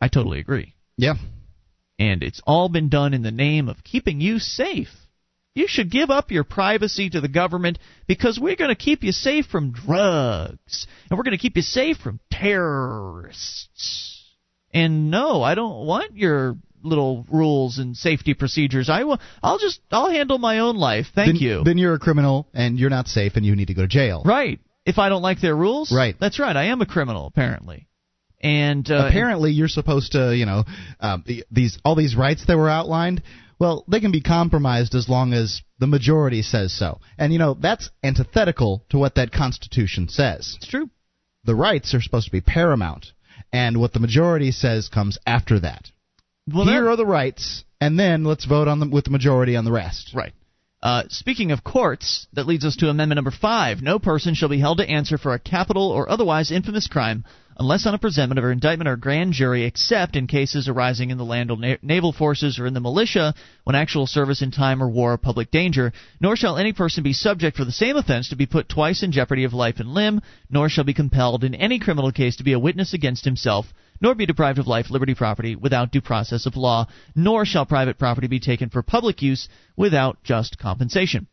I 0.00 0.08
totally 0.08 0.40
agree. 0.40 0.74
Yeah. 0.96 1.14
And 1.98 2.22
it's 2.22 2.40
all 2.46 2.70
been 2.70 2.88
done 2.88 3.12
in 3.12 3.22
the 3.22 3.30
name 3.30 3.68
of 3.68 3.84
keeping 3.84 4.20
you 4.20 4.38
safe. 4.38 4.88
You 5.54 5.66
should 5.68 5.90
give 5.90 6.10
up 6.10 6.30
your 6.30 6.44
privacy 6.44 7.10
to 7.10 7.20
the 7.20 7.28
government 7.28 7.78
because 8.06 8.38
we're 8.40 8.56
going 8.56 8.70
to 8.70 8.74
keep 8.74 9.02
you 9.02 9.12
safe 9.12 9.46
from 9.46 9.72
drugs. 9.72 10.86
And 11.10 11.18
we're 11.18 11.24
going 11.24 11.36
to 11.36 11.42
keep 11.42 11.56
you 11.56 11.62
safe 11.62 11.98
from 11.98 12.20
terrorists. 12.30 14.24
And 14.72 15.10
no, 15.10 15.42
I 15.42 15.54
don't 15.54 15.86
want 15.86 16.16
your 16.16 16.56
little 16.82 17.26
rules 17.30 17.78
and 17.78 17.96
safety 17.96 18.34
procedures. 18.34 18.88
I 18.88 19.04
will. 19.04 19.20
I'll 19.42 19.58
just. 19.58 19.80
I'll 19.90 20.10
handle 20.10 20.38
my 20.38 20.58
own 20.58 20.76
life. 20.76 21.06
Thank 21.14 21.34
then, 21.34 21.36
you. 21.36 21.64
Then 21.64 21.78
you're 21.78 21.94
a 21.94 21.98
criminal 21.98 22.48
and 22.54 22.78
you're 22.78 22.90
not 22.90 23.08
safe 23.08 23.32
and 23.36 23.44
you 23.44 23.56
need 23.56 23.68
to 23.68 23.74
go 23.74 23.82
to 23.82 23.88
jail. 23.88 24.22
Right. 24.24 24.60
If 24.86 24.98
I 24.98 25.08
don't 25.08 25.22
like 25.22 25.40
their 25.40 25.54
rules. 25.54 25.92
Right. 25.92 26.16
That's 26.18 26.38
right. 26.38 26.56
I 26.56 26.64
am 26.66 26.80
a 26.80 26.86
criminal 26.86 27.26
apparently. 27.26 27.86
And 28.40 28.90
uh, 28.90 29.06
apparently 29.08 29.52
you're 29.52 29.68
supposed 29.68 30.12
to, 30.12 30.34
you 30.34 30.46
know, 30.46 30.64
um, 30.98 31.24
these 31.50 31.78
all 31.84 31.94
these 31.94 32.16
rights 32.16 32.46
that 32.46 32.56
were 32.56 32.70
outlined. 32.70 33.22
Well, 33.58 33.84
they 33.88 34.00
can 34.00 34.10
be 34.10 34.22
compromised 34.22 34.94
as 34.94 35.06
long 35.06 35.34
as 35.34 35.60
the 35.78 35.86
majority 35.86 36.40
says 36.40 36.72
so. 36.72 37.00
And 37.18 37.32
you 37.32 37.38
know 37.38 37.54
that's 37.54 37.90
antithetical 38.02 38.86
to 38.88 38.98
what 38.98 39.16
that 39.16 39.32
Constitution 39.32 40.08
says. 40.08 40.54
It's 40.56 40.68
true. 40.68 40.88
The 41.44 41.54
rights 41.54 41.94
are 41.94 42.00
supposed 42.00 42.26
to 42.26 42.32
be 42.32 42.40
paramount, 42.40 43.12
and 43.52 43.78
what 43.78 43.92
the 43.92 44.00
majority 44.00 44.50
says 44.52 44.88
comes 44.88 45.18
after 45.26 45.60
that. 45.60 45.90
Well, 46.52 46.66
Here 46.66 46.88
are 46.88 46.96
the 46.96 47.06
rights, 47.06 47.64
and 47.80 47.98
then 47.98 48.24
let's 48.24 48.44
vote 48.44 48.68
on 48.68 48.80
them 48.80 48.90
with 48.90 49.04
the 49.04 49.10
majority 49.10 49.56
on 49.56 49.64
the 49.64 49.72
rest. 49.72 50.12
Right. 50.14 50.32
Uh, 50.82 51.02
speaking 51.08 51.52
of 51.52 51.62
courts, 51.62 52.26
that 52.32 52.46
leads 52.46 52.64
us 52.64 52.76
to 52.76 52.88
Amendment 52.88 53.18
Number 53.18 53.30
5. 53.30 53.82
No 53.82 53.98
person 53.98 54.34
shall 54.34 54.48
be 54.48 54.58
held 54.58 54.78
to 54.78 54.88
answer 54.88 55.18
for 55.18 55.34
a 55.34 55.38
capital 55.38 55.90
or 55.90 56.10
otherwise 56.10 56.50
infamous 56.50 56.86
crime 56.86 57.24
unless 57.58 57.84
on 57.84 57.92
a 57.92 57.98
presentment 57.98 58.42
or 58.42 58.50
indictment 58.50 58.88
or 58.88 58.96
grand 58.96 59.34
jury, 59.34 59.64
except 59.64 60.16
in 60.16 60.26
cases 60.26 60.66
arising 60.66 61.10
in 61.10 61.18
the 61.18 61.24
land 61.24 61.50
or 61.50 61.58
na- 61.58 61.76
naval 61.82 62.10
forces 62.10 62.58
or 62.58 62.66
in 62.66 62.72
the 62.72 62.80
militia 62.80 63.34
when 63.64 63.76
actual 63.76 64.06
service 64.06 64.40
in 64.40 64.50
time 64.50 64.82
or 64.82 64.88
war 64.88 65.12
or 65.12 65.18
public 65.18 65.50
danger. 65.50 65.92
Nor 66.20 66.36
shall 66.36 66.56
any 66.56 66.72
person 66.72 67.02
be 67.02 67.12
subject 67.12 67.58
for 67.58 67.66
the 67.66 67.72
same 67.72 67.96
offense 67.96 68.30
to 68.30 68.36
be 68.36 68.46
put 68.46 68.70
twice 68.70 69.02
in 69.02 69.12
jeopardy 69.12 69.44
of 69.44 69.52
life 69.52 69.78
and 69.78 69.92
limb, 69.92 70.22
nor 70.48 70.70
shall 70.70 70.84
be 70.84 70.94
compelled 70.94 71.44
in 71.44 71.54
any 71.54 71.78
criminal 71.78 72.10
case 72.10 72.36
to 72.36 72.44
be 72.44 72.54
a 72.54 72.58
witness 72.58 72.94
against 72.94 73.26
himself 73.26 73.66
nor 74.00 74.14
be 74.14 74.26
deprived 74.26 74.58
of 74.58 74.66
life, 74.66 74.90
liberty, 74.90 75.14
property 75.14 75.56
without 75.56 75.92
due 75.92 76.00
process 76.00 76.46
of 76.46 76.56
law, 76.56 76.86
nor 77.14 77.44
shall 77.44 77.66
private 77.66 77.98
property 77.98 78.26
be 78.26 78.40
taken 78.40 78.70
for 78.70 78.82
public 78.82 79.22
use 79.22 79.48
without 79.76 80.22
just 80.22 80.58
compensation. 80.58 81.26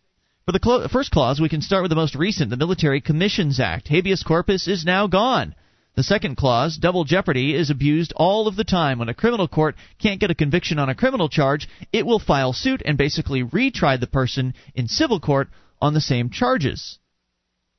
For 0.46 0.52
the 0.52 0.60
clo- 0.60 0.88
first 0.88 1.12
clause, 1.12 1.42
we 1.42 1.50
can 1.50 1.62
start 1.62 1.84
with 1.84 1.90
the 1.90 1.96
most 1.96 2.16
recent, 2.16 2.50
the 2.50 2.58
Military 2.58 3.02
Commissions 3.02 3.60
Act. 3.60 3.90
Habeas 3.90 4.24
corpus 4.24 4.68
is 4.68 4.86
now 4.86 5.08
gone. 5.08 5.56
The 5.96 6.04
second 6.04 6.38
clause, 6.38 6.78
double 6.78 7.06
jeopardy, 7.06 7.56
is 7.56 7.70
abused 7.70 8.14
all 8.16 8.48
of 8.48 8.56
the 8.56 8.64
time. 8.64 9.00
When 9.00 9.10
a 9.10 9.16
criminal 9.16 9.48
court 9.48 9.76
can't 10.00 10.20
get 10.20 10.30
a 10.30 10.36
conviction 10.36 10.78
on 10.78 10.90
a 10.90 10.96
criminal 10.96 11.28
charge, 11.28 11.68
it 11.92 12.06
will 12.06 12.20
file 12.20 12.54
suit 12.54 12.84
and 12.86 12.98
basically 12.98 13.44
retry 13.44 14.00
the 14.00 14.08
person 14.08 14.54
in 14.76 14.88
civil 14.88 15.20
court 15.20 15.50
on 15.82 15.94
the 15.94 16.00
same 16.00 16.30
charges. 16.30 17.00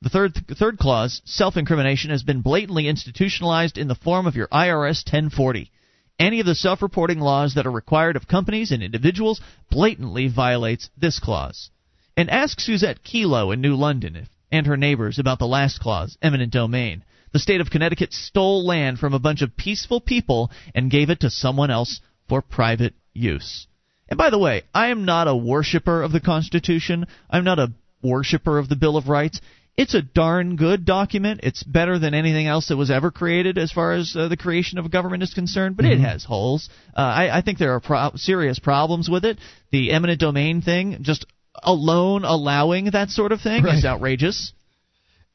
The 0.01 0.09
third 0.09 0.33
third 0.57 0.77
clause, 0.77 1.21
self-incrimination, 1.25 2.09
has 2.11 2.23
been 2.23 2.41
blatantly 2.41 2.87
institutionalized 2.87 3.77
in 3.77 3.89
the 3.89 3.95
form 3.95 4.27
of 4.27 4.35
your 4.35 4.47
IRS 4.47 5.05
1040. 5.05 5.71
Any 6.17 6.39
of 6.39 6.45
the 6.45 6.55
self-reporting 6.55 7.19
laws 7.19 7.55
that 7.55 7.67
are 7.67 7.71
required 7.71 8.15
of 8.15 8.27
companies 8.27 8.71
and 8.71 8.81
individuals 8.81 9.41
blatantly 9.69 10.29
violates 10.29 10.89
this 10.97 11.19
clause. 11.19 11.69
And 12.15 12.29
ask 12.29 12.59
Susette 12.59 13.03
Kelo 13.03 13.53
in 13.53 13.59
New 13.59 13.75
London 13.75 14.15
if, 14.15 14.29
and 14.49 14.67
her 14.67 14.77
neighbors 14.77 15.19
about 15.19 15.37
the 15.37 15.47
last 15.47 15.81
clause, 15.81 16.17
eminent 16.21 16.53
domain. 16.53 17.03
The 17.33 17.39
state 17.39 17.59
of 17.59 17.69
Connecticut 17.69 18.13
stole 18.13 18.65
land 18.65 18.99
from 18.99 19.13
a 19.13 19.19
bunch 19.19 19.41
of 19.41 19.57
peaceful 19.57 19.99
people 19.99 20.49
and 20.73 20.89
gave 20.89 21.09
it 21.09 21.19
to 21.21 21.29
someone 21.29 21.71
else 21.71 21.99
for 22.29 22.41
private 22.41 22.93
use. 23.13 23.67
And 24.07 24.17
by 24.17 24.29
the 24.29 24.39
way, 24.39 24.63
I 24.73 24.87
am 24.87 25.03
not 25.03 25.27
a 25.27 25.35
worshiper 25.35 26.01
of 26.01 26.13
the 26.13 26.21
Constitution. 26.21 27.05
I'm 27.29 27.43
not 27.43 27.59
a 27.59 27.73
worshiper 28.01 28.57
of 28.57 28.69
the 28.69 28.75
Bill 28.75 28.95
of 28.95 29.09
Rights 29.09 29.41
it's 29.81 29.93
a 29.95 30.01
darn 30.01 30.55
good 30.55 30.85
document. 30.85 31.39
It's 31.43 31.63
better 31.63 31.97
than 31.99 32.13
anything 32.13 32.47
else 32.47 32.67
that 32.67 32.77
was 32.77 32.91
ever 32.91 33.11
created 33.11 33.57
as 33.57 33.71
far 33.71 33.93
as 33.93 34.15
uh, 34.15 34.27
the 34.27 34.37
creation 34.37 34.77
of 34.79 34.85
a 34.85 34.89
government 34.89 35.23
is 35.23 35.33
concerned, 35.33 35.75
but 35.77 35.85
Mm-hmm. 35.85 36.03
it 36.03 36.07
has 36.09 36.23
holes. 36.23 36.69
Uh, 36.95 37.01
I, 37.01 37.37
I 37.37 37.41
think 37.41 37.57
there 37.57 37.73
are 37.73 37.79
pro- 37.79 38.11
serious 38.15 38.59
problems 38.59 39.09
with 39.09 39.23
it. 39.25 39.37
The 39.71 39.91
eminent 39.91 40.19
domain 40.19 40.61
thing, 40.61 40.97
just 41.01 41.25
alone 41.63 42.25
allowing 42.25 42.85
that 42.91 43.09
sort 43.09 43.31
of 43.31 43.41
thing, 43.41 43.65
is 43.65 43.85
outrageous. 43.85 44.53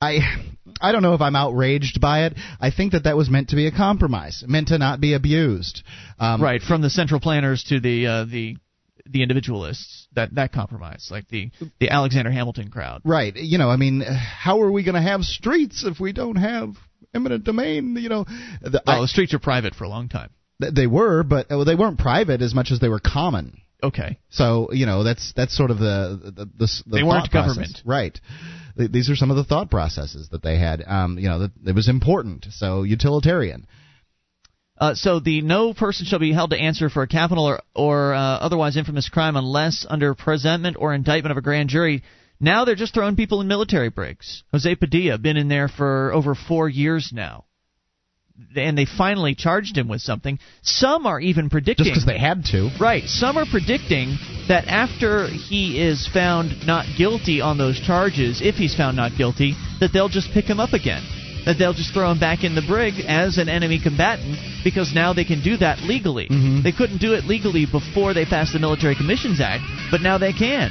I 0.00 0.18
I 0.80 0.92
don't 0.92 1.02
know 1.02 1.14
if 1.14 1.20
I'm 1.20 1.36
outraged 1.36 2.00
by 2.00 2.26
it. 2.26 2.34
I 2.60 2.70
think 2.70 2.92
that 2.92 3.04
that 3.04 3.16
was 3.16 3.30
meant 3.30 3.50
to 3.50 3.56
be 3.56 3.66
a 3.66 3.72
compromise, 3.72 4.42
meant 4.46 4.68
to 4.68 4.78
not 4.78 5.00
be 5.00 5.14
abused. 5.14 5.82
Um, 6.18 6.42
right, 6.42 6.60
from 6.60 6.82
the 6.82 6.90
central 6.90 7.20
planners 7.20 7.64
to 7.68 7.80
the 7.80 8.06
uh, 8.06 8.24
the 8.24 8.56
the 9.06 9.22
individualists, 9.22 10.03
that 10.14 10.34
that 10.34 10.52
compromise, 10.52 11.08
like 11.10 11.28
the 11.28 11.50
the 11.80 11.90
Alexander 11.90 12.30
Hamilton 12.30 12.70
crowd. 12.70 13.02
Right. 13.04 13.34
You 13.36 13.58
know, 13.58 13.68
I 13.70 13.76
mean, 13.76 14.00
how 14.02 14.62
are 14.62 14.70
we 14.72 14.82
going 14.84 14.94
to 14.94 15.02
have 15.02 15.22
streets 15.22 15.84
if 15.84 16.00
we 16.00 16.12
don't 16.12 16.36
have 16.36 16.74
eminent 17.14 17.44
domain? 17.44 17.96
You 17.96 18.08
know, 18.08 18.24
the, 18.62 18.82
Well, 18.86 18.98
I- 18.98 19.00
the 19.02 19.08
streets 19.08 19.34
are 19.34 19.38
private 19.38 19.74
for 19.74 19.84
a 19.84 19.88
long 19.88 20.08
time. 20.08 20.30
they 20.58 20.86
were, 20.86 21.22
but 21.22 21.50
uh, 21.50 21.64
they 21.64 21.74
weren't 21.74 21.98
private 21.98 22.40
as 22.42 22.54
much 22.54 22.70
as 22.70 22.80
they 22.80 22.88
were 22.88 23.00
common. 23.00 23.60
Okay. 23.82 24.18
So 24.30 24.72
you 24.72 24.86
know, 24.86 25.02
that's 25.04 25.32
that's 25.36 25.54
sort 25.56 25.70
of 25.70 25.78
the 25.78 26.18
the, 26.24 26.44
the, 26.46 26.48
the 26.56 26.82
They 26.86 27.02
weren't 27.02 27.30
process. 27.30 27.48
government. 27.56 27.82
right? 27.84 28.18
These 28.76 29.08
are 29.10 29.14
some 29.16 29.30
of 29.30 29.36
the 29.36 29.44
thought 29.44 29.70
processes 29.70 30.30
that 30.30 30.42
they 30.42 30.58
had. 30.58 30.82
Um, 30.86 31.18
you 31.18 31.28
know, 31.28 31.40
that 31.40 31.52
it 31.66 31.74
was 31.74 31.88
important, 31.88 32.46
so 32.50 32.82
utilitarian. 32.82 33.66
Uh, 34.76 34.94
so 34.94 35.20
the 35.20 35.40
no 35.40 35.72
person 35.72 36.04
shall 36.04 36.18
be 36.18 36.32
held 36.32 36.50
to 36.50 36.58
answer 36.58 36.90
for 36.90 37.02
a 37.02 37.08
capital 37.08 37.44
or, 37.44 37.60
or 37.74 38.14
uh, 38.14 38.18
otherwise 38.18 38.76
infamous 38.76 39.08
crime 39.08 39.36
unless 39.36 39.86
under 39.88 40.14
presentment 40.14 40.76
or 40.78 40.92
indictment 40.92 41.30
of 41.30 41.36
a 41.36 41.42
grand 41.42 41.68
jury. 41.68 42.02
Now 42.40 42.64
they're 42.64 42.74
just 42.74 42.92
throwing 42.92 43.14
people 43.14 43.40
in 43.40 43.46
military 43.46 43.88
breaks. 43.88 44.42
Jose 44.50 44.74
Padilla 44.74 45.18
been 45.18 45.36
in 45.36 45.48
there 45.48 45.68
for 45.68 46.12
over 46.12 46.34
four 46.34 46.68
years 46.68 47.10
now, 47.12 47.44
and 48.56 48.76
they 48.76 48.84
finally 48.84 49.36
charged 49.36 49.78
him 49.78 49.86
with 49.86 50.00
something. 50.00 50.40
Some 50.62 51.06
are 51.06 51.20
even 51.20 51.50
predicting 51.50 51.84
Just 51.84 51.94
because 51.94 52.06
they 52.06 52.18
had 52.18 52.44
to. 52.46 52.70
Right. 52.80 53.04
Some 53.04 53.36
are 53.36 53.46
predicting 53.48 54.18
that 54.48 54.64
after 54.66 55.28
he 55.28 55.80
is 55.80 56.08
found 56.12 56.66
not 56.66 56.86
guilty 56.98 57.40
on 57.40 57.58
those 57.58 57.80
charges, 57.80 58.40
if 58.42 58.56
he's 58.56 58.74
found 58.74 58.96
not 58.96 59.12
guilty, 59.16 59.54
that 59.78 59.92
they'll 59.92 60.08
just 60.08 60.32
pick 60.32 60.46
him 60.46 60.58
up 60.58 60.72
again. 60.72 61.04
That 61.44 61.58
they'll 61.58 61.74
just 61.74 61.92
throw 61.92 62.10
him 62.10 62.18
back 62.18 62.44
in 62.44 62.54
the 62.54 62.62
brig 62.62 62.94
as 63.06 63.38
an 63.38 63.48
enemy 63.48 63.78
combatant 63.78 64.38
because 64.62 64.94
now 64.94 65.12
they 65.12 65.24
can 65.24 65.42
do 65.42 65.56
that 65.58 65.82
legally. 65.82 66.26
Mhm. 66.28 66.62
They 66.62 66.72
couldn't 66.72 66.98
do 66.98 67.12
it 67.14 67.26
legally 67.26 67.66
before 67.66 68.14
they 68.14 68.24
passed 68.24 68.52
the 68.52 68.58
Military 68.58 68.94
Commissions 68.94 69.40
Act, 69.40 69.62
but 69.90 70.00
now 70.00 70.18
they 70.18 70.32
can. 70.32 70.70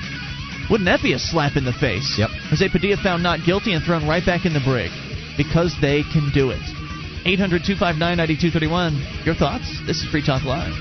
Wouldn't 0.70 0.86
that 0.86 1.02
be 1.04 1.14
a 1.14 1.20
slap 1.20 1.58
in 1.58 1.66
the 1.66 1.74
face? 1.74 2.18
Yep. 2.18 2.30
Jose 2.50 2.70
Padilla 2.70 2.98
found 2.98 3.22
not 3.22 3.44
guilty 3.46 3.74
and 3.74 3.84
thrown 3.84 4.08
right 4.08 4.26
back 4.26 4.46
in 4.46 4.54
the 4.54 4.62
brig 4.62 4.92
because 5.38 5.76
they 5.82 6.04
can 6.04 6.32
do 6.34 6.52
it. 6.52 6.62
800 7.26 7.64
259 7.64 8.18
9231. 8.18 9.02
Your 9.26 9.36
thoughts? 9.36 9.80
This 9.86 10.02
is 10.02 10.10
Free 10.10 10.22
Talk 10.26 10.44
Live. 10.44 10.74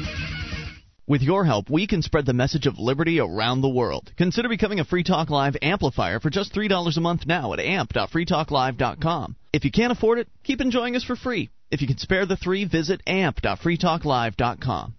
With 1.08 1.22
your 1.22 1.44
help, 1.44 1.68
we 1.68 1.88
can 1.88 2.00
spread 2.00 2.26
the 2.26 2.32
message 2.32 2.66
of 2.66 2.78
liberty 2.78 3.18
around 3.18 3.60
the 3.60 3.68
world. 3.68 4.12
Consider 4.16 4.48
becoming 4.48 4.78
a 4.78 4.84
Free 4.84 5.02
Talk 5.02 5.30
Live 5.30 5.56
amplifier 5.60 6.20
for 6.20 6.30
just 6.30 6.54
$3 6.54 6.96
a 6.96 7.00
month 7.00 7.26
now 7.26 7.52
at 7.52 7.58
amp.freetalklive.com. 7.58 9.34
If 9.52 9.64
you 9.64 9.72
can't 9.72 9.90
afford 9.90 10.20
it, 10.20 10.28
keep 10.44 10.60
enjoying 10.60 10.94
us 10.94 11.02
for 11.02 11.16
free. 11.16 11.50
If 11.72 11.82
you 11.82 11.88
can 11.88 11.98
spare 11.98 12.24
the 12.24 12.36
three, 12.36 12.66
visit 12.66 13.02
amp.freetalklive.com. 13.06 14.94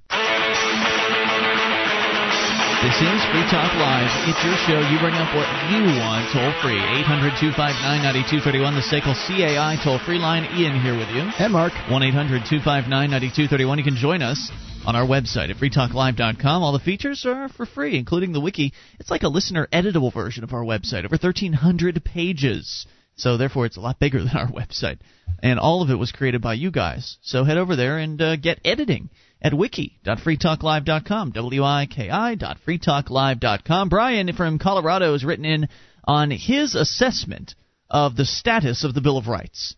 This 2.84 3.00
is 3.00 3.24
Free 3.32 3.48
Talk 3.48 3.72
Live. 3.80 4.12
It's 4.28 4.44
your 4.44 4.60
show. 4.68 4.84
You 4.92 5.00
bring 5.00 5.16
up 5.16 5.32
what 5.32 5.48
you 5.72 5.88
want 6.04 6.28
toll 6.36 6.52
free. 6.60 6.84
800 7.00 7.40
259 7.40 8.04
9231, 8.04 8.76
the 8.76 8.84
SACL 8.84 9.16
CAI 9.16 9.80
toll 9.82 10.00
free 10.04 10.20
line. 10.20 10.44
Ian 10.60 10.82
here 10.82 11.00
with 11.00 11.08
you. 11.16 11.24
And 11.40 11.54
Mark. 11.54 11.72
1 11.88 12.04
800 12.04 12.44
259 12.44 12.92
9231. 12.92 13.78
You 13.78 13.86
can 13.86 13.96
join 13.96 14.22
us 14.22 14.52
on 14.86 14.96
our 14.96 15.06
website 15.06 15.50
at 15.50 15.58
freetalklive.com. 15.58 16.64
All 16.64 16.72
the 16.74 16.80
features 16.80 17.26
are 17.26 17.50
for 17.50 17.66
free, 17.66 17.98
including 17.98 18.32
the 18.34 18.42
wiki. 18.42 18.74
It's 19.00 19.12
like 19.12 19.24
a 19.24 19.30
listener 19.30 19.68
editable 19.72 20.14
version 20.14 20.44
of 20.44 20.54
our 20.54 20.64
website, 20.64 21.06
over 21.06 21.18
1,300 21.18 22.04
pages. 22.04 22.86
So, 23.16 23.38
therefore, 23.38 23.66
it's 23.66 23.78
a 23.78 23.82
lot 23.82 24.00
bigger 24.00 24.20
than 24.24 24.36
our 24.36 24.52
website. 24.52 25.00
And 25.42 25.60
all 25.60 25.82
of 25.82 25.90
it 25.90 25.96
was 25.96 26.12
created 26.12 26.42
by 26.42 26.56
you 26.56 26.72
guys. 26.72 27.18
So, 27.22 27.44
head 27.44 27.58
over 27.58 27.76
there 27.76 27.98
and 27.98 28.22
uh, 28.22 28.36
get 28.36 28.60
editing 28.66 29.10
at 29.42 29.54
wiki.freetalklive.com. 29.54 31.32
W-I-K-I.freetalklive.com. 31.32 33.90
Brian 33.90 34.34
from 34.34 34.60
Colorado 34.60 35.14
has 35.14 35.24
written 35.24 35.46
in 35.46 35.70
on 36.06 36.32
his 36.32 36.76
assessment 36.76 37.56
of 37.90 38.16
the 38.16 38.26
status 38.26 38.84
of 38.84 38.94
the 38.94 39.02
Bill 39.02 39.18
of 39.18 39.28
Rights 39.28 39.76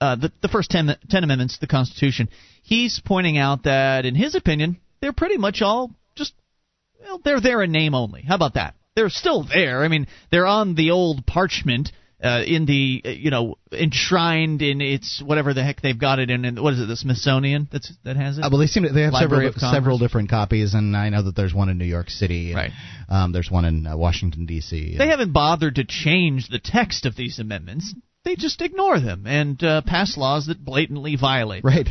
uh, 0.00 0.16
the, 0.16 0.32
the 0.40 0.48
first 0.48 0.70
ten, 0.70 0.96
10 1.08 1.24
amendments 1.24 1.54
to 1.54 1.60
the 1.60 1.66
Constitution, 1.66 2.28
he's 2.70 3.02
pointing 3.04 3.36
out 3.36 3.64
that, 3.64 4.06
in 4.06 4.14
his 4.14 4.34
opinion, 4.34 4.78
they're 5.02 5.12
pretty 5.12 5.36
much 5.36 5.60
all 5.60 5.90
just, 6.14 6.32
well, 7.02 7.20
they're 7.22 7.40
there 7.40 7.62
in 7.62 7.72
name 7.72 7.94
only. 7.94 8.22
How 8.22 8.36
about 8.36 8.54
that? 8.54 8.74
They're 8.96 9.10
still 9.10 9.44
there. 9.44 9.84
I 9.84 9.88
mean, 9.88 10.06
they're 10.30 10.46
on 10.46 10.74
the 10.74 10.92
old 10.92 11.26
parchment. 11.26 11.92
Uh, 12.22 12.42
in 12.46 12.66
the 12.66 13.00
uh, 13.02 13.08
you 13.08 13.30
know 13.30 13.56
enshrined 13.72 14.60
in 14.60 14.82
its 14.82 15.22
whatever 15.24 15.54
the 15.54 15.64
heck 15.64 15.80
they've 15.80 15.98
got 15.98 16.18
it 16.18 16.28
in, 16.28 16.44
in 16.44 16.62
what 16.62 16.74
is 16.74 16.80
it 16.80 16.84
the 16.84 16.94
Smithsonian 16.94 17.66
that's 17.72 17.90
that 18.04 18.14
has 18.14 18.36
it 18.36 18.44
Uh, 18.44 18.50
well, 18.50 18.58
they 18.60 18.66
seem 18.66 18.82
to, 18.82 18.92
they 18.92 19.04
have 19.04 19.14
Library 19.14 19.50
several 19.52 19.72
several 19.72 19.98
different 19.98 20.28
copies, 20.28 20.74
and 20.74 20.94
I 20.94 21.08
know 21.08 21.22
that 21.22 21.34
there's 21.34 21.54
one 21.54 21.70
in 21.70 21.78
New 21.78 21.86
York 21.86 22.10
City. 22.10 22.52
And, 22.52 22.56
Right. 22.56 22.72
Um, 23.08 23.32
there's 23.32 23.50
one 23.50 23.64
in 23.64 23.86
uh, 23.86 23.96
Washington 23.96 24.44
D.C. 24.44 24.98
They 24.98 25.08
haven't 25.08 25.32
bothered 25.32 25.76
to 25.76 25.84
change 25.84 26.50
the 26.50 26.58
text 26.58 27.06
of 27.06 27.16
these 27.16 27.38
amendments. 27.38 27.94
They 28.26 28.36
just 28.36 28.60
ignore 28.60 29.00
them 29.00 29.26
and 29.26 29.64
uh, 29.64 29.80
pass 29.80 30.18
laws 30.18 30.44
that 30.48 30.62
blatantly 30.62 31.16
violate. 31.16 31.62
them. 31.62 31.72
Right. 31.72 31.88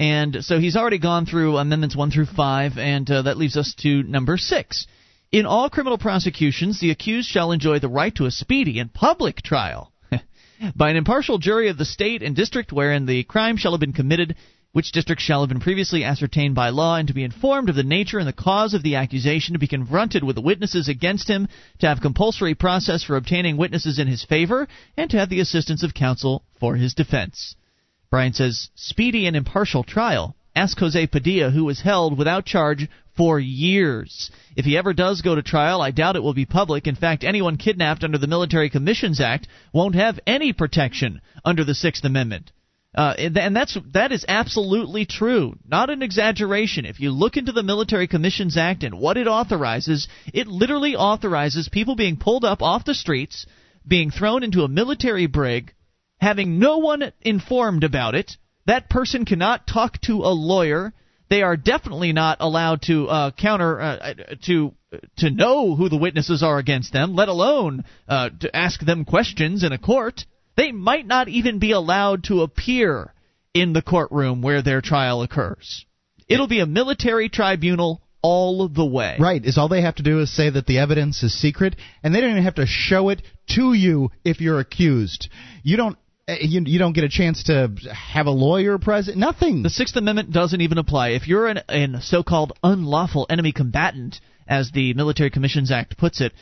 And 0.00 0.42
so 0.42 0.58
he's 0.58 0.76
already 0.76 0.98
gone 0.98 1.26
through 1.26 1.58
amendments 1.58 1.94
1 1.94 2.10
through 2.10 2.24
5, 2.24 2.78
and 2.78 3.08
uh, 3.10 3.20
that 3.20 3.36
leaves 3.36 3.58
us 3.58 3.74
to 3.80 4.02
number 4.02 4.38
6. 4.38 4.86
In 5.30 5.44
all 5.44 5.68
criminal 5.68 5.98
prosecutions, 5.98 6.80
the 6.80 6.90
accused 6.90 7.28
shall 7.28 7.52
enjoy 7.52 7.80
the 7.80 7.88
right 7.90 8.14
to 8.14 8.24
a 8.24 8.30
speedy 8.30 8.78
and 8.78 8.90
public 8.94 9.42
trial 9.42 9.92
by 10.74 10.88
an 10.88 10.96
impartial 10.96 11.36
jury 11.36 11.68
of 11.68 11.76
the 11.76 11.84
state 11.84 12.22
and 12.22 12.34
district 12.34 12.72
wherein 12.72 13.04
the 13.04 13.24
crime 13.24 13.58
shall 13.58 13.72
have 13.72 13.80
been 13.80 13.92
committed, 13.92 14.36
which 14.72 14.90
district 14.90 15.20
shall 15.20 15.40
have 15.40 15.50
been 15.50 15.60
previously 15.60 16.02
ascertained 16.02 16.54
by 16.54 16.70
law, 16.70 16.96
and 16.96 17.08
to 17.08 17.14
be 17.14 17.22
informed 17.22 17.68
of 17.68 17.76
the 17.76 17.82
nature 17.82 18.18
and 18.18 18.26
the 18.26 18.32
cause 18.32 18.72
of 18.72 18.82
the 18.82 18.94
accusation, 18.94 19.52
to 19.52 19.58
be 19.58 19.66
confronted 19.66 20.24
with 20.24 20.34
the 20.34 20.40
witnesses 20.40 20.88
against 20.88 21.28
him, 21.28 21.46
to 21.78 21.86
have 21.86 22.00
compulsory 22.00 22.54
process 22.54 23.02
for 23.02 23.16
obtaining 23.16 23.58
witnesses 23.58 23.98
in 23.98 24.06
his 24.06 24.24
favor, 24.24 24.66
and 24.96 25.10
to 25.10 25.18
have 25.18 25.28
the 25.28 25.40
assistance 25.40 25.82
of 25.82 25.92
counsel 25.92 26.42
for 26.58 26.76
his 26.76 26.94
defense. 26.94 27.54
Brian 28.10 28.32
says, 28.32 28.70
speedy 28.74 29.26
and 29.26 29.36
impartial 29.36 29.84
trial. 29.84 30.34
Ask 30.56 30.78
Jose 30.80 31.06
Padilla, 31.06 31.50
who 31.50 31.64
was 31.64 31.80
held 31.80 32.18
without 32.18 32.44
charge 32.44 32.88
for 33.16 33.38
years. 33.38 34.30
If 34.56 34.64
he 34.64 34.76
ever 34.76 34.92
does 34.92 35.22
go 35.22 35.36
to 35.36 35.42
trial, 35.42 35.80
I 35.80 35.92
doubt 35.92 36.16
it 36.16 36.22
will 36.22 36.34
be 36.34 36.46
public. 36.46 36.88
In 36.88 36.96
fact, 36.96 37.22
anyone 37.22 37.56
kidnapped 37.56 38.02
under 38.02 38.18
the 38.18 38.26
Military 38.26 38.68
Commissions 38.68 39.20
Act 39.20 39.46
won't 39.72 39.94
have 39.94 40.18
any 40.26 40.52
protection 40.52 41.20
under 41.44 41.62
the 41.62 41.74
Sixth 41.74 42.04
Amendment. 42.04 42.50
Uh, 42.92 43.14
and 43.16 43.54
that's 43.54 43.78
that 43.92 44.10
is 44.10 44.24
absolutely 44.26 45.06
true, 45.06 45.56
not 45.64 45.90
an 45.90 46.02
exaggeration. 46.02 46.84
If 46.84 46.98
you 46.98 47.12
look 47.12 47.36
into 47.36 47.52
the 47.52 47.62
Military 47.62 48.08
Commissions 48.08 48.56
Act 48.56 48.82
and 48.82 48.98
what 48.98 49.16
it 49.16 49.28
authorizes, 49.28 50.08
it 50.34 50.48
literally 50.48 50.96
authorizes 50.96 51.68
people 51.68 51.94
being 51.94 52.16
pulled 52.16 52.44
up 52.44 52.62
off 52.62 52.84
the 52.84 52.94
streets, 52.94 53.46
being 53.86 54.10
thrown 54.10 54.42
into 54.42 54.64
a 54.64 54.68
military 54.68 55.26
brig, 55.26 55.72
having 56.20 56.58
no 56.58 56.78
one 56.78 57.12
informed 57.22 57.84
about 57.84 58.14
it. 58.14 58.36
That 58.66 58.90
person 58.90 59.24
cannot 59.24 59.66
talk 59.66 60.00
to 60.02 60.18
a 60.18 60.32
lawyer. 60.32 60.92
They 61.28 61.42
are 61.42 61.56
definitely 61.56 62.12
not 62.12 62.38
allowed 62.40 62.82
to 62.82 63.08
uh, 63.08 63.30
counter 63.32 63.80
uh, 63.80 64.14
to 64.46 64.74
to 65.18 65.30
know 65.30 65.76
who 65.76 65.88
the 65.88 65.96
witnesses 65.96 66.42
are 66.42 66.58
against 66.58 66.92
them, 66.92 67.14
let 67.14 67.28
alone 67.28 67.84
uh, 68.08 68.30
to 68.40 68.54
ask 68.54 68.80
them 68.80 69.04
questions 69.04 69.62
in 69.62 69.72
a 69.72 69.78
court. 69.78 70.24
They 70.56 70.72
might 70.72 71.06
not 71.06 71.28
even 71.28 71.58
be 71.58 71.70
allowed 71.70 72.24
to 72.24 72.42
appear 72.42 73.14
in 73.54 73.72
the 73.72 73.82
courtroom 73.82 74.42
where 74.42 74.62
their 74.62 74.80
trial 74.80 75.22
occurs. 75.22 75.86
It'll 76.28 76.48
be 76.48 76.60
a 76.60 76.66
military 76.66 77.28
tribunal 77.28 78.02
all 78.22 78.68
the 78.68 78.84
way. 78.84 79.16
Right. 79.18 79.44
Is 79.44 79.58
all 79.58 79.68
they 79.68 79.82
have 79.82 79.96
to 79.96 80.02
do 80.02 80.20
is 80.20 80.34
say 80.34 80.50
that 80.50 80.66
the 80.66 80.78
evidence 80.78 81.22
is 81.22 81.38
secret, 81.38 81.76
and 82.02 82.14
they 82.14 82.20
don't 82.20 82.30
even 82.30 82.42
have 82.44 82.56
to 82.56 82.66
show 82.66 83.08
it 83.08 83.22
to 83.50 83.72
you 83.72 84.10
if 84.24 84.40
you're 84.40 84.60
accused. 84.60 85.28
You 85.62 85.76
don't. 85.76 85.96
Eh, 86.30 86.38
You, 86.42 86.62
you 86.66 86.78
don't 86.78 86.92
get 86.92 87.04
a 87.04 87.08
chance 87.08 87.44
to 87.44 87.70
have 87.92 88.26
a 88.26 88.30
lawyer 88.30 88.78
present. 88.78 89.16
Nothing. 89.16 89.62
The 89.62 89.70
Sixth 89.70 89.96
Amendment 89.96 90.32
doesn't 90.32 90.60
even 90.60 90.78
apply. 90.78 91.10
If 91.10 91.28
you're 91.28 91.46
an, 91.46 91.60
an 91.68 92.00
so-called 92.02 92.52
unlawful 92.62 93.26
enemy 93.30 93.52
combatant, 93.52 94.20
as 94.50 94.72
the 94.72 94.92
Military 94.94 95.30
Commissions 95.30 95.70
Act 95.70 95.96
puts 95.96 96.20
it, 96.20 96.32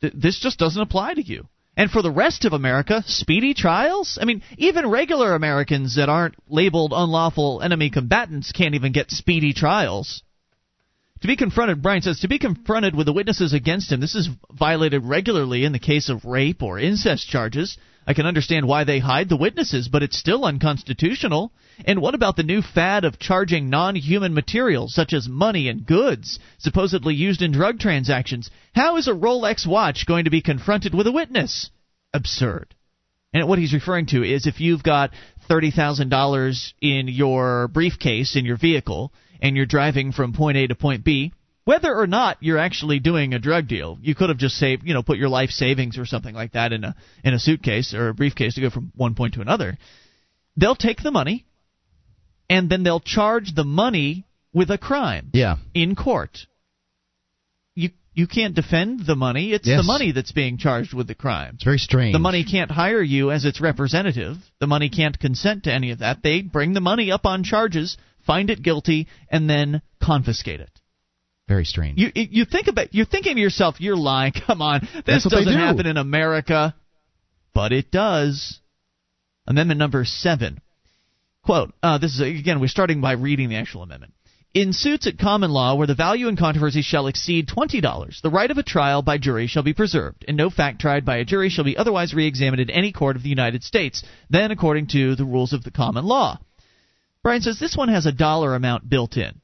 th- 0.00 0.14
this 0.16 0.40
just 0.40 0.58
doesn't 0.58 0.80
apply 0.80 1.14
to 1.14 1.22
you. 1.22 1.46
And 1.76 1.90
for 1.90 2.02
the 2.02 2.10
rest 2.10 2.44
of 2.44 2.52
America, 2.52 3.02
speedy 3.06 3.52
trials? 3.52 4.18
I 4.20 4.24
mean, 4.24 4.42
even 4.56 4.88
regular 4.88 5.34
Americans 5.34 5.96
that 5.96 6.08
aren't 6.08 6.36
labeled 6.48 6.92
unlawful 6.94 7.60
enemy 7.62 7.90
combatants 7.90 8.52
can't 8.52 8.74
even 8.74 8.92
get 8.92 9.10
speedy 9.10 9.52
trials. 9.52 10.22
To 11.24 11.28
be 11.28 11.36
confronted, 11.36 11.80
Brian 11.80 12.02
says, 12.02 12.20
to 12.20 12.28
be 12.28 12.38
confronted 12.38 12.94
with 12.94 13.06
the 13.06 13.12
witnesses 13.14 13.54
against 13.54 13.90
him, 13.90 14.00
this 14.00 14.14
is 14.14 14.28
violated 14.52 15.06
regularly 15.06 15.64
in 15.64 15.72
the 15.72 15.78
case 15.78 16.10
of 16.10 16.26
rape 16.26 16.62
or 16.62 16.78
incest 16.78 17.26
charges. 17.26 17.78
I 18.06 18.12
can 18.12 18.26
understand 18.26 18.68
why 18.68 18.84
they 18.84 18.98
hide 18.98 19.30
the 19.30 19.36
witnesses, 19.38 19.88
but 19.88 20.02
it's 20.02 20.18
still 20.18 20.44
unconstitutional. 20.44 21.50
And 21.86 22.02
what 22.02 22.14
about 22.14 22.36
the 22.36 22.42
new 22.42 22.60
fad 22.60 23.06
of 23.06 23.18
charging 23.18 23.70
non 23.70 23.96
human 23.96 24.34
materials, 24.34 24.94
such 24.94 25.14
as 25.14 25.26
money 25.26 25.70
and 25.70 25.86
goods, 25.86 26.38
supposedly 26.58 27.14
used 27.14 27.40
in 27.40 27.52
drug 27.52 27.78
transactions? 27.78 28.50
How 28.74 28.98
is 28.98 29.08
a 29.08 29.12
Rolex 29.12 29.66
watch 29.66 30.04
going 30.04 30.24
to 30.24 30.30
be 30.30 30.42
confronted 30.42 30.94
with 30.94 31.06
a 31.06 31.12
witness? 31.12 31.70
Absurd. 32.12 32.74
And 33.32 33.48
what 33.48 33.58
he's 33.58 33.72
referring 33.72 34.04
to 34.08 34.22
is 34.22 34.46
if 34.46 34.60
you've 34.60 34.82
got 34.82 35.12
$30,000 35.48 36.72
in 36.82 37.08
your 37.08 37.68
briefcase 37.68 38.36
in 38.36 38.44
your 38.44 38.58
vehicle 38.58 39.10
and 39.44 39.56
you're 39.56 39.66
driving 39.66 40.10
from 40.10 40.32
point 40.32 40.56
A 40.56 40.66
to 40.66 40.74
point 40.74 41.04
B, 41.04 41.32
whether 41.64 41.94
or 41.94 42.06
not 42.06 42.38
you're 42.40 42.58
actually 42.58 42.98
doing 42.98 43.34
a 43.34 43.38
drug 43.38 43.68
deal, 43.68 43.98
you 44.02 44.14
could 44.14 44.30
have 44.30 44.38
just 44.38 44.56
saved, 44.56 44.82
you 44.86 44.94
know, 44.94 45.02
put 45.02 45.18
your 45.18 45.28
life 45.28 45.50
savings 45.50 45.98
or 45.98 46.06
something 46.06 46.34
like 46.34 46.52
that 46.52 46.72
in 46.72 46.82
a 46.82 46.94
in 47.22 47.34
a 47.34 47.38
suitcase 47.38 47.94
or 47.94 48.08
a 48.08 48.14
briefcase 48.14 48.54
to 48.54 48.60
go 48.60 48.70
from 48.70 48.90
one 48.96 49.14
point 49.14 49.34
to 49.34 49.40
another. 49.42 49.78
They'll 50.56 50.74
take 50.74 51.02
the 51.02 51.10
money 51.10 51.46
and 52.50 52.68
then 52.70 52.82
they'll 52.82 53.00
charge 53.00 53.54
the 53.54 53.64
money 53.64 54.26
with 54.52 54.70
a 54.70 54.78
crime 54.78 55.30
Yeah. 55.32 55.56
in 55.74 55.94
court. 55.94 56.38
You 57.74 57.90
you 58.14 58.26
can't 58.26 58.54
defend 58.54 59.04
the 59.06 59.16
money. 59.16 59.52
It's 59.52 59.66
the 59.66 59.82
money 59.82 60.12
that's 60.12 60.32
being 60.32 60.56
charged 60.58 60.94
with 60.94 61.06
the 61.08 61.14
crime. 61.14 61.54
It's 61.56 61.64
very 61.64 61.78
strange. 61.78 62.12
The 62.12 62.18
money 62.18 62.44
can't 62.44 62.70
hire 62.70 63.02
you 63.02 63.30
as 63.30 63.44
its 63.44 63.60
representative. 63.60 64.36
The 64.60 64.66
money 64.68 64.88
can't 64.88 65.18
consent 65.18 65.64
to 65.64 65.72
any 65.72 65.90
of 65.90 65.98
that. 65.98 66.22
They 66.22 66.40
bring 66.42 66.72
the 66.74 66.80
money 66.80 67.10
up 67.10 67.26
on 67.26 67.42
charges, 67.42 67.96
find 68.26 68.50
it 68.50 68.62
guilty, 68.62 69.08
and 69.28 69.48
then 69.48 69.82
confiscate 70.02 70.60
it. 70.60 70.70
Very 71.48 71.64
strange. 71.64 71.98
You 71.98 72.10
you 72.14 72.44
think 72.44 72.68
about 72.68 72.94
you're 72.94 73.06
thinking 73.06 73.36
to 73.36 73.40
yourself, 73.40 73.76
you're 73.78 73.96
lying. 73.96 74.32
Come 74.46 74.62
on, 74.62 74.80
this 74.80 75.02
That's 75.06 75.24
what 75.24 75.30
they 75.32 75.44
doesn't 75.44 75.52
do. 75.52 75.58
happen 75.58 75.86
in 75.86 75.96
America, 75.96 76.74
but 77.54 77.72
it 77.72 77.90
does. 77.90 78.60
Amendment 79.46 79.78
number 79.78 80.04
seven. 80.06 80.60
Quote, 81.42 81.74
uh, 81.82 81.98
this 81.98 82.14
is 82.14 82.20
again, 82.20 82.60
we're 82.60 82.68
starting 82.68 83.02
by 83.02 83.12
reading 83.12 83.50
the 83.50 83.56
actual 83.56 83.82
amendment. 83.82 84.14
In 84.54 84.72
suits 84.72 85.06
at 85.08 85.18
common 85.18 85.50
law 85.50 85.74
where 85.74 85.88
the 85.88 85.96
value 85.96 86.28
in 86.28 86.36
controversy 86.36 86.80
shall 86.80 87.08
exceed 87.08 87.48
$20, 87.48 88.22
the 88.22 88.30
right 88.30 88.50
of 88.50 88.56
a 88.56 88.62
trial 88.62 89.02
by 89.02 89.18
jury 89.18 89.48
shall 89.48 89.64
be 89.64 89.74
preserved, 89.74 90.24
and 90.28 90.36
no 90.36 90.48
fact 90.48 90.80
tried 90.80 91.04
by 91.04 91.16
a 91.16 91.24
jury 91.24 91.50
shall 91.50 91.64
be 91.64 91.76
otherwise 91.76 92.14
re 92.14 92.26
examined 92.26 92.60
in 92.60 92.70
any 92.70 92.92
court 92.92 93.16
of 93.16 93.24
the 93.24 93.28
United 93.28 93.64
States 93.64 94.04
than 94.30 94.52
according 94.52 94.86
to 94.86 95.16
the 95.16 95.24
rules 95.24 95.52
of 95.52 95.64
the 95.64 95.72
common 95.72 96.04
law. 96.04 96.38
Brian 97.24 97.40
says 97.42 97.58
this 97.58 97.76
one 97.76 97.88
has 97.88 98.06
a 98.06 98.12
dollar 98.12 98.54
amount 98.54 98.88
built 98.88 99.16
in. 99.16 99.40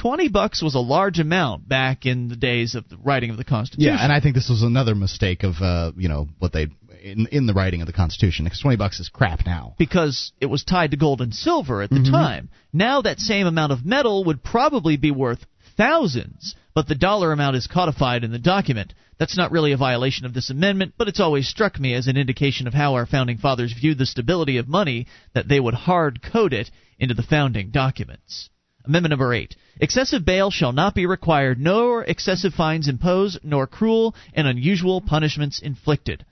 20 0.00 0.28
bucks 0.28 0.62
was 0.62 0.74
a 0.74 0.80
large 0.80 1.18
amount 1.18 1.68
back 1.68 2.06
in 2.06 2.28
the 2.28 2.36
days 2.36 2.74
of 2.74 2.88
the 2.88 2.96
writing 2.98 3.30
of 3.30 3.36
the 3.36 3.44
Constitution. 3.44 3.94
Yeah, 3.94 4.02
and 4.02 4.12
I 4.12 4.20
think 4.20 4.34
this 4.34 4.48
was 4.48 4.62
another 4.62 4.94
mistake 4.94 5.42
of 5.44 5.54
uh, 5.60 5.92
you 5.96 6.08
know 6.08 6.28
what 6.38 6.52
they 6.52 6.66
in 7.02 7.26
in 7.32 7.46
the 7.46 7.54
writing 7.54 7.80
of 7.82 7.86
the 7.86 7.92
Constitution 7.92 8.44
because 8.44 8.60
20 8.60 8.76
bucks 8.76 9.00
is 9.00 9.08
crap 9.08 9.46
now. 9.46 9.74
because 9.78 10.32
it 10.40 10.46
was 10.46 10.62
tied 10.64 10.90
to 10.90 10.96
gold 10.96 11.20
and 11.20 11.34
silver 11.34 11.82
at 11.82 11.90
the 11.90 11.96
Mhm. 12.00 12.10
time. 12.10 12.50
Now 12.72 13.02
that 13.02 13.18
same 13.20 13.46
amount 13.46 13.72
of 13.72 13.84
metal 13.84 14.24
would 14.24 14.42
probably 14.42 14.96
be 14.96 15.10
worth 15.10 15.44
thousands, 15.76 16.54
but 16.74 16.88
the 16.88 16.94
dollar 16.94 17.32
amount 17.32 17.56
is 17.56 17.66
codified 17.66 18.24
in 18.24 18.32
the 18.32 18.38
document. 18.38 18.94
That's 19.18 19.36
not 19.36 19.52
really 19.52 19.72
a 19.72 19.76
violation 19.76 20.26
of 20.26 20.34
this 20.34 20.50
amendment, 20.50 20.94
but 20.96 21.08
it's 21.08 21.20
always 21.20 21.48
struck 21.48 21.78
me 21.78 21.94
as 21.94 22.06
an 22.06 22.16
indication 22.16 22.66
of 22.66 22.74
how 22.74 22.94
our 22.94 23.06
founding 23.06 23.38
fathers 23.38 23.72
viewed 23.72 23.98
the 23.98 24.06
stability 24.06 24.56
of 24.56 24.68
money 24.68 25.06
that 25.34 25.48
they 25.48 25.60
would 25.60 25.74
hard 25.74 26.22
code 26.22 26.52
it 26.52 26.70
into 26.98 27.14
the 27.14 27.22
founding 27.22 27.70
documents. 27.70 28.48
Amendment 28.84 29.10
number 29.10 29.32
8. 29.32 29.54
Excessive 29.80 30.24
bail 30.24 30.50
shall 30.50 30.72
not 30.72 30.94
be 30.94 31.06
required, 31.06 31.60
nor 31.60 32.02
excessive 32.02 32.52
fines 32.52 32.88
imposed, 32.88 33.38
nor 33.44 33.66
cruel 33.66 34.14
and 34.34 34.48
unusual 34.48 35.00
punishments 35.00 35.60
inflicted. 35.60 36.24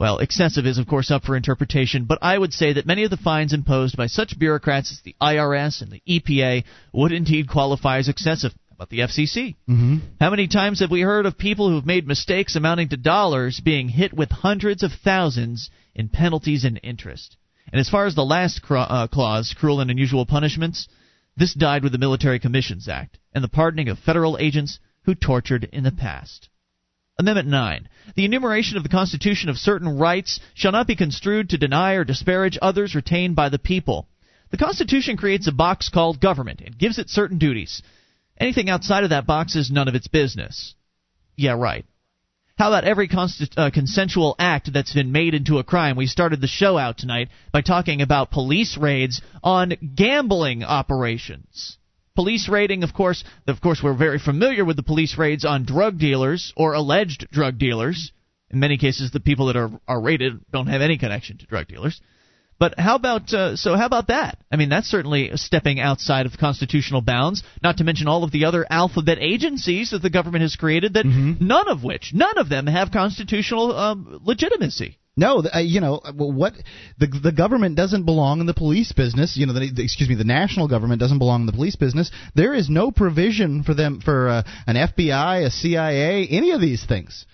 Well, 0.00 0.18
excessive 0.18 0.66
is, 0.66 0.78
of 0.78 0.88
course, 0.88 1.12
up 1.12 1.22
for 1.22 1.36
interpretation, 1.36 2.06
but 2.06 2.18
I 2.22 2.36
would 2.36 2.52
say 2.52 2.72
that 2.72 2.86
many 2.86 3.04
of 3.04 3.10
the 3.10 3.16
fines 3.16 3.52
imposed 3.52 3.96
by 3.96 4.08
such 4.08 4.36
bureaucrats 4.36 4.90
as 4.90 5.00
the 5.02 5.14
IRS 5.22 5.80
and 5.80 5.92
the 5.92 6.02
EPA 6.08 6.64
would 6.92 7.12
indeed 7.12 7.48
qualify 7.48 7.98
as 7.98 8.08
excessive. 8.08 8.52
About 8.82 8.90
the 8.90 8.98
FCC? 8.98 9.54
Mm-hmm. 9.68 9.98
How 10.18 10.30
many 10.30 10.48
times 10.48 10.80
have 10.80 10.90
we 10.90 11.02
heard 11.02 11.24
of 11.24 11.38
people 11.38 11.70
who've 11.70 11.86
made 11.86 12.04
mistakes 12.04 12.56
amounting 12.56 12.88
to 12.88 12.96
dollars 12.96 13.60
being 13.60 13.88
hit 13.88 14.12
with 14.12 14.32
hundreds 14.32 14.82
of 14.82 14.90
thousands 15.04 15.70
in 15.94 16.08
penalties 16.08 16.64
and 16.64 16.80
interest? 16.82 17.36
And 17.70 17.78
as 17.78 17.88
far 17.88 18.06
as 18.06 18.16
the 18.16 18.24
last 18.24 18.60
cra- 18.60 18.80
uh, 18.80 19.06
clause, 19.06 19.54
cruel 19.56 19.80
and 19.80 19.88
unusual 19.88 20.26
punishments, 20.26 20.88
this 21.36 21.54
died 21.54 21.84
with 21.84 21.92
the 21.92 21.98
Military 21.98 22.40
Commissions 22.40 22.88
Act 22.88 23.20
and 23.32 23.44
the 23.44 23.48
pardoning 23.48 23.88
of 23.88 24.00
federal 24.00 24.36
agents 24.40 24.80
who 25.04 25.14
tortured 25.14 25.62
in 25.72 25.84
the 25.84 25.92
past. 25.92 26.48
Amendment 27.20 27.46
9. 27.46 27.88
The 28.16 28.24
enumeration 28.24 28.78
of 28.78 28.82
the 28.82 28.88
Constitution 28.88 29.48
of 29.48 29.58
certain 29.58 29.96
rights 29.96 30.40
shall 30.54 30.72
not 30.72 30.88
be 30.88 30.96
construed 30.96 31.50
to 31.50 31.56
deny 31.56 31.92
or 31.92 32.02
disparage 32.02 32.58
others 32.60 32.96
retained 32.96 33.36
by 33.36 33.48
the 33.48 33.60
people. 33.60 34.08
The 34.50 34.58
Constitution 34.58 35.16
creates 35.16 35.46
a 35.46 35.52
box 35.52 35.88
called 35.88 36.20
government 36.20 36.62
and 36.64 36.76
gives 36.76 36.98
it 36.98 37.10
certain 37.10 37.38
duties. 37.38 37.80
Anything 38.38 38.70
outside 38.70 39.04
of 39.04 39.10
that 39.10 39.26
box 39.26 39.56
is 39.56 39.70
none 39.70 39.88
of 39.88 39.94
its 39.94 40.08
business. 40.08 40.74
Yeah, 41.36 41.52
right. 41.52 41.84
How 42.56 42.68
about 42.68 42.84
every 42.84 43.08
uh, 43.10 43.70
consensual 43.72 44.36
act 44.38 44.72
that's 44.72 44.92
been 44.92 45.10
made 45.10 45.34
into 45.34 45.58
a 45.58 45.64
crime? 45.64 45.96
We 45.96 46.06
started 46.06 46.40
the 46.40 46.46
show 46.46 46.76
out 46.76 46.98
tonight 46.98 47.28
by 47.50 47.62
talking 47.62 48.02
about 48.02 48.30
police 48.30 48.76
raids 48.76 49.20
on 49.42 49.72
gambling 49.94 50.62
operations. 50.62 51.78
Police 52.14 52.48
raiding, 52.48 52.84
of 52.84 52.92
course, 52.92 53.24
of 53.46 53.60
course, 53.60 53.80
we're 53.82 53.94
very 53.94 54.18
familiar 54.18 54.64
with 54.64 54.76
the 54.76 54.82
police 54.82 55.16
raids 55.16 55.44
on 55.46 55.64
drug 55.64 55.98
dealers 55.98 56.52
or 56.54 56.74
alleged 56.74 57.26
drug 57.30 57.58
dealers. 57.58 58.12
In 58.50 58.60
many 58.60 58.76
cases, 58.76 59.10
the 59.10 59.20
people 59.20 59.46
that 59.46 59.56
are 59.56 59.70
are 59.88 60.00
raided 60.00 60.38
don't 60.52 60.66
have 60.66 60.82
any 60.82 60.98
connection 60.98 61.38
to 61.38 61.46
drug 61.46 61.68
dealers. 61.68 62.00
But 62.58 62.78
how 62.78 62.94
about 62.94 63.32
uh, 63.34 63.56
so? 63.56 63.76
How 63.76 63.86
about 63.86 64.06
that? 64.08 64.38
I 64.52 64.56
mean, 64.56 64.68
that's 64.68 64.86
certainly 64.88 65.30
stepping 65.34 65.80
outside 65.80 66.26
of 66.26 66.38
constitutional 66.38 67.00
bounds. 67.00 67.42
Not 67.62 67.78
to 67.78 67.84
mention 67.84 68.06
all 68.06 68.22
of 68.22 68.30
the 68.30 68.44
other 68.44 68.64
alphabet 68.70 69.18
agencies 69.20 69.90
that 69.90 70.02
the 70.02 70.10
government 70.10 70.42
has 70.42 70.54
created. 70.54 70.94
That 70.94 71.04
none 71.06 71.68
of 71.68 71.82
which, 71.82 72.12
none 72.14 72.38
of 72.38 72.48
them 72.48 72.66
have 72.68 72.92
constitutional 72.92 73.76
um, 73.76 74.20
legitimacy. 74.24 74.98
No, 75.14 75.42
uh, 75.44 75.58
you 75.58 75.80
know 75.80 75.96
uh, 75.96 76.12
what? 76.12 76.54
The 76.98 77.06
the 77.06 77.32
government 77.32 77.76
doesn't 77.76 78.04
belong 78.04 78.40
in 78.40 78.46
the 78.46 78.54
police 78.54 78.92
business. 78.92 79.36
You 79.36 79.46
know, 79.46 79.52
the, 79.52 79.70
the- 79.70 79.82
excuse 79.84 80.08
me, 80.08 80.14
the 80.14 80.24
national 80.24 80.68
government 80.68 81.00
doesn't 81.00 81.18
belong 81.18 81.40
in 81.42 81.46
the 81.46 81.52
police 81.52 81.76
business. 81.76 82.10
There 82.34 82.54
is 82.54 82.70
no 82.70 82.90
provision 82.90 83.62
for 83.62 83.74
them 83.74 84.00
for 84.00 84.28
uh, 84.28 84.42
an 84.66 84.76
FBI, 84.76 85.44
a 85.44 85.50
CIA, 85.50 86.26
any 86.28 86.52
of 86.52 86.60
these 86.62 86.84
things. 86.86 87.26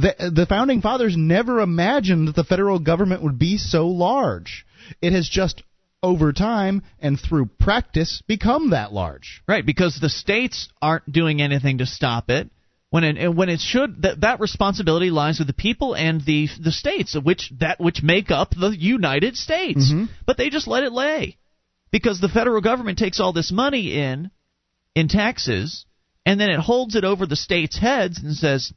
The 0.00 0.30
the 0.34 0.46
founding 0.46 0.80
fathers 0.80 1.16
never 1.16 1.60
imagined 1.60 2.28
that 2.28 2.36
the 2.36 2.44
federal 2.44 2.78
government 2.78 3.22
would 3.22 3.38
be 3.38 3.58
so 3.58 3.88
large. 3.88 4.66
It 5.02 5.12
has 5.12 5.28
just 5.28 5.62
over 6.02 6.32
time 6.32 6.82
and 7.00 7.18
through 7.18 7.46
practice 7.58 8.22
become 8.26 8.70
that 8.70 8.92
large. 8.92 9.42
Right, 9.48 9.66
because 9.66 9.98
the 10.00 10.08
states 10.08 10.68
aren't 10.80 11.10
doing 11.10 11.42
anything 11.42 11.78
to 11.78 11.86
stop 11.86 12.30
it. 12.30 12.50
When 12.90 13.04
it, 13.04 13.34
when 13.34 13.50
it 13.50 13.60
should 13.60 14.02
that 14.02 14.22
that 14.22 14.40
responsibility 14.40 15.10
lies 15.10 15.38
with 15.38 15.48
the 15.48 15.52
people 15.52 15.94
and 15.94 16.24
the 16.24 16.48
the 16.58 16.72
states, 16.72 17.14
which 17.14 17.52
that 17.58 17.78
which 17.78 18.02
make 18.02 18.30
up 18.30 18.50
the 18.50 18.70
United 18.70 19.36
States. 19.36 19.92
Mm-hmm. 19.92 20.06
But 20.24 20.38
they 20.38 20.48
just 20.48 20.66
let 20.66 20.84
it 20.84 20.92
lay 20.92 21.36
because 21.90 22.20
the 22.20 22.28
federal 22.28 22.62
government 22.62 22.98
takes 22.98 23.20
all 23.20 23.32
this 23.32 23.52
money 23.52 23.98
in 23.98 24.30
in 24.94 25.08
taxes 25.08 25.84
and 26.24 26.40
then 26.40 26.50
it 26.50 26.60
holds 26.60 26.94
it 26.94 27.04
over 27.04 27.26
the 27.26 27.36
states' 27.36 27.78
heads 27.78 28.22
and 28.22 28.34
says, 28.34 28.72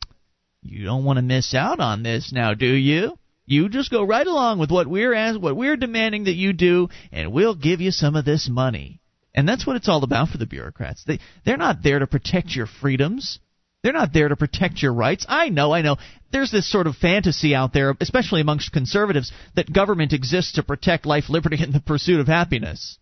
"You 0.62 0.86
don't 0.86 1.04
want 1.04 1.18
to 1.18 1.24
miss 1.24 1.54
out 1.54 1.80
on 1.80 2.04
this 2.04 2.32
now, 2.32 2.54
do 2.54 2.72
you?" 2.72 3.18
You 3.46 3.68
just 3.68 3.92
go 3.92 4.04
right 4.04 4.26
along 4.26 4.60
with 4.60 4.72
what 4.72 4.88
we're 4.88 5.14
as 5.14 5.38
what 5.38 5.58
we're 5.58 5.76
demanding 5.76 6.26
that 6.26 6.36
you 6.36 6.54
do, 6.54 6.90
and 7.12 7.34
we'll 7.34 7.56
give 7.56 7.82
you 7.82 7.92
some 7.92 8.16
of 8.16 8.24
this 8.24 8.48
money. 8.48 9.02
And 9.34 9.48
that's 9.48 9.66
what 9.66 9.76
it's 9.76 9.90
all 9.90 10.04
about 10.04 10.30
for 10.30 10.38
the 10.38 10.46
bureaucrats. 10.46 11.04
They 11.04 11.20
they're 11.44 11.58
not 11.58 11.84
there 11.84 12.00
to 12.00 12.08
protect 12.08 12.56
your 12.56 12.68
freedoms. 12.68 13.40
They're 13.84 13.94
not 13.94 14.14
there 14.14 14.28
to 14.28 14.36
protect 14.36 14.82
your 14.82 14.94
rights. 14.94 15.26
I 15.28 15.50
know, 15.50 15.74
I 15.74 15.82
know. 15.82 15.98
There's 16.32 16.52
this 16.52 16.70
sort 16.70 16.86
of 16.86 16.96
fantasy 16.96 17.56
out 17.56 17.74
there, 17.74 17.96
especially 18.00 18.42
amongst 18.42 18.72
conservatives, 18.72 19.32
that 19.56 19.74
government 19.74 20.14
exists 20.14 20.54
to 20.54 20.64
protect 20.64 21.06
life, 21.06 21.30
liberty, 21.30 21.62
and 21.64 21.74
the 21.74 21.80
pursuit 21.80 22.20
of 22.20 22.28
happiness. 22.28 23.00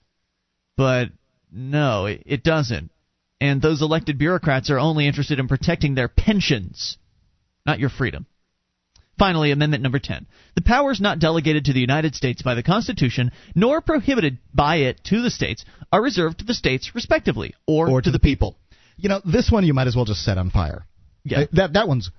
But 0.77 1.09
no, 1.51 2.05
it, 2.05 2.23
it 2.25 2.43
doesn't. 2.43 2.91
And 3.41 3.61
those 3.61 3.81
elected 3.81 4.17
bureaucrats 4.17 4.69
are 4.69 4.79
only 4.79 5.05
interested 5.05 5.39
in 5.39 5.47
protecting 5.49 5.95
their 5.95 6.07
pensions, 6.07 6.97
not 7.65 7.79
your 7.79 7.89
freedom. 7.89 8.25
Finally, 9.17 9.51
Amendment 9.51 9.83
number 9.83 9.99
10. 9.99 10.25
The 10.55 10.61
powers 10.61 11.01
not 11.01 11.19
delegated 11.19 11.65
to 11.65 11.73
the 11.73 11.81
United 11.81 12.15
States 12.15 12.41
by 12.41 12.55
the 12.55 12.63
Constitution, 12.63 13.31
nor 13.53 13.81
prohibited 13.81 14.37
by 14.53 14.77
it 14.77 15.03
to 15.05 15.21
the 15.21 15.29
states, 15.29 15.65
are 15.91 16.01
reserved 16.01 16.39
to 16.39 16.45
the 16.45 16.53
states 16.53 16.95
respectively, 16.95 17.53
or, 17.67 17.89
or 17.89 18.01
to, 18.01 18.11
the 18.11 18.19
people. 18.19 18.55
You 18.95 19.09
know, 19.09 19.21
this 19.25 19.51
one 19.51 19.65
you 19.65 19.73
might 19.73 19.87
as 19.87 19.95
well 19.95 20.05
just 20.05 20.23
set 20.23 20.37
on 20.37 20.49
fire. 20.51 20.85
Yeah. 21.25 21.45
That 21.51 21.73
that 21.73 21.87
one's 21.89 22.09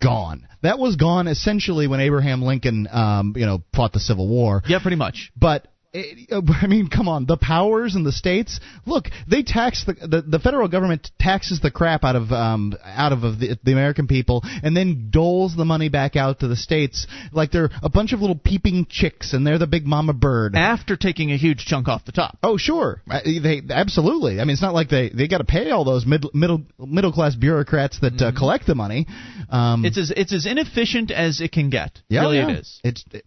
gone. 0.00 0.46
That 0.62 0.78
was 0.78 0.96
gone 0.96 1.28
essentially 1.28 1.86
when 1.86 2.00
Abraham 2.00 2.42
Lincoln, 2.42 2.88
um, 2.90 3.34
you 3.36 3.46
know, 3.46 3.62
fought 3.74 3.92
the 3.92 4.00
Civil 4.00 4.28
War. 4.28 4.62
Yeah, 4.66 4.80
pretty 4.80 4.96
much. 4.96 5.32
But 5.36 5.66
I 5.94 6.66
mean, 6.68 6.88
come 6.88 7.08
on, 7.08 7.26
the 7.26 7.36
powers 7.36 7.96
in 7.96 8.04
the 8.04 8.12
states. 8.12 8.60
Look, 8.86 9.06
they 9.28 9.42
tax 9.42 9.84
the 9.84 9.94
the, 9.94 10.22
the 10.22 10.38
federal 10.38 10.68
government 10.68 11.10
taxes 11.18 11.60
the 11.60 11.70
crap 11.70 12.04
out 12.04 12.16
of 12.16 12.30
um 12.30 12.74
out 12.84 13.12
of, 13.12 13.24
of 13.24 13.40
the, 13.40 13.58
the 13.64 13.72
American 13.72 14.06
people, 14.06 14.42
and 14.62 14.76
then 14.76 15.08
doles 15.10 15.56
the 15.56 15.64
money 15.64 15.88
back 15.88 16.14
out 16.16 16.40
to 16.40 16.48
the 16.48 16.56
states 16.56 17.06
like 17.32 17.50
they're 17.50 17.70
a 17.82 17.88
bunch 17.88 18.12
of 18.12 18.20
little 18.20 18.36
peeping 18.38 18.86
chicks, 18.88 19.32
and 19.32 19.46
they're 19.46 19.58
the 19.58 19.66
big 19.66 19.84
mama 19.86 20.12
bird. 20.12 20.54
After 20.54 20.96
taking 20.96 21.32
a 21.32 21.36
huge 21.36 21.64
chunk 21.66 21.88
off 21.88 22.04
the 22.04 22.12
top. 22.12 22.38
Oh, 22.42 22.56
sure. 22.56 23.02
Uh, 23.10 23.20
They 23.24 23.62
absolutely. 23.70 24.40
I 24.40 24.44
mean, 24.44 24.50
it's 24.52 24.62
not 24.62 24.74
like 24.74 24.88
they 24.90 25.08
they 25.08 25.26
got 25.26 25.38
to 25.38 25.44
pay 25.44 25.70
all 25.70 25.84
those 25.84 26.06
mid, 26.06 26.24
middle 26.34 26.62
middle 26.78 27.12
class 27.12 27.34
bureaucrats 27.34 27.98
that 28.00 28.20
uh, 28.20 28.32
collect 28.36 28.66
the 28.66 28.74
money. 28.76 29.06
Um, 29.50 29.84
It's 29.84 29.98
as 29.98 30.12
it's 30.16 30.32
as 30.32 30.46
inefficient 30.46 31.10
as 31.10 31.40
it 31.40 31.50
can 31.52 31.70
get. 31.70 31.98
yeah, 32.08 32.20
really, 32.22 32.36
yeah. 32.36 32.50
it 32.50 32.58
is. 32.60 32.80
It's 32.84 33.04
it, 33.12 33.24
it's 33.24 33.26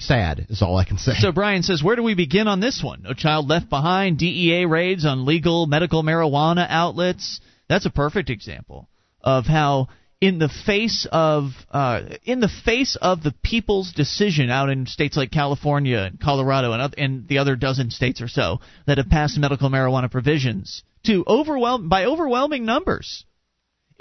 sad. 0.00 0.46
Is 0.48 0.62
all 0.62 0.76
I 0.76 0.84
can 0.84 0.98
say. 0.98 1.14
So 1.18 1.32
Brian 1.32 1.62
says, 1.62 1.82
where 1.82 1.96
do 1.96 2.02
we 2.02 2.14
begin 2.14 2.46
on 2.46 2.60
this 2.60 2.82
one? 2.82 3.02
No 3.02 3.14
child 3.14 3.48
left 3.48 3.68
behind. 3.68 4.18
DEA 4.18 4.64
raids 4.66 5.04
on 5.04 5.26
legal 5.26 5.66
medical 5.66 6.02
marijuana 6.02 6.66
outlets. 6.68 7.40
That's 7.68 7.86
a 7.86 7.90
perfect 7.90 8.30
example 8.30 8.88
of 9.22 9.46
how, 9.46 9.88
in 10.20 10.38
the 10.38 10.48
face 10.48 11.06
of 11.10 11.50
uh, 11.70 12.02
in 12.24 12.40
the 12.40 12.48
face 12.48 12.96
of 13.00 13.22
the 13.22 13.34
people's 13.42 13.92
decision 13.92 14.50
out 14.50 14.70
in 14.70 14.86
states 14.86 15.16
like 15.16 15.30
California 15.30 15.98
and 15.98 16.20
Colorado 16.20 16.72
and, 16.72 16.94
and 16.96 17.28
the 17.28 17.38
other 17.38 17.56
dozen 17.56 17.90
states 17.90 18.22
or 18.22 18.28
so 18.28 18.60
that 18.86 18.98
have 18.98 19.08
passed 19.08 19.36
medical 19.36 19.68
marijuana 19.68 20.10
provisions 20.10 20.84
to 21.04 21.24
overwhelm 21.26 21.88
by 21.88 22.04
overwhelming 22.04 22.64
numbers, 22.64 23.24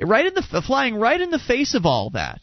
right 0.02 0.26
in 0.26 0.34
the 0.36 0.64
flying 0.66 0.96
right 0.96 1.20
in 1.20 1.32
the 1.32 1.40
face 1.40 1.74
of 1.74 1.86
all 1.86 2.12
that. 2.12 2.40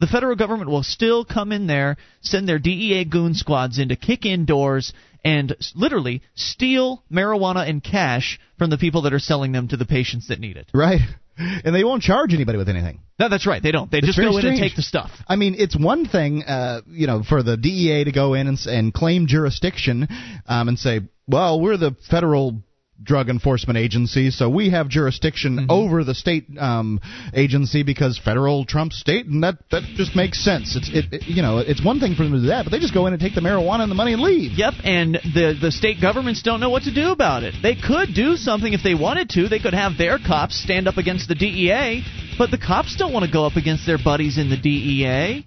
The 0.00 0.06
federal 0.08 0.36
government 0.36 0.70
will 0.70 0.82
still 0.82 1.24
come 1.24 1.52
in 1.52 1.66
there, 1.66 1.96
send 2.20 2.48
their 2.48 2.58
DEA 2.58 3.04
goon 3.04 3.34
squads 3.34 3.78
in 3.78 3.88
to 3.90 3.96
kick 3.96 4.26
in 4.26 4.44
doors 4.44 4.92
and 5.24 5.56
literally 5.74 6.22
steal 6.34 7.02
marijuana 7.10 7.68
and 7.68 7.82
cash 7.82 8.38
from 8.58 8.70
the 8.70 8.76
people 8.76 9.02
that 9.02 9.12
are 9.12 9.18
selling 9.18 9.52
them 9.52 9.68
to 9.68 9.76
the 9.76 9.86
patients 9.86 10.28
that 10.28 10.40
need 10.40 10.56
it. 10.56 10.68
right. 10.74 11.00
And 11.36 11.74
they 11.74 11.82
won't 11.82 12.02
charge 12.02 12.32
anybody 12.32 12.58
with 12.58 12.68
anything. 12.68 13.00
No, 13.18 13.28
that's 13.28 13.44
right. 13.44 13.60
They 13.60 13.72
don't. 13.72 13.90
They 13.90 13.98
It's 13.98 14.06
just 14.06 14.18
go 14.18 14.38
in 14.38 14.46
and 14.46 14.56
take 14.56 14.76
the 14.76 14.82
stuff. 14.82 15.10
I 15.26 15.34
mean, 15.34 15.56
it's 15.58 15.76
one 15.76 16.06
thing, 16.06 16.44
uh, 16.44 16.82
you 16.86 17.08
know, 17.08 17.24
for 17.28 17.42
the 17.42 17.56
DEA 17.56 18.04
to 18.04 18.12
go 18.12 18.34
in 18.34 18.46
and, 18.46 18.58
and 18.66 18.94
claim 18.94 19.26
jurisdiction 19.26 20.06
um, 20.46 20.68
and 20.68 20.78
say, 20.78 21.00
"Well, 21.26 21.60
we're 21.60 21.76
the 21.76 21.96
federal 22.08 22.62
drug 23.02 23.28
enforcement 23.28 23.76
agency, 23.78 24.30
so 24.30 24.48
we 24.48 24.70
have 24.70 24.88
jurisdiction 24.88 25.56
Mm-hmm. 25.56 25.70
over 25.70 26.04
the 26.04 26.14
state 26.14 26.46
um, 26.58 27.00
agency 27.34 27.82
because 27.82 28.18
federal 28.18 28.64
trumps 28.64 28.98
state, 28.98 29.26
and 29.26 29.42
that 29.42 29.56
that 29.70 29.82
just 29.96 30.14
makes 30.16 30.42
sense. 30.42 30.74
It's 30.76 30.88
it, 30.88 31.12
it- 31.12 31.22
you 31.28 31.42
know 31.42 31.58
it's 31.58 31.84
one 31.84 32.00
thing 32.00 32.14
for 32.14 32.22
them 32.22 32.32
to 32.32 32.40
do 32.40 32.46
that, 32.48 32.64
but 32.64 32.70
they 32.70 32.78
just 32.78 32.94
go 32.94 33.06
in 33.06 33.12
and 33.12 33.20
take 33.20 33.34
the 33.34 33.40
marijuana 33.40 33.80
and 33.82 33.90
the 33.90 33.94
money 33.96 34.12
and 34.12 34.22
leave. 34.22 34.52
Yep, 34.56 34.74
and 34.84 35.14
the 35.16 35.58
the 35.60 35.70
state 35.72 36.00
governments 36.00 36.42
don't 36.42 36.60
know 36.60 36.70
what 36.70 36.84
to 36.84 36.94
do 36.94 37.10
about 37.10 37.42
it. 37.42 37.54
They 37.62 37.74
could 37.74 38.14
do 38.14 38.36
something 38.36 38.72
if 38.72 38.82
they 38.82 38.94
wanted 38.94 39.28
to. 39.30 39.48
They 39.48 39.58
could 39.58 39.74
have 39.74 39.98
their 39.98 40.18
cops 40.18 40.56
stand 40.62 40.86
up 40.88 40.96
against 40.96 41.28
the 41.28 41.34
DEA, 41.34 42.04
but 42.38 42.50
the 42.50 42.58
cops 42.58 42.96
don't 42.96 43.12
want 43.12 43.24
to 43.26 43.30
go 43.32 43.44
up 43.44 43.56
against 43.56 43.86
their 43.86 43.98
buddies 44.02 44.38
in 44.38 44.50
the 44.50 44.56
DEA, 44.56 45.44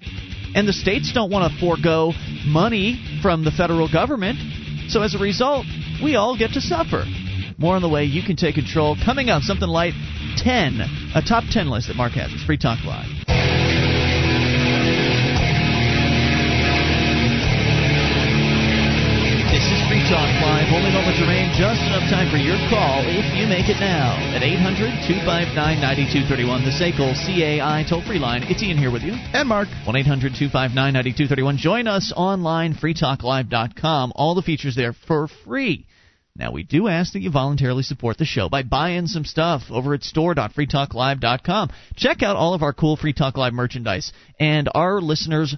and 0.56 0.68
the 0.68 0.74
states 0.74 1.12
don't 1.14 1.32
want 1.32 1.52
to 1.52 1.60
forego 1.60 2.12
money 2.46 3.20
from 3.22 3.44
the 3.44 3.52
federal 3.52 3.92
government. 3.92 4.38
So 4.90 5.02
as 5.02 5.16
a 5.16 5.20
result, 5.20 5.66
we 6.04 6.16
all 6.16 6.38
get 6.38 6.52
to 6.54 6.62
suffer. 6.62 7.04
More 7.58 7.76
on 7.76 7.82
the 7.82 7.90
way 7.90 8.06
you 8.06 8.22
can 8.22 8.36
take 8.36 8.54
control. 8.54 8.96
Coming 9.04 9.30
up, 9.30 9.42
something 9.42 9.68
light 9.68 9.94
10, 10.38 10.80
a 11.16 11.22
top 11.26 11.44
10 11.50 11.70
list 11.70 11.88
that 11.88 11.98
Mark 11.98 12.14
has. 12.14 12.32
It's 12.32 12.44
Free 12.44 12.58
Talk 12.58 12.78
Live. 12.86 13.10
This 19.50 19.66
is 19.74 19.82
Free 19.90 20.06
Talk 20.06 20.30
Live. 20.38 20.70
Only 20.70 20.94
moments 20.94 21.18
remain. 21.18 21.50
Just 21.58 21.82
enough 21.82 22.06
time 22.14 22.30
for 22.30 22.38
your 22.38 22.62
call 22.70 23.02
if 23.10 23.26
you 23.34 23.50
make 23.50 23.74
it 23.74 23.82
now 23.82 24.14
at 24.38 24.46
800 24.46 25.10
259 25.10 25.58
9231. 25.58 26.62
The 26.62 26.78
SACL 26.78 27.18
CAI 27.26 27.82
toll 27.90 28.06
free 28.06 28.20
line. 28.22 28.46
It's 28.46 28.62
Ian 28.62 28.78
here 28.78 28.92
with 28.94 29.02
you. 29.02 29.18
And 29.34 29.50
Mark. 29.50 29.66
1 29.90 29.96
800 29.98 30.38
259 30.38 30.78
9231. 30.78 31.58
Join 31.58 31.88
us 31.88 32.14
online, 32.16 32.76
freetalklive.com. 32.78 34.14
All 34.14 34.36
the 34.36 34.46
features 34.46 34.76
there 34.76 34.94
for 34.94 35.28
free. 35.28 35.88
Now, 36.38 36.52
we 36.52 36.64
do 36.64 36.88
ask 36.88 37.14
that 37.14 37.22
you 37.22 37.32
voluntarily 37.32 37.84
support 37.84 38.18
the 38.18 38.26
show 38.26 38.48
by 38.48 38.62
buying 38.62 39.08
some 39.08 39.26
stuff 39.26 39.64
over 39.72 39.96
at 39.96 40.04
store.freetalklive.com. 40.04 41.72
Check 41.96 42.22
out 42.22 42.36
all 42.36 42.54
of 42.54 42.62
our 42.62 42.74
cool 42.74 42.96
Free 42.96 43.14
Talk 43.14 43.38
Live 43.38 43.54
merchandise. 43.54 44.14
And 44.40 44.70
our 44.76 45.02
listeners 45.02 45.56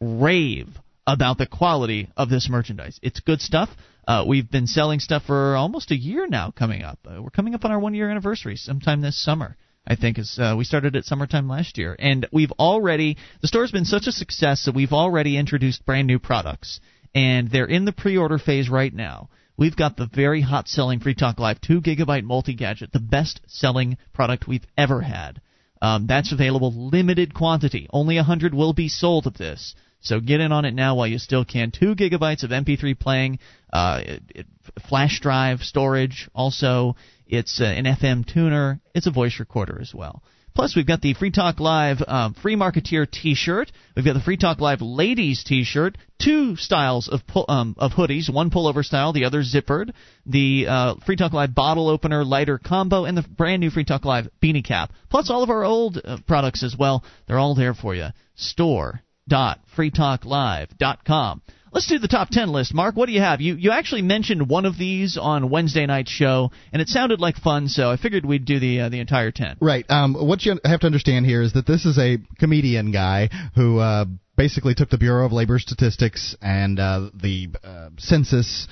rave 0.00 0.68
about 1.06 1.38
the 1.38 1.46
quality 1.46 2.10
of 2.16 2.28
this 2.28 2.48
merchandise. 2.50 3.00
It's 3.02 3.20
good 3.20 3.40
stuff. 3.40 3.70
Uh, 4.06 4.24
we've 4.26 4.50
been 4.50 4.66
selling 4.66 5.00
stuff 5.00 5.24
for 5.24 5.56
almost 5.56 5.90
a 5.90 5.96
year 5.96 6.26
now 6.26 6.50
coming 6.50 6.82
up. 6.82 6.98
Uh, 7.06 7.22
we're 7.22 7.30
coming 7.30 7.54
up 7.54 7.64
on 7.64 7.70
our 7.70 7.78
one 7.78 7.94
year 7.94 8.10
anniversary 8.10 8.56
sometime 8.56 9.00
this 9.00 9.22
summer. 9.22 9.56
I 9.86 9.96
think 9.96 10.18
is 10.18 10.38
uh, 10.38 10.54
we 10.58 10.64
started 10.64 10.96
at 10.96 11.06
summertime 11.06 11.48
last 11.48 11.78
year, 11.78 11.96
and 11.98 12.28
we've 12.30 12.52
already 12.52 13.16
the 13.40 13.48
store's 13.48 13.70
been 13.70 13.86
such 13.86 14.06
a 14.06 14.12
success 14.12 14.66
that 14.66 14.74
we've 14.74 14.92
already 14.92 15.38
introduced 15.38 15.86
brand 15.86 16.06
new 16.06 16.18
products, 16.18 16.80
and 17.14 17.50
they're 17.50 17.64
in 17.64 17.86
the 17.86 17.92
pre-order 17.92 18.38
phase 18.38 18.68
right 18.68 18.92
now. 18.92 19.30
We've 19.58 19.76
got 19.76 19.96
the 19.96 20.06
very 20.06 20.40
hot 20.40 20.68
selling 20.68 21.00
Free 21.00 21.16
Talk 21.16 21.40
Live 21.40 21.60
2 21.60 21.80
gigabyte 21.80 22.22
multi 22.22 22.54
gadget, 22.54 22.92
the 22.92 23.00
best 23.00 23.40
selling 23.48 23.98
product 24.14 24.46
we've 24.46 24.64
ever 24.76 25.00
had. 25.00 25.40
Um, 25.82 26.06
that's 26.06 26.32
available 26.32 26.72
limited 26.72 27.34
quantity. 27.34 27.88
Only 27.92 28.16
100 28.16 28.54
will 28.54 28.72
be 28.72 28.88
sold 28.88 29.26
of 29.26 29.36
this. 29.36 29.74
So 30.00 30.20
get 30.20 30.38
in 30.38 30.52
on 30.52 30.64
it 30.64 30.74
now 30.74 30.94
while 30.94 31.08
you 31.08 31.18
still 31.18 31.44
can. 31.44 31.72
Two 31.72 31.96
gigabytes 31.96 32.44
of 32.44 32.50
MP3 32.50 32.96
playing, 32.96 33.40
uh, 33.72 34.00
it, 34.04 34.22
it, 34.32 34.46
flash 34.88 35.18
drive 35.20 35.60
storage. 35.62 36.28
Also, 36.36 36.94
it's 37.26 37.60
uh, 37.60 37.64
an 37.64 37.84
FM 37.84 38.24
tuner. 38.32 38.80
It's 38.94 39.08
a 39.08 39.10
voice 39.10 39.40
recorder 39.40 39.80
as 39.80 39.92
well. 39.92 40.22
Plus, 40.58 40.74
we've 40.74 40.88
got 40.88 41.00
the 41.00 41.14
Free 41.14 41.30
Talk 41.30 41.60
Live 41.60 41.98
um, 42.08 42.34
Free 42.34 42.56
Marketeer 42.56 43.08
T-shirt. 43.08 43.70
We've 43.94 44.04
got 44.04 44.14
the 44.14 44.20
Free 44.20 44.36
Talk 44.36 44.58
Live 44.58 44.82
Ladies 44.82 45.44
T-shirt. 45.44 45.96
Two 46.20 46.56
styles 46.56 47.08
of 47.08 47.24
pull, 47.28 47.44
um, 47.48 47.76
of 47.78 47.92
hoodies. 47.92 48.28
One 48.28 48.50
pullover 48.50 48.84
style, 48.84 49.12
the 49.12 49.24
other 49.24 49.44
zippered. 49.44 49.92
The 50.26 50.66
uh, 50.68 50.94
Free 51.06 51.14
Talk 51.14 51.32
Live 51.32 51.54
bottle 51.54 51.88
opener 51.88 52.24
lighter 52.24 52.58
combo, 52.58 53.04
and 53.04 53.16
the 53.16 53.22
brand 53.22 53.60
new 53.60 53.70
Free 53.70 53.84
Talk 53.84 54.04
Live 54.04 54.26
beanie 54.42 54.64
cap. 54.64 54.90
Plus, 55.10 55.30
all 55.30 55.44
of 55.44 55.50
our 55.50 55.62
old 55.62 56.00
uh, 56.04 56.16
products 56.26 56.64
as 56.64 56.76
well. 56.76 57.04
They're 57.28 57.38
all 57.38 57.54
there 57.54 57.74
for 57.74 57.94
you. 57.94 58.08
Store 58.34 59.02
www.freetalklive.com. 59.30 61.42
Let's 61.78 61.86
do 61.86 62.00
the 62.00 62.08
top 62.08 62.30
10 62.30 62.48
list. 62.48 62.74
Mark, 62.74 62.96
what 62.96 63.06
do 63.06 63.12
you 63.12 63.20
have? 63.20 63.40
You 63.40 63.54
you 63.54 63.70
actually 63.70 64.02
mentioned 64.02 64.48
one 64.48 64.66
of 64.66 64.76
these 64.76 65.16
on 65.16 65.48
Wednesday 65.48 65.86
night's 65.86 66.10
show, 66.10 66.50
and 66.72 66.82
it 66.82 66.88
sounded 66.88 67.20
like 67.20 67.36
fun, 67.36 67.68
so 67.68 67.88
I 67.88 67.96
figured 67.96 68.26
we'd 68.26 68.44
do 68.44 68.58
the 68.58 68.80
uh, 68.80 68.88
the 68.88 68.98
entire 68.98 69.30
10. 69.30 69.58
Right. 69.60 69.86
Um, 69.88 70.14
what 70.14 70.44
you 70.44 70.58
have 70.64 70.80
to 70.80 70.86
understand 70.86 71.24
here 71.24 71.40
is 71.40 71.52
that 71.52 71.68
this 71.68 71.84
is 71.84 71.96
a 71.96 72.18
comedian 72.40 72.90
guy 72.90 73.28
who 73.54 73.78
uh, 73.78 74.06
basically 74.36 74.74
took 74.74 74.90
the 74.90 74.98
Bureau 74.98 75.24
of 75.24 75.30
Labor 75.30 75.60
Statistics 75.60 76.34
and 76.42 76.80
uh, 76.80 77.10
the 77.14 77.50
uh, 77.62 77.90
census 77.96 78.66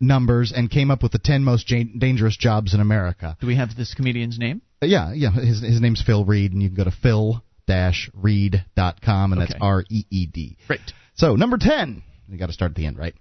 numbers 0.00 0.52
and 0.52 0.68
came 0.68 0.90
up 0.90 1.04
with 1.04 1.12
the 1.12 1.20
10 1.20 1.44
most 1.44 1.68
dangerous 1.68 2.36
jobs 2.36 2.74
in 2.74 2.80
America. 2.80 3.36
Do 3.40 3.46
we 3.46 3.54
have 3.54 3.76
this 3.76 3.94
comedian's 3.94 4.40
name? 4.40 4.62
Uh, 4.82 4.86
yeah, 4.86 5.12
yeah. 5.12 5.30
His 5.30 5.62
his 5.62 5.80
name's 5.80 6.02
Phil 6.02 6.24
Reed, 6.24 6.50
and 6.50 6.60
you 6.60 6.70
can 6.70 6.76
go 6.76 6.82
to 6.82 6.90
phil-reed.com, 6.90 9.32
and 9.32 9.40
that's 9.40 9.54
R 9.60 9.84
E 9.88 10.06
E 10.10 10.26
D. 10.26 10.56
Great. 10.66 10.80
So 11.14 11.36
number 11.36 11.56
10. 11.56 12.02
You 12.28 12.38
got 12.38 12.46
to 12.46 12.52
start 12.52 12.70
at 12.70 12.76
the 12.76 12.86
end, 12.86 12.98
right? 12.98 13.14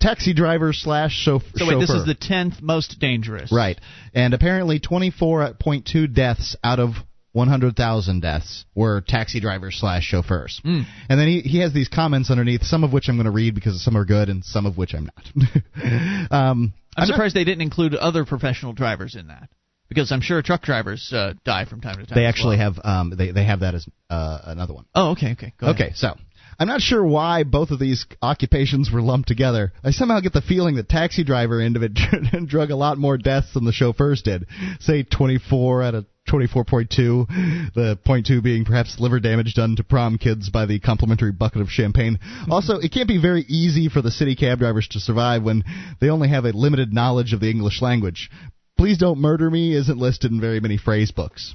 Taxi 0.00 0.32
driver 0.32 0.72
slash 0.72 1.24
chauf- 1.24 1.42
So 1.54 1.66
wait, 1.66 1.80
this 1.80 1.90
is 1.90 2.06
the 2.06 2.14
10th 2.14 2.62
most 2.62 2.98
dangerous. 2.98 3.52
Right. 3.52 3.78
And 4.14 4.32
apparently 4.32 4.80
24.2 4.80 6.14
deaths 6.14 6.56
out 6.64 6.78
of 6.78 6.94
100,000 7.32 8.20
deaths 8.20 8.64
were 8.76 9.00
taxi 9.00 9.40
drivers 9.40 9.76
slash 9.80 10.04
chauffeurs. 10.04 10.60
Mm. 10.64 10.84
And 11.08 11.20
then 11.20 11.26
he, 11.26 11.40
he 11.40 11.58
has 11.58 11.72
these 11.72 11.88
comments 11.88 12.30
underneath, 12.30 12.62
some 12.62 12.84
of 12.84 12.92
which 12.92 13.08
I'm 13.08 13.16
going 13.16 13.24
to 13.26 13.32
read 13.32 13.56
because 13.56 13.82
some 13.82 13.96
are 13.96 14.04
good 14.04 14.28
and 14.28 14.44
some 14.44 14.66
of 14.66 14.78
which 14.78 14.94
I'm 14.94 15.06
not. 15.06 15.26
um, 16.30 16.72
I'm, 16.96 17.08
not- 17.08 17.08
surprised 17.08 17.34
they 17.34 17.44
didn't 17.44 17.62
include 17.62 17.96
other 17.96 18.24
professional 18.24 18.72
drivers 18.72 19.16
in 19.16 19.26
that. 19.28 19.48
Because 19.88 20.10
I'm 20.12 20.22
sure 20.22 20.40
truck 20.42 20.62
drivers 20.62 21.12
uh, 21.12 21.34
die 21.44 21.66
from 21.66 21.80
time 21.80 21.98
to 21.98 22.06
time. 22.06 22.14
they 22.14 22.24
actually 22.24 22.56
well. 22.56 22.72
have 22.72 22.84
um, 22.84 23.12
they, 23.16 23.32
they 23.32 23.44
have 23.44 23.60
that 23.60 23.74
as 23.74 23.86
uh, 24.08 24.38
another 24.44 24.72
one. 24.72 24.86
Oh, 24.94 25.10
okay, 25.12 25.32
okay. 25.32 25.52
Okay, 25.62 25.92
so 25.94 26.16
I'm 26.58 26.68
not 26.68 26.80
sure 26.80 27.04
why 27.04 27.44
both 27.44 27.70
of 27.70 27.78
these 27.78 28.06
occupations 28.22 28.90
were 28.90 29.02
lumped 29.02 29.28
together. 29.28 29.72
I 29.82 29.90
somehow 29.90 30.20
get 30.20 30.32
the 30.32 30.40
feeling 30.40 30.76
that 30.76 30.88
taxi 30.88 31.24
driver 31.24 31.60
end 31.60 31.76
of 31.76 31.82
it 31.82 31.94
drug 32.46 32.70
a 32.70 32.76
lot 32.76 32.98
more 32.98 33.18
deaths 33.18 33.54
than 33.54 33.64
the 33.64 33.72
chauffeurs 33.72 34.22
did. 34.22 34.46
Say 34.80 35.02
24 35.02 35.82
out 35.82 35.94
of 35.94 36.06
24.2, 36.28 37.74
the 37.74 37.98
point 38.04 38.26
two 38.26 38.40
being 38.40 38.64
perhaps 38.64 38.98
liver 38.98 39.20
damage 39.20 39.54
done 39.54 39.76
to 39.76 39.84
prom 39.84 40.16
kids 40.16 40.48
by 40.48 40.64
the 40.64 40.80
complimentary 40.80 41.32
bucket 41.32 41.60
of 41.60 41.68
champagne. 41.68 42.16
Mm-hmm. 42.16 42.52
Also, 42.52 42.78
it 42.78 42.92
can't 42.92 43.08
be 43.08 43.20
very 43.20 43.42
easy 43.42 43.88
for 43.88 44.00
the 44.00 44.10
city 44.10 44.34
cab 44.34 44.58
drivers 44.58 44.88
to 44.88 45.00
survive 45.00 45.42
when 45.42 45.64
they 46.00 46.08
only 46.08 46.28
have 46.28 46.46
a 46.46 46.52
limited 46.52 46.92
knowledge 46.92 47.34
of 47.34 47.40
the 47.40 47.50
English 47.50 47.82
language. 47.82 48.30
Please 48.78 48.98
don't 48.98 49.20
murder 49.20 49.50
me 49.50 49.74
isn't 49.74 49.98
listed 49.98 50.32
in 50.32 50.40
very 50.40 50.60
many 50.60 50.78
phrase 50.78 51.10
books. 51.10 51.54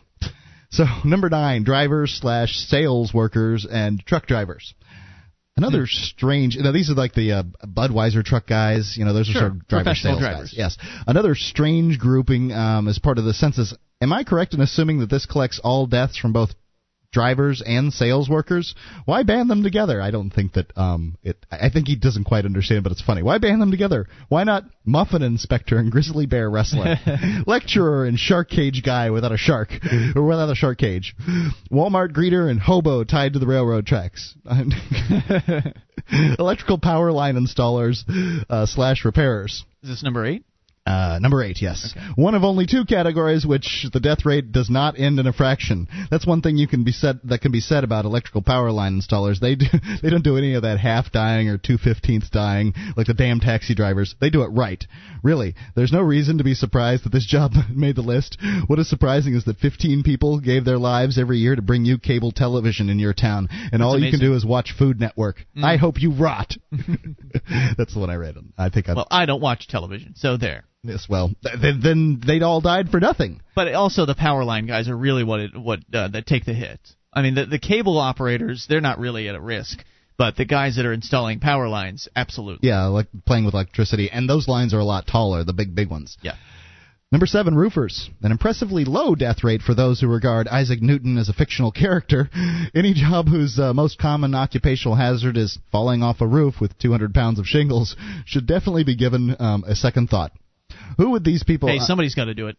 So 0.69 0.85
number 1.03 1.29
nine, 1.29 1.63
drivers 1.63 2.17
slash 2.21 2.55
sales 2.55 3.13
workers 3.13 3.65
and 3.69 4.03
truck 4.05 4.27
drivers. 4.27 4.73
Another 5.59 5.85
strange. 5.87 6.57
Now 6.57 6.71
these 6.71 6.89
are 6.89 6.93
like 6.93 7.13
the 7.13 7.31
uh, 7.33 7.43
Budweiser 7.65 8.23
truck 8.23 8.47
guys. 8.47 8.95
You 8.97 9.05
know, 9.05 9.13
those 9.13 9.27
Sure, 9.27 9.41
are 9.41 9.49
sort 9.49 9.51
of 9.51 9.67
driver 9.67 9.93
sales 9.95 10.19
drivers. 10.19 10.51
guys. 10.51 10.57
Yes. 10.57 10.77
Another 11.05 11.35
strange 11.35 11.99
grouping 11.99 12.51
um, 12.51 12.87
as 12.87 12.97
part 12.99 13.17
of 13.17 13.25
the 13.25 13.33
census. 13.33 13.73
Am 14.01 14.13
I 14.13 14.23
correct 14.23 14.53
in 14.53 14.61
assuming 14.61 14.99
that 14.99 15.09
this 15.09 15.25
collects 15.25 15.59
all 15.63 15.85
deaths 15.85 16.17
from 16.17 16.31
both 16.31 16.51
drivers 17.11 17.61
and 17.65 17.93
sales 17.93 18.29
workers? 18.29 18.75
Why 19.05 19.23
band 19.23 19.49
them 19.49 19.63
together? 19.63 20.01
I 20.01 20.11
don't 20.11 20.29
think 20.29 20.53
that 20.53 20.71
um 20.77 21.17
it. 21.23 21.45
I 21.51 21.69
think 21.69 21.87
he 21.87 21.95
doesn't 21.95 22.25
quite 22.25 22.45
understand, 22.45 22.83
but 22.83 22.91
it's 22.91 23.01
funny. 23.01 23.23
Why 23.23 23.37
band 23.37 23.61
them 23.61 23.71
together? 23.71 24.07
Why 24.27 24.43
not 24.43 24.63
muffin 24.85 25.21
inspector 25.21 25.77
and 25.77 25.91
grizzly 25.91 26.25
bear 26.25 26.49
wrestler, 26.49 26.95
lecturer 27.47 28.05
and 28.05 28.17
shark 28.19 28.49
cage 28.49 28.83
guy 28.83 29.09
without 29.09 29.31
a 29.31 29.37
shark 29.37 29.69
or 30.15 30.23
without 30.25 30.49
a 30.49 30.55
shark 30.55 30.77
cage, 30.77 31.15
Walmart 31.71 32.11
greeter 32.11 32.49
and 32.49 32.59
hobo 32.59 33.03
tied 33.03 33.33
to 33.33 33.39
the 33.39 33.47
railroad 33.47 33.85
tracks, 33.85 34.35
electrical 36.39 36.77
power 36.77 37.11
line 37.11 37.35
installers 37.35 38.03
uh, 38.49 38.65
slash 38.65 39.05
repairers. 39.05 39.63
Is 39.83 39.89
this 39.89 40.03
number 40.03 40.25
eight? 40.25 40.43
Uh, 40.89 41.19
number 41.19 41.43
eight, 41.43 41.61
yes. 41.61 41.93
One 42.15 42.33
of 42.33 42.43
only 42.43 42.65
two 42.65 42.83
categories 42.83 43.45
which 43.45 43.85
the 43.93 43.99
death 43.99 44.25
rate 44.25 44.51
does 44.51 44.71
not 44.71 44.97
end 44.97 45.19
in 45.19 45.27
a 45.27 45.33
fraction. 45.33 45.87
That's 46.09 46.25
one 46.25 46.41
thing 46.41 46.57
you 46.57 46.67
can 46.67 46.83
be 46.83 46.91
said 46.91 47.19
that 47.25 47.41
can 47.41 47.51
be 47.51 47.59
said 47.59 47.83
about 47.83 48.05
electrical 48.05 48.41
power 48.41 48.71
line 48.71 48.99
installers. 48.99 49.39
They 49.39 49.53
do, 49.53 49.67
they 50.01 50.09
don't 50.09 50.23
do 50.23 50.35
any 50.35 50.55
of 50.55 50.63
that 50.63 50.79
half 50.79 51.11
dying 51.11 51.47
or 51.47 51.59
two 51.59 51.77
fifteenths 51.77 52.31
dying 52.31 52.73
like 52.97 53.05
the 53.05 53.13
damn 53.13 53.39
taxi 53.39 53.75
drivers. 53.75 54.15
They 54.19 54.31
do 54.31 54.41
it 54.41 54.47
right. 54.47 54.83
Really, 55.21 55.53
there's 55.75 55.91
no 55.91 56.01
reason 56.01 56.39
to 56.39 56.43
be 56.43 56.55
surprised 56.55 57.05
that 57.05 57.11
this 57.11 57.25
job 57.25 57.51
made 57.69 57.95
the 57.95 58.01
list. 58.01 58.39
What 58.65 58.79
is 58.79 58.89
surprising 58.89 59.35
is 59.35 59.45
that 59.45 59.59
15 59.59 60.01
people 60.01 60.39
gave 60.39 60.65
their 60.65 60.79
lives 60.79 61.19
every 61.19 61.37
year 61.37 61.55
to 61.55 61.61
bring 61.61 61.85
you 61.85 61.99
cable 61.99 62.31
television 62.31 62.89
in 62.89 62.97
your 62.97 63.13
town, 63.13 63.47
and 63.71 63.83
all 63.83 63.99
you 63.99 64.09
can 64.09 64.19
do 64.19 64.33
is 64.33 64.43
watch 64.43 64.73
Food 64.75 64.99
Network. 64.99 65.45
Mm. 65.55 65.63
I 65.63 65.77
hope 65.77 66.01
you 66.01 66.13
rot. 66.13 66.55
That's 67.77 67.93
the 67.93 67.99
one 67.99 68.09
I 68.09 68.15
read. 68.15 68.37
I 68.57 68.69
think 68.69 68.89
I. 68.89 68.95
Well, 68.95 69.07
I 69.11 69.27
don't 69.27 69.41
watch 69.41 69.67
television, 69.67 70.15
so 70.15 70.35
there. 70.37 70.63
Yes, 70.83 71.07
well, 71.09 71.31
th- 71.43 71.59
then, 71.61 71.81
then 71.83 72.21
they'd 72.25 72.43
all 72.43 72.61
died 72.61 72.89
for 72.89 72.99
nothing. 72.99 73.41
But 73.55 73.73
also, 73.73 74.05
the 74.05 74.15
power 74.15 74.45
line 74.45 74.65
guys 74.65 74.87
are 74.87 74.95
really 74.95 75.23
what 75.23 75.39
it, 75.41 75.57
what 75.57 75.79
uh, 75.93 76.07
that 76.09 76.25
take 76.25 76.45
the 76.45 76.53
hit. 76.53 76.79
I 77.13 77.21
mean, 77.21 77.35
the, 77.35 77.45
the 77.45 77.59
cable 77.59 77.97
operators 77.97 78.65
they're 78.69 78.79
not 78.79 78.99
really 78.99 79.27
at 79.27 79.35
a 79.35 79.41
risk, 79.41 79.83
but 80.17 80.37
the 80.37 80.45
guys 80.45 80.77
that 80.77 80.85
are 80.85 80.93
installing 80.93 81.39
power 81.39 81.67
lines, 81.67 82.07
absolutely. 82.15 82.69
Yeah, 82.69 82.85
like 82.85 83.07
playing 83.25 83.45
with 83.45 83.55
electricity, 83.55 84.09
and 84.09 84.29
those 84.29 84.47
lines 84.47 84.73
are 84.73 84.79
a 84.79 84.85
lot 84.85 85.05
taller, 85.05 85.43
the 85.43 85.53
big, 85.53 85.75
big 85.75 85.89
ones. 85.89 86.17
Yeah. 86.21 86.35
Number 87.11 87.25
seven, 87.25 87.55
roofers. 87.55 88.09
An 88.21 88.31
impressively 88.31 88.85
low 88.85 89.15
death 89.15 89.43
rate 89.43 89.63
for 89.63 89.73
those 89.73 89.99
who 89.99 90.07
regard 90.07 90.47
Isaac 90.47 90.79
Newton 90.79 91.17
as 91.17 91.27
a 91.27 91.33
fictional 91.33 91.71
character. 91.73 92.29
Any 92.75 92.93
job 92.93 93.27
whose 93.27 93.59
uh, 93.59 93.73
most 93.73 93.97
common 93.97 94.35
occupational 94.35 94.95
hazard 94.95 95.35
is 95.35 95.57
falling 95.71 96.03
off 96.03 96.21
a 96.21 96.27
roof 96.27 96.61
with 96.61 96.77
200 96.77 97.13
pounds 97.13 97.39
of 97.39 97.47
shingles 97.47 97.95
should 98.25 98.45
definitely 98.45 98.83
be 98.83 98.95
given 98.95 99.35
um, 99.39 99.65
a 99.67 99.75
second 99.75 100.09
thought. 100.09 100.31
Who 100.97 101.11
would 101.11 101.23
these 101.23 101.43
people? 101.43 101.69
Hey, 101.69 101.79
somebody's 101.79 102.15
got 102.15 102.25
to 102.25 102.33
do 102.33 102.47
it. 102.47 102.57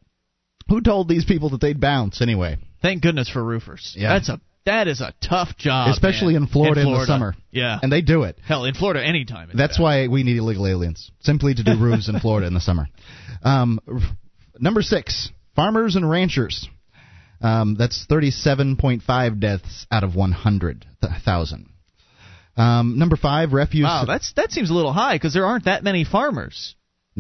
who 0.69 0.81
told 0.81 1.09
these 1.09 1.25
people 1.25 1.51
that 1.51 1.61
they'd 1.61 1.81
bounce 1.81 2.21
anyway? 2.23 2.59
Thank 2.83 3.03
goodness 3.03 3.29
for 3.29 3.43
roofers. 3.45 3.95
Yeah. 3.97 4.15
That's 4.15 4.29
a 4.29 4.41
that 4.67 4.89
is 4.89 5.01
a 5.01 5.15
tough 5.27 5.57
job, 5.57 5.89
Especially 5.91 6.35
man. 6.35 6.43
in 6.43 6.49
Florida 6.49 6.83
in 6.83 6.93
the 6.93 7.07
summer. 7.07 7.35
Yeah, 7.51 7.79
And 7.83 7.91
they 7.91 8.03
do 8.03 8.25
it. 8.25 8.39
hell, 8.45 8.67
in 8.67 8.75
Florida 8.75 9.03
anytime. 9.05 9.49
That's 9.55 9.79
bad. 9.79 9.83
why 9.83 10.07
we 10.09 10.23
need 10.23 10.37
illegal 10.37 10.67
aliens, 10.67 11.11
simply 11.21 11.55
to 11.55 11.65
do 11.65 11.79
roofs 11.79 12.09
in 12.11 12.21
Florida 12.21 12.47
in 12.47 12.53
the 12.55 12.61
summer. 12.61 12.87
Um, 13.43 13.81
number 14.59 14.83
six, 14.83 15.31
farmers 15.57 15.97
and 15.97 16.09
ranchers. 16.09 16.69
Um, 17.41 17.75
that's 17.79 18.07
37.5 18.11 19.41
deaths 19.41 19.87
out 19.91 20.05
of 20.05 20.15
100,000. 20.15 21.71
Um, 22.57 22.99
number 22.99 23.17
five, 23.17 23.53
refuse. 23.55 23.85
Wow, 23.85 24.05
that's 24.07 24.33
that 24.35 24.53
seems 24.53 24.69
a 24.71 24.75
little 24.75 24.93
high 24.93 25.15
because 25.15 25.33
there 25.33 25.47
aren't 25.47 25.65
that 25.65 25.83
many 25.83 26.05
farmers. 26.05 26.75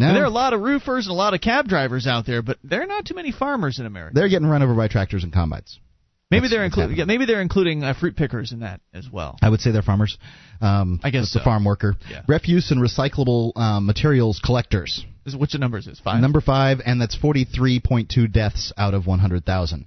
No, 0.08 0.14
there 0.14 0.22
are 0.22 0.26
a 0.26 0.30
lot 0.30 0.52
of 0.52 0.60
roofers 0.60 1.06
and 1.06 1.12
a 1.12 1.16
lot 1.16 1.34
of 1.34 1.40
cab 1.40 1.68
drivers 1.68 2.06
out 2.06 2.26
there, 2.26 2.42
but 2.42 2.58
there 2.64 2.82
are 2.82 2.86
not 2.86 3.04
too 3.04 3.14
many 3.14 3.32
farmers 3.32 3.78
in 3.78 3.86
America. 3.86 4.14
they're 4.14 4.28
getting 4.28 4.48
run 4.48 4.62
over 4.62 4.74
by 4.74 4.88
tractors 4.88 5.24
and 5.24 5.32
combines. 5.32 5.78
Maybe 6.30 6.42
That's 6.42 6.52
they're 6.52 6.64
including 6.64 6.96
yeah, 6.96 7.04
maybe 7.06 7.26
they're 7.26 7.40
including 7.40 7.82
uh, 7.82 7.92
fruit 7.98 8.14
pickers 8.14 8.52
in 8.52 8.60
that 8.60 8.80
as 8.94 9.08
well. 9.10 9.36
I 9.42 9.48
would 9.48 9.60
say 9.60 9.72
they're 9.72 9.82
farmers. 9.82 10.16
Um, 10.60 11.00
I 11.02 11.10
guess 11.10 11.24
it's 11.24 11.32
so. 11.32 11.40
farm 11.40 11.64
worker. 11.64 11.96
Yeah. 12.08 12.22
Refuse 12.28 12.70
and 12.70 12.80
recyclable 12.80 13.56
um, 13.56 13.86
materials 13.86 14.40
collectors. 14.44 15.04
Is, 15.26 15.34
which 15.34 15.54
number 15.58 15.78
is 15.78 15.86
this? 15.86 15.98
Five. 15.98 16.20
Number 16.20 16.40
five, 16.40 16.78
and 16.86 17.00
that's 17.00 17.18
43.2 17.18 18.32
deaths 18.32 18.72
out 18.78 18.94
of 18.94 19.08
100,000. 19.08 19.86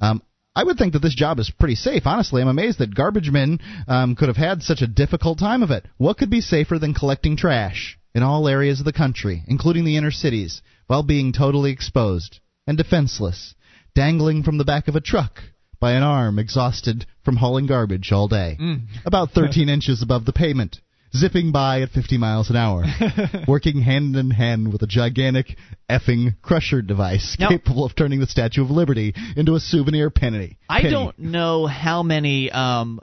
Um, 0.00 0.22
I 0.56 0.64
would 0.64 0.78
think 0.78 0.94
that 0.94 1.00
this 1.00 1.14
job 1.14 1.38
is 1.38 1.50
pretty 1.50 1.74
safe. 1.74 2.06
Honestly, 2.06 2.40
I'm 2.40 2.48
amazed 2.48 2.78
that 2.78 2.94
garbage 2.94 3.30
men 3.30 3.58
um, 3.86 4.14
could 4.16 4.28
have 4.28 4.36
had 4.36 4.62
such 4.62 4.82
a 4.82 4.86
difficult 4.86 5.38
time 5.38 5.62
of 5.62 5.70
it. 5.70 5.86
What 5.98 6.16
could 6.16 6.30
be 6.30 6.40
safer 6.40 6.78
than 6.78 6.94
collecting 6.94 7.36
trash 7.36 7.98
in 8.14 8.22
all 8.22 8.48
areas 8.48 8.78
of 8.80 8.84
the 8.86 8.92
country, 8.92 9.42
including 9.46 9.84
the 9.84 9.96
inner 9.96 10.10
cities, 10.10 10.62
while 10.86 11.02
being 11.02 11.32
totally 11.32 11.70
exposed 11.72 12.40
and 12.66 12.76
defenseless, 12.78 13.54
dangling 13.94 14.42
from 14.42 14.58
the 14.58 14.64
back 14.64 14.88
of 14.88 14.96
a 14.96 15.00
truck 15.00 15.40
by 15.80 15.92
an 15.92 16.02
arm 16.02 16.38
exhausted 16.38 17.04
from 17.24 17.36
hauling 17.36 17.66
garbage 17.66 18.12
all 18.12 18.28
day, 18.28 18.56
about 19.04 19.30
13 19.32 19.68
inches 19.76 20.02
above 20.02 20.24
the 20.24 20.32
pavement? 20.32 20.78
Zipping 21.16 21.52
by 21.52 21.80
at 21.82 21.90
50 21.90 22.18
miles 22.18 22.50
an 22.50 22.56
hour, 22.56 22.82
working 23.46 23.82
hand 23.82 24.16
in 24.16 24.32
hand 24.32 24.72
with 24.72 24.82
a 24.82 24.86
gigantic 24.88 25.56
effing 25.88 26.34
crusher 26.42 26.82
device 26.82 27.36
Now- 27.38 27.50
capable 27.50 27.84
of 27.84 27.94
turning 27.94 28.18
the 28.18 28.26
Statue 28.26 28.62
of 28.64 28.70
Liberty 28.70 29.14
into 29.36 29.54
a 29.54 29.60
souvenir 29.60 30.10
penny. 30.10 30.58
I 30.68 30.80
penny. 30.80 30.90
don't 30.92 31.16
know 31.20 31.66
how 31.66 32.02
many 32.02 32.50
um 32.50 33.00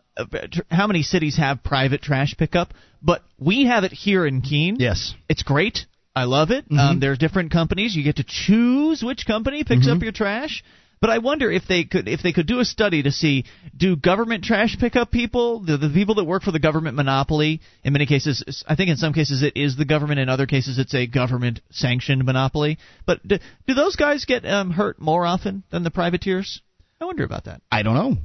how 0.69 0.87
many 0.87 1.03
cities 1.03 1.37
have 1.37 1.63
private 1.63 2.01
trash 2.01 2.35
pickup, 2.37 2.73
but 3.01 3.23
we 3.39 3.65
have 3.65 3.83
it 3.83 3.91
here 3.91 4.25
in 4.25 4.41
Keene. 4.41 4.77
Yes. 4.79 5.13
It's 5.29 5.43
great. 5.43 5.85
I 6.15 6.25
love 6.25 6.51
it. 6.51 6.65
Um, 6.77 6.99
there's 6.99 7.17
different 7.17 7.51
companies. 7.51 7.95
You 7.95 8.03
get 8.03 8.17
to 8.17 8.25
choose 8.27 9.01
which 9.01 9.25
company 9.25 9.63
picks 9.63 9.87
up 9.87 10.01
your 10.01 10.11
trash. 10.11 10.63
But 10.99 11.09
I 11.09 11.17
wonder 11.17 11.49
if 11.51 11.63
they 11.67 11.83
could 11.85 12.07
if 12.07 12.21
they 12.21 12.31
could 12.31 12.45
do 12.45 12.59
a 12.59 12.65
study 12.65 13.01
to 13.01 13.11
see 13.11 13.45
do 13.75 13.95
government 13.95 14.43
trash 14.43 14.77
pickup 14.79 15.09
people 15.09 15.59
the, 15.61 15.77
the 15.77 15.89
people 15.89 16.13
that 16.15 16.25
work 16.25 16.43
for 16.43 16.51
the 16.51 16.59
government 16.59 16.95
monopoly 16.95 17.59
in 17.83 17.91
many 17.93 18.05
cases 18.05 18.63
I 18.67 18.75
think 18.75 18.91
in 18.91 18.97
some 18.97 19.11
cases 19.11 19.41
it 19.41 19.57
is 19.57 19.75
the 19.75 19.85
government 19.85 20.19
in 20.19 20.29
other 20.29 20.45
cases 20.45 20.77
it's 20.77 20.93
a 20.93 21.07
government 21.07 21.61
sanctioned 21.71 22.23
monopoly 22.23 22.77
but 23.07 23.25
do, 23.27 23.39
do 23.67 23.73
those 23.73 23.95
guys 23.95 24.25
get 24.25 24.45
um, 24.45 24.69
hurt 24.69 24.99
more 25.01 25.25
often 25.25 25.63
than 25.71 25.81
the 25.81 25.89
privateers 25.89 26.61
I 26.99 27.05
wonder 27.05 27.23
about 27.23 27.45
that 27.45 27.63
I 27.71 27.81
don't 27.81 27.95
know. 27.95 28.17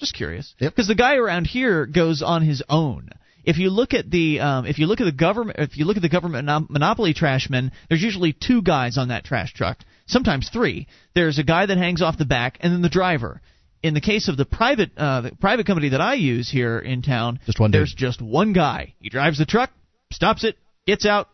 just 0.00 0.14
curious 0.14 0.54
Yep. 0.58 0.72
because 0.72 0.88
the 0.88 0.94
guy 0.94 1.16
around 1.16 1.48
here 1.48 1.84
goes 1.84 2.22
on 2.22 2.40
his 2.40 2.62
own 2.66 3.10
if 3.44 3.58
you 3.58 3.70
look 3.70 3.94
at 3.94 4.10
the 4.10 4.40
um, 4.40 4.66
if 4.66 4.78
you 4.78 4.86
look 4.86 5.00
at 5.00 5.04
the 5.04 5.12
government 5.12 5.58
if 5.58 5.76
you 5.76 5.84
look 5.84 5.96
at 5.96 6.02
the 6.02 6.08
government 6.08 6.46
monopoly 6.70 7.14
trashmen 7.14 7.72
there's 7.88 8.02
usually 8.02 8.32
two 8.32 8.62
guys 8.62 8.98
on 8.98 9.08
that 9.08 9.24
trash 9.24 9.52
truck 9.54 9.78
sometimes 10.06 10.48
three 10.50 10.86
there's 11.14 11.38
a 11.38 11.42
guy 11.44 11.66
that 11.66 11.78
hangs 11.78 12.02
off 12.02 12.18
the 12.18 12.24
back 12.24 12.58
and 12.60 12.72
then 12.72 12.82
the 12.82 12.88
driver 12.88 13.40
in 13.82 13.94
the 13.94 14.00
case 14.00 14.28
of 14.28 14.36
the 14.36 14.44
private 14.44 14.90
uh, 14.96 15.20
the 15.22 15.32
private 15.40 15.66
company 15.66 15.88
that 15.90 16.00
I 16.00 16.14
use 16.14 16.50
here 16.50 16.78
in 16.78 17.02
town 17.02 17.40
Just 17.46 17.58
one 17.60 17.70
dude. 17.70 17.80
there's 17.80 17.94
just 17.94 18.20
one 18.22 18.52
guy 18.52 18.94
he 19.00 19.08
drives 19.08 19.38
the 19.38 19.46
truck 19.46 19.70
stops 20.12 20.44
it 20.44 20.56
gets 20.86 21.06
out 21.06 21.28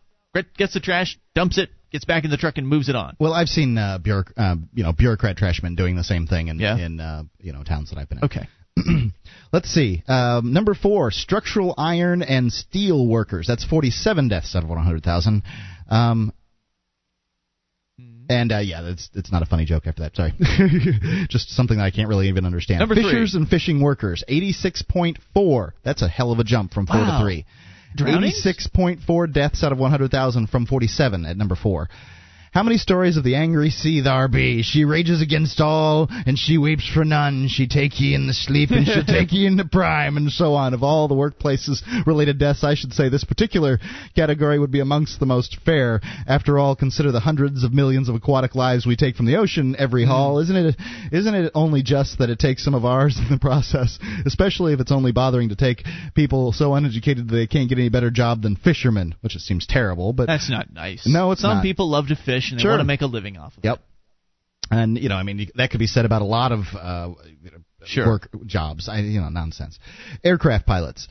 gets 0.57 0.73
the 0.73 0.79
trash 0.79 1.17
dumps 1.35 1.57
it 1.57 1.69
gets 1.91 2.05
back 2.05 2.23
in 2.23 2.29
the 2.29 2.37
truck 2.37 2.57
and 2.57 2.67
moves 2.67 2.87
it 2.87 2.95
on 2.95 3.15
Well, 3.19 3.33
I've 3.33 3.49
seen 3.49 3.77
uh, 3.77 3.97
bureauc- 3.99 4.31
uh, 4.37 4.55
you 4.73 4.83
know 4.83 4.93
bureaucrat 4.93 5.37
trashmen 5.37 5.75
doing 5.75 5.95
the 5.95 6.03
same 6.03 6.27
thing 6.27 6.47
in 6.47 6.59
Yeah. 6.59 6.77
in 6.77 6.99
uh, 6.99 7.23
you 7.39 7.51
know 7.53 7.63
towns 7.63 7.89
that 7.89 7.97
I've 7.99 8.07
been 8.09 8.19
in. 8.19 8.25
okay 8.25 8.47
Let's 9.53 9.69
see. 9.69 10.03
Um, 10.07 10.53
number 10.53 10.73
four, 10.75 11.09
structural 11.11 11.73
iron 11.77 12.21
and 12.21 12.51
steel 12.53 13.07
workers. 13.07 13.47
That's 13.47 13.65
47 13.65 14.27
deaths 14.27 14.55
out 14.55 14.63
of 14.63 14.69
100,000. 14.69 15.43
Um, 15.89 16.31
and 18.29 18.51
uh, 18.51 18.59
yeah, 18.59 18.81
that's 18.83 19.09
it's 19.15 19.31
not 19.31 19.41
a 19.41 19.45
funny 19.47 19.65
joke 19.65 19.87
after 19.87 20.03
that. 20.03 20.15
Sorry, 20.15 20.33
just 21.29 21.49
something 21.49 21.77
that 21.77 21.83
I 21.83 21.89
can't 21.91 22.07
really 22.07 22.27
even 22.29 22.45
understand. 22.45 22.79
Number 22.79 22.93
three. 22.93 23.05
Fishers 23.05 23.33
and 23.33 23.47
fishing 23.49 23.81
workers, 23.81 24.23
86.4. 24.29 25.71
That's 25.83 26.03
a 26.03 26.07
hell 26.07 26.31
of 26.31 26.37
a 26.37 26.43
jump 26.43 26.71
from 26.73 26.85
four 26.85 26.97
Wow. 26.97 27.17
to 27.19 27.23
three. 27.23 27.45
Drownings? 27.95 28.45
86.4 28.45 29.33
deaths 29.33 29.63
out 29.63 29.71
of 29.71 29.79
100,000 29.79 30.47
from 30.47 30.67
47 30.67 31.25
at 31.25 31.37
number 31.37 31.55
four. 31.55 31.89
How 32.51 32.63
many 32.63 32.77
stories 32.77 33.15
of 33.15 33.23
the 33.23 33.35
angry 33.35 33.69
sea 33.69 34.01
there 34.01 34.27
be? 34.27 34.63
She 34.63 34.83
rages 34.83 35.21
against 35.21 35.61
all, 35.61 36.07
and 36.09 36.37
she 36.37 36.57
weeps 36.57 36.89
for 36.89 37.05
none. 37.05 37.47
She 37.47 37.67
take 37.67 37.99
ye 37.99 38.15
in 38.15 38.25
the 38.25 38.33
sleep, 38.33 38.71
and 38.71 38.87
she'll 38.87 39.03
take 39.05 39.31
ye 39.31 39.45
in 39.45 39.55
the 39.55 39.65
prime, 39.65 40.17
and 40.17 40.31
so 40.31 40.55
on. 40.55 40.73
Of 40.73 40.83
all 40.83 41.07
the 41.07 41.15
workplaces 41.15 41.83
related 42.07 42.39
deaths, 42.39 42.63
I 42.63 42.73
should 42.73 42.93
say 42.93 43.07
this 43.07 43.23
particular 43.23 43.79
category 44.15 44.57
would 44.57 44.71
be 44.71 44.79
amongst 44.79 45.19
the 45.19 45.27
most 45.27 45.57
fair. 45.63 46.01
After 46.27 46.57
all, 46.57 46.75
consider 46.75 47.11
the 47.11 47.19
hundreds 47.19 47.63
of 47.63 47.71
millions 47.71 48.09
of 48.09 48.15
aquatic 48.15 48.55
lives 48.55 48.85
we 48.85 48.95
take 48.95 49.15
from 49.15 49.27
the 49.27 49.35
ocean 49.35 49.75
every 49.77 50.05
mm. 50.05 50.07
haul. 50.07 50.39
Isn't 50.39 50.55
it? 50.55 50.75
Isn't 51.11 51.35
it 51.35 51.51
only 51.53 51.83
just 51.83 52.17
that 52.17 52.31
it 52.31 52.39
takes 52.39 52.63
some 52.63 52.73
of 52.73 52.83
ours 52.83 53.19
in 53.19 53.29
the 53.29 53.39
process? 53.39 53.99
Especially 54.25 54.73
if 54.73 54.79
it's 54.79 54.91
only 54.91 55.11
bothering 55.11 55.49
to 55.49 55.55
take 55.55 55.83
people 56.15 56.51
so 56.51 56.73
uneducated 56.73 57.27
that 57.27 57.35
they 57.35 57.47
can't 57.47 57.69
get 57.69 57.77
any 57.77 57.89
better 57.89 58.09
job 58.09 58.41
than 58.41 58.55
fishermen, 58.55 59.13
which 59.21 59.35
it 59.35 59.41
seems 59.41 59.67
terrible. 59.67 60.13
But 60.13 60.27
that's 60.27 60.49
not 60.49 60.73
nice 60.73 61.05
No, 61.05 61.31
it's 61.31 61.41
some 61.41 61.57
not. 61.57 61.63
people 61.63 61.89
love 61.89 62.07
to 62.07 62.15
fish 62.15 62.38
and 62.51 62.59
they 62.59 62.63
Sure. 62.63 62.71
want 62.71 62.81
to 62.81 62.85
make 62.85 63.01
a 63.01 63.05
living 63.07 63.37
off 63.37 63.57
of 63.57 63.63
it 63.63 63.67
Yep. 63.67 63.83
And 64.71 64.97
you 64.99 65.09
know, 65.09 65.15
I 65.15 65.23
mean, 65.23 65.49
that 65.55 65.71
could 65.71 65.79
be 65.79 65.87
said 65.87 66.05
about 66.05 66.21
a 66.21 66.25
lot 66.25 66.51
of 66.51 66.65
uh, 66.79 67.09
Sure. 67.85 68.05
work 68.05 68.29
jobs. 68.45 68.87
I, 68.89 68.99
you 68.99 69.21
know, 69.21 69.29
nonsense. 69.29 69.79
Aircraft 70.23 70.65
pilots. 70.67 71.07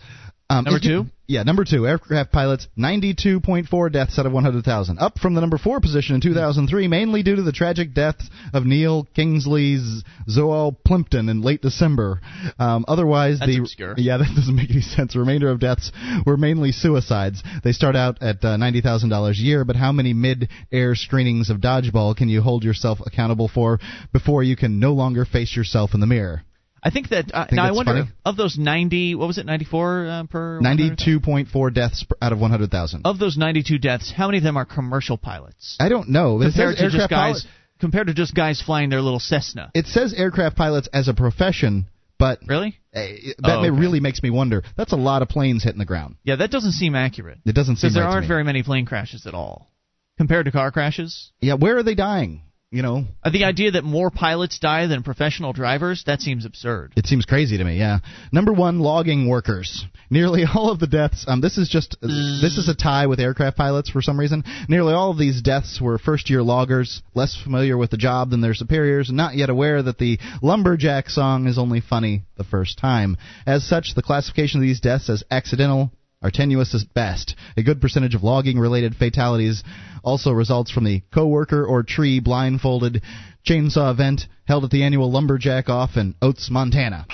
Um, 0.50 0.64
Number 0.64 0.80
two? 0.80 1.06
Yeah, 1.26 1.42
number 1.42 1.66
two. 1.66 1.86
Aircraft 1.86 2.32
pilots, 2.32 2.68
92.4 2.78 3.92
deaths 3.92 4.18
out 4.18 4.24
of 4.24 4.32
100,000, 4.32 4.98
up 4.98 5.18
from 5.18 5.34
the 5.34 5.42
number 5.42 5.58
four 5.58 5.78
position 5.78 6.14
in 6.14 6.22
2003, 6.22 6.88
mainly 6.88 7.22
due 7.22 7.36
to 7.36 7.42
the 7.42 7.52
tragic 7.52 7.92
deaths 7.92 8.30
of 8.54 8.64
Neil 8.64 9.06
Kingsley's 9.14 10.04
Zoal 10.26 10.72
Plimpton 10.72 11.28
in 11.28 11.42
late 11.42 11.60
December. 11.60 12.22
Um, 12.58 12.86
otherwise, 12.88 13.40
That's 13.40 13.52
the 13.52 13.58
obscure. 13.58 13.94
yeah, 13.98 14.16
that 14.16 14.32
doesn't 14.34 14.56
make 14.56 14.70
any 14.70 14.80
sense. 14.80 15.12
The 15.12 15.20
remainder 15.20 15.50
of 15.50 15.60
deaths 15.60 15.92
were 16.24 16.38
mainly 16.38 16.72
suicides. 16.72 17.42
They 17.62 17.72
start 17.72 17.94
out 17.94 18.22
at 18.22 18.42
uh, 18.42 18.56
ninety 18.56 18.80
thousand 18.80 19.10
dollars 19.10 19.38
a 19.38 19.42
year, 19.42 19.66
but 19.66 19.76
how 19.76 19.92
many 19.92 20.14
mid-air 20.14 20.94
screenings 20.94 21.50
of 21.50 21.58
dodgeball 21.58 22.16
can 22.16 22.30
you 22.30 22.40
hold 22.40 22.64
yourself 22.64 23.00
accountable 23.04 23.48
for 23.48 23.80
before 24.14 24.42
you 24.42 24.56
can 24.56 24.80
no 24.80 24.94
longer 24.94 25.26
face 25.26 25.54
yourself 25.54 25.92
in 25.92 26.00
the 26.00 26.06
mirror? 26.06 26.42
I 26.82 26.90
think 26.90 27.08
that 27.10 27.30
uh, 27.34 27.46
Think 27.46 27.56
now 27.56 27.64
I 27.66 27.72
wonder 27.72 27.92
funny? 27.92 28.08
of 28.24 28.36
those 28.36 28.56
90 28.58 29.14
what 29.16 29.26
was 29.26 29.38
it 29.38 29.46
94 29.46 30.06
uh, 30.06 30.24
per 30.24 30.60
Ninety-two 30.60 31.20
point 31.20 31.48
four 31.48 31.70
deaths 31.70 32.04
out 32.22 32.32
of 32.32 32.38
one 32.38 32.50
hundred 32.50 32.70
thousand. 32.70 33.02
of 33.04 33.18
those 33.18 33.36
92 33.36 33.78
deaths 33.78 34.12
how 34.16 34.26
many 34.28 34.38
of 34.38 34.44
them 34.44 34.56
are 34.56 34.64
commercial 34.64 35.16
pilots 35.18 35.76
I 35.80 35.88
don't 35.88 36.08
know. 36.10 36.38
Compared 36.40 36.76
to 36.76 36.90
just 36.90 37.10
guys 37.10 37.42
pilot- 37.42 37.44
compared 37.80 38.06
to 38.08 38.14
just 38.14 38.34
guys 38.34 38.60
flying 38.60 38.90
their 38.90 39.00
little 39.00 39.20
Cessna 39.20 39.70
It 39.74 39.86
says 39.86 40.12
aircraft 40.14 40.56
pilots 40.56 40.88
as 40.92 41.08
a 41.08 41.14
profession, 41.14 41.86
but 42.18 42.40
really 42.46 42.78
eh, 42.92 43.32
that 43.38 43.56
Oh, 43.58 43.60
okay. 43.60 43.70
really 43.70 44.00
makes 44.00 44.22
me 44.22 44.30
wonder. 44.30 44.62
That's 44.76 44.92
a 44.92 44.96
lot 44.96 45.22
of 45.22 45.28
planes 45.28 45.62
hitting 45.64 45.78
the 45.78 45.84
ground. 45.84 46.16
yeah 46.24 46.36
that 46.36 46.50
doesn't 46.50 46.72
seem 46.72 46.94
accurate 46.94 47.38
It 47.44 47.54
doesn't 47.54 47.76
seem 47.76 47.88
because 47.88 47.94
there 47.94 48.04
right 48.04 48.14
aren't 48.14 48.28
very 48.28 48.44
many 48.44 48.62
plane 48.62 48.86
crashes 48.86 49.26
at 49.26 49.34
all 49.34 49.70
compared 50.16 50.46
to 50.46 50.52
car 50.52 50.70
crashes 50.72 51.30
Yeah, 51.40 51.54
where 51.54 51.76
are 51.78 51.82
they 51.82 51.94
dying? 51.94 52.42
You 52.70 52.82
know, 52.82 53.06
uh, 53.24 53.30
the 53.30 53.44
idea 53.44 53.70
that 53.70 53.84
more 53.84 54.10
pilots 54.10 54.58
die 54.58 54.86
than 54.88 55.02
professional 55.02 55.54
drivers 55.54 56.04
that 56.04 56.20
seems 56.20 56.44
absurd 56.44 56.92
It 56.96 57.06
seems 57.06 57.24
crazy 57.24 57.56
to 57.56 57.64
me. 57.64 57.78
Yeah. 57.78 58.00
Number 58.30 58.52
one, 58.52 58.80
logging 58.80 59.26
workers. 59.26 59.86
Nearly 60.10 60.44
all 60.54 60.70
of 60.70 60.78
the 60.78 60.86
deaths. 60.86 61.24
Um, 61.26 61.40
this 61.40 61.56
is 61.56 61.70
just 61.70 61.96
this 62.02 62.58
is 62.58 62.68
a 62.68 62.74
tie 62.74 63.06
with 63.06 63.20
aircraft 63.20 63.56
pilots 63.56 63.88
for 63.88 64.02
some 64.02 64.20
reason. 64.20 64.44
Nearly 64.68 64.92
all 64.92 65.10
of 65.10 65.18
these 65.18 65.40
deaths 65.40 65.80
were 65.80 65.96
first-year 65.96 66.42
loggers, 66.42 67.02
less 67.14 67.34
familiar 67.42 67.78
with 67.78 67.90
the 67.90 67.96
job 67.96 68.28
than 68.28 68.42
their 68.42 68.52
superiors, 68.52 69.08
and 69.08 69.16
not 69.16 69.34
yet 69.34 69.48
aware 69.48 69.82
that 69.82 69.96
the 69.96 70.18
lumberjack 70.42 71.08
song 71.08 71.46
is 71.46 71.58
only 71.58 71.80
funny 71.80 72.24
the 72.36 72.44
first 72.44 72.76
time. 72.76 73.16
As 73.46 73.66
such, 73.66 73.94
the 73.94 74.02
classification 74.02 74.60
of 74.60 74.62
these 74.62 74.80
deaths 74.80 75.08
as 75.08 75.24
accidental 75.30 75.90
are 76.20 76.30
tenuous 76.30 76.74
at 76.74 76.92
best. 76.94 77.36
A 77.56 77.62
good 77.62 77.80
percentage 77.80 78.14
of 78.14 78.22
logging 78.22 78.58
related 78.58 78.94
fatalities 78.96 79.62
also 80.02 80.30
results 80.32 80.70
from 80.70 80.84
the 80.84 81.02
coworker 81.12 81.64
or 81.64 81.82
tree 81.82 82.20
blindfolded 82.20 83.02
chainsaw 83.46 83.90
event 83.90 84.22
held 84.46 84.64
at 84.64 84.70
the 84.70 84.82
annual 84.82 85.10
Lumberjack 85.10 85.68
Off 85.68 85.96
in 85.96 86.14
Oates, 86.20 86.50
Montana. 86.50 87.06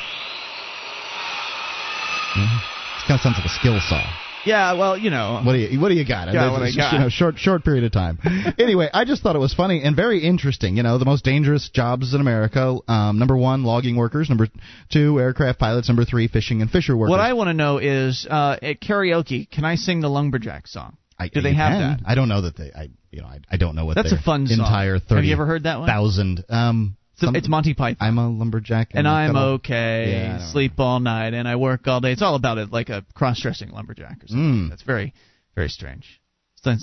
Mm-hmm. 2.35 3.07
Kind 3.07 3.19
of 3.19 3.21
sounds 3.21 3.37
like 3.37 3.47
a 3.47 3.49
skill 3.49 3.79
saw. 3.81 4.03
Yeah, 4.45 4.75
well, 4.75 4.97
you 4.99 5.11
know. 5.11 5.41
What 5.43 5.53
do 5.55 5.59
you 5.59 5.81
What 5.81 5.89
do 5.89 5.95
you 5.95 6.07
got? 6.07 6.31
Got 6.33 6.53
what 6.53 6.63
I 6.63 6.71
got. 6.75 6.93
You 6.93 6.99
know, 6.99 7.09
short 7.09 7.39
short 7.39 7.65
period 7.65 7.85
of 7.85 7.93
time. 7.93 8.19
anyway, 8.59 8.89
I 8.93 9.05
just 9.05 9.23
thought 9.23 9.37
it 9.37 9.41
was 9.41 9.55
funny 9.55 9.83
and 9.83 9.97
very 9.97 10.23
interesting. 10.23 10.77
You 10.77 10.83
know, 10.83 10.99
the 10.99 11.05
most 11.05 11.25
dangerous 11.25 11.71
jobs 11.71 12.15
in 12.15 12.21
America: 12.21 12.79
um, 12.87 13.19
number 13.19 13.37
one, 13.37 13.65
logging 13.65 13.97
workers; 13.97 14.29
number 14.29 14.49
two, 14.91 15.19
aircraft 15.19 15.59
pilots; 15.59 15.89
number 15.89 16.05
three, 16.05 16.29
fishing 16.29 16.61
and 16.61 16.71
fisher 16.71 16.97
workers. 16.97 17.11
What 17.11 17.21
I 17.21 17.33
want 17.33 17.49
to 17.49 17.55
know 17.55 17.79
is 17.79 18.27
uh, 18.29 18.57
at 18.61 18.81
karaoke, 18.81 19.51
can 19.51 19.65
I 19.65 19.77
sing 19.77 20.01
the 20.01 20.09
Lumberjack 20.09 20.67
song? 20.67 20.97
I, 21.19 21.29
Do 21.29 21.41
they 21.41 21.55
have 21.55 21.73
can. 21.73 21.81
that? 21.81 22.01
I 22.05 22.15
don't 22.15 22.29
know 22.29 22.41
that 22.43 22.57
they. 22.57 22.73
I 22.75 22.89
you 23.11 23.21
know 23.23 23.29
I, 23.29 23.39
I 23.51 23.57
don't 23.57 23.77
know 23.77 23.85
what 23.85 23.95
That's 23.95 24.13
a 24.13 24.19
fun 24.21 24.47
song. 24.47 24.59
entire 24.59 24.99
thirty. 24.99 25.15
Have 25.15 25.25
you 25.25 25.33
ever 25.33 25.47
heard 25.47 25.63
that 25.65 25.79
one? 25.79 25.89
Thousand. 25.89 26.45
Um, 26.49 26.97
So 27.17 27.27
some- 27.27 27.37
it's 27.37 27.49
Monty 27.49 27.75
Python. 27.75 27.99
I'm 28.01 28.19
a 28.19 28.29
lumberjack, 28.29 28.91
and 28.95 29.07
I'm 29.07 29.33
gonna- 29.35 29.47
okay. 29.59 30.11
Yeah, 30.11 30.51
sleep 30.51 30.73
all 30.81 30.99
night 30.99 31.33
and 31.35 31.47
I 31.47 31.55
work 31.57 31.87
all 31.87 32.01
day. 32.01 32.11
It's 32.13 32.23
all 32.23 32.35
about 32.35 32.59
it, 32.59 32.73
like 32.73 32.89
a 32.89 33.05
cross-dressing 33.15 33.71
lumberjack 33.71 34.25
or 34.25 34.27
something. 34.27 34.67
Mm. 34.67 34.69
That's 34.71 34.83
very, 34.83 35.15
very 35.55 35.69
strange. 35.69 36.21
So 36.57 36.71
I 36.73 36.77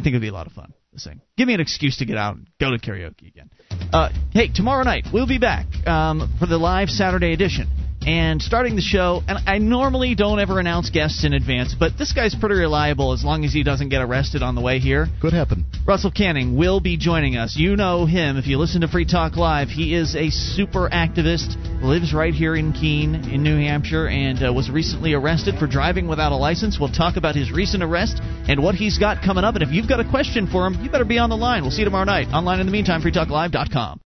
think 0.00 0.06
it'd 0.08 0.20
be 0.22 0.28
a 0.28 0.32
lot 0.32 0.46
of 0.46 0.52
fun 0.54 0.72
to 0.94 0.98
sing. 0.98 1.20
Give 1.36 1.46
me 1.46 1.54
an 1.54 1.60
excuse 1.60 1.98
to 1.98 2.06
get 2.06 2.16
out 2.16 2.36
and 2.36 2.48
go 2.58 2.70
to 2.70 2.78
karaoke 2.78 3.28
again. 3.28 3.50
Uh, 3.92 4.08
hey, 4.32 4.48
tomorrow 4.52 4.82
night 4.82 5.06
we'll 5.12 5.26
be 5.28 5.38
back 5.38 5.66
um, 5.86 6.34
for 6.40 6.46
the 6.46 6.56
live 6.58 6.88
Saturday 6.88 7.32
edition. 7.34 7.68
And 8.06 8.40
starting 8.40 8.76
the 8.76 8.82
show, 8.82 9.22
and 9.26 9.38
I 9.48 9.58
normally 9.58 10.14
don't 10.14 10.38
ever 10.38 10.60
announce 10.60 10.90
guests 10.90 11.24
in 11.24 11.32
advance, 11.32 11.74
but 11.74 11.98
this 11.98 12.12
guy's 12.12 12.36
pretty 12.36 12.54
reliable 12.54 13.12
as 13.12 13.24
long 13.24 13.44
as 13.44 13.52
he 13.52 13.64
doesn't 13.64 13.88
get 13.88 14.00
arrested 14.00 14.44
on 14.44 14.54
the 14.54 14.60
way 14.60 14.78
here. 14.78 15.08
Could 15.20 15.32
happen. 15.32 15.66
Russell 15.84 16.12
Kanning 16.12 16.56
will 16.56 16.78
be 16.78 16.96
joining 16.96 17.36
us. 17.36 17.56
You 17.56 17.74
know 17.74 18.06
him 18.06 18.36
if 18.36 18.46
you 18.46 18.58
listen 18.58 18.82
to 18.82 18.88
Free 18.88 19.06
Talk 19.06 19.36
Live. 19.36 19.68
He 19.68 19.92
is 19.92 20.14
a 20.14 20.30
super 20.30 20.88
activist, 20.88 21.56
lives 21.82 22.14
right 22.14 22.32
here 22.32 22.54
in 22.54 22.72
Keene, 22.72 23.16
in 23.28 23.42
New 23.42 23.56
Hampshire, 23.56 24.06
and 24.06 24.40
uh, 24.40 24.52
was 24.52 24.70
recently 24.70 25.12
arrested 25.12 25.56
for 25.58 25.66
driving 25.66 26.06
without 26.06 26.30
a 26.30 26.36
license. 26.36 26.78
We'll 26.78 26.92
talk 26.92 27.16
about 27.16 27.34
his 27.34 27.50
recent 27.50 27.82
arrest 27.82 28.20
and 28.22 28.62
what 28.62 28.76
he's 28.76 28.98
got 28.98 29.20
coming 29.24 29.42
up. 29.42 29.56
And 29.56 29.64
if 29.64 29.70
you've 29.72 29.88
got 29.88 29.98
a 29.98 30.08
question 30.08 30.46
for 30.46 30.64
him, 30.64 30.80
you 30.80 30.90
better 30.90 31.04
be 31.04 31.18
on 31.18 31.28
the 31.28 31.36
line. 31.36 31.62
We'll 31.62 31.72
see 31.72 31.80
you 31.80 31.86
tomorrow 31.86 32.04
night. 32.04 32.28
Online 32.28 32.60
in 32.60 32.66
the 32.66 32.72
meantime, 32.72 33.02
freetalklive.com. 33.02 34.00